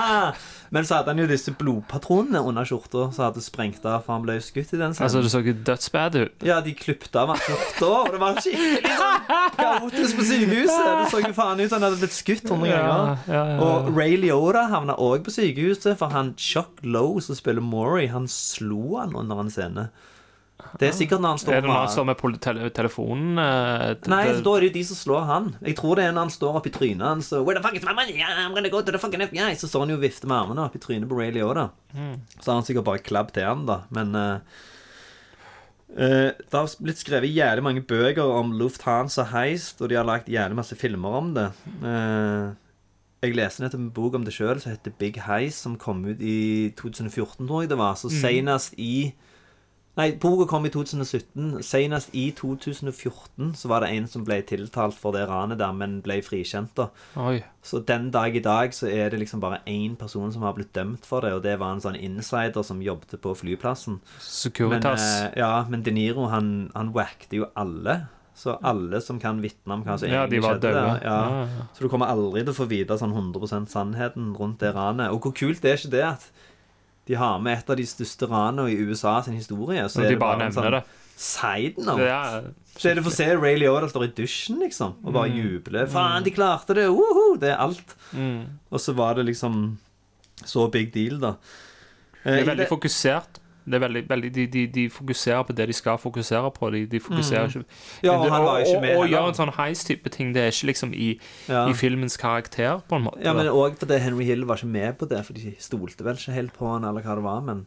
Men 0.74 0.86
så 0.88 0.96
hadde 0.98 1.12
han 1.12 1.20
jo 1.20 1.26
disse 1.30 1.52
blodpatronene 1.54 2.40
under 2.40 2.66
skjorta 2.66 3.10
som 3.14 3.26
hadde 3.26 3.42
sprengt 3.44 3.84
av, 3.84 4.00
for 4.06 4.16
han 4.16 4.24
ble 4.24 4.38
skutt 4.42 4.72
i 4.72 4.80
den 4.80 4.96
scenen. 4.96 5.04
Altså, 5.06 5.22
det 5.22 5.32
så 5.34 5.42
ikke 5.44 5.54
dødsbad 5.68 6.16
ut. 6.16 6.46
Ja, 6.48 6.58
de 6.64 6.72
klipte 6.78 7.20
av 7.22 7.34
skjorta, 7.38 7.90
og 7.92 8.10
det 8.14 8.22
var 8.24 8.40
skikkelig 8.40 8.96
sånn 9.02 9.28
kaotisk 9.60 10.18
på 10.18 10.26
sykehuset. 10.32 10.88
Det 10.88 11.12
så 11.12 11.22
jo 11.22 11.36
faen 11.36 11.60
ut 11.62 11.68
som 11.68 11.76
han 11.78 11.86
hadde 11.90 12.00
blitt 12.02 12.16
skutt 12.16 12.50
hundre 12.50 12.72
ganger. 12.72 13.14
ja, 13.28 13.36
ja, 13.36 13.44
ja. 13.52 13.60
Og 13.68 13.92
Ray 13.92 14.16
Liotta 14.24 14.66
havna 14.72 14.96
òg 14.96 15.28
på 15.28 15.36
sykehuset, 15.36 15.92
for 16.00 16.16
han 16.16 16.32
Chuck 16.40 16.80
Lowe, 16.82 17.20
som 17.24 17.38
spiller 17.38 17.64
Maury, 17.64 18.08
han 18.10 18.26
slo 18.32 18.96
han 18.96 19.14
under 19.16 19.44
en 19.44 19.52
scene. 19.52 19.90
Det 20.78 20.88
er 20.88 20.92
sikkert 20.96 21.20
når 21.20 21.28
han 21.34 21.38
står 21.38 21.52
Er 21.56 21.60
det 21.60 21.68
når 21.70 21.78
han 21.82 21.88
står 21.94 22.06
med 22.06 22.16
pol- 22.18 22.38
tele 22.38 22.70
telefonen 22.70 23.38
eh, 23.38 23.94
Nei, 24.10 24.24
det- 24.32 24.44
da 24.44 24.54
er 24.56 24.60
det 24.60 24.68
jo 24.70 24.74
de 24.78 24.84
som 24.84 24.96
slår 24.96 25.26
han. 25.26 25.56
Jeg 25.64 25.76
tror 25.76 25.96
det 25.96 26.04
er 26.04 26.12
når 26.12 26.26
han 26.26 26.34
står 26.36 26.56
oppi 26.60 26.70
trynet 26.74 27.06
hans 27.06 27.32
og 27.32 27.46
Where 27.46 27.58
the 27.60 27.62
fuck 27.68 27.74
is 27.76 27.84
my 27.84 27.92
money? 27.94 28.18
I'm 28.20 28.54
gonna 28.54 28.68
go 28.68 28.80
to 28.82 28.90
the 28.92 28.98
fucking 28.98 29.20
FBI. 29.22 29.54
Så 29.56 29.68
står 29.68 29.80
han 29.86 29.90
jo 29.90 29.96
og 29.96 30.02
vifter 30.02 30.26
med 30.28 30.36
armene 30.36 30.64
oppi 30.68 30.78
trynet 30.78 31.08
på 31.08 31.18
Ray 31.18 31.30
Liotta. 31.32 31.70
Mm. 31.94 32.20
Så 32.40 32.46
har 32.50 32.54
han 32.60 32.64
sikkert 32.64 32.84
bare 32.84 32.98
klabb 32.98 33.32
til 33.32 33.44
han, 33.44 33.66
da. 33.66 33.80
Men 33.90 34.14
eh, 34.14 34.38
eh, 35.96 36.30
Det 36.36 36.52
har 36.52 36.68
blitt 36.82 37.00
skrevet 37.02 37.32
jævlig 37.34 37.62
mange 37.64 37.82
bøker 37.86 38.22
om 38.40 38.52
Lufthansa 38.58 39.24
Heist, 39.32 39.80
og 39.82 39.88
de 39.90 39.98
har 39.98 40.04
lagd 40.08 40.28
jævlig 40.32 40.58
masse 40.58 40.76
filmer 40.78 41.18
om 41.20 41.34
det. 41.36 41.48
Eh, 41.82 42.54
jeg 43.24 43.34
leste 43.34 43.62
nettopp 43.64 43.80
en 43.80 43.90
bok 43.96 44.14
om 44.14 44.24
det 44.26 44.34
sjøl 44.36 44.60
som 44.60 44.70
heter 44.74 44.92
Big 45.00 45.16
Heist, 45.26 45.62
som 45.64 45.76
kom 45.80 46.04
ut 46.06 46.20
i 46.20 46.70
2014, 46.78 47.46
tror 47.48 47.62
jeg 47.64 47.70
det 47.72 47.78
var. 47.80 47.94
Så 47.94 48.10
Mhm. 48.10 48.20
senest 48.22 48.74
i 48.78 49.14
Nei, 49.96 50.10
boka 50.20 50.44
kom 50.50 50.66
i 50.68 50.70
2017. 50.72 51.62
Senest 51.64 52.10
i 52.12 52.26
2014 52.36 53.54
så 53.56 53.68
var 53.70 53.80
det 53.80 53.94
en 53.96 54.06
som 54.10 54.24
ble 54.26 54.42
tiltalt 54.44 54.96
for 55.00 55.16
det 55.16 55.22
ranet 55.30 55.56
der, 55.62 55.72
men 55.72 56.00
ble 56.04 56.18
frikjent. 56.24 56.74
da. 56.76 56.90
Oi. 57.16 57.38
Så 57.64 57.80
den 57.88 58.10
dag 58.12 58.36
i 58.36 58.42
dag 58.44 58.74
så 58.76 58.90
er 58.92 59.08
det 59.10 59.22
liksom 59.22 59.40
bare 59.40 59.62
én 59.66 59.96
person 59.96 60.28
som 60.34 60.42
har 60.44 60.52
blitt 60.58 60.74
dømt 60.76 61.06
for 61.08 61.24
det, 61.24 61.32
og 61.32 61.42
det 61.46 61.56
var 61.58 61.72
en 61.72 61.80
sånn 61.80 61.96
insider 61.96 62.62
som 62.62 62.82
jobbet 62.84 63.16
på 63.24 63.32
flyplassen. 63.40 64.00
Securitas. 64.20 65.00
Men, 65.00 65.30
eh, 65.32 65.38
ja, 65.40 65.64
men 65.68 65.82
De 65.82 65.90
Niro, 65.96 66.28
han, 66.28 66.70
han 66.74 66.92
wackte 66.92 67.40
jo 67.40 67.48
alle. 67.56 68.02
Så 68.36 68.52
alle 68.62 69.00
som 69.00 69.16
kan 69.18 69.38
vitne 69.40 69.72
om 69.78 69.82
hva 69.82 69.94
som 69.96 70.10
Ja, 70.12 70.26
de 70.26 70.36
egentlig 70.36 70.42
var 70.44 70.58
skjedde 70.58 70.72
døde. 70.74 70.80
der. 70.82 71.00
Ja. 71.08 71.20
Ja, 71.24 71.46
ja. 71.56 71.66
Så 71.72 71.80
du 71.80 71.88
kommer 71.88 72.06
aldri 72.12 72.42
til 72.44 72.52
å 72.52 72.58
få 72.58 72.66
vite 72.68 72.98
sånn 73.00 73.14
100% 73.16 73.72
sannheten 73.72 74.34
rundt 74.36 74.58
det 74.60 74.74
ranet. 74.76 75.08
Og 75.10 75.22
hvor 75.24 75.32
kult 75.32 75.64
er 75.64 75.78
ikke 75.80 75.90
det 75.94 76.04
at 76.04 76.26
de 77.06 77.14
har 77.14 77.38
med 77.40 77.58
et 77.58 77.70
av 77.70 77.76
de 77.76 77.84
største 77.86 78.28
ranene 78.30 78.68
i 78.72 78.76
USA 78.88 79.20
sin 79.22 79.34
historie, 79.38 79.82
så 79.88 79.98
Og 80.00 80.04
er 80.04 80.08
de 80.08 80.14
det 80.14 80.18
bare 80.20 80.38
nevner 80.38 80.52
sånn 80.56 80.70
det. 80.72 80.84
side 81.16 81.84
note. 81.86 82.02
Ja. 82.02 82.42
Så 82.76 82.90
er 82.90 82.94
det 82.98 83.04
for 83.04 83.10
å 83.10 83.16
se 83.16 83.26
Ray 83.36 83.56
Liotta 83.56 83.88
står 83.88 84.04
i 84.04 84.12
dusjen, 84.18 84.58
liksom, 84.60 84.94
og 85.04 85.12
bare 85.14 85.30
Mm. 85.30 85.36
jubler. 85.40 85.86
Faen, 85.88 86.22
de 86.24 86.30
klarte 86.30 86.74
det! 86.74 86.88
Woho! 86.90 87.36
Det 87.38 87.50
er 87.54 87.56
alt. 87.56 87.94
Mm. 88.12 88.58
Og 88.70 88.78
så 88.80 88.92
var 88.94 89.14
det 89.14 89.24
liksom 89.26 89.78
så 90.44 90.70
big 90.70 90.92
deal, 90.92 91.18
da. 91.18 91.36
Det 92.24 92.32
Eh, 92.32 92.40
er 92.42 92.44
veldig 92.56 92.68
fokusert. 92.68 93.32
Det 93.34 93.40
er 93.40 93.45
veldig, 93.66 94.08
veldig, 94.08 94.32
de, 94.34 94.46
de, 94.46 94.66
de 94.66 94.88
fokuserer 94.90 95.42
på 95.46 95.54
det 95.56 95.66
de 95.66 95.72
skal 95.72 95.98
fokusere 95.98 96.50
på. 96.54 96.70
De, 96.72 96.86
de 96.86 97.00
fokuserer 97.00 97.46
Mm. 97.46 97.64
ikke 97.64 97.64
Ja, 98.04 98.12
og 98.12 98.30
han 98.30 98.42
var 98.44 98.58
ikke 98.60 98.76
og- 98.76 98.82
med 98.82 98.96
Og 98.96 99.02
heller. 99.04 99.18
gjøre 99.18 99.28
en 99.28 99.34
sånn 99.34 99.52
heist-type 99.54 100.10
ting, 100.10 100.32
det 100.32 100.42
er 100.42 100.48
ikke 100.54 100.66
liksom 100.72 100.94
i, 100.94 101.18
Ja. 101.48 101.66
i 101.68 101.72
filmens 101.72 102.16
karakter, 102.16 102.82
på 102.88 102.96
en 102.96 103.02
måte. 103.04 103.24
Ja, 103.24 103.32
men 103.32 103.46
òg 103.46 103.76
fordi 103.78 103.98
Henry 103.98 104.24
Hill 104.24 104.44
var 104.44 104.56
ikke 104.56 104.66
med 104.68 104.98
på 104.98 105.08
det, 105.08 105.24
for 105.26 105.32
de 105.32 105.54
stolte 105.58 106.04
vel 106.04 106.14
ikke 106.16 106.32
helt 106.32 106.52
på 106.56 106.72
han, 106.72 106.84
eller 106.84 107.02
hva 107.02 107.14
det 107.16 107.24
var, 107.24 107.40
men 107.40 107.66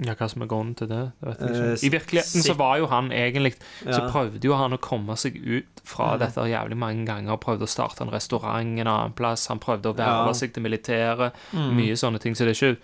Ja, 0.00 0.14
hva 0.14 0.30
som 0.30 0.42
er 0.42 0.46
grunnen 0.46 0.76
til 0.76 0.86
det, 0.86 1.10
det 1.20 1.40
Eh. 1.40 1.88
I 1.88 1.90
virkeligheten 1.90 2.40
så 2.46 2.54
var 2.56 2.78
jo 2.78 2.86
han 2.86 3.10
egentlig 3.10 3.56
Så 3.84 4.08
prøvde 4.12 4.44
jo 4.44 4.54
han 4.54 4.70
å 4.70 4.78
komme 4.78 5.16
seg 5.16 5.34
ut 5.44 5.64
fra 5.82 6.12
ja. 6.12 6.18
dette 6.18 6.36
jævlig 6.46 6.76
mange 6.76 7.04
ganger. 7.04 7.36
Prøvde 7.36 7.62
å 7.62 7.68
starte 7.68 8.02
en 8.02 8.10
restaurant 8.10 8.78
en 8.78 8.86
annen 8.86 9.12
plass. 9.12 9.48
Han 9.48 9.58
prøvde 9.58 9.86
å 9.92 9.96
verve 9.96 10.26
Ja. 10.28 10.32
seg 10.32 10.52
til 10.54 10.62
militæret. 10.62 11.32
Mm. 11.52 11.74
Mye 11.74 11.96
sånne 11.96 12.20
ting. 12.20 12.34
Så 12.36 12.44
det 12.46 12.62
er 12.62 12.76
ikke 12.76 12.78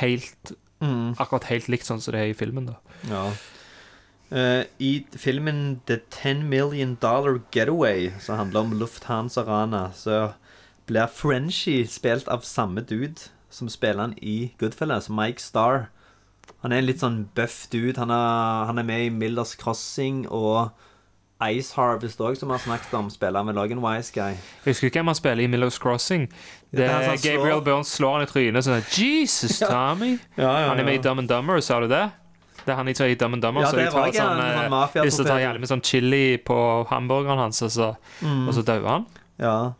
helt 0.00 0.52
Mm. 0.80 1.14
akkurat 1.16 1.48
helt 1.48 1.68
likt 1.72 1.86
sånn 1.88 2.02
som 2.04 2.12
det 2.12 2.20
er 2.20 2.32
i 2.32 2.36
filmen, 2.36 2.66
da. 2.68 2.74
Ja. 3.08 3.22
Uh, 4.26 4.64
I 4.82 5.06
filmen 5.16 5.80
The 5.86 6.00
Ten 6.10 6.48
Million 6.50 6.96
Dollar 7.00 7.40
Getaway, 7.54 8.10
som 8.20 8.36
handler 8.36 8.60
om 8.66 8.74
Lufthansa-ranet, 8.80 9.96
så 9.96 10.34
blir 10.86 11.06
Frenchie 11.06 11.86
spilt 11.86 12.28
av 12.28 12.44
samme 12.46 12.82
dude 12.82 13.30
som 13.50 13.70
spiller 13.70 14.00
han 14.08 14.18
i 14.18 14.52
Goodfellas, 14.58 15.08
Mike 15.08 15.42
Starr. 15.42 15.88
Han 16.62 16.72
er 16.72 16.82
en 16.82 16.88
litt 16.88 17.02
sånn 17.02 17.22
buff 17.34 17.66
dude. 17.72 17.96
Han 17.98 18.10
er, 18.10 18.66
han 18.68 18.78
er 18.78 18.86
med 18.86 19.06
i 19.06 19.14
Millers 19.14 19.54
Crossing 19.58 20.26
og 20.28 20.74
Ice 21.52 21.74
Harvest 21.76 22.18
òg, 22.20 22.36
som 22.38 22.48
vi 22.48 22.54
har 22.56 22.62
snakket 22.64 22.94
om. 22.96 23.10
Spiller 23.10 23.42
med 23.44 23.54
Logan 23.54 23.78
Wise 23.84 24.12
Guy. 24.14 24.32
Jeg 24.64 24.72
husker 24.72 24.86
ikke 24.88 25.00
hvem 25.02 25.06
han 25.12 25.14
spiller 25.18 25.44
i 25.44 25.46
Millows 25.52 25.78
Crossing. 25.78 26.28
Det 26.72 26.78
Det 26.78 26.90
er 26.90 27.16
Gabriel 27.36 27.60
Burns 27.62 27.88
slår 27.92 28.12
han 28.18 28.22
i 28.22 28.30
trynet 28.30 28.64
sånn 28.64 28.82
Jesus, 28.96 29.58
Tommy! 29.60 30.18
Ja, 30.38 30.60
ja, 30.60 30.68
Han 30.68 30.80
er 30.80 30.84
med 30.84 30.94
i 30.94 31.02
Dumb 31.02 31.18
and 31.18 31.28
Dumber, 31.28 31.60
sa 31.60 31.80
du 31.80 31.88
det? 31.88 32.10
Det 32.64 32.72
er 32.72 32.76
han 32.76 32.88
i 32.88 32.92
Dumb 33.14 33.34
and 33.34 33.42
Dumber. 33.42 33.60
Ja, 33.62 33.66
så 33.70 33.76
de 33.76 33.84
tar 33.90 34.12
sånn, 34.12 34.40
eh, 34.40 34.68
mafiatorpedo. 34.70 35.02
Hvis 35.04 35.16
de 35.16 35.24
tar 35.24 35.38
jævlig 35.38 35.60
med 35.60 35.68
sånn 35.68 35.82
chili 35.84 36.36
på 36.38 36.86
hamburgeren 36.88 37.38
hans, 37.38 37.62
og 37.62 37.70
så, 37.70 37.96
Mm. 38.22 38.48
og 38.48 38.54
så 38.54 38.62
dauer 38.64 38.88
han. 38.88 39.06
Ja. 39.38 39.72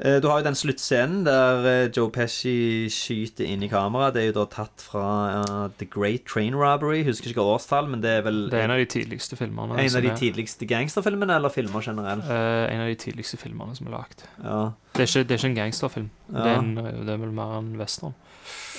Eh, 0.00 0.20
Du 0.20 0.28
har 0.28 0.40
jo 0.40 0.46
den 0.46 0.56
sluttscenen 0.56 1.24
der 1.26 1.66
eh, 1.68 1.90
Joe 1.92 2.10
Pesci 2.12 2.88
skyter 2.92 3.44
inn 3.44 3.62
i 3.62 3.68
kamera. 3.68 4.10
Det 4.14 4.22
er 4.22 4.28
jo 4.30 4.36
da 4.40 4.46
tatt 4.48 4.80
fra 4.84 5.04
uh, 5.44 5.66
The 5.80 5.88
Great 5.90 6.24
Train 6.28 6.56
Robbery. 6.56 7.02
Husker 7.04 7.32
ikke 7.34 7.44
årstall, 7.44 7.90
men 7.90 8.00
det 8.04 8.14
er 8.18 8.24
vel 8.24 8.46
Det 8.52 8.60
er 8.62 8.68
en 8.68 8.76
av 8.76 8.80
de 8.80 8.88
tidligste 8.88 9.36
filmene. 9.36 9.76
en 9.76 9.96
av 10.00 10.06
de 10.06 10.14
tidligste 10.16 10.68
gangsterfilmene, 10.70 11.36
eller 11.36 11.52
filmer 11.52 11.84
generelt? 11.84 12.24
Uh, 12.24 12.64
en 12.72 12.86
av 12.86 12.88
de 12.88 12.96
tidligste 12.96 13.36
filmene 13.40 13.76
som 13.76 13.90
er 13.90 13.98
lagd. 13.98 14.24
Ja. 14.42 14.62
Det, 14.96 15.06
det 15.06 15.36
er 15.36 15.38
ikke 15.38 15.52
en 15.52 15.60
gangsterfilm. 15.60 16.10
Ja. 16.32 16.38
Det, 16.38 16.50
er 16.50 16.58
en, 16.64 16.74
det 17.06 17.14
er 17.14 17.20
vel 17.26 17.36
mer 17.36 17.58
en 17.60 17.74
western. 17.80 18.16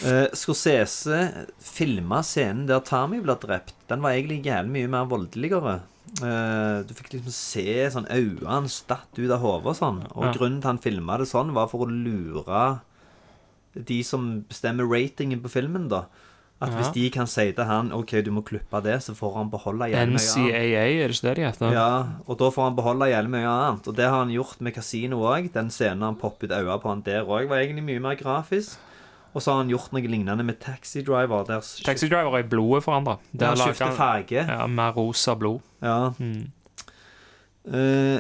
Uh, 0.02 0.28
Scorsese 0.34 1.48
filma 1.62 2.22
scenen 2.26 2.66
der 2.70 2.80
Tami 2.86 3.20
ble 3.22 3.36
drept. 3.38 3.74
Den 3.90 4.02
var 4.02 4.16
egentlig 4.16 4.44
jævlig 4.48 4.72
mye 4.72 4.90
mer 4.90 5.06
voldeligere. 5.12 5.76
Uh, 6.20 6.82
du 6.88 6.94
fikk 6.98 7.14
liksom 7.14 7.32
se 7.36 7.66
sånn 7.94 8.08
øynene 8.12 8.50
hans 8.50 8.80
datt 8.90 9.14
ut 9.20 9.30
av 9.32 9.40
hodet 9.44 9.66
og 9.74 9.78
sånn. 9.78 10.02
Og 10.16 10.26
Ja. 10.26 10.32
grunnen 10.34 10.60
til 10.62 10.68
han 10.72 10.80
filma 10.80 11.18
det 11.22 11.28
sånn, 11.30 11.54
var 11.54 11.68
for 11.72 11.86
å 11.86 11.90
lure 11.92 12.82
de 13.76 14.02
som 14.04 14.42
bestemmer 14.50 14.84
ratingen 14.90 15.40
på 15.42 15.50
filmen, 15.54 15.88
da. 15.88 16.06
At 16.62 16.70
Ja. 16.70 16.78
hvis 16.78 16.94
de 16.94 17.10
kan 17.10 17.26
si 17.26 17.52
til 17.52 17.66
han 17.66 17.92
OK, 17.92 18.22
du 18.22 18.30
må 18.30 18.44
klippe 18.44 18.84
det, 18.84 19.00
så 19.02 19.16
får 19.16 19.34
han 19.36 19.50
beholde 19.50 19.88
jævlig 19.90 20.14
mye 20.14 20.34
annet. 20.36 20.54
NCAA, 20.54 21.02
er 21.02 21.08
det 21.08 21.16
ikke 21.16 21.22
det 21.30 21.36
de 21.36 21.42
heter? 21.48 21.72
Ja, 21.74 22.08
og 22.28 22.38
da 22.38 22.50
får 22.52 22.64
han 22.68 22.76
beholde 22.76 23.10
jævlig 23.10 23.30
mye 23.32 23.48
annet. 23.50 23.88
Og 23.88 23.96
det 23.96 24.06
har 24.10 24.20
han 24.20 24.30
gjort 24.30 24.62
med 24.62 24.74
Casino 24.76 25.22
òg. 25.26 25.52
Den 25.54 25.70
scenen 25.70 26.02
han 26.02 26.16
poppet 26.16 26.50
øynene 26.52 26.82
på 26.82 26.90
han 26.90 27.02
der 27.02 27.24
òg, 27.26 27.48
var 27.48 27.58
egentlig 27.58 27.84
mye 27.86 28.00
mer 28.02 28.16
grafisk. 28.16 28.78
Og 29.34 29.42
så 29.42 29.54
har 29.54 29.62
han 29.64 29.72
gjort 29.72 29.94
noe 29.96 30.04
lignende 30.12 30.44
med 30.44 30.60
Taxi 30.64 31.04
Driver. 31.08 31.46
Der 31.48 31.64
Taxi 31.86 32.10
Driver 32.12 32.38
er 32.40 32.50
blodet 32.50 32.84
forandra. 32.84 33.18
Ja, 33.40 33.54
skifter 33.56 33.96
farge. 33.96 34.44
Ja, 34.44 34.66
mer 34.68 34.92
rosa 34.98 35.36
blod. 35.40 35.62
Ja. 35.82 36.12
Mm. 36.20 36.52
Uh, 37.66 38.20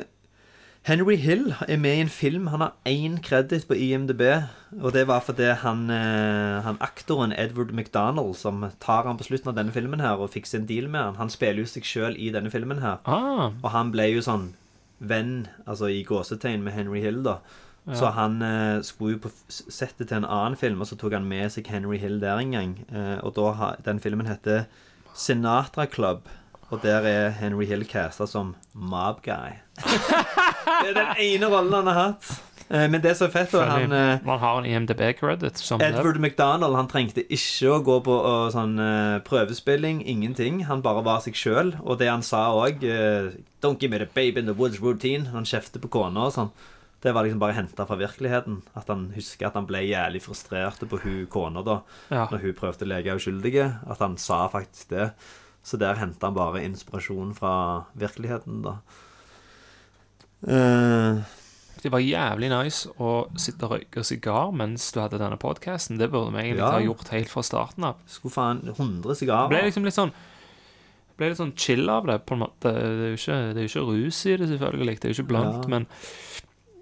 Henry 0.83 1.15
Hill 1.15 1.51
er 1.67 1.77
med 1.77 1.97
i 1.97 2.01
en 2.01 2.09
film. 2.09 2.47
Han 2.47 2.61
har 2.61 2.73
én 2.89 3.19
kreditt 3.21 3.67
på 3.67 3.77
IMDb. 3.77 4.21
Og 4.81 4.93
det 4.93 5.03
var 5.07 5.21
fordi 5.21 5.51
han, 5.61 5.89
eh, 5.89 6.61
han 6.65 6.77
aktoren 6.81 7.33
Edward 7.37 7.71
McDonald, 7.71 8.35
som 8.35 8.65
tar 8.79 9.03
han 9.03 9.17
på 9.17 9.23
slutten 9.23 9.49
av 9.49 9.55
denne 9.55 9.71
filmen 9.71 9.99
her 9.99 10.17
og 10.17 10.31
fikser 10.31 10.59
en 10.59 10.65
deal 10.65 10.87
med 10.89 11.01
han, 11.01 11.15
han 11.15 11.29
spiller 11.29 11.61
jo 11.61 11.69
seg 11.69 11.85
sjøl 11.85 12.17
i 12.17 12.31
denne 12.31 12.49
filmen 12.49 12.81
her. 12.81 12.97
Ah. 13.05 13.51
Og 13.61 13.69
han 13.69 13.91
ble 13.91 14.07
jo 14.09 14.23
sånn 14.25 14.53
venn, 14.97 15.47
altså 15.67 15.89
i 15.91 16.03
gåsetegn, 16.03 16.63
med 16.63 16.73
Henry 16.73 17.01
Hill, 17.01 17.21
da. 17.23 17.37
Ja. 17.87 17.95
Så 17.97 18.11
han 18.13 18.41
eh, 18.45 18.81
skulle 18.85 19.15
jo 19.15 19.23
på 19.23 19.31
settet 19.49 20.11
til 20.11 20.19
en 20.19 20.27
annen 20.27 20.57
film, 20.59 20.83
og 20.83 20.89
så 20.89 20.97
tok 20.99 21.15
han 21.17 21.25
med 21.29 21.49
seg 21.53 21.69
Henry 21.71 21.97
Hill 22.01 22.19
der 22.21 22.37
en 22.37 22.53
gang. 22.53 22.75
Eh, 22.93 23.17
og 23.25 23.33
da 23.39 23.55
ha, 23.57 23.71
den 23.85 24.01
filmen 24.03 24.29
heter 24.29 24.67
Sinatra 25.17 25.87
Club. 25.89 26.29
Og 26.71 26.79
der 26.85 27.03
er 27.03 27.33
Henry 27.35 27.65
Hill 27.67 27.83
casta 27.83 28.27
som 28.29 28.53
Mob 28.73 29.23
Guy. 29.25 29.57
det 29.81 30.93
er 30.93 30.95
den 30.95 31.17
ene 31.19 31.49
rollen 31.51 31.73
han 31.81 31.89
har 31.89 31.99
hatt. 31.99 32.29
Eh, 32.69 32.85
Men 32.87 33.01
det 33.03 33.17
som 33.17 33.27
er 33.27 33.33
fett, 33.33 33.51
han 33.51 33.91
eh, 33.91 34.21
Man 34.23 34.39
har 34.39 34.61
en 34.61 34.67
IMDb-credit 34.69 35.59
Edward 35.59 35.81
Edward 35.83 36.19
McDonald 36.21 36.77
han 36.77 36.87
trengte 36.87 37.25
ikke 37.27 37.73
å 37.73 37.81
gå 37.83 37.97
på 38.05 38.13
og, 38.15 38.53
sånn 38.53 38.77
uh, 38.79 39.19
prøvespilling, 39.27 40.05
ingenting. 40.07 40.63
Han 40.69 40.85
bare 40.85 41.03
var 41.03 41.19
seg 41.25 41.35
sjøl. 41.35 41.73
Og 41.81 41.99
det 41.99 42.07
han 42.13 42.23
sa 42.23 42.51
òg 42.55 42.85
Don't 43.61 43.81
give 43.81 43.91
me 43.91 43.97
the 43.97 44.07
babe 44.07 44.39
in 44.39 44.45
the 44.45 44.55
woods 44.55 44.79
routine. 44.79 45.33
Han 45.33 45.49
kjefter 45.49 45.81
på 45.81 45.91
kona 45.91 46.29
og 46.29 46.37
sånn. 46.37 46.53
Det 47.01 47.13
var 47.13 47.23
liksom 47.25 47.39
bare 47.41 47.53
henta 47.57 47.85
fra 47.89 47.95
virkeligheten. 47.97 48.61
At 48.77 48.87
han 48.87 49.07
husker 49.15 49.47
at 49.47 49.53
han 49.57 49.65
ble 49.65 49.79
jævlig 49.89 50.21
frustrert 50.21 50.79
på 50.87 50.99
hun 51.01 51.25
kona 51.27 51.63
da 51.65 51.81
Ja. 52.11 52.27
Når 52.29 52.41
hun 52.41 52.53
prøvde 52.53 52.85
å 52.85 52.91
leke 52.91 53.15
uskyldige. 53.17 53.69
At 53.89 53.99
han 53.99 54.17
sa 54.17 54.47
faktisk 54.49 54.89
det. 54.89 55.11
Så 55.63 55.77
der 55.77 55.95
henta 55.95 56.27
han 56.27 56.33
bare 56.37 56.61
inspirasjon 56.65 57.35
fra 57.37 57.85
virkeligheten, 57.97 58.61
da. 58.63 58.77
Uh, 60.47 61.21
Det 61.81 61.89
var 61.89 62.01
jævlig 62.03 62.49
nice 62.51 62.89
å 63.01 63.11
sitte 63.41 63.65
og 63.65 63.71
røyke 63.75 64.03
sigar 64.05 64.51
mens 64.53 64.83
du 64.93 64.99
hadde 65.01 65.17
denne 65.21 65.37
podkasten. 65.41 65.97
Det 65.97 66.11
burde 66.13 66.31
vi 66.35 66.43
egentlig 66.43 66.61
Ja. 66.61 66.71
ha 66.71 66.79
gjort 66.81 67.07
helt 67.09 67.29
fra 67.29 67.41
starten 67.41 67.83
av. 67.83 67.95
skulle 68.07 68.31
faen 68.33 68.61
100 68.75 69.01
Det 69.09 69.17
sigarer. 69.17 69.49
ble 69.49 69.61
liksom 69.63 69.83
litt 69.85 69.93
sånn 69.95 70.11
ble 71.17 71.29
litt 71.29 71.37
sånn 71.37 71.55
chill 71.55 71.87
av 71.89 72.05
det, 72.07 72.25
på 72.25 72.33
en 72.33 72.39
måte. 72.39 72.61
Det 72.61 72.73
er 72.73 73.11
jo 73.13 73.17
ikke, 73.17 73.53
det 73.53 73.57
er 73.57 73.67
jo 73.67 73.69
ikke 73.69 74.05
rus 74.05 74.25
i 74.25 74.37
det, 74.37 74.47
selvfølgelig. 74.49 74.99
Det 74.99 75.05
er 75.05 75.13
jo 75.13 75.23
ikke 75.23 75.27
blankt, 75.29 75.63
Ja. 75.63 75.67
men, 75.69 75.87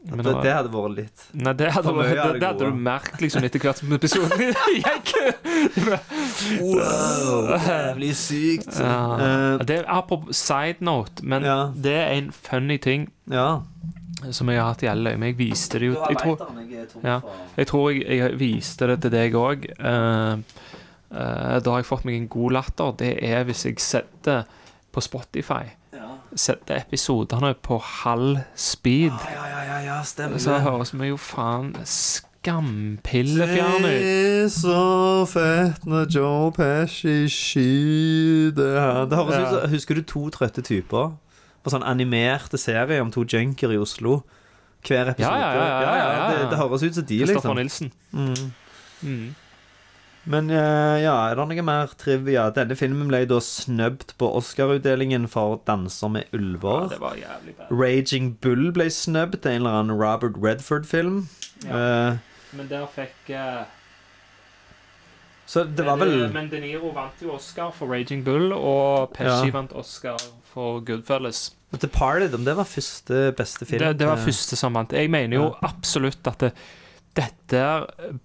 men 0.03 0.23
det, 0.23 0.31
det 0.43 0.51
hadde 0.55 0.69
vært 0.71 0.93
litt 0.95 1.23
Nei, 1.35 1.51
det 1.59 1.71
hadde, 1.75 1.91
det, 1.91 2.39
det 2.39 2.47
hadde 2.47 2.67
du 2.71 2.77
merket 2.79 3.19
liksom 3.21 3.43
etter 3.43 3.59
hvert 3.59 3.81
som 3.81 3.91
episoden 3.97 4.53
gikk. 4.79 5.11
Wow, 6.61 7.49
jævlig 7.67 8.15
sykt. 8.15 8.79
Ja. 8.79 8.95
Uh, 9.19 9.65
Det 9.67 9.81
er 9.81 9.89
apropos 9.91 10.35
side 10.39 10.79
note, 10.85 11.23
men 11.23 11.43
Ja. 11.43 11.71
det 11.75 11.93
er 11.95 12.13
en 12.15 12.31
funny 12.31 12.77
ting 12.77 13.09
ja. 13.29 13.59
som 14.31 14.49
jeg 14.49 14.61
har 14.61 14.71
hatt 14.71 14.83
i 14.83 14.89
alle 14.91 15.13
øyne. 15.13 15.25
Jeg 15.33 15.37
viste 15.37 15.79
det 15.79 15.91
jo 15.91 15.97
jeg 16.09 16.17
tror, 16.17 16.47
jeg 17.57 17.67
tror 17.67 17.89
jeg, 17.91 18.17
jeg 18.17 18.39
viste 18.39 18.87
det 18.87 19.01
til 19.03 19.11
deg 19.11 19.35
òg. 19.35 19.67
da 19.79 21.71
har 21.71 21.79
jeg 21.83 21.85
fått 21.89 22.05
meg 22.05 22.15
en 22.15 22.27
god 22.31 22.51
latter. 22.55 22.95
Det 22.99 23.13
er 23.25 23.43
hvis 23.43 23.65
jeg 23.65 23.79
setter 23.83 24.43
på 24.91 25.01
Spotify 25.01 25.75
Setter 26.35 26.75
episodene 26.83 27.53
på 27.61 27.77
halv 27.81 28.37
speed. 28.55 29.11
Ja, 29.33 29.45
ja, 29.49 29.61
ja, 29.65 29.79
ja, 29.85 30.01
stemmer. 30.03 30.37
Så 30.39 30.59
høres 30.61 30.93
vi 30.93 31.07
jo 31.09 31.17
faen 31.17 31.73
skampillefjerne 31.83 33.79
ut. 33.79 33.83
Det 34.03 34.43
er 34.43 34.47
så 34.53 35.25
fett 35.29 35.85
når 35.89 36.05
Joe 36.13 36.51
Pesci 36.55 37.15
skyter 37.33 38.77
han. 38.79 39.09
Det 39.09 39.17
høres 39.17 39.35
Ja. 39.35 39.41
ut 39.41 39.49
som 39.61 39.69
Husker 39.73 39.95
du 39.95 40.01
to 40.03 40.29
trøtte 40.29 40.61
typer? 40.61 41.11
På 41.63 41.69
sånn 41.73 41.83
animerte 41.83 42.57
serie 42.57 43.01
om 43.01 43.11
to 43.11 43.23
junker 43.25 43.71
i 43.73 43.77
Oslo. 43.77 44.21
Hver 44.87 45.09
episode. 45.11 45.35
Ja, 45.35 45.35
ja, 45.35 45.53
ja, 45.53 45.81
ja, 45.81 45.95
ja, 45.95 46.11
ja. 46.13 46.29
Det, 46.37 46.49
det 46.51 46.57
høres 46.57 46.83
ut 46.83 46.95
som 46.95 47.03
de, 47.05 47.19
Kristoffer 47.19 47.53
liksom. 47.53 47.57
Nilsen. 47.57 47.91
Mm. 48.13 48.51
Mm. 49.03 49.35
Men 50.29 50.49
eh, 50.53 50.99
ja, 51.01 51.15
er 51.31 51.39
det 51.39 51.45
noe 51.49 51.63
mer 51.65 51.89
trivia? 51.97 52.43
Denne 52.53 52.75
filmen 52.77 53.07
ble 53.09 53.23
da 53.25 53.39
snøbt 53.41 54.11
på 54.21 54.27
Oscar-utdelingen 54.37 55.25
for 55.31 55.57
'Danser 55.65 56.11
med 56.13 56.27
Ja, 56.29 56.37
ulver'. 56.37 56.89
det 56.91 56.99
var 57.01 57.15
jævlig 57.17 57.55
bad. 57.57 57.71
'Raging 57.73 58.27
Bull' 58.41 58.71
ble 58.75 58.89
snøbt 58.93 59.45
en 59.49 59.55
eller 59.63 59.79
annen 59.79 59.97
Robert 59.97 60.37
Redford-film. 60.37 61.27
Ja. 61.65 62.11
Uh, 62.13 62.17
Men 62.53 62.69
der 62.69 62.85
fikk 62.93 63.33
uh... 63.33 63.65
så 65.49 65.63
det 65.65 65.85
var 65.85 65.97
vel 65.97 66.29
Men 66.33 66.49
De 66.49 66.59
Niro 66.61 66.91
vant 66.93 67.17
jo 67.21 67.33
Oscar 67.33 67.71
for 67.73 67.89
Raging 67.89 68.23
Bull, 68.25 68.53
og 68.53 69.09
Pesci 69.17 69.49
Ja. 69.49 69.51
vant 69.51 69.73
Oscar 69.73 70.17
for 70.53 70.79
Goodfellas. 70.85 71.55
Departed, 71.81 72.33
om 72.33 72.45
det 72.45 72.55
var 72.57 72.63
første 72.65 73.31
beste 73.37 73.65
film? 73.65 73.81
Det, 73.81 73.99
det 73.99 74.07
var 74.07 74.17
første 74.17 74.55
som 74.55 74.73
vant. 74.73 74.93
Jeg 74.93 75.09
mener 75.09 75.37
jo 75.37 75.55
absolutt 75.61 76.25
at 76.27 76.39
det, 76.39 76.51
dette 77.17 77.61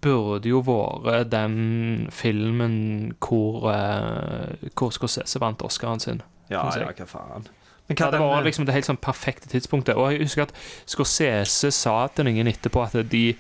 burde 0.04 0.48
jo 0.48 0.60
vært 0.62 1.30
den 1.32 2.06
filmen 2.14 3.14
hvor, 3.24 3.66
uh, 3.70 4.70
hvor 4.76 4.92
Scorsese 4.94 5.40
vant 5.42 5.62
Oscaren 5.66 6.00
sin. 6.02 6.22
Ja, 6.50 6.66
ja, 6.76 6.90
hva 6.92 7.06
faen. 7.08 7.46
Men 7.88 7.96
Det 7.96 8.04
var 8.12 8.18
den, 8.18 8.38
eh, 8.38 8.44
liksom 8.44 8.64
det 8.64 8.72
helt 8.74 8.86
sånn 8.88 8.96
perfekte 9.00 9.48
tidspunktet. 9.48 9.96
Og 9.96 10.12
jeg 10.12 10.22
husker 10.22 10.42
at 10.46 10.52
Scorsese 10.88 11.70
sa 11.72 12.06
til 12.08 12.24
noen 12.24 12.46
etterpå 12.48 12.84
at 12.86 13.10
de 13.10 13.34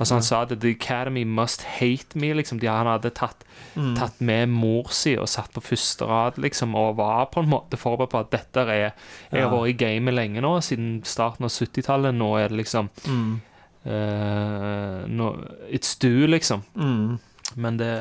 Altså 0.00 0.14
Han 0.16 0.22
sa 0.26 0.40
at 0.42 0.48
The 0.60 0.70
Academy 0.74 1.22
must 1.24 1.62
hate 1.62 2.16
me. 2.18 2.32
Liksom 2.34 2.58
de, 2.58 2.66
Han 2.66 2.86
hadde 2.86 3.12
tatt, 3.14 3.44
Mm. 3.76 3.94
tatt 3.96 4.20
med 4.20 4.48
mor 4.48 4.90
si 4.90 5.16
og 5.16 5.26
satt 5.28 5.52
på 5.52 5.60
første 5.62 6.02
rad 6.06 6.34
liksom 6.36 6.74
og 6.74 6.96
var 6.96 7.26
på 7.26 7.42
en 7.42 7.48
måte 7.48 7.76
forberedt 7.78 8.10
på 8.10 8.18
at 8.20 8.30
dette 8.30 8.56
er 8.60 8.66
Jeg 8.74 8.92
har 9.30 9.38
Ja. 9.38 9.48
vært 9.50 9.68
i 9.68 9.72
gamet 9.72 10.14
lenge 10.14 10.40
nå, 10.40 10.60
siden 10.60 11.04
starten 11.04 11.44
av 11.44 11.50
70-tallet. 11.50 12.12
Nå 12.14 12.36
er 12.38 12.48
det 12.48 12.56
liksom 12.64 12.90
mm, 13.06 13.40
eh, 13.84 15.04
no, 15.08 15.32
It's 15.70 15.96
due, 16.00 16.26
liksom. 16.26 16.62
mm. 16.74 17.18
Men 17.56 17.76
det 17.78 17.92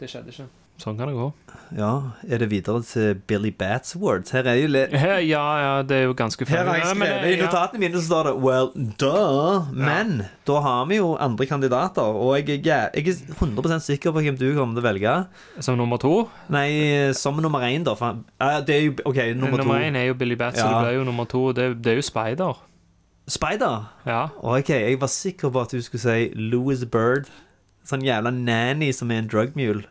Det 0.00 0.08
skjedde 0.10 0.32
ikke. 0.32 0.48
Sånn 0.78 0.94
kan 0.94 1.08
det 1.10 1.16
gå. 1.18 1.24
Ja, 1.74 1.88
er 2.30 2.38
det 2.38 2.46
videre 2.52 2.78
til 2.86 3.16
Billy 3.26 3.50
Bats 3.50 3.96
Awards? 3.96 4.30
Her 4.30 4.46
er 4.46 4.60
jo 4.60 4.68
litt 4.70 4.92
Ja, 4.94 5.46
ja, 5.58 5.72
det 5.82 5.96
er 5.96 6.04
jo 6.06 6.12
ganske 6.14 6.46
Her 6.46 6.68
har 6.70 6.76
jeg 6.78 6.86
funny. 6.86 7.00
Men, 7.00 7.08
skrevet 7.16 7.32
I 7.34 7.40
notatene 7.42 7.80
mine 7.82 7.98
så 7.98 8.02
står 8.06 8.28
det 8.28 8.34
Well, 8.44 8.70
duh. 9.02 9.66
Men 9.74 10.12
da 10.46 10.60
har 10.62 10.86
vi 10.86 11.00
jo 11.00 11.08
andre 11.18 11.48
kandidater. 11.50 12.06
Og 12.22 12.36
jeg, 12.38 12.62
gæ- 12.62 12.94
jeg 12.94 13.08
er 13.10 13.34
100 13.40 13.80
sikker 13.88 14.14
på 14.14 14.22
hvem 14.22 14.38
du 14.38 14.46
kommer 14.54 14.78
til 14.78 14.84
å 14.84 14.86
velge. 14.86 15.16
Som 15.66 15.80
nummer 15.82 15.98
to? 15.98 16.14
Nei, 16.48 17.10
som 17.12 17.42
nummer 17.42 17.66
én, 17.66 17.82
da. 17.82 17.96
For, 17.98 18.22
uh, 18.38 18.60
det 18.62 18.76
er 18.78 18.82
jo 18.86 18.94
OK, 19.04 19.18
nummer, 19.34 19.58
Nummer, 19.58 19.82
to. 19.82 19.82
én 19.90 19.98
er 19.98 20.06
jo 20.12 20.14
Billy 20.14 20.38
Bats, 20.38 20.62
så 20.62 20.70
det 20.70 20.78
blir 20.86 21.00
jo 21.00 21.04
nummer 21.10 21.26
to. 21.26 21.48
Det, 21.58 21.72
det 21.82 21.96
er 21.96 21.98
jo 21.98 22.06
Spider. 22.06 22.54
Spider. 23.28 23.84
Ja. 24.06 24.28
OK, 24.42 24.68
jeg 24.70 25.00
var 25.00 25.06
sikker 25.12 25.50
på 25.50 25.60
at 25.60 25.72
du 25.72 25.82
skulle 25.82 26.00
si 26.00 26.28
Louis 26.34 26.84
Bird. 26.84 27.28
Sånn 27.88 28.02
jævla 28.04 28.30
nanny 28.34 28.90
som 28.92 29.10
er 29.10 29.22
en 29.22 29.28
drugmule. 29.28 29.84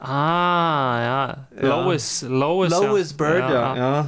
Ah, 0.00 0.98
ja. 1.00 1.34
Lois, 1.62 2.22
Lois, 2.28 2.70
Lois 2.72 3.10
ja. 3.12 3.16
Bird, 3.16 3.50
ja. 3.50 3.74
ja. 3.76 4.04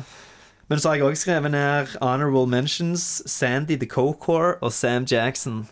Men 0.68 0.78
så 0.78 0.88
har 0.88 0.94
jeg 0.96 1.04
også 1.04 1.22
skrevet 1.22 1.50
ned 1.50 1.86
Honorable 2.02 2.46
Mentions, 2.46 3.22
Sandy 3.26 3.76
the 3.78 3.86
Cocore 3.88 4.54
og 4.60 4.72
Sam 4.72 5.06
Jackson. 5.10 5.68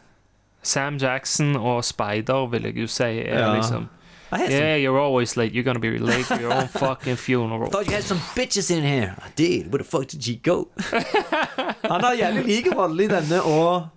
Sam 0.62 0.96
Jackson 0.96 1.56
og 1.56 1.84
Spider, 1.84 2.46
vil 2.50 2.62
jeg 2.62 2.76
jo 2.76 2.86
si, 2.86 3.02
er 3.02 3.38
Ja. 3.38 3.54
liksom 3.56 3.88
I 4.36 4.38
had 4.38 4.50
some- 4.50 4.60
Yeah, 4.60 4.76
you're 4.84 5.00
always 5.00 5.36
late. 5.36 5.52
You're 5.54 5.64
gonna 5.64 5.78
be 5.80 5.98
late 5.98 6.24
for 6.26 6.40
your 6.40 6.52
own 6.52 6.68
fucking 6.84 7.16
funeral. 7.16 7.70
Thought 7.70 7.86
you 7.86 7.94
had 7.94 8.04
some 8.04 8.20
bitches 8.36 8.70
in 8.70 8.82
here. 8.84 9.14
I 9.18 9.28
did. 9.36 9.72
Where 9.72 9.78
the 9.82 9.84
fuck 9.84 10.06
did 10.08 10.22
she 10.22 10.36
go? 10.36 10.68
Han 11.90 12.00
har 12.04 12.14
jævlig 12.14 12.44
like 12.46 12.74
rolle 12.76 13.04
i 13.04 13.08
denne 13.08 13.42
og, 13.42 13.88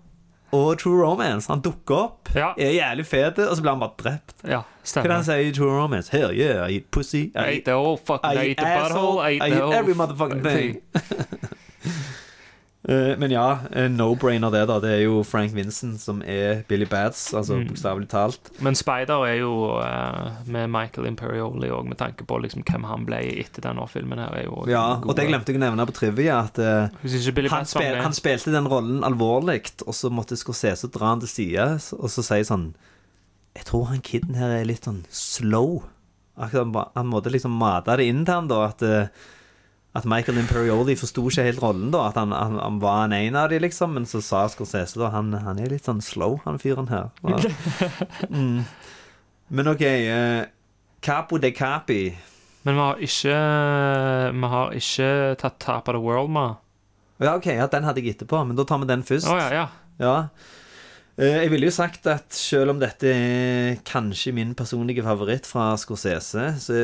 og 0.52 0.78
True 0.80 1.02
Romance. 1.04 1.48
Han 1.52 1.62
dukker 1.62 1.96
opp, 1.96 2.30
Ja. 2.36 2.52
er 2.58 2.72
jævlig 2.72 3.06
fet, 3.06 3.40
og 3.40 3.56
så 3.58 3.62
blir 3.62 3.72
han 3.72 3.80
bare 3.80 3.98
drept. 4.04 4.36
Ja, 4.44 4.50
Hva 4.50 4.84
er 4.84 4.92
stemmer. 4.92 5.12
han 5.14 5.24
sier 5.28 5.50
i 5.50 5.52
True 5.54 5.74
Romance? 5.82 6.10
Hell 6.12 6.32
yeah, 6.34 6.66
I 6.70 6.76
eat 6.80 6.90
pussy. 6.92 7.24
I 7.36 7.40
I 7.40 7.52
eat, 7.58 7.66
the 7.66 7.76
whole 7.78 7.98
fucking, 7.98 8.32
I 8.32 8.44
I 8.46 8.48
eat 8.54 8.58
the 8.58 8.66
asshole. 8.68 9.18
butthole, 9.18 9.20
I 9.22 9.30
I 9.30 9.40
ate 9.46 9.56
the 9.56 9.68
eat 9.68 9.74
every 9.82 9.94
motherfucking 9.94 10.44
thing. 10.44 10.82
Eh, 10.96 11.02
men 12.88 13.32
ja, 13.32 13.60
no-brainer 13.92 14.50
det, 14.54 14.62
da. 14.70 14.78
Det 14.80 14.90
er 14.96 15.02
jo 15.04 15.18
Frank 15.28 15.52
Vincent 15.52 16.00
som 16.00 16.22
er 16.24 16.62
Billy 16.70 16.86
Bads, 16.88 17.34
altså 17.36 17.58
Mm. 17.58 17.66
bokstavelig 17.68 18.08
talt. 18.08 18.52
Men 18.64 18.76
Spider 18.80 19.26
er 19.28 19.36
jo 19.42 19.52
uh, 19.84 20.30
med 20.48 20.70
Michael 20.72 21.10
Imperioli 21.10 21.68
òg, 21.76 21.90
med 21.92 21.98
tanke 22.00 22.24
på 22.24 22.38
liksom 22.40 22.64
hvem 22.64 22.86
han 22.88 23.04
ble 23.06 23.20
etter 23.44 23.62
denne 23.66 23.84
filmen. 23.92 24.18
her 24.24 24.32
er 24.34 24.46
jo 24.46 24.64
Ja, 24.72 24.96
og 25.04 25.12
det 25.18 25.28
glemte 25.28 25.52
jeg 25.52 25.60
å 25.60 25.66
nevne 25.66 25.86
på 25.90 25.98
trivia, 25.98 26.40
at 26.48 26.58
eh, 26.58 26.88
Billy 27.36 27.50
han, 27.52 27.66
spil, 27.68 28.00
han 28.00 28.16
spilte 28.16 28.52
den 28.56 28.68
rollen 28.72 29.04
alvorlig, 29.04 29.66
og 29.86 29.94
så 29.94 30.10
måtte 30.10 30.38
Scorsese 30.40 30.88
dra 30.88 31.12
han 31.12 31.20
til 31.20 31.28
side 31.36 31.68
og 32.00 32.08
så 32.10 32.24
si 32.24 32.40
sånn 32.48 32.70
Jeg 33.58 33.66
tror 33.66 33.90
han 33.92 34.00
kiden 34.00 34.36
her 34.40 34.56
er 34.62 34.64
litt 34.66 34.86
sånn 34.88 35.04
slow. 35.12 35.84
Akkurat 36.40 36.94
Han, 36.96 37.08
måtte 37.12 37.30
liksom 37.34 37.52
mate 37.60 37.98
det 38.00 38.08
inn 38.08 38.24
til 38.24 38.34
han 38.40 38.48
da 38.48 38.62
at, 38.70 38.82
eh, 38.82 39.08
at 40.00 40.08
Michael 40.10 40.40
Imperioli 40.42 40.96
forsto 41.00 41.24
ikke 41.30 41.44
helt 41.46 41.62
rollen, 41.64 41.92
da. 41.94 42.06
At 42.10 42.18
han, 42.20 42.32
han, 42.36 42.56
han 42.60 42.80
var 42.82 43.06
en 43.06 43.14
en 43.18 43.36
av 43.40 43.50
de, 43.52 43.60
liksom. 43.64 43.94
Men 43.98 44.08
så 44.10 44.22
sa 44.26 44.46
Scorsese 44.52 44.98
da 45.00 45.12
han, 45.14 45.30
han 45.46 45.60
er 45.60 45.70
litt 45.76 45.86
sånn 45.88 46.02
slow, 46.04 46.40
han 46.48 46.58
fyren 46.62 46.90
her. 46.92 47.12
Mm. 48.30 48.64
Men 49.50 49.68
OK. 49.72 49.82
eh, 49.82 50.46
Capo 51.02 51.38
de 51.42 51.52
Capi. 51.56 52.02
Men 52.68 52.76
vi 52.76 52.82
har 52.84 53.00
ikke 53.08 53.38
Vi 54.36 54.50
har 54.52 54.74
ikke 54.78 55.12
tatt 55.42 55.60
Tap 55.64 55.88
of 55.90 55.96
the 55.96 56.02
World 56.04 56.30
vi. 56.36 56.58
Ja, 57.26 57.34
ok, 57.36 57.48
ja, 57.58 57.66
den 57.68 57.84
hadde 57.88 58.00
jeg 58.04 58.16
etterpå, 58.16 58.44
men 58.48 58.56
da 58.56 58.64
tar 58.68 58.80
vi 58.80 58.88
den 58.88 59.02
først. 59.04 59.28
Oh, 59.28 59.36
ja, 59.40 59.50
ja. 59.52 59.66
Ja. 60.00 60.14
Eh, 61.20 61.42
Jeg 61.44 61.52
ville 61.52 61.68
jo 61.68 61.74
sagt 61.76 62.06
at 62.08 62.32
selv 62.36 62.72
om 62.76 62.80
dette 62.80 63.10
er 63.12 63.80
kanskje 63.88 64.32
min 64.38 64.54
personlige 64.56 65.04
favoritt 65.04 65.48
fra 65.50 65.74
Scorsese, 65.82 66.46
så 66.64 66.78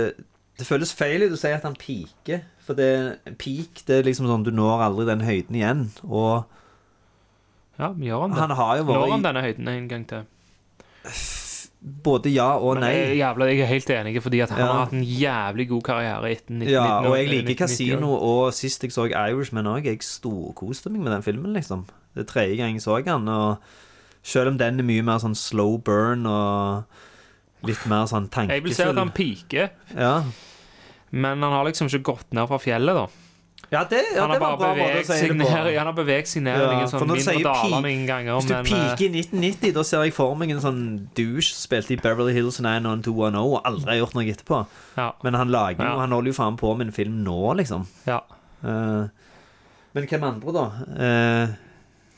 det 0.57 0.67
føles 0.67 0.93
feil 0.95 1.25
ut 1.27 1.33
å 1.35 1.39
si 1.39 1.51
at 1.51 1.63
han 1.67 1.75
piker. 1.75 2.43
For 2.65 2.73
det, 2.77 3.19
peak 3.37 3.83
det 3.85 3.99
er 3.99 4.07
liksom 4.07 4.25
sånn 4.29 4.43
du 4.47 4.51
når 4.55 4.85
aldri 4.87 5.05
den 5.05 5.21
høyden 5.27 5.55
igjen. 5.59 5.83
Og 6.07 6.45
Ja, 7.77 7.89
men 7.91 8.07
gjør 8.07 8.21
han 8.21 8.31
det. 8.31 8.39
han 8.39 8.55
har 8.55 8.77
jo 8.79 8.83
Når 8.87 9.09
han 9.11 9.25
denne 9.25 9.41
høyden 9.43 9.67
en 9.67 9.87
gang 9.91 10.05
til? 10.07 10.23
både 11.85 12.31
ja 12.33 12.47
og 12.57 12.79
nei. 12.81 12.89
Jeg 12.95 13.09
er, 13.11 13.15
jævla, 13.19 13.45
jeg 13.51 13.59
er 13.61 13.69
helt 13.69 13.89
enig, 13.93 14.13
fordi 14.23 14.39
at 14.41 14.49
han 14.49 14.59
Ja. 14.59 14.65
har 14.71 14.85
hatt 14.85 14.93
en 14.93 15.03
jævlig 15.05 15.67
god 15.69 15.83
karriere 15.83 16.31
etter 16.31 16.49
19, 16.55 16.69
Ja, 16.71 16.99
og 17.05 17.15
jeg 17.17 17.27
liker 17.29 17.55
Casino, 17.67 18.13
og 18.15 18.53
sist 18.53 18.81
jeg 18.81 18.91
så 18.91 19.05
Irishman 19.11 19.65
òg, 19.69 19.83
jeg 19.85 19.99
storkoste 20.01 20.89
meg 20.89 21.01
med 21.01 21.11
den 21.13 21.21
filmen, 21.21 21.53
liksom. 21.53 21.85
Det 22.15 22.21
er 22.27 22.31
tredje 22.31 22.57
gang 22.57 22.73
jeg 22.73 22.81
så 22.81 23.03
den, 23.05 23.27
og 23.29 23.57
selv 24.23 24.47
om 24.47 24.57
den 24.57 24.79
er 24.79 24.83
mye 24.83 25.03
mer 25.03 25.19
sånn 25.19 25.35
slow 25.37 25.77
burn 25.77 26.25
og 26.25 26.85
litt 27.69 27.85
mer 27.91 28.07
sånn 28.11 28.29
tankefull 28.31 28.57
Jeg 28.57 28.65
vil 28.65 28.75
si 28.77 28.87
at 28.87 28.99
han 29.01 29.13
piker, 29.15 29.69
Ja, 29.95 30.15
men 31.15 31.43
han 31.45 31.53
har 31.53 31.67
liksom 31.67 31.87
ikke 31.87 32.11
gått 32.13 32.33
ned 32.35 32.49
fra 32.49 32.59
fjellet, 32.59 32.97
da. 32.97 33.05
ja 33.71 33.83
det, 33.89 34.01
ja, 34.15 34.21
han 34.25 34.33
har 34.33 34.35
det 34.35 34.41
var 34.43 34.57
beveget 34.61 35.07
si 35.07 35.27
det 35.29 35.37
ned, 35.39 35.69
han 35.77 35.89
har 35.89 35.95
beveget 35.95 36.31
seg 36.31 36.43
ned 36.45 36.59
Ja, 36.59 36.71
noen 36.73 36.91
sånn 36.91 37.05
mindre 37.11 37.35
daler 37.45 37.85
noen 37.85 38.05
ganger. 38.09 38.39
Hvis 38.39 38.49
du 38.49 38.53
men, 38.53 38.65
eh, 38.65 38.71
piker 38.71 39.05
i 39.05 39.21
1990, 39.23 39.75
da 39.77 39.85
ser 39.87 40.05
jeg 40.05 40.15
for 40.17 40.35
meg 40.39 40.53
en 40.55 40.63
sånn 40.63 40.81
douche 41.17 41.53
spilte 41.55 41.95
i 41.95 41.99
Beverly 42.01 42.35
Hills 42.35 42.59
90210 42.59 43.41
og 43.41 43.59
aldri 43.63 43.93
har 43.93 44.01
gjort 44.03 44.17
noe 44.17 44.27
etterpå. 44.33 44.63
Ja. 44.97 45.11
Men 45.23 45.39
han 45.39 45.53
lager 45.55 45.81
jo, 45.85 45.99
han 46.03 46.17
holder 46.17 46.33
jo 46.33 46.39
faen 46.39 46.59
på 46.59 46.73
med 46.75 46.89
en 46.89 46.97
film 46.97 47.21
nå, 47.25 47.39
liksom. 47.61 47.87
Ja. 48.09 48.21
Uh, 48.65 49.07
men 49.95 50.09
hvem 50.11 50.25
andre, 50.27 50.51
da? 50.51 50.65
Eh, 50.99 51.53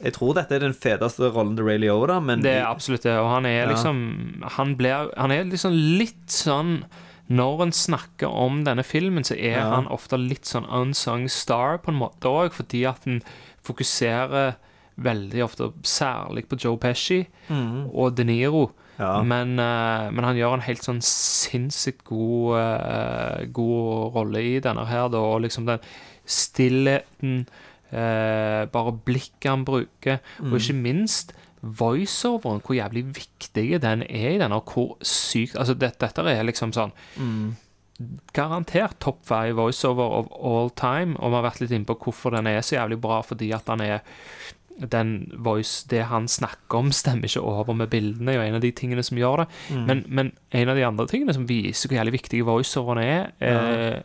jeg 0.03 0.13
tror 0.13 0.35
dette 0.37 0.55
er 0.55 0.59
den 0.59 0.75
feteste 0.77 1.31
rollen 1.33 1.55
til 1.57 1.65
Ray 1.65 1.79
Liotta, 1.81 2.19
men 2.21 2.41
Det 2.45 2.51
er 2.59 2.67
absolutt 2.69 3.03
det. 3.03 3.15
Og 3.17 3.29
han 3.31 3.45
er 3.45 3.63
Ja. 3.63 3.69
liksom 3.71 4.43
Han, 4.57 4.75
blir, 4.77 5.09
han 5.17 5.31
er 5.31 5.43
liksom 5.45 5.73
litt 5.97 6.29
sånn 6.29 6.83
Når 7.29 7.61
en 7.63 7.71
snakker 7.71 8.29
om 8.29 8.63
denne 8.63 8.83
filmen, 8.83 9.23
så 9.23 9.35
er 9.35 9.57
Ja. 9.59 9.75
han 9.75 9.87
ofte 9.87 10.17
litt 10.17 10.45
sånn 10.45 10.69
unsung 10.69 11.27
star 11.29 11.77
på 11.79 11.89
en 11.89 11.99
måte 11.99 12.29
òg, 12.29 12.53
fordi 12.53 12.85
at 12.87 13.03
han 13.05 13.21
fokuserer 13.63 14.55
veldig 14.97 15.43
ofte 15.43 15.73
særlig 15.83 16.47
på 16.47 16.57
Joe 16.57 16.77
Pesci 16.77 17.27
mm. 17.49 17.89
og 17.93 18.15
De 18.15 18.23
Niro. 18.23 18.71
Ja. 18.97 19.21
Men, 19.21 19.59
uh, 19.59 20.09
men 20.09 20.23
han 20.23 20.37
gjør 20.37 20.53
en 20.53 20.61
helt 20.65 20.81
sånn 20.81 21.01
sinnssykt 21.01 22.03
god, 22.05 22.55
uh, 22.57 23.45
god 23.53 24.15
rolle 24.15 24.41
i 24.41 24.59
denne 24.59 24.85
her, 24.89 25.09
da, 25.09 25.17
og 25.17 25.41
liksom 25.41 25.67
den 25.67 25.79
stillheten, 26.25 27.47
bare 27.91 28.91
blikket 29.05 29.49
han 29.49 29.65
bruker, 29.65 30.17
og 30.43 30.57
ikke 30.59 30.73
minst 30.73 31.33
voiceoveren, 31.61 32.61
hvor 32.65 32.75
jævlig 32.75 33.05
viktig 33.15 33.81
den 33.81 34.03
er 34.03 34.29
i 34.35 34.37
denne, 34.37 34.55
og 34.55 34.73
hvor 34.73 34.97
sykt 35.01 35.55
Altså, 35.57 35.73
det, 35.73 35.93
dette 35.99 36.21
er 36.21 36.43
liksom 36.43 36.73
sånn 36.75 36.91
Garantert 38.33 38.99
topp 39.01 39.23
five 39.25 39.55
voiceover 39.57 40.19
of 40.19 40.27
all 40.37 40.69
time, 40.69 41.15
og 41.17 41.31
vi 41.31 41.35
har 41.39 41.47
vært 41.47 41.61
litt 41.63 41.71
inne 41.73 41.87
på 41.89 41.95
hvorfor 41.97 42.35
den 42.35 42.45
er 42.45 42.61
så 42.61 42.75
jævlig 42.75 42.99
bra, 43.01 43.21
fordi 43.25 43.51
at 43.51 43.65
han 43.67 43.81
er 43.81 44.03
den 44.79 45.31
voice, 45.41 45.85
det 45.89 46.03
han 46.05 46.27
snakker 46.29 46.77
om, 46.77 46.91
stemmer 46.93 47.25
ikke 47.25 47.41
over 47.41 47.73
med 47.73 47.89
bildene, 47.89 48.35
er 48.35 48.43
en 48.47 48.55
av 48.59 48.61
de 48.61 48.71
tingene 48.71 49.01
som 49.03 49.17
gjør 49.17 49.43
det. 49.43 49.47
Men, 49.87 50.03
men 50.07 50.31
en 50.53 50.69
av 50.69 50.75
de 50.77 50.83
andre 50.85 51.07
tingene 51.09 51.33
som 51.33 51.47
viser 51.49 51.89
hvor 51.89 51.97
jævlig 51.97 52.13
viktige 52.19 52.45
voiceoverne 52.45 53.03
er, 53.03 53.31
eh, 53.41 54.01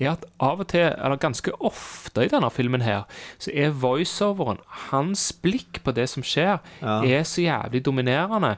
er 0.00 0.10
at 0.14 0.24
av 0.40 0.60
og 0.64 0.68
til, 0.72 0.86
eller 0.88 1.20
ganske 1.20 1.52
ofte 1.60 2.24
i 2.24 2.30
denne 2.32 2.48
filmen 2.50 2.80
her, 2.82 3.04
så 3.38 3.52
er 3.54 3.70
voiceoveren, 3.70 4.58
hans 4.90 5.28
blikk 5.44 5.82
på 5.84 5.92
det 5.94 6.08
som 6.10 6.22
skjer, 6.24 6.58
Ja. 6.82 7.02
er 7.04 7.22
så 7.28 7.44
jævlig 7.44 7.84
dominerende 7.84 8.56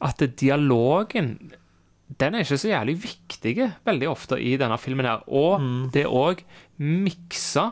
at 0.00 0.18
dialogen 0.36 1.52
den 2.18 2.34
er 2.34 2.42
ikke 2.42 2.58
så 2.58 2.68
jævlig 2.72 2.96
viktig 3.04 3.52
veldig 3.86 4.08
ofte 4.10 4.36
i 4.42 4.56
denne 4.58 4.76
filmen 4.82 5.06
her. 5.06 5.22
Og 5.28 5.60
det 5.94 6.02
er 6.02 6.10
òg 6.10 6.42
miksa 6.80 7.70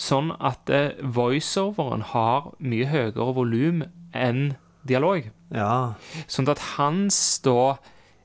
sånn 0.00 0.32
at 0.40 0.70
eh, 0.72 0.96
voiceoveren 1.04 2.04
har 2.14 2.52
mye 2.58 2.88
høyere 2.88 3.30
volum 3.36 3.84
enn 4.16 4.54
dialog. 4.88 5.28
Ja. 5.52 5.94
Sånn 6.30 6.48
at 6.48 6.62
hans 6.76 7.18
da 7.44 7.76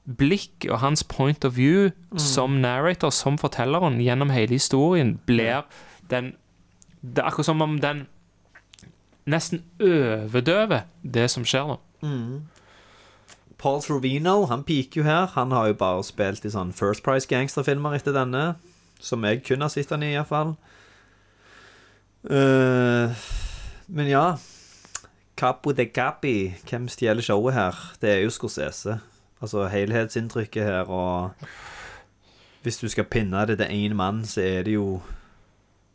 blikk 0.06 0.68
og 0.70 0.80
hans 0.84 1.02
point 1.04 1.44
of 1.48 1.56
view 1.58 1.90
som 2.22 2.60
narrator, 2.62 3.10
som 3.10 3.40
fortelleren 3.42 3.98
gjennom 4.04 4.30
hele 4.30 4.54
historien, 4.56 5.18
blir 5.26 5.66
den 6.10 6.36
Det 7.02 7.22
er 7.22 7.28
akkurat 7.28 7.46
som 7.46 7.62
om 7.62 7.80
den 7.82 8.08
nesten 9.30 9.62
overdøver 9.82 10.88
det 11.04 11.28
som 11.30 11.44
skjer 11.46 11.68
nå. 11.70 11.76
Paul 13.62 13.82
Trovino, 13.82 14.46
han 14.50 14.64
piker 14.64 15.02
jo 15.02 15.06
her. 15.06 15.28
Han 15.36 15.52
har 15.52 15.68
jo 15.68 15.78
bare 15.78 16.04
spilt 16.04 16.46
i 16.46 16.50
sånn 16.54 16.74
First 16.74 17.04
Price 17.06 17.30
gangsterfilmer 17.30 17.94
etter 17.98 18.14
denne. 18.14 18.56
Som 19.00 19.26
jeg 19.26 19.44
kun 19.46 19.62
har 19.62 19.70
sett 19.70 19.94
han 19.94 20.04
i, 20.04 20.16
iallfall. 20.16 20.56
Uh, 22.26 23.12
men 23.88 24.08
ja 24.10 24.38
Capo 25.38 25.72
de 25.72 25.86
Capi, 25.86 26.56
hvem 26.66 26.88
stjeler 26.88 27.22
showet 27.22 27.54
her? 27.54 27.76
Det 28.02 28.10
er 28.10 28.22
jo 28.24 28.32
Scorsese. 28.32 29.00
Altså 29.42 29.68
helhetsinntrykket 29.68 30.64
her, 30.64 30.90
og 30.90 31.32
Hvis 32.64 32.78
du 32.78 32.88
skal 32.90 33.04
pinne 33.04 33.46
det 33.46 33.58
til 33.60 33.66
én 33.66 33.94
mann, 33.94 34.26
så 34.26 34.42
er 34.42 34.64
det 34.64 34.74
jo 34.74 35.02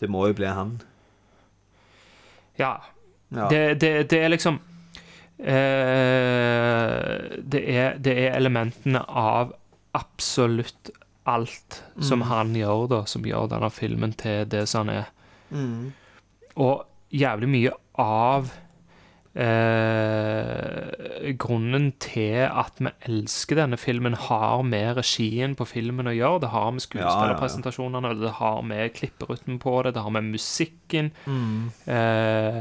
Det 0.00 0.10
må 0.10 0.26
jo 0.26 0.32
bli 0.32 0.46
han. 0.46 0.80
Ja. 2.58 2.76
Ja. 3.30 3.48
Det, 3.48 3.80
det, 3.80 4.10
det 4.10 4.22
er 4.22 4.28
liksom 4.28 4.60
eh, 5.38 5.54
det, 7.42 7.62
er, 7.76 7.98
det 7.98 8.14
er 8.18 8.36
elementene 8.36 9.02
av 9.08 9.52
absolutt 9.94 10.90
alt 11.24 11.82
som 12.02 12.22
han 12.22 12.54
gjør, 12.56 12.86
da, 12.90 13.04
som 13.06 13.26
gjør 13.26 13.46
denne 13.52 13.70
filmen 13.70 14.12
til 14.12 14.48
det 14.50 14.68
som 14.68 14.88
han 14.88 15.02
er. 15.02 15.12
Og 16.60 16.84
jævlig 17.10 17.48
mye 17.50 17.70
av 18.00 18.50
eh, 19.34 21.32
grunnen 21.40 21.92
til 22.02 22.44
at 22.46 22.80
vi 22.82 22.92
elsker 23.08 23.60
denne 23.62 23.78
filmen, 23.80 24.14
har 24.28 24.62
med 24.66 25.00
regien 25.00 25.56
på 25.58 25.66
filmen 25.68 26.10
å 26.10 26.14
gjøre. 26.14 26.42
Det 26.44 26.52
har 26.54 26.70
med 26.76 26.84
skuespillerpresentasjonene, 26.84 28.14
det 28.20 28.34
har 28.40 28.60
med 28.66 28.94
klipperytmen 28.98 29.58
på 29.62 29.82
det, 29.86 29.94
det 29.96 30.04
har 30.04 30.14
med 30.14 30.30
musikken. 30.34 31.12
Eh, 31.86 32.60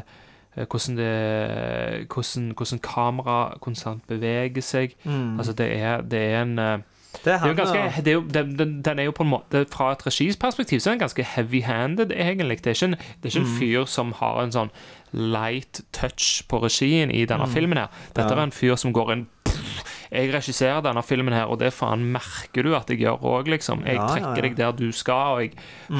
hvordan, 0.59 0.95
det, 0.97 2.07
hvordan, 2.11 2.51
hvordan 2.57 2.79
kamera 2.83 3.39
konstant 3.61 4.07
beveger 4.09 4.65
seg. 4.65 4.95
Altså, 5.39 5.53
det 5.53 5.69
er, 5.77 6.01
det 6.01 6.19
er 6.19 6.41
en 6.41 6.59
eh, 6.59 6.79
Det 7.25 7.33
er 7.33 7.39
det 7.41 7.49
er 7.49 7.55
ganske, 7.57 8.03
det 8.05 8.07
er 8.07 8.13
jo, 8.13 8.21
den, 8.21 8.51
den, 8.59 8.81
den 8.85 8.99
er 8.99 9.03
jo 9.09 9.11
på 9.17 9.23
en 9.25 9.31
måte 9.31 9.63
Fra 9.73 9.91
et 9.95 10.03
regisperspektiv 10.05 10.79
så 10.79 10.91
er 10.91 10.93
den 10.93 11.01
ganske 11.03 11.23
heavy-handed, 11.25 12.11
egentlig. 12.13 12.59
Det 12.63 12.67
er, 12.69 12.77
ikke 12.77 12.85
en, 12.85 12.97
det 13.23 13.25
er 13.25 13.33
ikke 13.33 13.45
en 13.47 13.57
fyr 13.59 13.85
som 13.89 14.11
har 14.21 14.43
en 14.43 14.51
sånn 14.53 14.69
light 15.11 15.81
touch 15.91 16.43
på 16.47 16.59
regien 16.61 17.09
i 17.11 17.23
denne 17.25 17.47
filmen 17.49 17.77
her. 17.81 17.87
Dette 18.13 18.29
Ja. 18.29 18.37
er 18.37 18.43
en 18.45 18.51
fyr 18.53 18.75
som 18.77 18.93
går 18.93 19.11
inn 19.15 19.25
pff, 19.43 19.83
Jeg 20.11 20.31
regisserer 20.33 20.81
denne 20.81 21.03
filmen 21.05 21.33
her, 21.33 21.45
og 21.49 21.59
det 21.59 21.73
faen 21.73 22.01
merker 22.13 22.63
du 22.65 22.75
at 22.75 22.89
jeg 22.89 22.97
gjør 23.03 23.19
òg, 23.21 23.47
liksom. 23.47 23.83
Jeg 23.85 23.95
Ja, 23.99 24.07
trekker 24.07 24.35
ja. 24.35 24.41
deg 24.41 24.55
der 24.57 24.71
du 24.71 24.91
skal, 24.91 25.33
og 25.35 25.41
jeg, 25.41 25.51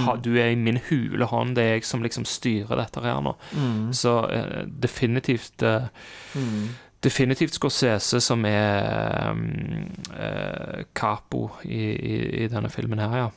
har, 0.06 0.16
du 0.18 0.32
er 0.38 0.50
i 0.50 0.56
min 0.56 0.80
hule 0.90 1.26
hånd. 1.26 1.56
Det 1.56 1.64
er 1.64 1.74
jeg 1.78 1.86
som 1.86 2.02
liksom 2.02 2.26
styrer 2.26 2.76
dette 2.78 3.02
her 3.06 3.20
nå. 3.22 3.36
Så 3.94 4.16
uh, 4.30 4.64
definitivt 4.82 5.62
eh, 5.62 5.90
Definitivt 7.04 7.54
Scorsese 7.56 8.20
som 8.22 8.44
er 8.46 9.30
um, 9.32 9.44
capo 11.00 11.46
i, 11.64 11.80
i, 11.96 12.16
i 12.44 12.48
denne 12.52 12.70
filmen 12.74 13.00
her, 13.00 13.14
ja. 13.22 13.30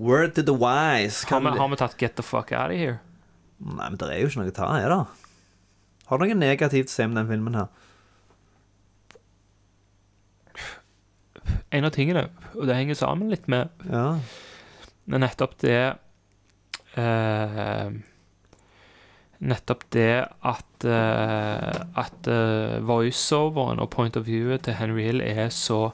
Word 0.00 0.34
to 0.34 0.42
the 0.42 0.54
wise. 0.56 1.26
Har 1.30 1.40
vi- 1.44 1.52
har 1.60 1.68
vi 1.68 1.76
tatt 1.78 1.94
Get 2.00 2.16
the 2.16 2.22
fuck 2.26 2.50
out 2.52 2.70
of 2.72 2.76
here? 2.80 2.98
Nei, 3.60 3.90
men 3.90 3.98
det 4.00 4.08
er 4.08 4.20
jo 4.22 4.26
ikke 4.32 4.40
noe 4.42 4.50
å 4.50 4.56
ta, 4.56 4.70
her, 4.80 4.88
da. 4.88 5.04
Har 6.10 6.18
du 6.18 6.24
noe 6.24 6.34
negativt 6.40 6.88
å 6.90 6.94
se 6.96 7.06
med 7.06 7.20
den 7.20 7.28
filmen 7.30 7.54
her? 7.60 7.68
En 11.70 11.84
av 11.86 11.92
tingene, 11.94 12.26
og 12.56 12.66
det 12.66 12.76
henger 12.80 12.98
sammen 12.98 13.30
litt 13.30 13.46
med 13.50 13.70
Ja. 13.86 14.18
Nettopp 15.10 15.56
det 15.62 15.76
eh, 16.98 17.86
Nettopp 19.40 19.86
det 19.94 20.26
at 20.44 20.84
uh, 20.84 21.80
At 21.96 22.28
uh, 22.28 22.76
voiceoveren 22.86 23.80
og 23.80 23.90
point 23.90 24.16
of 24.16 24.26
viewet 24.26 24.66
til 24.66 24.76
Henry 24.76 25.06
Hill 25.08 25.24
er 25.24 25.48
så 25.48 25.90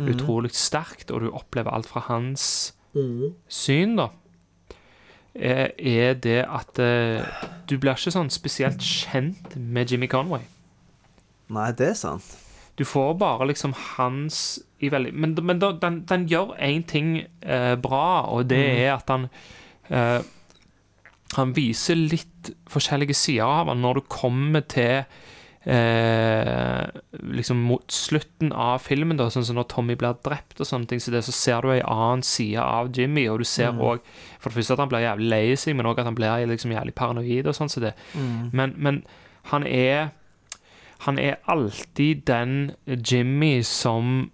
utrolig 0.00 0.52
sterkt, 0.54 1.10
og 1.10 1.20
du 1.20 1.32
opplever 1.34 1.74
alt 1.74 1.88
fra 1.90 2.00
hans 2.06 2.72
syn, 3.50 3.96
da, 3.98 4.06
er, 5.34 5.72
er 5.76 6.14
det 6.14 6.38
at 6.46 6.78
uh, 6.78 7.26
du 7.68 7.74
blir 7.78 7.98
ikke 7.98 8.14
sånn 8.14 8.30
spesielt 8.32 8.80
kjent 8.82 9.56
med 9.56 9.90
Jimmy 9.92 10.08
Conway. 10.10 10.46
Nei, 11.50 11.68
det 11.76 11.92
er 11.92 11.98
sant. 11.98 12.30
Du 12.78 12.86
får 12.88 13.14
bare 13.20 13.46
liksom 13.50 13.74
hans 13.76 14.60
i 14.80 14.88
veldig 14.88 15.12
Men, 15.12 15.34
men 15.44 15.58
da, 15.60 15.72
den, 15.76 16.00
den 16.08 16.26
gjør 16.30 16.54
én 16.56 16.86
ting 16.88 17.26
eh, 17.42 17.74
bra, 17.76 18.22
og 18.32 18.46
det 18.48 18.62
er 18.80 18.94
at 18.94 19.10
han 19.12 19.26
eh, 19.90 20.22
Han 21.38 21.52
viser 21.54 21.98
litt 21.98 22.50
forskjellige 22.70 23.14
sider 23.14 23.46
av 23.46 23.68
han 23.70 23.82
når 23.84 24.00
du 24.00 24.06
kommer 24.10 24.64
til 24.66 25.04
eh, 25.62 26.86
Liksom 27.36 27.60
mot 27.68 27.92
slutten 27.92 28.52
av 28.52 28.80
filmen, 28.82 29.18
da, 29.20 29.28
sånn 29.30 29.46
som 29.46 29.58
når 29.58 29.68
Tommy 29.70 29.96
blir 30.00 30.18
drept 30.24 30.60
og 30.60 30.68
sånne 30.68 30.90
ting, 30.90 31.02
så, 31.02 31.12
det, 31.14 31.22
så 31.26 31.34
ser 31.36 31.62
du 31.62 31.74
ei 31.74 31.82
annen 31.84 32.24
side 32.26 32.62
av 32.62 32.90
Jimmy, 32.96 33.28
og 33.30 33.42
du 33.42 33.48
ser 33.48 33.76
òg 33.76 34.02
For 34.38 34.50
det 34.50 34.58
første 34.58 34.78
at 34.78 34.82
han 34.82 34.90
blir 34.92 35.04
jævlig 35.06 35.30
lei 35.34 35.44
seg, 35.60 35.76
men 35.78 35.90
òg 35.90 36.00
at 36.00 36.08
han 36.10 36.18
blir 36.18 36.46
liksom 36.50 36.74
jævlig 36.74 36.96
paranoid 36.98 37.50
og 37.50 37.58
sånn 37.58 37.72
som 37.72 37.84
det. 37.84 37.94
Men, 38.56 38.74
men 38.76 39.04
han 39.52 39.66
er 39.66 40.10
Han 41.06 41.18
er 41.18 41.38
alltid 41.48 42.26
den 42.28 42.72
Jimmy 42.86 43.62
som 43.62 44.30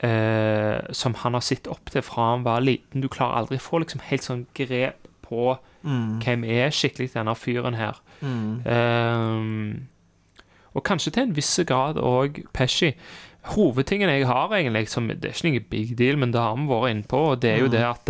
eh, 0.00 0.78
Som 0.92 1.14
han 1.24 1.34
har 1.34 1.44
sett 1.44 1.66
opp 1.66 1.90
til 1.92 2.02
fra 2.02 2.30
han 2.32 2.46
var 2.46 2.60
liten. 2.64 3.02
Du 3.02 3.08
klarer 3.08 3.42
aldri 3.42 3.58
å 3.58 3.66
få 3.66 3.82
liksom 3.82 4.00
helt 4.06 4.24
sånn 4.24 4.46
grep 4.56 5.05
på 5.28 5.56
Mm. 5.86 6.18
hvem 6.24 6.44
er 6.44 6.70
skikkelig 6.74 7.12
denne 7.14 7.34
fyren 7.38 7.74
her. 7.78 8.00
Mm. 8.20 8.62
Um, 8.66 9.82
og 10.74 10.82
kanskje 10.84 11.12
til 11.14 11.22
en 11.22 11.36
viss 11.36 11.60
grad 11.68 11.94
òg 12.02 12.40
Pesci. 12.52 12.92
Hovedtingen 13.54 14.10
jeg 14.10 14.26
har, 14.26 14.48
egentlig, 14.50 14.88
som, 14.90 15.06
det 15.08 15.24
er 15.24 15.36
ikke 15.36 15.50
noe 15.52 15.60
big 15.70 15.92
deal, 15.98 16.18
men 16.18 16.32
det 16.34 16.40
har 16.42 16.56
vi 16.58 16.66
vært 16.66 16.90
inne 16.90 17.06
på, 17.06 17.20
og 17.30 17.42
det 17.42 17.50
er 17.52 17.58
jo 17.62 17.68
Mm. 17.68 17.70
det 17.70 17.84
at 17.84 18.08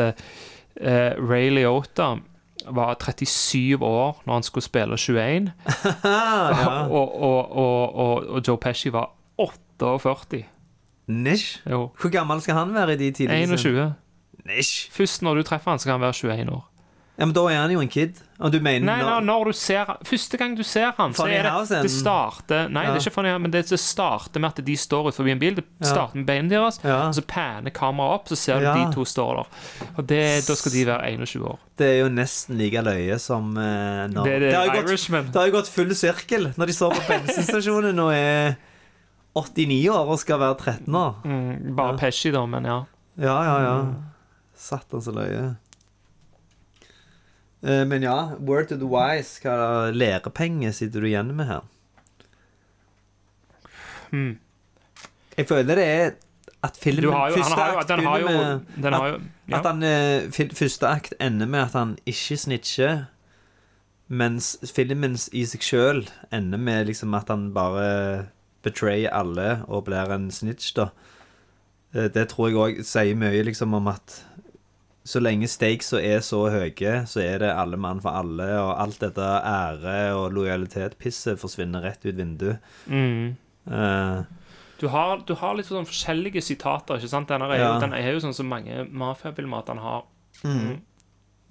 uh, 0.80 1.28
Ray 1.30 1.50
Liotta 1.50 2.14
var 2.72 2.94
37 2.98 3.76
år 3.84 4.22
når 4.26 4.32
han 4.32 4.42
skulle 4.42 4.64
spille 4.64 4.96
21, 4.96 5.52
ja. 6.04 6.86
og, 6.96 7.22
og, 7.22 7.56
og, 7.56 8.28
og 8.30 8.42
Joe 8.48 8.56
Pesci 8.56 8.88
var 8.92 9.10
48. 9.38 10.44
Nish? 11.08 11.60
Jo. 11.70 11.90
Hvor 12.00 12.10
gammel 12.10 12.40
skal 12.40 12.54
han 12.54 12.72
være 12.74 12.92
i 12.94 12.96
de 12.96 13.10
tidene? 13.10 13.42
21. 13.46 13.92
Nish. 14.46 14.90
Først 14.92 15.22
når 15.22 15.34
du 15.34 15.42
treffer 15.42 15.70
han, 15.70 15.78
skal 15.78 15.92
han 15.92 16.00
være 16.00 16.12
21 16.14 16.52
år. 16.52 16.64
Ja, 17.16 17.24
men 17.24 17.32
da 17.32 17.42
er 17.48 17.56
han 17.62 17.70
jo 17.72 17.80
en 17.80 17.88
kid. 17.88 18.18
Og 18.36 18.52
du 18.52 18.58
mener 18.60 18.84
Nei, 18.84 18.96
når, 19.00 19.22
når 19.24 19.44
du 19.48 19.52
ser 19.56 19.88
Første 20.04 20.36
gang 20.36 20.52
du 20.58 20.60
ser 20.68 20.90
han, 20.98 21.14
så 21.16 21.24
er 21.32 21.46
det 21.46 21.78
Det 21.86 21.88
starter 21.90 22.66
Nei, 22.68 22.82
Ja. 22.84 22.90
det 22.92 22.98
er 23.00 23.06
ikke 23.06 23.14
funny, 23.14 23.30
men 23.40 23.50
det, 23.54 23.62
det 23.70 23.78
starter 23.80 24.42
med 24.44 24.50
at 24.52 24.60
de 24.66 24.74
står 24.76 25.08
ut 25.08 25.16
forbi 25.16 25.32
en 25.32 25.40
bil. 25.40 25.54
Det 25.56 25.64
starter 25.80 26.20
med 26.20 26.26
beina 26.28 26.50
deres, 26.52 26.76
Ja. 26.84 26.98
og 27.08 27.14
så 27.16 27.24
panner 27.24 27.72
kameraet 27.72 28.18
opp, 28.20 28.28
så 28.28 28.36
ser 28.36 28.60
du 28.60 28.66
Ja. 28.68 28.74
de 28.76 28.92
to 28.92 29.04
står 29.08 29.32
der. 29.40 29.48
Og 29.96 30.06
det, 30.06 30.20
da 30.46 30.54
skal 30.60 30.72
de 30.76 30.84
være 30.90 31.10
21 31.16 31.48
år. 31.48 31.58
Det 31.78 31.86
er 31.94 31.98
jo 32.04 32.08
nesten 32.12 32.58
like 32.60 32.82
løye 32.84 33.18
som 33.18 33.56
uh, 33.56 34.04
når 34.12 34.24
Det 34.24 34.36
det, 34.40 34.50
det 34.50 34.54
har 34.54 34.66
jo 34.66 34.76
gått, 34.82 35.32
det 35.32 35.40
har 35.40 35.46
jo 35.48 35.56
gått 35.56 35.68
full 35.72 35.94
sirkel 35.94 36.52
når 36.56 36.66
de 36.66 36.72
står 36.76 36.92
på 36.98 37.06
bensinstasjonen 37.08 37.98
og 38.04 38.12
er 38.12 38.56
89 39.36 39.88
år 39.92 40.12
og 40.12 40.18
skal 40.20 40.38
være 40.40 40.56
13 40.60 40.94
år. 40.94 41.14
Mm, 41.24 41.74
bare 41.76 41.92
Ja. 41.96 41.98
Pesci, 42.04 42.30
da, 42.32 42.44
men 42.46 42.64
ja. 42.64 42.82
Ja, 43.16 43.42
ja, 43.44 43.56
ja. 43.64 43.74
Mm. 43.82 44.04
Satan 44.56 45.00
så 45.00 45.12
løye. 45.12 45.56
Eh, 47.66 47.82
Men 47.90 48.02
ja, 48.06 48.16
word 48.38 48.68
to 48.70 48.76
the 48.78 48.86
wise. 48.86 49.40
Hva 49.42 49.90
lærepenge 49.90 50.70
sitter 50.72 51.02
du 51.02 51.08
igjen 51.10 51.32
med 51.34 51.48
her? 51.50 51.64
Hmm. 54.10 54.36
Jeg 55.36 55.48
føler 55.48 55.74
det 55.76 55.84
er 55.84 56.10
at 56.64 56.78
filmen 56.80 57.02
Du 57.04 57.10
har 57.12 57.30
jo, 57.30 57.36
han 57.36 57.42
første 57.44 57.64
akt 57.80 57.88
den 57.90 58.04
har 58.06 58.20
jo, 58.22 58.28
med 58.30 58.60
den 58.82 58.92
har 58.96 59.08
jo 59.10 59.14
at, 59.18 59.26
ja. 59.50 59.58
at 59.58 59.66
han 59.66 59.82
eh, 59.82 60.46
Første 60.56 60.88
akt 60.88 61.14
ender 61.20 61.46
med 61.50 61.60
at 61.66 61.74
han 61.76 61.96
ikke 62.06 62.36
snitcher, 62.40 63.04
mens 64.08 64.52
filmen 64.74 65.18
i 65.34 65.42
seg 65.46 65.66
sjøl 65.66 66.04
ender 66.32 66.58
med 66.62 66.86
liksom 66.86 67.14
at 67.18 67.28
han 67.34 67.48
bare 67.54 68.28
betrayer 68.66 69.10
alle 69.14 69.60
og 69.66 69.84
blir 69.90 70.10
en 70.14 70.30
snitch, 70.30 70.72
da. 70.78 70.88
Eh, 71.94 72.08
Det 72.14 72.28
tror 72.30 72.48
jeg 72.48 72.56
òg 72.62 72.80
sier 72.86 73.18
mye 73.18 73.42
liksom 73.46 73.74
om 73.74 73.90
at 73.92 74.22
så 75.06 75.20
lenge 75.22 75.46
stakesa 75.48 76.00
er 76.02 76.20
så 76.26 76.40
høye, 76.50 76.94
så 77.06 77.20
er 77.22 77.38
det 77.44 77.50
alle 77.54 77.78
mann 77.78 78.00
for 78.02 78.10
alle, 78.18 78.48
og 78.58 78.72
alt 78.82 78.98
dette 79.04 79.22
ære 79.22 79.98
og 80.18 80.32
lojalitet-pisset 80.34 81.38
forsvinner 81.38 81.84
rett 81.86 82.02
ut 82.08 82.16
vinduet. 82.18 82.58
Mm. 82.90 83.36
Uh, 83.70 84.24
Du 84.80 84.88
har, 84.92 85.22
du 85.24 85.32
har 85.40 85.54
litt 85.56 85.66
sånn 85.70 85.86
forskjellige 85.88 86.42
sitater, 86.44 86.98
ikke 86.98 87.08
sant? 87.08 87.28
Denne 87.30 87.46
er 87.48 87.56
jo, 87.62 87.64
Ja. 87.64 87.78
den 87.80 87.94
er 87.96 88.10
jo 88.12 88.18
sånn 88.20 88.34
som 88.36 88.48
mange 88.50 88.82
mafiafilmer 88.92 89.62
at 89.62 89.68
han 89.72 89.78
har. 89.78 90.02
Mm. 90.44 90.80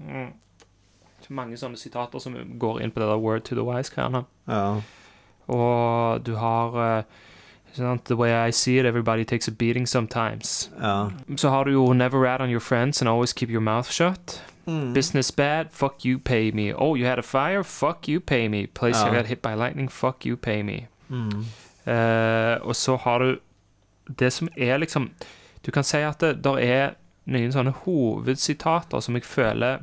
Mm. 0.03 0.34
Så 1.26 1.34
Mange 1.34 1.57
sånne 1.57 1.77
sitater 1.82 2.19
som 2.22 2.36
går 2.60 2.82
inn 2.84 2.91
på 2.91 2.99
det 3.02 3.07
der 3.10 3.18
word 3.18 3.44
to 3.48 3.56
the 3.56 3.64
wise-greiene. 3.65 4.26
ja. 4.48 4.82
Og 5.48 6.23
du 6.26 6.36
har 6.36 6.69
ikke 6.72 7.06
sant? 7.78 8.06
The 8.06 8.16
way 8.16 8.48
I 8.50 8.52
see 8.52 8.80
it, 8.80 8.86
everybody 8.86 9.26
takes 9.26 9.48
a 9.48 9.52
beating 9.52 9.88
sometimes. 9.88 10.72
ja. 10.82 11.12
Så 11.38 11.50
har 11.50 11.64
du 11.64 11.72
jo 11.72 11.94
never 11.94 12.20
rat 12.20 12.42
on 12.42 12.50
your 12.50 12.60
friends 12.60 13.02
and 13.02 13.10
always 13.10 13.34
keep 13.34 13.50
your 13.50 13.62
mouth 13.62 13.90
shut. 13.92 14.44
Mm. 14.68 14.94
Business 14.94 15.32
bad, 15.32 15.66
fuck 15.72 16.06
you, 16.06 16.20
pay 16.20 16.52
me. 16.52 16.74
Oh, 16.74 16.96
you 16.98 17.06
had 17.06 17.20
a 17.20 17.24
fire, 17.24 17.64
fuck 17.64 18.08
you, 18.10 18.20
pay 18.20 18.48
me. 18.48 18.68
Place 18.68 18.98
Ja. 19.06 19.12
I 19.12 19.16
got 19.16 19.26
hit 19.26 19.42
by 19.42 19.54
lightning, 19.56 19.90
fuck 19.92 20.26
you, 20.26 20.36
pay 20.38 20.64
me. 20.64 20.88
Mm. 21.10 21.46
Uh, 21.88 22.68
og 22.68 22.76
så 22.76 22.96
har 22.96 23.20
du 23.20 23.38
det 24.20 24.34
som 24.34 24.48
er 24.58 24.78
liksom 24.78 25.12
Du 25.66 25.72
kan 25.72 25.84
si 25.84 25.98
at 25.98 26.20
det 26.22 26.44
der 26.44 26.58
er 26.58 26.90
noen 27.26 27.52
sånne 27.54 27.72
hovedsitater 27.86 29.00
som 29.02 29.16
jeg 29.16 29.24
føler 29.26 29.80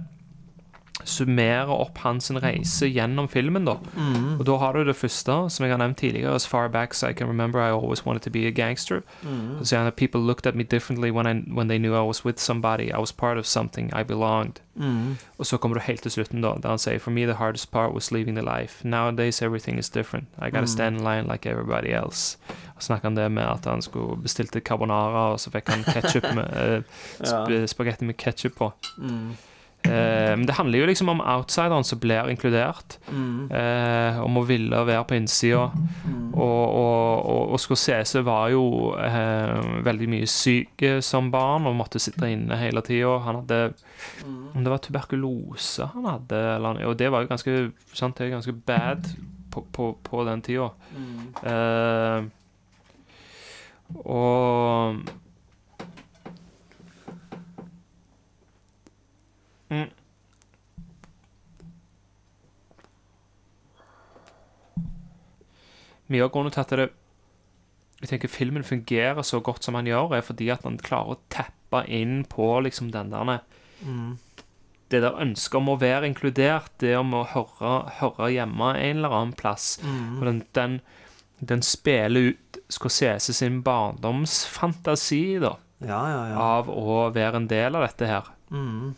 summerer 1.04 1.68
opp 1.70 1.98
hans 1.98 2.30
reise 2.30 2.86
gjennom 2.86 3.28
filmen. 3.28 3.64
da 3.64 3.76
Mm. 3.96 4.38
Og 4.40 4.46
da 4.46 4.56
har 4.56 4.72
du 4.72 4.84
det 4.84 4.96
første, 4.96 5.50
som 5.50 5.64
jeg 5.64 5.70
har 5.72 5.78
nevnt 5.78 5.96
tidligere. 5.98 6.34
As 6.34 6.46
far 6.46 6.68
back 6.68 6.90
as 6.92 7.02
I 7.02 7.12
can 7.12 7.26
remember, 7.28 7.60
I 7.60 7.70
always 7.70 8.06
wanted 8.06 8.20
to 8.22 8.30
be 8.30 8.46
a 8.46 8.50
gangster. 8.50 9.00
Mm. 9.22 9.86
At 9.86 9.94
people 9.96 10.20
looked 10.20 10.46
at 10.46 10.54
me 10.54 10.62
differently 10.62 11.10
when, 11.10 11.26
I, 11.26 11.42
when 11.54 11.68
they 11.68 11.78
knew 11.78 11.94
I 11.94 12.06
was 12.06 12.24
with 12.24 12.38
somebody. 12.40 12.90
I 12.92 12.98
was 12.98 13.12
part 13.12 13.38
of 13.38 13.46
something. 13.46 13.90
I 14.00 14.02
belonged. 14.02 14.60
Mm. 14.76 15.16
Og 15.38 15.46
så 15.46 15.56
kommer 15.56 15.74
du 15.74 15.80
helt 15.84 16.02
til 16.02 16.10
slutten, 16.10 16.40
da, 16.42 16.52
der 16.62 16.68
han 16.68 16.78
sier 16.78 16.98
For 16.98 17.10
me, 17.10 17.24
the 17.24 17.34
hardest 17.34 17.70
part 17.72 17.92
was 17.94 18.10
leaving 18.12 18.36
the 18.38 18.60
life. 18.60 18.88
Nowadays, 18.88 19.42
everything 19.42 19.78
is 19.78 19.90
different. 19.90 20.26
I 20.38 20.44
gotta 20.44 20.60
Mm. 20.60 20.66
stand 20.66 20.96
in 20.96 21.02
line 21.04 21.22
like 21.32 21.46
everybody 21.50 21.88
else. 22.04 22.38
Og 22.76 22.82
snakker 22.82 23.08
han 23.08 23.16
det 23.16 23.30
med 23.32 23.42
at 23.42 23.64
han 23.64 23.82
skulle 23.82 24.22
bestilte 24.22 24.60
carbonara, 24.60 25.32
og 25.32 25.40
så 25.40 25.50
fikk 25.50 25.68
han 25.68 25.84
ketchup 25.84 26.22
med 26.34 26.76
eh, 26.76 26.82
sp 27.28 27.50
Ja. 27.50 27.66
spagetti 27.66 28.04
med 28.04 28.16
ketsjup 28.16 28.52
på. 28.56 28.72
Mm. 28.98 29.36
Eh, 29.82 30.32
men 30.36 30.46
det 30.46 30.54
handler 30.59 30.82
jo 30.82 30.88
liksom 30.90 31.10
om 31.12 31.20
outsideren 31.20 31.84
som 31.84 32.00
blir 32.02 32.30
inkludert. 32.30 32.98
Mm. 33.10 33.50
Eh, 33.50 34.20
om 34.22 34.38
å 34.38 34.44
ville 34.46 34.84
være 34.86 35.04
på 35.09 35.18
innsida. 35.18 35.68
Mm. 36.04 36.28
Og, 36.32 36.62
og, 36.66 37.26
og, 37.32 37.42
og 37.56 37.62
Scorsese 37.62 38.22
var 38.26 38.52
jo 38.54 38.64
eh, 38.98 39.82
veldig 39.86 40.10
mye 40.14 40.30
syk 40.30 40.86
som 41.04 41.32
barn 41.34 41.66
og 41.70 41.78
måtte 41.78 42.02
sitte 42.02 42.30
inne 42.30 42.60
hele 42.60 42.84
tida. 42.86 43.18
Han 43.26 43.42
hadde 43.42 43.62
Mm. 44.24 44.48
Om 44.54 44.64
det 44.64 44.70
var 44.72 44.78
tuberkulose 44.82 45.86
han 45.94 46.06
hadde, 46.09 46.38
eller, 46.56 46.84
og 46.88 46.98
det 46.98 47.10
var 47.12 47.24
jo 47.24 47.30
ganske, 47.30 47.56
sant, 47.94 48.18
det 48.18 48.26
er 48.26 48.36
ganske 48.36 48.54
bad 48.66 49.09
på, 49.52 49.64
på, 49.72 49.92
på 50.04 50.24
den 50.28 50.42
tida. 50.44 50.68
Mm. 50.96 51.20
Eh, 51.52 52.20
og 54.09 55.02
mm. 59.72 59.90
Mye 66.12 66.26
av 66.26 66.32
grunnen 66.34 66.52
til 66.52 66.60
at 66.60 66.74
det, 66.76 66.90
jeg 68.02 68.10
tenker 68.10 68.32
filmen 68.32 68.66
fungerer 68.66 69.22
så 69.24 69.40
godt 69.44 69.64
som 69.64 69.78
han 69.78 69.88
gjør, 69.88 70.16
er 70.18 70.26
fordi 70.26 70.50
at 70.52 70.66
han 70.66 70.80
klarer 70.82 71.14
å 71.14 71.20
tappe 71.32 71.84
inn 71.88 72.22
på 72.28 72.54
liksom 72.66 72.92
den 72.94 73.14
der 73.14 73.40
Mm. 73.82 74.18
Det 74.92 75.00
der 75.02 75.16
ønsket 75.18 75.56
om 75.58 75.72
å 75.72 75.78
være 75.80 76.06
inkludert, 76.06 76.70
det 76.78 76.92
om 76.94 77.16
å 77.18 77.24
høre, 77.32 77.72
høre 77.98 78.28
hjemme 78.30 78.68
en 78.78 79.00
eller 79.00 79.14
annen 79.16 79.32
plass. 79.34 79.80
Mm. 79.82 80.20
Og 80.20 80.26
den, 80.28 80.38
den, 80.54 80.76
den 81.40 81.64
spiller 81.66 82.30
ut 82.30 82.60
Scorsese 82.70 83.34
sin 83.34 83.58
barndomsfantasi, 83.66 85.40
da, 85.42 85.56
Ja, 85.82 85.98
ja, 86.12 86.20
ja. 86.30 86.36
av 86.38 86.70
å 86.70 87.08
være 87.10 87.40
en 87.40 87.48
del 87.50 87.74
av 87.74 87.88
dette 87.88 88.06
her. 88.06 88.30
Mm. 88.54 88.94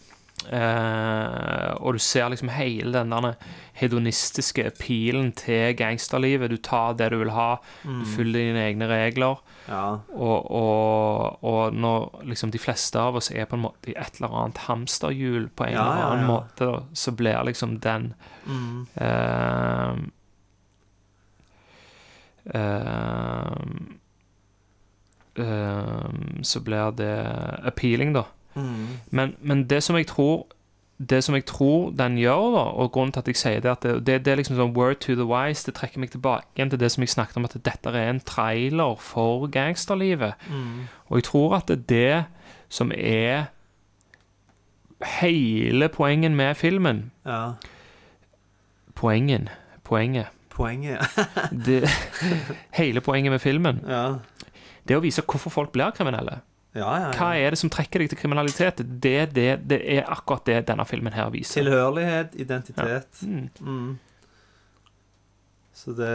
Eh, 0.52 1.70
og 1.80 1.94
du 1.94 1.98
ser 1.98 2.28
liksom 2.32 2.48
hele 2.52 2.92
den 2.92 3.10
der 3.14 3.34
hedonistiske 3.74 4.70
pilen 4.78 5.32
til 5.32 5.74
gangsterlivet. 5.78 6.50
Du 6.50 6.56
tar 6.56 6.94
det 6.98 7.10
du 7.12 7.18
vil 7.22 7.30
ha, 7.34 7.56
du 7.82 8.04
følger 8.16 8.38
dine 8.52 8.62
egne 8.68 8.86
regler. 8.90 9.40
ja. 9.68 9.98
Og, 10.14 10.50
og, 10.50 11.38
og 11.44 11.74
når 11.74 12.20
liksom 12.28 12.50
de 12.54 12.58
fleste 12.58 13.00
av 13.00 13.16
oss 13.16 13.30
er 13.32 13.44
på 13.50 13.56
en 13.56 13.64
måte 13.66 13.90
i 13.90 13.96
et 13.96 14.20
eller 14.20 14.34
annet 14.44 14.58
hamsterhjul 14.68 15.48
på 15.56 15.64
en 15.66 15.72
Ja, 15.72 15.82
eller 15.82 16.04
annen 16.10 16.26
ja. 16.28 16.32
måte, 16.34 16.70
så 16.94 17.12
blir 17.16 17.44
liksom 17.48 17.78
den 17.80 18.14
Mm. 18.46 18.86
eh, 19.00 19.94
eh, 22.54 23.52
eh, 25.34 26.42
Så 26.42 26.60
blir 26.60 26.90
det 26.96 27.14
appealing, 27.64 28.12
da. 28.12 28.24
Mm. 28.54 28.98
Men, 29.10 29.36
men 29.40 29.64
det 29.70 29.82
som 29.82 29.96
jeg 29.96 30.06
tror 30.06 30.46
Det 30.98 31.24
som 31.24 31.34
jeg 31.34 31.42
tror 31.44 31.90
den 31.90 32.14
gjør, 32.18 32.52
da, 32.54 32.60
og 32.78 32.92
grunnen 32.94 33.12
til 33.12 33.20
at 33.20 33.28
jeg 33.28 33.36
sier 33.36 33.60
det, 33.60 33.70
at 33.70 33.82
det, 33.82 33.94
det, 34.06 34.14
det 34.24 34.30
er 34.32 34.36
liksom 34.38 34.54
sånn 34.56 34.76
word 34.76 35.00
to 35.02 35.16
the 35.18 35.26
wise, 35.26 35.64
det 35.66 35.74
trekker 35.74 35.98
meg 35.98 36.12
tilbake 36.12 36.46
igjen 36.54 36.70
til 36.70 36.78
det 36.78 36.90
som 36.94 37.02
jeg 37.02 37.10
snakket 37.10 37.36
om, 37.40 37.48
at 37.48 37.56
dette 37.66 37.90
er 37.90 38.12
en 38.12 38.20
trailer 38.22 38.94
for 39.02 39.48
gangsterlivet. 39.50 40.38
Mm. 40.46 40.86
Og 41.10 41.18
jeg 41.18 41.26
tror 41.26 41.56
at 41.58 41.66
det 41.68 41.74
er 41.74 41.82
det 41.90 42.24
som 42.70 42.92
er 42.94 43.50
hele 45.18 45.88
poengen 45.88 46.38
med 46.38 46.54
filmen. 46.54 47.10
ja. 47.26 47.52
Poengen. 48.94 49.48
Poenget. 49.84 50.26
Poenget. 50.50 51.02
Det, 51.66 51.82
hele 52.80 53.00
poenget 53.00 53.32
med 53.32 53.38
filmen. 53.42 53.82
ja. 53.88 54.14
Det 54.84 54.94
er 54.94 55.00
å 55.00 55.04
vise 55.04 55.22
hvorfor 55.24 55.50
folk 55.50 55.72
blir 55.72 55.90
kriminelle. 55.96 56.38
Ja, 56.74 56.88
ja, 56.98 57.10
Hva 57.14 57.28
er 57.38 57.50
det 57.54 57.58
som 57.60 57.70
trekker 57.70 58.02
deg 58.02 58.08
til 58.10 58.18
kriminalitet? 58.18 58.80
Det, 59.02 59.30
det, 59.34 59.48
det 59.70 59.78
er 59.94 60.08
akkurat 60.10 60.44
det 60.48 60.56
denne 60.66 60.84
filmen 60.90 61.12
her 61.14 61.28
viser. 61.30 61.60
Tilhørighet, 61.62 62.34
identitet. 62.34 63.20
Mm. 63.22 63.48
Mm. 63.60 63.92
Så 65.74 65.90
det, 65.98 66.10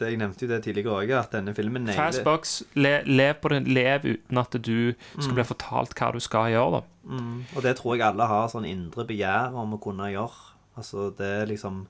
det, 0.00 0.06
Jeg 0.10 0.16
nevnte 0.20 0.44
jo 0.46 0.48
det 0.50 0.62
tidligere 0.64 0.94
òg, 1.02 1.10
at 1.18 1.32
denne 1.36 1.52
filmen 1.56 1.84
nailer 1.84 1.98
Fastbox, 2.00 2.62
le, 2.80 2.94
lev 3.06 3.34
på 3.42 3.50
den, 3.52 3.66
lev 3.68 4.06
uten 4.08 4.38
at 4.40 4.52
du 4.56 4.94
skal 5.18 5.30
Mm. 5.30 5.34
bli 5.36 5.44
fortalt 5.44 5.92
hva 5.98 6.12
du 6.12 6.20
skal 6.20 6.50
gjøre, 6.52 6.80
da. 6.80 6.80
mm, 7.04 7.44
Og 7.56 7.62
det 7.62 7.76
tror 7.76 7.96
jeg 7.96 8.06
alle 8.06 8.26
har 8.26 8.48
sånn 8.48 8.64
indre 8.68 9.04
begjær 9.06 9.52
om 9.54 9.74
å 9.76 9.80
kunne 9.80 10.08
gjøre. 10.12 10.52
Altså, 10.76 11.10
det 11.18 11.26
er 11.42 11.46
liksom 11.46 11.86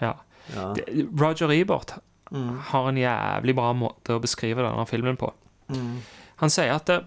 Ja. 0.00 0.12
Ja. 0.54 0.74
Roger 1.20 1.50
Ebert 1.50 1.98
Mm. 2.32 2.58
har 2.58 2.88
en 2.88 2.96
jævlig 2.96 3.54
bra 3.54 3.72
måte 3.72 4.12
å 4.16 4.20
beskrive 4.20 4.56
denne 4.62 4.86
filmen 4.86 5.16
på. 5.16 5.32
Mm. 5.70 6.00
Han 6.36 6.50
sier 6.50 6.74
at 6.74 6.84
det, 6.86 7.04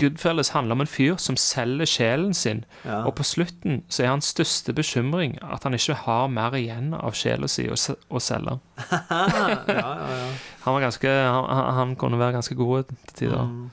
Goodfellas 0.00 0.50
handler 0.52 0.72
om 0.76 0.80
en 0.84 0.86
fyr 0.90 1.14
som 1.16 1.36
selger 1.40 1.86
sjelen 1.88 2.34
sin, 2.34 2.64
Ja. 2.84 2.98
og 3.06 3.14
på 3.16 3.24
slutten 3.24 3.82
så 3.88 4.02
er 4.04 4.08
hans 4.12 4.24
største 4.34 4.72
bekymring 4.76 5.38
at 5.42 5.62
han 5.64 5.74
ikke 5.74 5.94
har 6.04 6.26
mer 6.28 6.52
igjen 6.58 6.92
av 6.94 7.14
sjela 7.16 7.48
si 7.48 7.64
å, 7.68 7.74
å 8.10 8.20
selge. 8.20 8.58
ja, 8.90 9.22
ja, 9.68 9.86
ja. 9.96 10.28
Han 10.66 10.74
var 10.74 10.80
ganske 10.84 11.08
Han, 11.08 11.74
han- 11.78 11.96
kunne 11.96 12.18
være 12.18 12.32
ganske 12.36 12.54
god 12.54 12.84
til 12.90 13.14
tider. 13.14 13.42
Mm. 13.46 13.70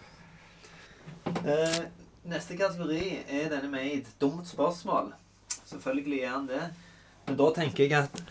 Eh, 1.45 1.79
neste 2.29 2.55
kategori 2.57 3.03
er 3.29 3.49
denne 3.51 3.69
made. 3.71 4.05
Dumt 4.21 4.47
spørsmål. 4.47 5.11
Selvfølgelig 5.65 6.21
er 6.23 6.29
han 6.37 6.47
det. 6.47 6.63
Men 7.27 7.37
da 7.39 7.49
tenker 7.55 7.83
jeg 7.87 7.93
at 8.03 8.23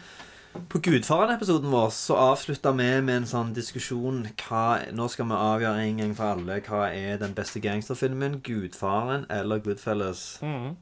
på 0.69 0.79
Gudfaren-episoden 0.85 1.71
vår 1.73 1.91
så 1.97 2.17
avslutta 2.21 2.73
vi 2.77 2.89
med 3.05 3.23
en 3.23 3.29
sånn 3.29 3.53
diskusjon 3.57 4.23
hva, 4.45 4.65
Nå 4.93 5.07
skal 5.09 5.29
vi 5.31 5.39
avgjøre 5.39 5.85
en 5.87 6.01
gang 6.03 6.15
for 6.19 6.35
alle 6.35 6.59
hva 6.67 6.87
er 6.93 7.19
den 7.23 7.33
beste 7.37 7.61
gangsterfilmen. 7.65 8.41
Gudfaren 8.45 9.25
eller 9.33 9.63
Goodfellas. 9.65 10.39
Eh, 10.43 10.73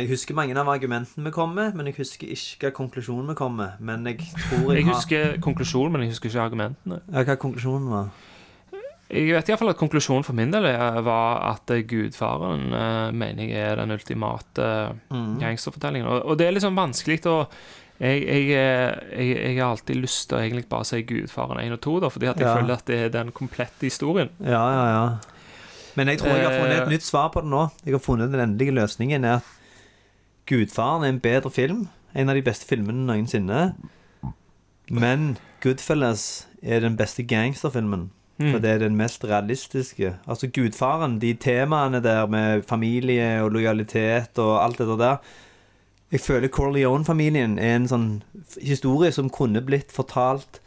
Jeg 0.00 0.08
husker 0.10 0.34
mange 0.34 0.56
av 0.58 0.66
argumentene 0.68 1.24
vi 1.28 1.30
kom 1.30 1.54
med, 1.54 1.76
men 1.78 1.86
jeg 1.86 1.94
husker 2.00 2.26
ikke 2.34 2.68
hva 2.72 2.74
konklusjonen 2.80 3.28
vi 3.30 3.38
kom 3.38 3.54
med. 3.60 3.78
Men 3.80 4.04
jeg 4.10 4.18
tror 4.34 4.72
jeg, 4.74 4.82
Jeg 4.82 4.88
husker 4.92 5.38
konklusjonen, 5.46 5.92
men 5.92 6.02
jeg 6.02 6.10
husker 6.16 6.28
ikke 6.32 6.46
argumentene. 6.48 7.00
ja, 7.12 7.22
Hva 7.22 7.36
konklusjonen 7.38 7.88
var? 7.90 8.08
Jeg 9.08 9.32
vet 9.32 9.48
iallfall 9.48 9.70
at 9.70 9.78
konklusjonen 9.80 10.24
for 10.26 10.34
min 10.36 10.50
del 10.52 10.66
var 11.06 11.38
at 11.54 11.70
eh, 11.72 11.80
Gudfaren 11.88 12.66
eh, 12.76 13.10
mener 13.16 13.46
jeg 13.46 13.56
er 13.70 13.76
den 13.80 13.90
ultimate 13.94 14.66
Mm. 15.10 15.38
gangsterfortellingen. 15.40 16.06
Og, 16.08 16.26
og 16.26 16.36
det 16.38 16.46
er 16.46 16.52
liksom 16.58 16.76
vanskelig 16.76 17.22
å 17.26 17.46
jeg, 18.00 18.22
jeg, 18.26 18.42
eh, 18.54 18.94
jeg, 19.18 19.36
jeg 19.42 19.56
har 19.58 19.70
alltid 19.72 19.96
lyst 19.96 20.28
til 20.28 20.38
å 20.38 20.40
egentlig 20.44 20.68
bare 20.70 20.84
si 20.86 21.00
Gudfaren 21.02 21.58
1 21.64 21.72
og 21.72 21.80
2, 21.80 21.94
da, 22.00 22.08
fordi 22.14 22.28
at 22.30 22.36
jeg 22.38 22.46
Ja. 22.46 22.54
føler 22.56 22.72
at 22.76 22.84
det 22.86 22.98
er 23.04 23.08
den 23.08 23.32
komplette 23.32 23.80
historien. 23.82 24.30
Ja, 24.40 24.62
ja, 24.70 24.86
ja. 24.94 25.18
Men 25.96 26.06
jeg 26.12 26.18
tror 26.20 26.36
jeg 26.36 26.44
har 26.46 26.52
funnet 26.60 26.76
et 26.78 26.86
Eh. 26.86 26.92
nytt 26.94 27.02
svar 27.02 27.28
på 27.34 27.40
det 27.42 27.50
nå. 27.50 27.70
Jeg 27.84 27.92
har 27.94 27.98
funnet 28.04 28.30
Den 28.30 28.40
endelige 28.40 28.74
løsningen 28.74 29.24
er 29.24 29.36
at 29.36 29.42
Gudfaren 30.46 31.02
er 31.04 31.08
en 31.08 31.18
bedre 31.20 31.50
film. 31.50 31.88
En 32.14 32.28
av 32.28 32.34
de 32.34 32.42
beste 32.42 32.66
filmene 32.66 33.04
noensinne. 33.06 33.74
Men 34.90 35.36
Goodfellas 35.60 36.46
er 36.62 36.80
den 36.80 36.96
beste 36.96 37.22
gangsterfilmen. 37.28 38.10
Mm. 38.38 38.52
For 38.52 38.58
det 38.62 38.70
er 38.70 38.78
den 38.78 38.96
mest 38.96 39.24
realistiske. 39.26 40.14
Altså 40.28 40.46
Gudfaren, 40.54 41.18
de 41.18 41.34
temaene 41.34 42.00
der 42.02 42.26
med 42.30 42.62
familie 42.68 43.42
og 43.42 43.50
lojalitet 43.56 44.38
og 44.38 44.62
alt 44.64 44.78
det 44.78 44.86
der 45.00 45.16
Jeg 46.12 46.20
føler 46.24 46.48
Corleone-familien 46.48 47.58
er 47.58 47.74
en 47.76 47.88
sånn 47.88 48.08
historie 48.64 49.12
som 49.12 49.28
kunne 49.32 49.60
blitt 49.64 49.92
fortalt 49.92 50.62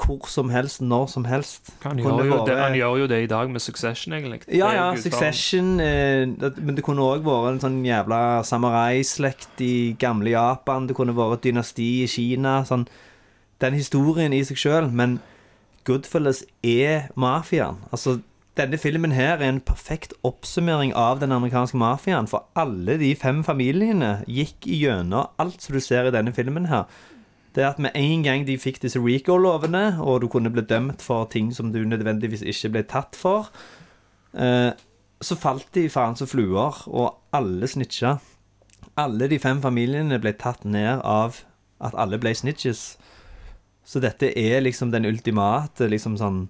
hvor 0.00 0.28
som 0.28 0.50
helst, 0.50 0.80
når 0.80 1.06
som 1.12 1.24
helst. 1.28 1.70
Han 1.82 1.98
gjør, 1.98 2.24
jo 2.24 2.38
det, 2.46 2.56
han 2.56 2.74
gjør 2.74 2.96
jo 3.02 3.06
det 3.10 3.18
i 3.22 3.26
dag 3.30 3.50
med 3.52 3.60
Succession, 3.60 4.14
egentlig. 4.16 4.40
Ja, 4.48 4.70
ja, 4.72 4.86
Succession 4.96 5.80
eh, 5.80 6.24
Men 6.56 6.76
det 6.76 6.84
kunne 6.86 7.04
òg 7.04 7.26
vært 7.26 7.50
en 7.54 7.60
sånn 7.64 7.78
jævla 7.84 8.40
samurai-slekt 8.48 9.60
i 9.64 9.74
gamle 10.00 10.32
Japan. 10.32 10.88
Det 10.88 10.96
kunne 10.96 11.16
vært 11.16 11.40
et 11.40 11.50
dynasti 11.50 11.90
i 12.04 12.08
Kina. 12.08 12.62
Sånn, 12.68 12.86
den 13.60 13.76
historien 13.76 14.32
i 14.32 14.40
seg 14.46 14.60
sjøl. 14.60 14.88
Men 14.88 15.18
Goodfellas 15.88 16.44
er 16.64 17.10
mafiaen. 17.20 17.82
Altså, 17.92 18.20
denne 18.58 18.78
filmen 18.78 19.12
her 19.14 19.38
er 19.38 19.46
en 19.46 19.60
perfekt 19.62 20.12
oppsummering 20.26 20.90
av 20.98 21.20
den 21.20 21.32
amerikanske 21.32 21.78
mafiaen. 21.78 22.28
For 22.30 22.48
alle 22.58 22.96
de 22.98 23.12
fem 23.18 23.44
familiene 23.46 24.24
gikk 24.26 24.66
gjennom 24.66 25.30
alt 25.38 25.62
som 25.62 25.76
du 25.76 25.80
ser 25.84 26.08
i 26.08 26.14
denne 26.14 26.34
filmen 26.34 26.66
her. 26.70 26.88
Det 27.54 27.64
at 27.66 27.78
med 27.82 27.94
en 27.98 28.22
gang 28.22 28.46
de 28.46 28.58
fikk 28.58 28.80
disse 28.82 28.98
RICO-lovene, 29.02 30.00
og 30.02 30.22
du 30.22 30.28
kunne 30.30 30.52
bli 30.54 30.62
dømt 30.62 31.02
for 31.02 31.26
ting 31.30 31.50
som 31.54 31.72
du 31.74 31.82
nødvendigvis 31.84 32.42
ikke 32.46 32.72
ble 32.76 32.82
tatt 32.90 33.18
for, 33.18 33.50
eh, 34.34 34.70
så 35.20 35.36
falt 35.36 35.66
de 35.74 35.88
faen 35.88 36.16
som 36.16 36.26
fluer, 36.26 36.82
og 36.86 37.16
alle 37.32 37.66
snitcha. 37.66 38.18
Alle 38.96 39.28
de 39.28 39.38
fem 39.38 39.62
familiene 39.62 40.18
ble 40.18 40.32
tatt 40.32 40.64
ned 40.64 41.02
av 41.04 41.42
at 41.80 41.94
alle 41.94 42.18
ble 42.18 42.34
snitches. 42.34 42.96
Så 43.84 44.00
dette 44.00 44.30
er 44.38 44.60
liksom 44.60 44.90
den 44.90 45.04
ultimate 45.04 45.88
liksom 45.88 46.16
sånn 46.16 46.48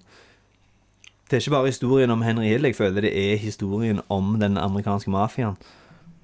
Det 1.31 1.37
er 1.37 1.45
ikke 1.45 1.53
bare 1.55 1.69
historien 1.71 2.11
om 2.11 2.21
Henry 2.27 2.49
Hill, 2.51 2.65
jeg 2.67 2.75
føler 2.75 3.05
det 3.05 3.11
er 3.15 3.37
historien 3.39 4.01
om 4.11 4.33
den 4.39 4.57
amerikanske 4.59 5.11
mafiaen. 5.13 5.55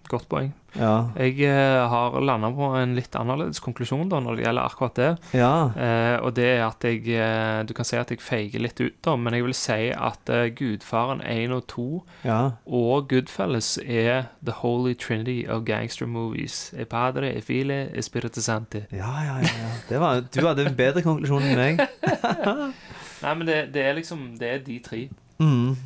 Godt 0.07 0.27
poeng. 0.27 0.49
Ja. 0.75 1.09
Jeg 1.15 1.39
eh, 1.47 1.83
har 1.89 2.15
landa 2.23 2.49
på 2.55 2.67
en 2.79 2.93
litt 2.95 3.15
annerledes 3.15 3.61
konklusjon 3.63 4.07
da 4.11 4.19
når 4.23 4.37
det 4.37 4.43
gjelder 4.45 4.67
akkurat 4.67 4.99
det. 4.99 5.07
Ja. 5.35 5.51
Eh, 5.75 6.15
og 6.23 6.35
det 6.35 6.45
er 6.57 6.63
at 6.65 6.83
jeg 6.83 7.07
eh, 7.11 7.63
Du 7.67 7.73
kan 7.75 7.87
si 7.87 7.97
at 7.99 8.11
jeg 8.11 8.23
feiger 8.23 8.63
litt 8.63 8.79
ut, 8.79 8.99
da, 9.03 9.15
men 9.19 9.35
jeg 9.35 9.47
vil 9.47 9.55
si 9.57 9.89
at 9.95 10.31
uh, 10.31 10.43
Gudfaren 10.59 11.23
1 11.23 11.55
og 11.55 11.63
2 11.71 11.87
Ja. 12.27 12.39
og 12.67 13.07
Goodfellas 13.11 13.77
er 13.83 14.27
the 14.43 14.55
holy 14.59 14.93
trinity 14.93 15.47
of 15.47 15.63
gangster 15.65 16.05
movies. 16.07 16.73
E 16.75 16.85
padre, 16.85 17.31
e 17.35 17.41
file, 17.41 17.87
e 17.95 18.03
spirito 18.03 18.43
santi. 18.43 18.83
Ja, 18.91 19.15
ja, 19.23 19.39
ja. 19.43 19.99
var, 19.99 20.23
du 20.35 20.43
hadde 20.45 20.67
en 20.67 20.75
bedre 20.75 21.03
konklusjon 21.03 21.47
enn 21.47 21.59
meg. 21.59 21.83
Nei, 23.23 23.33
men 23.35 23.47
det, 23.47 23.73
det 23.73 23.85
er 23.85 23.93
liksom 23.97 24.25
Det 24.39 24.49
er 24.53 24.59
de 24.65 24.79
tre. 24.85 25.07
Mm. 25.39 25.77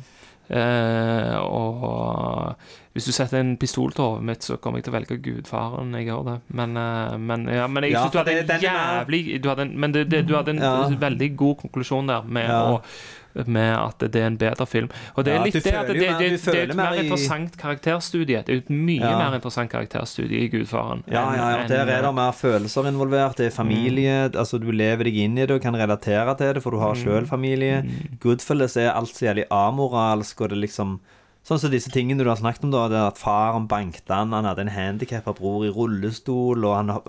Eh, 0.52 1.36
og 1.40 2.56
hvis 2.92 3.06
du 3.08 3.12
setter 3.14 3.38
en 3.40 3.54
pistol 3.56 3.92
til 3.96 4.04
hodet 4.04 4.24
mitt, 4.28 4.44
så 4.44 4.58
kommer 4.60 4.80
jeg 4.80 4.84
til 4.88 4.92
å 4.92 4.96
velge 4.98 5.16
Gudfaren. 5.24 5.94
Jeg 5.96 6.10
gjør 6.10 6.26
det. 6.26 6.34
Men, 6.58 6.76
eh, 6.76 7.14
men, 7.18 7.46
ja, 7.48 7.66
men 7.72 7.86
jeg 7.86 7.94
Ja, 7.94 8.02
synes 8.02 8.12
du 8.12 8.18
hadde 8.18 8.34
en 8.42 8.60
jævlig 8.66 9.22
du 9.42 9.48
hadde 9.48 9.62
en, 9.68 9.72
Men 9.80 9.92
det, 9.94 10.10
det, 10.10 10.26
du 10.28 10.34
hadde 10.36 10.50
en 10.56 10.60
Ja. 10.60 10.88
veldig 11.08 11.30
god 11.36 11.56
konklusjon 11.62 12.06
der 12.12 12.22
med, 12.28 12.50
å, 12.50 12.82
med 13.46 13.74
at 13.78 13.98
det 14.12 14.16
er 14.20 14.26
en 14.26 14.36
bedre 14.36 14.66
film. 14.66 14.88
Og 15.16 15.24
det 15.24 15.32
er 15.32 15.36
Ja, 15.38 15.44
litt 15.44 15.54
det 15.54 15.72
at 15.74 15.86
det, 15.86 15.94
det, 15.94 16.08
det, 16.18 16.40
det 16.44 16.54
er 16.54 16.70
et 16.70 16.76
mer 16.76 16.92
i- 16.92 17.04
interessant 17.04 17.56
karakterstudie. 17.56 18.42
Det 18.44 18.52
er 18.52 18.56
et 18.62 18.68
mye 18.70 19.00
Ja. 19.00 19.16
mer 19.18 19.34
interessant 19.38 19.70
karakterstudie 19.72 20.42
i 20.44 20.48
Gudfaren. 20.52 21.02
Ja, 21.08 21.24
ja, 21.34 21.46
ja. 21.62 21.66
Der 21.68 21.86
er 21.86 22.02
det 22.02 22.14
mer 22.14 22.32
følelser 22.32 22.86
involvert. 22.90 23.36
Det 23.36 23.46
er 23.46 23.50
familie. 23.56 24.28
Altså, 24.34 24.58
du 24.60 24.70
lever 24.70 25.04
deg 25.04 25.16
inn 25.16 25.38
i 25.38 25.46
det 25.46 25.50
og 25.56 25.62
kan 25.62 25.74
relatere 25.74 26.36
til 26.36 26.52
det, 26.54 26.62
for 26.62 26.70
du 26.70 26.78
har 26.78 26.94
sjøl 26.94 27.26
familie. 27.26 27.82
Goodfellas 28.20 28.76
er 28.76 28.92
alt 28.92 29.08
så 29.16 29.26
jævlig 29.32 29.46
amoralsk, 29.50 30.40
og 30.40 30.50
det 30.50 30.58
liksom 30.68 31.00
Sånn 31.44 31.58
som 31.58 31.72
disse 31.72 31.90
tingene 31.90 32.22
du 32.22 32.28
har 32.30 32.36
snakket 32.38 32.62
om, 32.62 32.70
da. 32.70 32.86
Det 32.86 32.98
at 33.02 33.18
faren 33.18 33.66
bankte 33.66 34.14
han, 34.14 34.30
han 34.30 34.44
hadde 34.44 34.60
en 34.60 34.68
handikappa 34.68 35.32
bror 35.34 35.64
i 35.66 35.70
rullestol, 35.74 36.64
og 36.64 36.76
han 36.76 37.00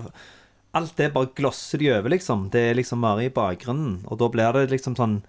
Alt 0.73 0.95
det 0.97 1.11
bare 1.13 1.29
glosser 1.37 1.77
de 1.77 1.91
over, 1.93 2.09
liksom. 2.09 2.47
Det 2.49 2.71
er 2.71 2.73
liksom 2.73 2.99
bare 3.05 3.25
i 3.25 3.29
bakgrunnen. 3.29 3.99
Og 4.09 4.17
da 4.17 4.27
blir 4.33 4.51
det 4.53 4.71
liksom 4.71 4.95
sånn 4.97 5.19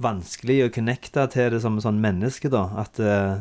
vanskelig 0.00 0.60
å 0.66 0.72
connecte 0.74 1.24
til 1.32 1.50
det 1.54 1.60
som 1.64 1.78
sånn 1.82 1.98
menneske, 2.02 2.50
da. 2.52 2.66
At 2.84 3.00
eh, 3.02 3.38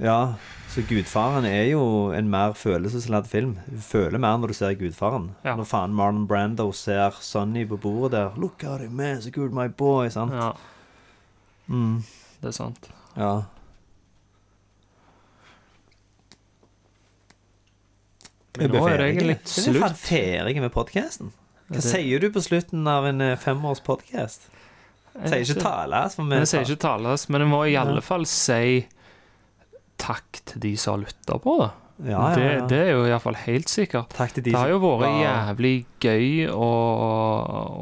Ja, 0.00 0.34
så 0.72 0.80
Gudfaren 0.88 1.44
er 1.44 1.66
jo 1.74 1.80
en 2.16 2.30
mer 2.32 2.54
følelsesladd 2.56 3.26
film. 3.28 3.58
Du 3.68 3.76
føler 3.84 4.16
mer 4.22 4.38
når 4.40 4.52
du 4.54 4.56
ser 4.56 4.76
Gudfaren. 4.80 5.30
Ja. 5.44 5.56
Når 5.60 5.68
faen 5.68 5.92
Marlon 5.96 6.26
Brando 6.30 6.70
ser 6.72 7.16
Sonny 7.20 7.66
på 7.68 7.76
bordet 7.80 8.12
der. 8.16 8.30
'Look 8.40 8.64
at 8.64 8.80
him, 8.80 8.96
man, 8.96 9.20
so 9.20 9.30
good, 9.30 9.52
my 9.52 9.68
boy'. 9.68 10.08
Sant? 10.10 10.32
Ja, 10.32 10.52
Mm, 11.68 12.02
det 12.42 12.48
er 12.48 12.52
sant. 12.56 12.88
ja. 13.16 13.42
Men 18.58 18.72
nå 18.74 18.80
er 18.90 18.98
det 18.98 19.06
egentlig 19.14 19.36
slutt. 19.46 19.76
Jeg 19.78 19.84
er 19.86 19.94
ferdig 20.00 20.60
med 20.64 20.72
podkasten. 20.74 21.30
Hva 21.70 21.82
sier 21.84 22.18
du 22.18 22.26
på 22.34 22.42
slutten 22.42 22.82
av 22.90 23.06
en 23.06 23.20
eh, 23.22 23.36
femårs 23.38 23.78
podkast? 23.86 24.49
Sier 25.28 25.42
ikke 25.44 25.60
tales, 25.62 26.16
vi 26.18 26.24
Men 26.24 26.46
sier 26.48 26.62
ikke 26.64 26.80
tales, 26.80 27.28
men 27.28 27.40
jeg 27.44 27.50
må 27.50 27.60
i 27.68 27.76
alle 27.76 28.00
fall 28.02 28.24
si 28.26 28.86
takk 30.00 30.40
til 30.48 30.60
de 30.62 30.74
som 30.80 30.94
har 30.96 31.02
lytta 31.04 31.36
på 31.44 31.58
det. 31.60 31.70
Ja, 32.00 32.20
ja, 32.30 32.34
Det, 32.34 32.44
ja. 32.54 32.60
det 32.70 32.78
er 32.80 32.90
jo 32.94 33.02
iallfall 33.04 33.36
helt 33.42 33.68
sikkert. 33.68 34.08
Takk 34.16 34.32
til 34.32 34.42
de 34.46 34.54
Det 34.54 34.58
har 34.58 34.70
jo 34.72 34.78
vært 34.80 35.18
jævlig 35.20 35.72
gøy 36.00 36.46
å, 36.48 36.68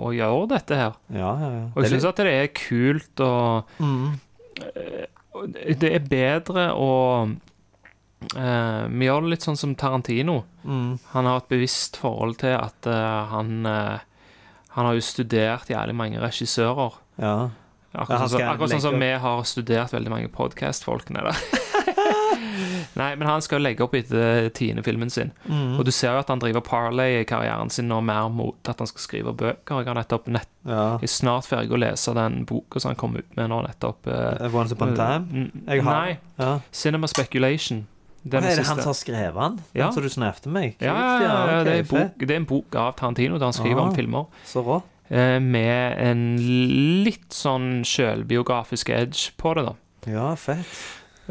å 0.02 0.10
gjøre 0.16 0.48
dette 0.50 0.74
her. 0.80 0.96
Ja, 1.14 1.28
ja, 1.38 1.50
ja. 1.54 1.60
Og 1.70 1.78
jeg 1.78 1.84
Det 1.84 1.92
syns 1.92 2.08
at 2.10 2.16
det 2.26 2.32
er 2.34 2.48
kult 2.58 3.22
og 3.22 3.76
Mm. 3.78 4.18
eh, 4.58 5.06
Det 5.78 5.92
er 5.94 6.00
bedre 6.10 6.64
å 6.74 6.90
eh, 8.34 8.84
Vi 8.90 9.06
gjør 9.06 9.22
det 9.22 9.30
litt 9.36 9.46
sånn 9.46 9.56
som 9.60 9.76
Tarantino. 9.78 10.40
Mm. 10.64 10.98
Han 11.14 11.24
har 11.30 11.36
et 11.44 11.48
bevisst 11.54 11.96
forhold 12.02 12.38
til 12.42 12.56
at 12.58 12.86
uh, 12.90 13.28
han 13.30 13.66
uh, 13.66 13.98
Han 14.74 14.86
har 14.90 14.94
jo 14.98 15.00
studert 15.06 15.70
jævlig 15.70 15.94
mange 15.94 16.18
regissører. 16.22 16.98
Ja. 17.18 17.50
Ja, 17.94 18.02
Akkurat 18.04 18.30
sånn 18.30 18.42
akkurat 18.44 18.70
sånn 18.70 18.82
som 18.84 18.98
vi 19.00 19.08
har 19.18 19.42
studert 19.48 19.92
veldig 19.94 20.10
mange 20.12 20.28
podkast-folkene 20.28 21.22
der. 21.24 21.38
Nei, 22.98 23.14
men 23.16 23.24
han 23.28 23.42
skal 23.44 23.58
jo 23.60 23.64
legge 23.64 23.84
opp 23.84 23.94
etter 23.96 24.48
tiende-filmen 24.56 25.10
sin. 25.12 25.30
Mm. 25.48 25.76
Og 25.78 25.84
du 25.86 25.90
ser 25.94 26.12
jo 26.16 26.20
at 26.22 26.28
han 26.32 26.40
driver 26.42 26.62
parlay-karrieren 26.66 27.70
sin 27.72 27.88
nå 27.90 28.00
mer 28.04 28.28
mot 28.32 28.70
at 28.70 28.80
han 28.82 28.90
skal 28.90 29.02
skrive 29.04 29.32
bøker. 29.38 29.80
Jeg 29.82 29.88
har 29.90 29.98
nettopp 29.98 30.28
nett, 30.34 30.48
Ja. 30.68 30.98
er 31.00 31.06
snart 31.10 31.46
ferdig 31.48 31.72
å 31.72 31.78
lese 31.80 32.12
den 32.14 32.44
boka 32.44 32.80
som 32.80 32.90
han 32.92 32.96
kom 33.00 33.16
ut 33.16 33.36
med 33.36 33.48
nå 33.50 33.62
nettopp. 33.66 34.06
Uh, 34.06 34.48
Once 34.54 34.72
Upon 34.76 34.92
a 34.92 34.96
Time? 34.96 35.50
Jeg 35.66 35.82
har- 35.82 36.00
Nei. 36.06 36.18
Ja. 36.38 36.60
Cinema 36.72 37.06
Speculation. 37.08 37.86
Den 38.24 38.42
er 38.44 38.48
det 38.48 38.56
siste. 38.58 38.68
han 38.68 38.76
som 38.82 38.88
har 38.92 38.94
skrevet 38.94 39.34
den? 39.34 39.60
Ja. 39.74 39.84
Den 39.86 39.92
som 39.94 40.02
du 40.02 40.08
snappet 40.08 40.46
meg? 40.52 40.76
Ja, 40.80 40.92
Kult, 40.92 41.22
ja, 41.22 41.28
ja, 41.28 41.60
ok, 41.60 41.64
det, 41.64 41.72
er 41.72 41.78
en 41.78 41.86
bok, 41.86 42.18
det 42.18 42.30
er 42.30 42.36
en 42.36 42.44
bok 42.44 42.74
av 42.74 42.96
Tarantino 42.96 43.38
der 43.38 43.46
han 43.46 43.52
skriver 43.52 43.80
om 43.80 43.88
Ah. 43.88 43.94
filmer. 43.94 44.26
Så 44.44 44.62
rå. 44.64 44.82
Eh, 45.10 45.38
med 45.40 45.96
en 46.04 46.24
litt 47.06 47.32
sånn 47.32 47.82
sjølbiografisk 47.88 48.90
edge 48.92 49.30
på 49.40 49.54
det, 49.56 49.64
da. 49.70 49.74
Ja, 50.12 50.26
fett. 50.36 50.74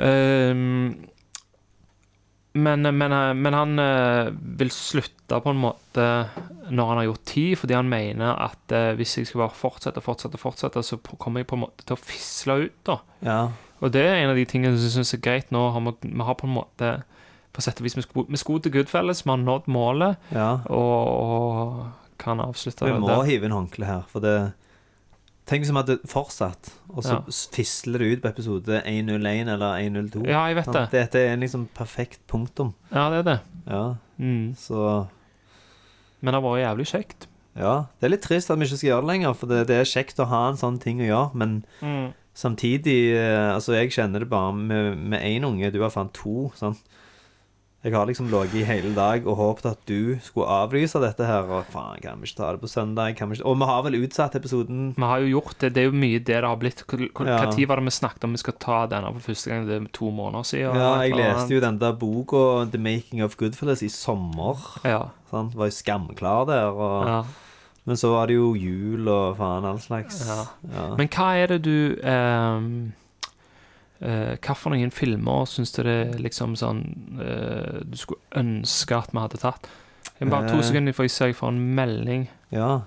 Ehm, 0.02 0.96
men, 2.58 2.82
men, 2.98 3.14
men 3.42 3.54
han 3.54 3.80
eh, 3.80 4.32
vil 4.58 4.72
slutte 4.74 5.38
på 5.44 5.52
en 5.54 5.60
måte 5.62 6.06
når 6.74 6.90
han 6.90 6.98
har 7.02 7.06
gjort 7.06 7.26
tid, 7.30 7.52
fordi 7.62 7.76
han 7.78 7.90
mener 7.92 8.34
at 8.48 8.74
eh, 8.74 8.94
hvis 8.98 9.14
jeg 9.20 9.30
skal 9.30 9.44
bare 9.44 9.58
fortsette 9.60 10.02
fortsette, 10.02 10.40
fortsette, 10.42 10.82
så 10.84 10.98
kommer 11.22 11.44
jeg 11.44 11.50
på 11.52 11.58
en 11.60 11.66
måte 11.68 11.86
til 11.86 11.94
å 11.98 12.02
fisle 12.02 12.58
ut. 12.66 12.80
da. 12.90 12.98
Ja. 13.22 13.40
Og 13.78 13.94
det 13.94 14.02
er 14.10 14.24
en 14.24 14.32
av 14.34 14.40
de 14.40 14.48
tingene 14.50 14.74
som 14.80 14.88
jeg 14.90 14.96
syns 14.98 15.14
er 15.14 15.22
greit. 15.22 15.52
Nå 15.54 15.68
har 15.76 15.86
vi, 15.86 15.94
vi 16.10 16.26
har 16.26 16.38
på 16.40 16.50
en 16.50 16.56
måte 16.58 16.96
på 17.54 17.62
sett 17.66 17.78
og 17.82 17.86
vis, 17.86 17.96
vi 17.98 18.38
sko 18.42 18.58
til 18.62 18.74
Goodfellas, 18.74 19.22
vi 19.26 19.32
har 19.34 19.40
nådd 19.42 19.70
målet, 19.74 20.18
Ja. 20.34 20.50
og, 20.66 21.08
og 21.14 22.07
kan 22.18 22.40
avslutte 22.40 22.86
Vi 22.86 22.92
må 23.00 23.08
det. 23.08 23.28
hive 23.32 23.46
inn 23.46 23.52
håndkle 23.56 23.86
her, 23.86 24.04
for 24.08 24.20
det 24.24 24.54
Tenk 25.48 25.64
som 25.64 25.78
at 25.80 25.86
det 25.88 26.02
fortsatt, 26.04 26.74
og 26.92 27.04
så 27.06 27.14
Ja. 27.14 27.22
fisler 27.56 28.00
det 28.00 28.08
ut 28.18 28.22
på 28.22 28.28
episode 28.34 28.82
101 28.86 29.48
eller 29.48 29.78
102. 29.80 30.26
Ja, 30.28 30.42
jeg 30.48 30.58
vet 30.58 30.74
det. 30.74 30.90
Dette 30.92 31.16
er 31.22 31.30
en 31.34 31.40
liksom 31.40 31.70
perfekt 31.74 32.20
punktum. 32.28 32.74
Ja, 32.92 33.10
det 33.10 33.20
er 33.20 33.24
det. 33.24 33.40
Ja, 33.66 33.96
Mm. 34.20 34.56
så 34.58 35.08
Men 36.22 36.34
det 36.34 36.42
har 36.44 36.50
vært 36.50 36.66
jævlig 36.66 36.86
kjekt. 36.92 37.28
Ja. 37.56 37.86
Det 38.02 38.08
er 38.08 38.10
litt 38.10 38.22
trist 38.24 38.52
at 38.52 38.60
vi 38.60 38.66
ikke 38.66 38.78
skal 38.78 38.90
gjøre 38.90 39.02
det 39.02 39.08
lenger, 39.08 39.34
for 39.38 39.48
det, 39.48 39.68
det 39.68 39.76
er 39.80 39.84
kjekt 39.86 40.20
å 40.20 40.28
ha 40.28 40.50
en 40.50 40.58
sånn 40.58 40.80
ting 40.82 41.00
å 41.00 41.08
gjøre, 41.08 41.34
men 41.36 41.66
Mm. 41.82 42.14
samtidig 42.36 43.14
eh, 43.16 43.56
Altså, 43.56 43.72
jeg 43.74 43.92
kjenner 43.92 44.20
det 44.20 44.30
bare 44.30 44.52
med 44.54 45.22
én 45.22 45.46
unge. 45.46 45.72
Du 45.72 45.80
har 45.82 45.90
fant 45.92 46.12
to. 46.14 46.52
sant? 46.56 46.78
Jeg 47.88 47.96
har 47.96 48.08
liksom 48.10 48.28
ligget 48.28 48.56
i 48.60 48.66
hele 48.68 48.90
dag 48.98 49.24
og 49.32 49.38
håpet 49.40 49.66
at 49.70 49.84
du 49.88 50.18
skulle 50.20 50.48
avlyse 50.52 51.00
dette 51.00 51.24
her. 51.24 51.48
Og 51.48 51.70
faen, 51.72 52.02
kan 52.04 52.20
vi 52.20 52.28
ikke 52.28 52.40
ta 52.42 52.50
det 52.52 52.60
på 52.60 52.68
søndag? 52.68 53.14
Kan 53.16 53.32
vi? 53.32 53.38
Og 53.48 53.56
vi 53.62 53.70
har 53.70 53.86
vel 53.86 53.96
utsatt 54.02 54.36
episoden 54.36 54.90
Vi 54.98 55.08
har 55.08 55.24
jo 55.24 55.30
gjort 55.38 55.56
det. 55.62 55.70
Det 55.78 55.86
er 55.86 55.88
jo 55.88 55.96
mye 55.96 56.20
det 56.20 56.36
det 56.36 56.44
har 56.44 56.60
blitt. 56.60 56.84
Når 56.84 57.28
Ja. 57.32 57.38
var 57.70 57.80
det 57.80 57.86
vi 57.88 57.96
snakket 57.96 58.24
om 58.28 58.36
vi 58.36 58.42
skal 58.44 58.58
ta 58.60 58.82
denne 58.92 59.14
for 59.14 59.32
første 59.32 59.50
gang? 59.54 59.66
Det 59.70 59.76
er 59.82 59.88
to 59.94 60.12
måneder 60.12 60.44
siden. 60.44 60.76
Ja, 60.76 61.00
jeg 61.00 61.16
leste 61.16 61.54
jo 61.56 61.62
den 61.64 61.80
der 61.80 61.94
boka 61.94 62.66
The 62.72 62.78
Making 62.78 63.24
of 63.24 63.38
Goodfellas 63.38 63.82
i 63.82 63.88
sommer. 63.88 64.60
Ja. 64.84 65.04
Sant? 65.32 65.56
Var 65.56 65.72
jo 65.72 65.72
skamklar 65.72 66.46
der. 66.46 66.68
Og, 66.76 67.08
Ja. 67.08 67.24
Men 67.86 67.96
så 67.96 68.10
var 68.12 68.26
det 68.28 68.36
jo 68.36 68.54
jul 68.54 69.08
og 69.08 69.38
faen 69.38 69.64
all 69.64 69.80
slags. 69.80 70.20
Ja. 70.28 70.44
Ja. 70.76 70.96
Men 70.98 71.08
hva 71.08 71.30
er 71.40 71.48
det 71.48 71.62
du 71.64 71.96
ehm, 72.04 72.92
eh, 74.02 74.36
Hva 74.38 74.56
for 74.56 74.74
noen 74.74 74.92
filmer 74.92 75.46
syns 75.50 75.72
du 75.76 75.82
det 75.84 75.96
er 76.14 76.20
liksom 76.22 76.56
sånn 76.60 76.82
uh, 77.20 77.80
Du 77.86 77.98
skulle 77.98 78.22
ønske 78.36 78.98
at 78.98 79.12
vi 79.14 79.20
hadde 79.24 79.38
tatt? 79.42 79.68
Jeg 80.20 80.30
bare 80.32 80.50
to 80.50 80.58
Eh. 80.58 80.64
sekunder, 80.66 80.94
for 80.98 81.04
jeg 81.06 81.12
ser 81.14 81.28
jeg 81.32 81.36
får 81.36 81.50
en 81.54 81.76
melding. 81.76 82.28
ja. 82.52 82.82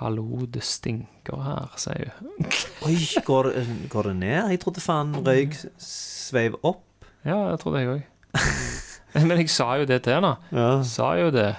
Hallo, 0.00 0.42
det 0.50 0.64
stinker 0.66 1.38
her, 1.44 1.68
sier 1.78 2.08
hun. 2.18 2.48
Oi, 2.88 2.96
går 3.24 3.52
går 3.92 4.08
det 4.10 4.14
ned? 4.18 4.50
Jeg 4.50 4.60
trodde 4.64 4.82
faen 4.82 5.12
røyk 5.24 5.54
sveiv 5.78 6.56
opp. 6.66 6.82
Ja, 7.24 7.36
jeg 7.52 7.60
trodde 7.62 7.78
jeg 7.84 7.92
òg. 7.92 8.02
Men 9.28 9.38
jeg 9.38 9.52
sa 9.54 9.68
jo 9.78 9.86
det 9.86 10.00
til 10.02 10.16
henne. 10.16 10.32
Ja. 10.50 10.82
Sa 10.82 11.12
jo 11.20 11.30
det. 11.30 11.52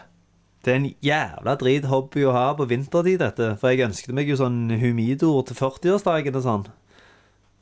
Det 0.66 0.74
er 0.74 0.80
en 0.82 0.90
jævla 1.06 1.54
drit 1.62 1.86
hobby 1.88 2.26
å 2.28 2.34
ha 2.36 2.50
på 2.60 2.68
vintertid, 2.68 3.22
dette. 3.24 3.54
For 3.62 3.72
jeg 3.72 3.86
ønsket 3.88 4.12
meg 4.18 4.28
jo 4.28 4.36
sånn 4.42 4.66
humidor 4.82 5.46
til 5.48 5.56
40-årsdagen 5.62 6.36
og 6.36 6.44
sånn. 6.44 6.68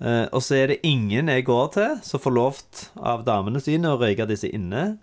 Eh, 0.01 0.25
og 0.33 0.41
så 0.43 0.55
er 0.57 0.67
det 0.73 0.79
ingen 0.83 1.29
jeg 1.31 1.45
går 1.47 1.67
til 1.75 1.97
som 2.03 2.19
får 2.19 2.33
lovt 2.35 2.83
av 2.99 3.23
damene 3.27 3.61
sine 3.63 3.91
å 3.93 3.99
røyke 4.01 4.25
disse 4.27 4.49
inne. 4.49 4.97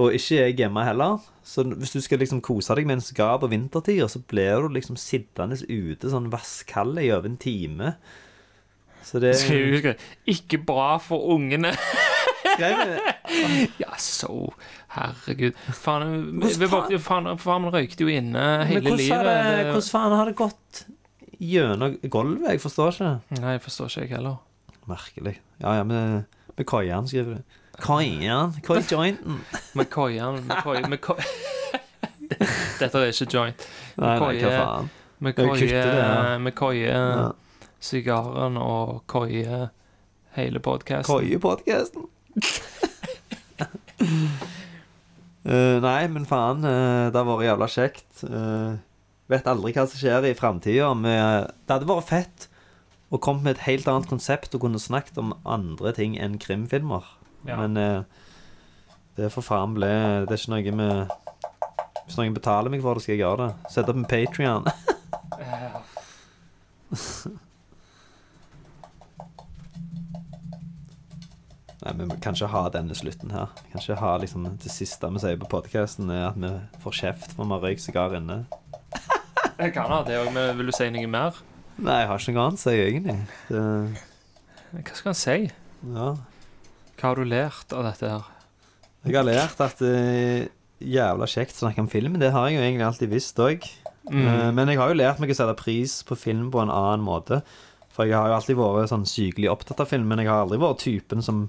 Og 0.00 0.14
ikke 0.16 0.38
jeg 0.38 0.56
hjemme 0.56 0.84
heller. 0.86 1.18
Så 1.44 1.64
hvis 1.68 1.92
du 1.92 2.00
skal 2.00 2.18
liksom 2.22 2.40
kose 2.44 2.72
deg 2.78 2.86
med 2.88 3.00
en 3.00 3.04
sigar 3.04 3.38
på 3.42 3.50
vintertid, 3.52 4.00
så 4.08 4.22
blir 4.30 4.62
du 4.64 4.68
liksom 4.76 4.96
sittende 4.96 5.58
ute 5.68 6.08
sånn 6.12 6.30
vasskald 6.32 7.00
i 7.02 7.10
over 7.12 7.28
en 7.28 7.36
time. 7.36 7.94
Så 9.04 9.18
det 9.20 9.34
jeg 9.34 9.72
huske, 9.74 9.96
Ikke 10.30 10.58
bra 10.64 10.94
for 11.02 11.34
ungene. 11.34 11.74
Ja, 13.80 13.94
så 13.98 14.52
Herregud. 14.92 15.54
Faen, 15.72 16.40
faen- 16.42 16.98
faen, 17.00 17.28
faen, 17.40 17.68
røykte 17.72 18.04
jo 18.04 18.10
inne 18.12 18.42
hele 18.68 18.82
hvordan, 18.84 18.98
livet. 19.00 19.24
Det- 19.24 19.66
hvordan 19.72 19.88
faen 19.90 20.16
har 20.18 20.26
det 20.30 20.36
gått 20.36 20.82
gjennom 21.42 21.96
gulvet? 22.10 22.54
Jeg 22.54 22.62
forstår 22.62 22.94
ikke. 22.94 23.10
Nei, 23.40 23.56
jeg 23.56 23.62
forstår 23.64 23.90
ikke 23.90 24.04
jeg 24.04 24.14
heller. 24.16 24.38
Merkelig. 24.90 25.34
Ja, 25.60 25.74
ja, 25.78 25.84
med, 25.86 26.24
med 26.56 26.66
koian, 26.66 27.08
skriver 27.10 27.40
du. 27.40 27.58
Koian? 27.82 28.54
Koi-jointen? 28.66 29.38
Med 29.78 29.88
koian 29.90 30.42
Med 30.46 30.56
koi, 30.62 30.82
med 30.88 31.00
koi. 31.00 31.20
Dette 32.80 32.98
er 32.98 33.12
ikke 33.12 33.28
joint. 33.32 33.64
Nei, 33.96 34.16
nei, 34.20 34.34
hva 34.42 34.50
faen. 34.52 34.90
Med 35.22 36.52
koie, 36.58 36.90
ja. 36.90 37.30
sigaren 37.80 38.58
og 38.60 39.02
koie 39.10 39.68
hele 40.36 40.62
podkasten. 40.64 41.12
Koie-podcasten? 41.12 42.08
Eh, 45.42 45.80
nei, 45.82 46.06
men 46.06 46.22
faen. 46.22 46.62
Uh, 46.62 47.10
det 47.10 47.18
har 47.18 47.24
vært 47.26 47.48
jævla 47.48 47.66
kjekt. 47.66 48.20
Eh, 48.28 48.76
vet 49.30 49.46
aldri 49.46 49.72
hva 49.76 49.86
som 49.86 50.00
skjer 50.00 50.26
i 50.28 50.38
framtida. 50.38 50.90
Det 50.96 51.74
hadde 51.74 51.88
vært 51.88 52.10
fett 52.10 52.48
å 53.12 53.20
komme 53.20 53.44
med 53.44 53.56
et 53.56 53.66
helt 53.66 53.88
annet 53.90 54.08
konsept 54.08 54.54
og 54.56 54.62
kunne 54.64 54.80
snakket 54.80 55.18
om 55.20 55.34
andre 55.44 55.92
ting 55.96 56.16
enn 56.16 56.38
krimfilmer. 56.40 57.04
Ja. 57.46 57.58
Men 57.60 57.76
eh, 57.76 58.02
det 59.18 59.32
for 59.34 59.42
faen 59.44 59.74
ble 59.76 59.90
Det 60.28 60.30
er 60.30 60.38
ikke 60.38 60.54
noe 60.54 60.72
med 60.78 61.10
Hvis 62.06 62.16
noen 62.20 62.36
betaler 62.36 62.70
meg 62.70 62.84
for 62.84 62.94
det, 62.94 63.02
skal 63.04 63.16
jeg 63.16 63.24
gjøre 63.24 63.48
det. 63.48 63.54
Sette 63.74 63.90
opp 63.92 63.98
en 63.98 64.08
Patrion. 64.08 64.64
Nei, 71.82 71.92
Vi 71.98 72.06
kan 72.22 72.36
ikke 72.36 72.50
ha 72.52 72.62
denne 72.72 72.94
slutten 72.94 73.32
her. 73.34 73.50
Vi 73.64 73.72
kan 73.72 73.82
ikke 73.82 74.00
ha 74.00 74.12
liksom 74.22 74.46
Det 74.62 74.72
siste 74.72 75.10
vi 75.12 75.22
sier 75.22 75.40
på 75.40 75.50
podkasten, 75.50 76.10
er 76.14 76.28
at 76.30 76.38
vi 76.40 76.50
får 76.84 76.98
kjeft 77.00 77.34
for 77.34 77.44
vi 77.44 77.56
har 77.56 77.64
røykt 77.66 77.84
sigar 77.84 78.16
inne. 78.16 78.38
Jeg 79.58 79.74
kan 79.74 79.90
ha 79.90 80.00
det 80.06 80.18
òg, 80.20 80.30
men 80.34 80.56
vil 80.58 80.70
du 80.70 80.74
si 80.76 80.88
noe 80.92 81.10
mer? 81.10 81.38
Nei, 81.82 82.02
jeg 82.02 82.08
har 82.10 82.22
ikke 82.22 82.34
noe 82.36 82.46
annet 82.48 82.60
å 82.60 82.62
si, 82.62 82.74
egentlig. 82.78 83.16
Det, 83.48 83.62
Hva 84.72 84.96
skal 84.98 85.12
han 85.12 85.18
si? 85.22 85.38
ja. 85.92 86.10
Hva 87.02 87.10
har 87.10 87.18
du 87.18 87.26
lært 87.26 87.72
av 87.74 87.82
dette 87.88 88.06
her? 88.06 88.26
Jeg 89.02 89.16
har 89.16 89.26
lært 89.26 89.62
at 89.64 89.80
det 89.82 89.94
er 89.98 90.44
jævla 90.86 91.26
kjekt 91.26 91.56
å 91.56 91.64
snakke 91.64 91.82
om 91.82 91.88
film. 91.90 92.14
Det 92.22 92.30
har 92.30 92.46
jeg 92.46 92.60
jo 92.60 92.62
egentlig 92.62 92.86
alltid 92.86 93.10
visst 93.10 93.40
òg. 93.42 93.66
Mm. 94.06 94.54
Men 94.54 94.70
jeg 94.70 94.78
har 94.78 94.92
jo 94.92 94.98
lært 95.00 95.18
meg 95.22 95.32
å 95.32 95.36
sette 95.38 95.56
pris 95.58 95.96
på 96.06 96.18
film 96.18 96.48
på 96.54 96.62
en 96.62 96.70
annen 96.70 97.02
måte. 97.02 97.40
For 97.92 98.06
jeg 98.06 98.14
har 98.16 98.30
jo 98.30 98.36
alltid 98.38 98.60
vært 98.60 98.92
sånn 98.92 99.08
sykelig 99.08 99.50
opptatt 99.50 99.82
av 99.82 99.90
film, 99.90 100.06
men 100.10 100.22
jeg 100.22 100.30
har 100.30 100.44
aldri 100.44 100.60
vært 100.62 100.84
typen 100.84 101.24
som 101.24 101.48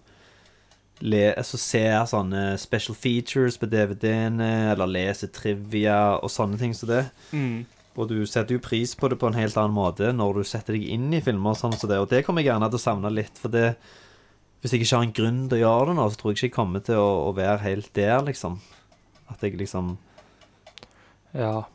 altså 1.03 1.59
ser 1.59 2.05
sånne 2.07 2.57
special 2.57 2.95
features 2.95 3.57
på 3.59 3.67
DVD-ene, 3.67 4.71
eller 4.71 4.88
leser 4.89 5.31
trivia 5.34 6.17
og 6.17 6.31
sånne 6.31 6.57
ting 6.57 6.73
som 6.77 6.89
det. 6.89 7.05
Mm. 7.31 7.65
Og 7.94 8.10
du 8.10 8.24
setter 8.26 8.57
jo 8.57 8.64
pris 8.64 8.95
på 8.98 9.10
det 9.11 9.20
på 9.22 9.30
en 9.30 9.38
helt 9.38 9.57
annen 9.60 9.76
måte 9.76 10.10
når 10.15 10.40
du 10.40 10.48
setter 10.49 10.78
deg 10.78 10.88
inn 10.95 11.11
i 11.14 11.22
filmer 11.22 11.57
sånn 11.57 11.76
som 11.78 11.91
det. 11.91 11.99
Og 12.02 12.10
det 12.10 12.24
kommer 12.26 12.41
jeg 12.41 12.49
gjerne 12.52 12.72
til 12.72 12.82
å 12.82 12.86
savne 12.88 13.14
litt, 13.14 13.38
for 13.38 13.53
det 13.53 13.76
Hvis 14.64 14.72
jeg 14.72 14.86
ikke 14.86 14.95
har 14.95 15.03
en 15.03 15.18
grunn 15.18 15.40
til 15.52 15.57
å 15.57 15.64
gjøre 15.65 15.88
det 15.90 15.94
nå, 15.98 16.03
så 16.07 16.20
tror 16.20 16.32
jeg 16.32 16.38
ikke 16.38 16.48
jeg 16.48 16.56
kommer 16.56 16.84
til 16.88 16.95
å, 16.95 17.07
å 17.28 17.32
være 17.36 17.60
helt 17.65 17.90
der, 17.94 18.22
liksom. 18.24 18.61
At 19.28 19.44
jeg 19.44 19.57
liksom 19.60 19.98
Ja. 21.36 21.65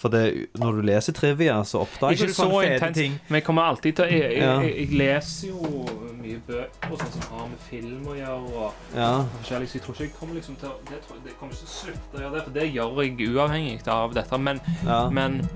For 0.00 0.08
det, 0.08 0.22
når 0.56 0.78
du 0.78 0.80
leser 0.88 1.12
trivia, 1.12 1.58
så 1.68 1.82
oppdager 1.84 2.16
Ikke 2.16 2.26
du 2.30 2.32
så 2.32 2.46
sånne 2.46 2.60
fete 2.64 2.74
intenst, 2.78 2.94
ting. 3.00 3.18
men 3.28 3.36
jeg 3.36 3.44
kommer 3.44 3.62
alltid 3.68 3.96
til 3.98 4.04
jeg, 4.14 4.20
jeg, 4.22 4.38
Ja. 4.40 4.54
jeg, 4.64 4.76
jeg 4.78 4.98
leser 4.98 5.48
jo 5.48 5.86
mye 6.22 6.38
bøker 6.46 6.90
og 6.90 6.98
sånn 7.02 7.12
som 7.12 7.22
har 7.34 7.48
med 7.52 7.58
film 7.68 8.06
å 8.08 8.14
gjøre. 8.16 8.54
Og 8.54 8.96
Ja. 8.96 9.10
forskjellig, 9.42 9.68
så 9.68 9.74
jeg 9.76 9.82
tror 9.82 9.94
ikke 9.94 10.04
jeg 10.08 10.14
kommer 10.18 10.34
liksom 10.40 10.56
til 10.56 10.68
det, 10.88 11.00
det 11.24 11.36
kommer 11.38 11.52
ikke 11.52 11.66
til 11.66 11.68
å 11.68 11.76
slutte 11.76 12.16
å 12.16 12.20
gjøre 12.24 12.34
det, 12.38 12.42
for 12.44 12.50
det 12.56 12.66
gjør 12.72 13.02
jeg 13.04 13.28
uavhengig 13.34 13.88
av 13.88 14.14
dette. 14.14 14.38
Men, 14.38 14.60
Ja. 14.86 15.08
men, 15.10 15.48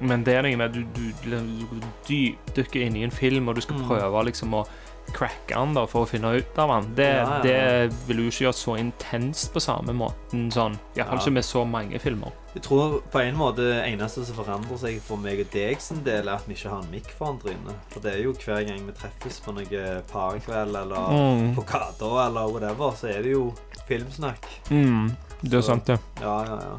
men 0.00 0.24
det 0.24 0.34
er 0.34 0.42
noe 0.42 0.56
med 0.56 0.70
at 0.70 0.72
du, 0.72 0.84
du, 0.96 1.12
du 1.28 1.80
dypdykker 2.08 2.86
inn 2.86 2.96
i 2.96 3.02
en 3.04 3.10
film, 3.10 3.48
og 3.48 3.54
du 3.56 3.60
skal 3.60 3.76
Mm. 3.76 3.86
prøve 3.88 4.24
liksom 4.24 4.54
å 4.54 4.66
cracker 5.12 5.56
han 5.56 5.74
da 5.74 5.86
for 5.86 6.04
å 6.04 6.08
finne 6.08 6.30
ut 6.38 6.58
av 6.58 6.68
han. 6.70 6.94
Det, 6.94 7.06
Ja, 7.06 7.24
ja, 7.24 7.36
ja. 7.36 7.42
det 7.88 7.92
vil 8.08 8.16
jo 8.24 8.28
ikke 8.30 8.44
gjøre 8.46 8.58
så 8.58 8.76
intenst 8.78 9.52
på 9.52 9.60
samme 9.60 9.92
måten 9.96 10.50
sånn. 10.52 10.78
Iallfall 10.96 11.18
Ja. 11.18 11.22
ikke 11.24 11.32
med 11.32 11.44
så 11.44 11.64
mange 11.66 11.98
filmer. 12.00 12.32
Jeg 12.54 12.62
tror 12.62 13.00
på 13.12 13.20
en 13.22 13.36
måte 13.36 13.56
det 13.62 13.84
eneste 13.92 14.24
som 14.26 14.34
forandrer 14.34 14.76
seg 14.78 15.00
for 15.02 15.16
meg 15.16 15.38
og 15.40 15.50
deg 15.52 15.80
sin 15.80 16.02
del, 16.02 16.26
er 16.28 16.34
at 16.34 16.46
vi 16.48 16.54
ikke 16.54 16.68
har 16.70 16.82
en 16.82 16.90
mikk 16.90 17.10
foran 17.18 17.38
trynet. 17.38 17.74
For 17.90 18.00
det 18.00 18.14
er 18.14 18.22
jo 18.24 18.32
hver 18.32 18.66
gang 18.66 18.86
vi 18.86 18.92
treffes 18.92 19.40
på 19.44 19.54
noe 19.54 20.02
parkveld 20.10 20.76
eller 20.76 21.10
Mm. 21.10 21.54
på 21.54 21.62
gata 21.66 22.26
eller 22.26 22.48
whatever, 22.50 22.90
så 22.96 23.08
er 23.16 23.22
det 23.22 23.32
jo 23.32 23.54
filmsnakk. 23.86 24.44
Mm, 24.70 25.14
det 25.42 25.54
er 25.54 25.60
Så- 25.60 25.66
sant, 25.66 25.84
det. 25.86 26.00
Ja, 26.20 26.44
ja, 26.44 26.58
ja. 26.60 26.76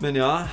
Men 0.00 0.14
ja 0.16 0.46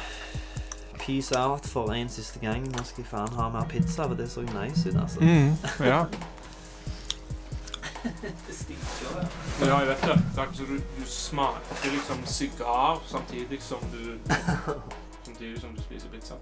Peace 1.01 1.31
out 1.31 1.65
for 1.65 1.91
en 1.91 2.09
siste 2.09 2.39
gang. 2.39 2.67
Nå 2.67 2.83
skal 2.83 3.01
jeg 3.01 3.07
faen 3.09 3.33
ha 3.33 3.49
mer 3.49 3.65
pizza, 3.69 4.05
for 4.07 4.13
det 4.13 4.31
så 4.31 4.41
nice 4.41 4.89
ut, 4.89 4.95
altså. 5.01 5.19
Mm, 5.19 5.55
ja. 5.79 6.05
ja, 9.65 9.77
jeg 9.77 9.87
vet 9.87 10.01
det. 10.01 10.15
Det 10.31 10.37
er 10.37 10.41
akkurat 10.41 10.57
som 10.57 10.65
du, 10.65 10.75
du 10.75 11.05
smaker 11.05 11.91
liksom 11.91 12.25
sigar 12.25 13.01
samtidig 13.07 13.61
som 13.61 13.79
du 13.91 14.17
Samtidig 15.23 15.61
som 15.61 15.69
du 15.75 15.81
spiser 15.81 16.07
pizza. 16.09 16.33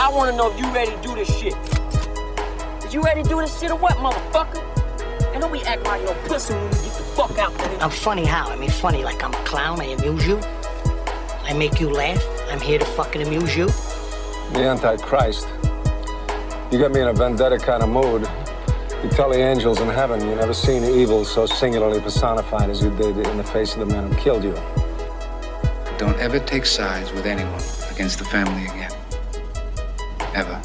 I 0.00 0.08
want 0.14 0.30
to 0.30 0.36
know 0.36 0.50
if 0.50 0.58
you 0.60 0.66
ready 0.74 0.92
to 0.92 1.08
do 1.08 1.14
this 1.14 1.28
shit. 1.38 1.56
Is 2.86 2.94
you 2.94 3.02
ready 3.02 3.22
to 3.22 3.28
do 3.28 3.40
this 3.40 3.60
shit 3.60 3.70
or 3.70 3.78
what, 3.78 3.96
motherfucker? 3.98 4.87
And 5.32 5.40
don't 5.40 5.52
be 5.52 5.62
acting 5.62 5.86
like 5.86 6.02
no 6.02 6.14
pussy 6.26 6.54
when 6.54 6.64
we 6.64 6.70
get 6.70 6.94
the 6.94 7.04
fuck 7.16 7.38
out 7.38 7.54
there. 7.58 7.78
I'm 7.82 7.90
funny 7.90 8.24
how? 8.24 8.48
I 8.48 8.56
mean, 8.56 8.70
funny 8.70 9.04
like 9.04 9.22
I'm 9.22 9.32
a 9.32 9.44
clown. 9.44 9.80
I 9.80 9.84
amuse 9.84 10.26
you. 10.26 10.40
I 11.44 11.54
make 11.54 11.80
you 11.80 11.90
laugh. 11.90 12.22
I'm 12.50 12.60
here 12.60 12.78
to 12.78 12.84
fucking 12.84 13.22
amuse 13.22 13.56
you. 13.56 13.66
The 14.52 14.64
Antichrist. 14.64 15.48
You 16.70 16.78
got 16.78 16.92
me 16.92 17.00
in 17.00 17.08
a 17.08 17.12
vendetta 17.14 17.58
kind 17.58 17.82
of 17.82 17.88
mood. 17.88 18.28
You 19.02 19.08
tell 19.10 19.30
the 19.30 19.38
angels 19.38 19.80
in 19.80 19.88
heaven 19.88 20.20
you 20.20 20.34
never 20.34 20.52
seen 20.52 20.84
evil 20.84 21.24
so 21.24 21.46
singularly 21.46 22.00
personified 22.00 22.68
as 22.68 22.82
you 22.82 22.90
did 22.96 23.16
in 23.16 23.36
the 23.36 23.44
face 23.44 23.74
of 23.74 23.80
the 23.80 23.86
man 23.86 24.10
who 24.10 24.18
killed 24.18 24.42
you. 24.42 24.54
Don't 25.98 26.18
ever 26.18 26.38
take 26.40 26.66
sides 26.66 27.12
with 27.12 27.24
anyone 27.24 27.60
against 27.90 28.18
the 28.18 28.24
family 28.24 28.64
again. 28.64 28.92
Ever. 30.34 30.60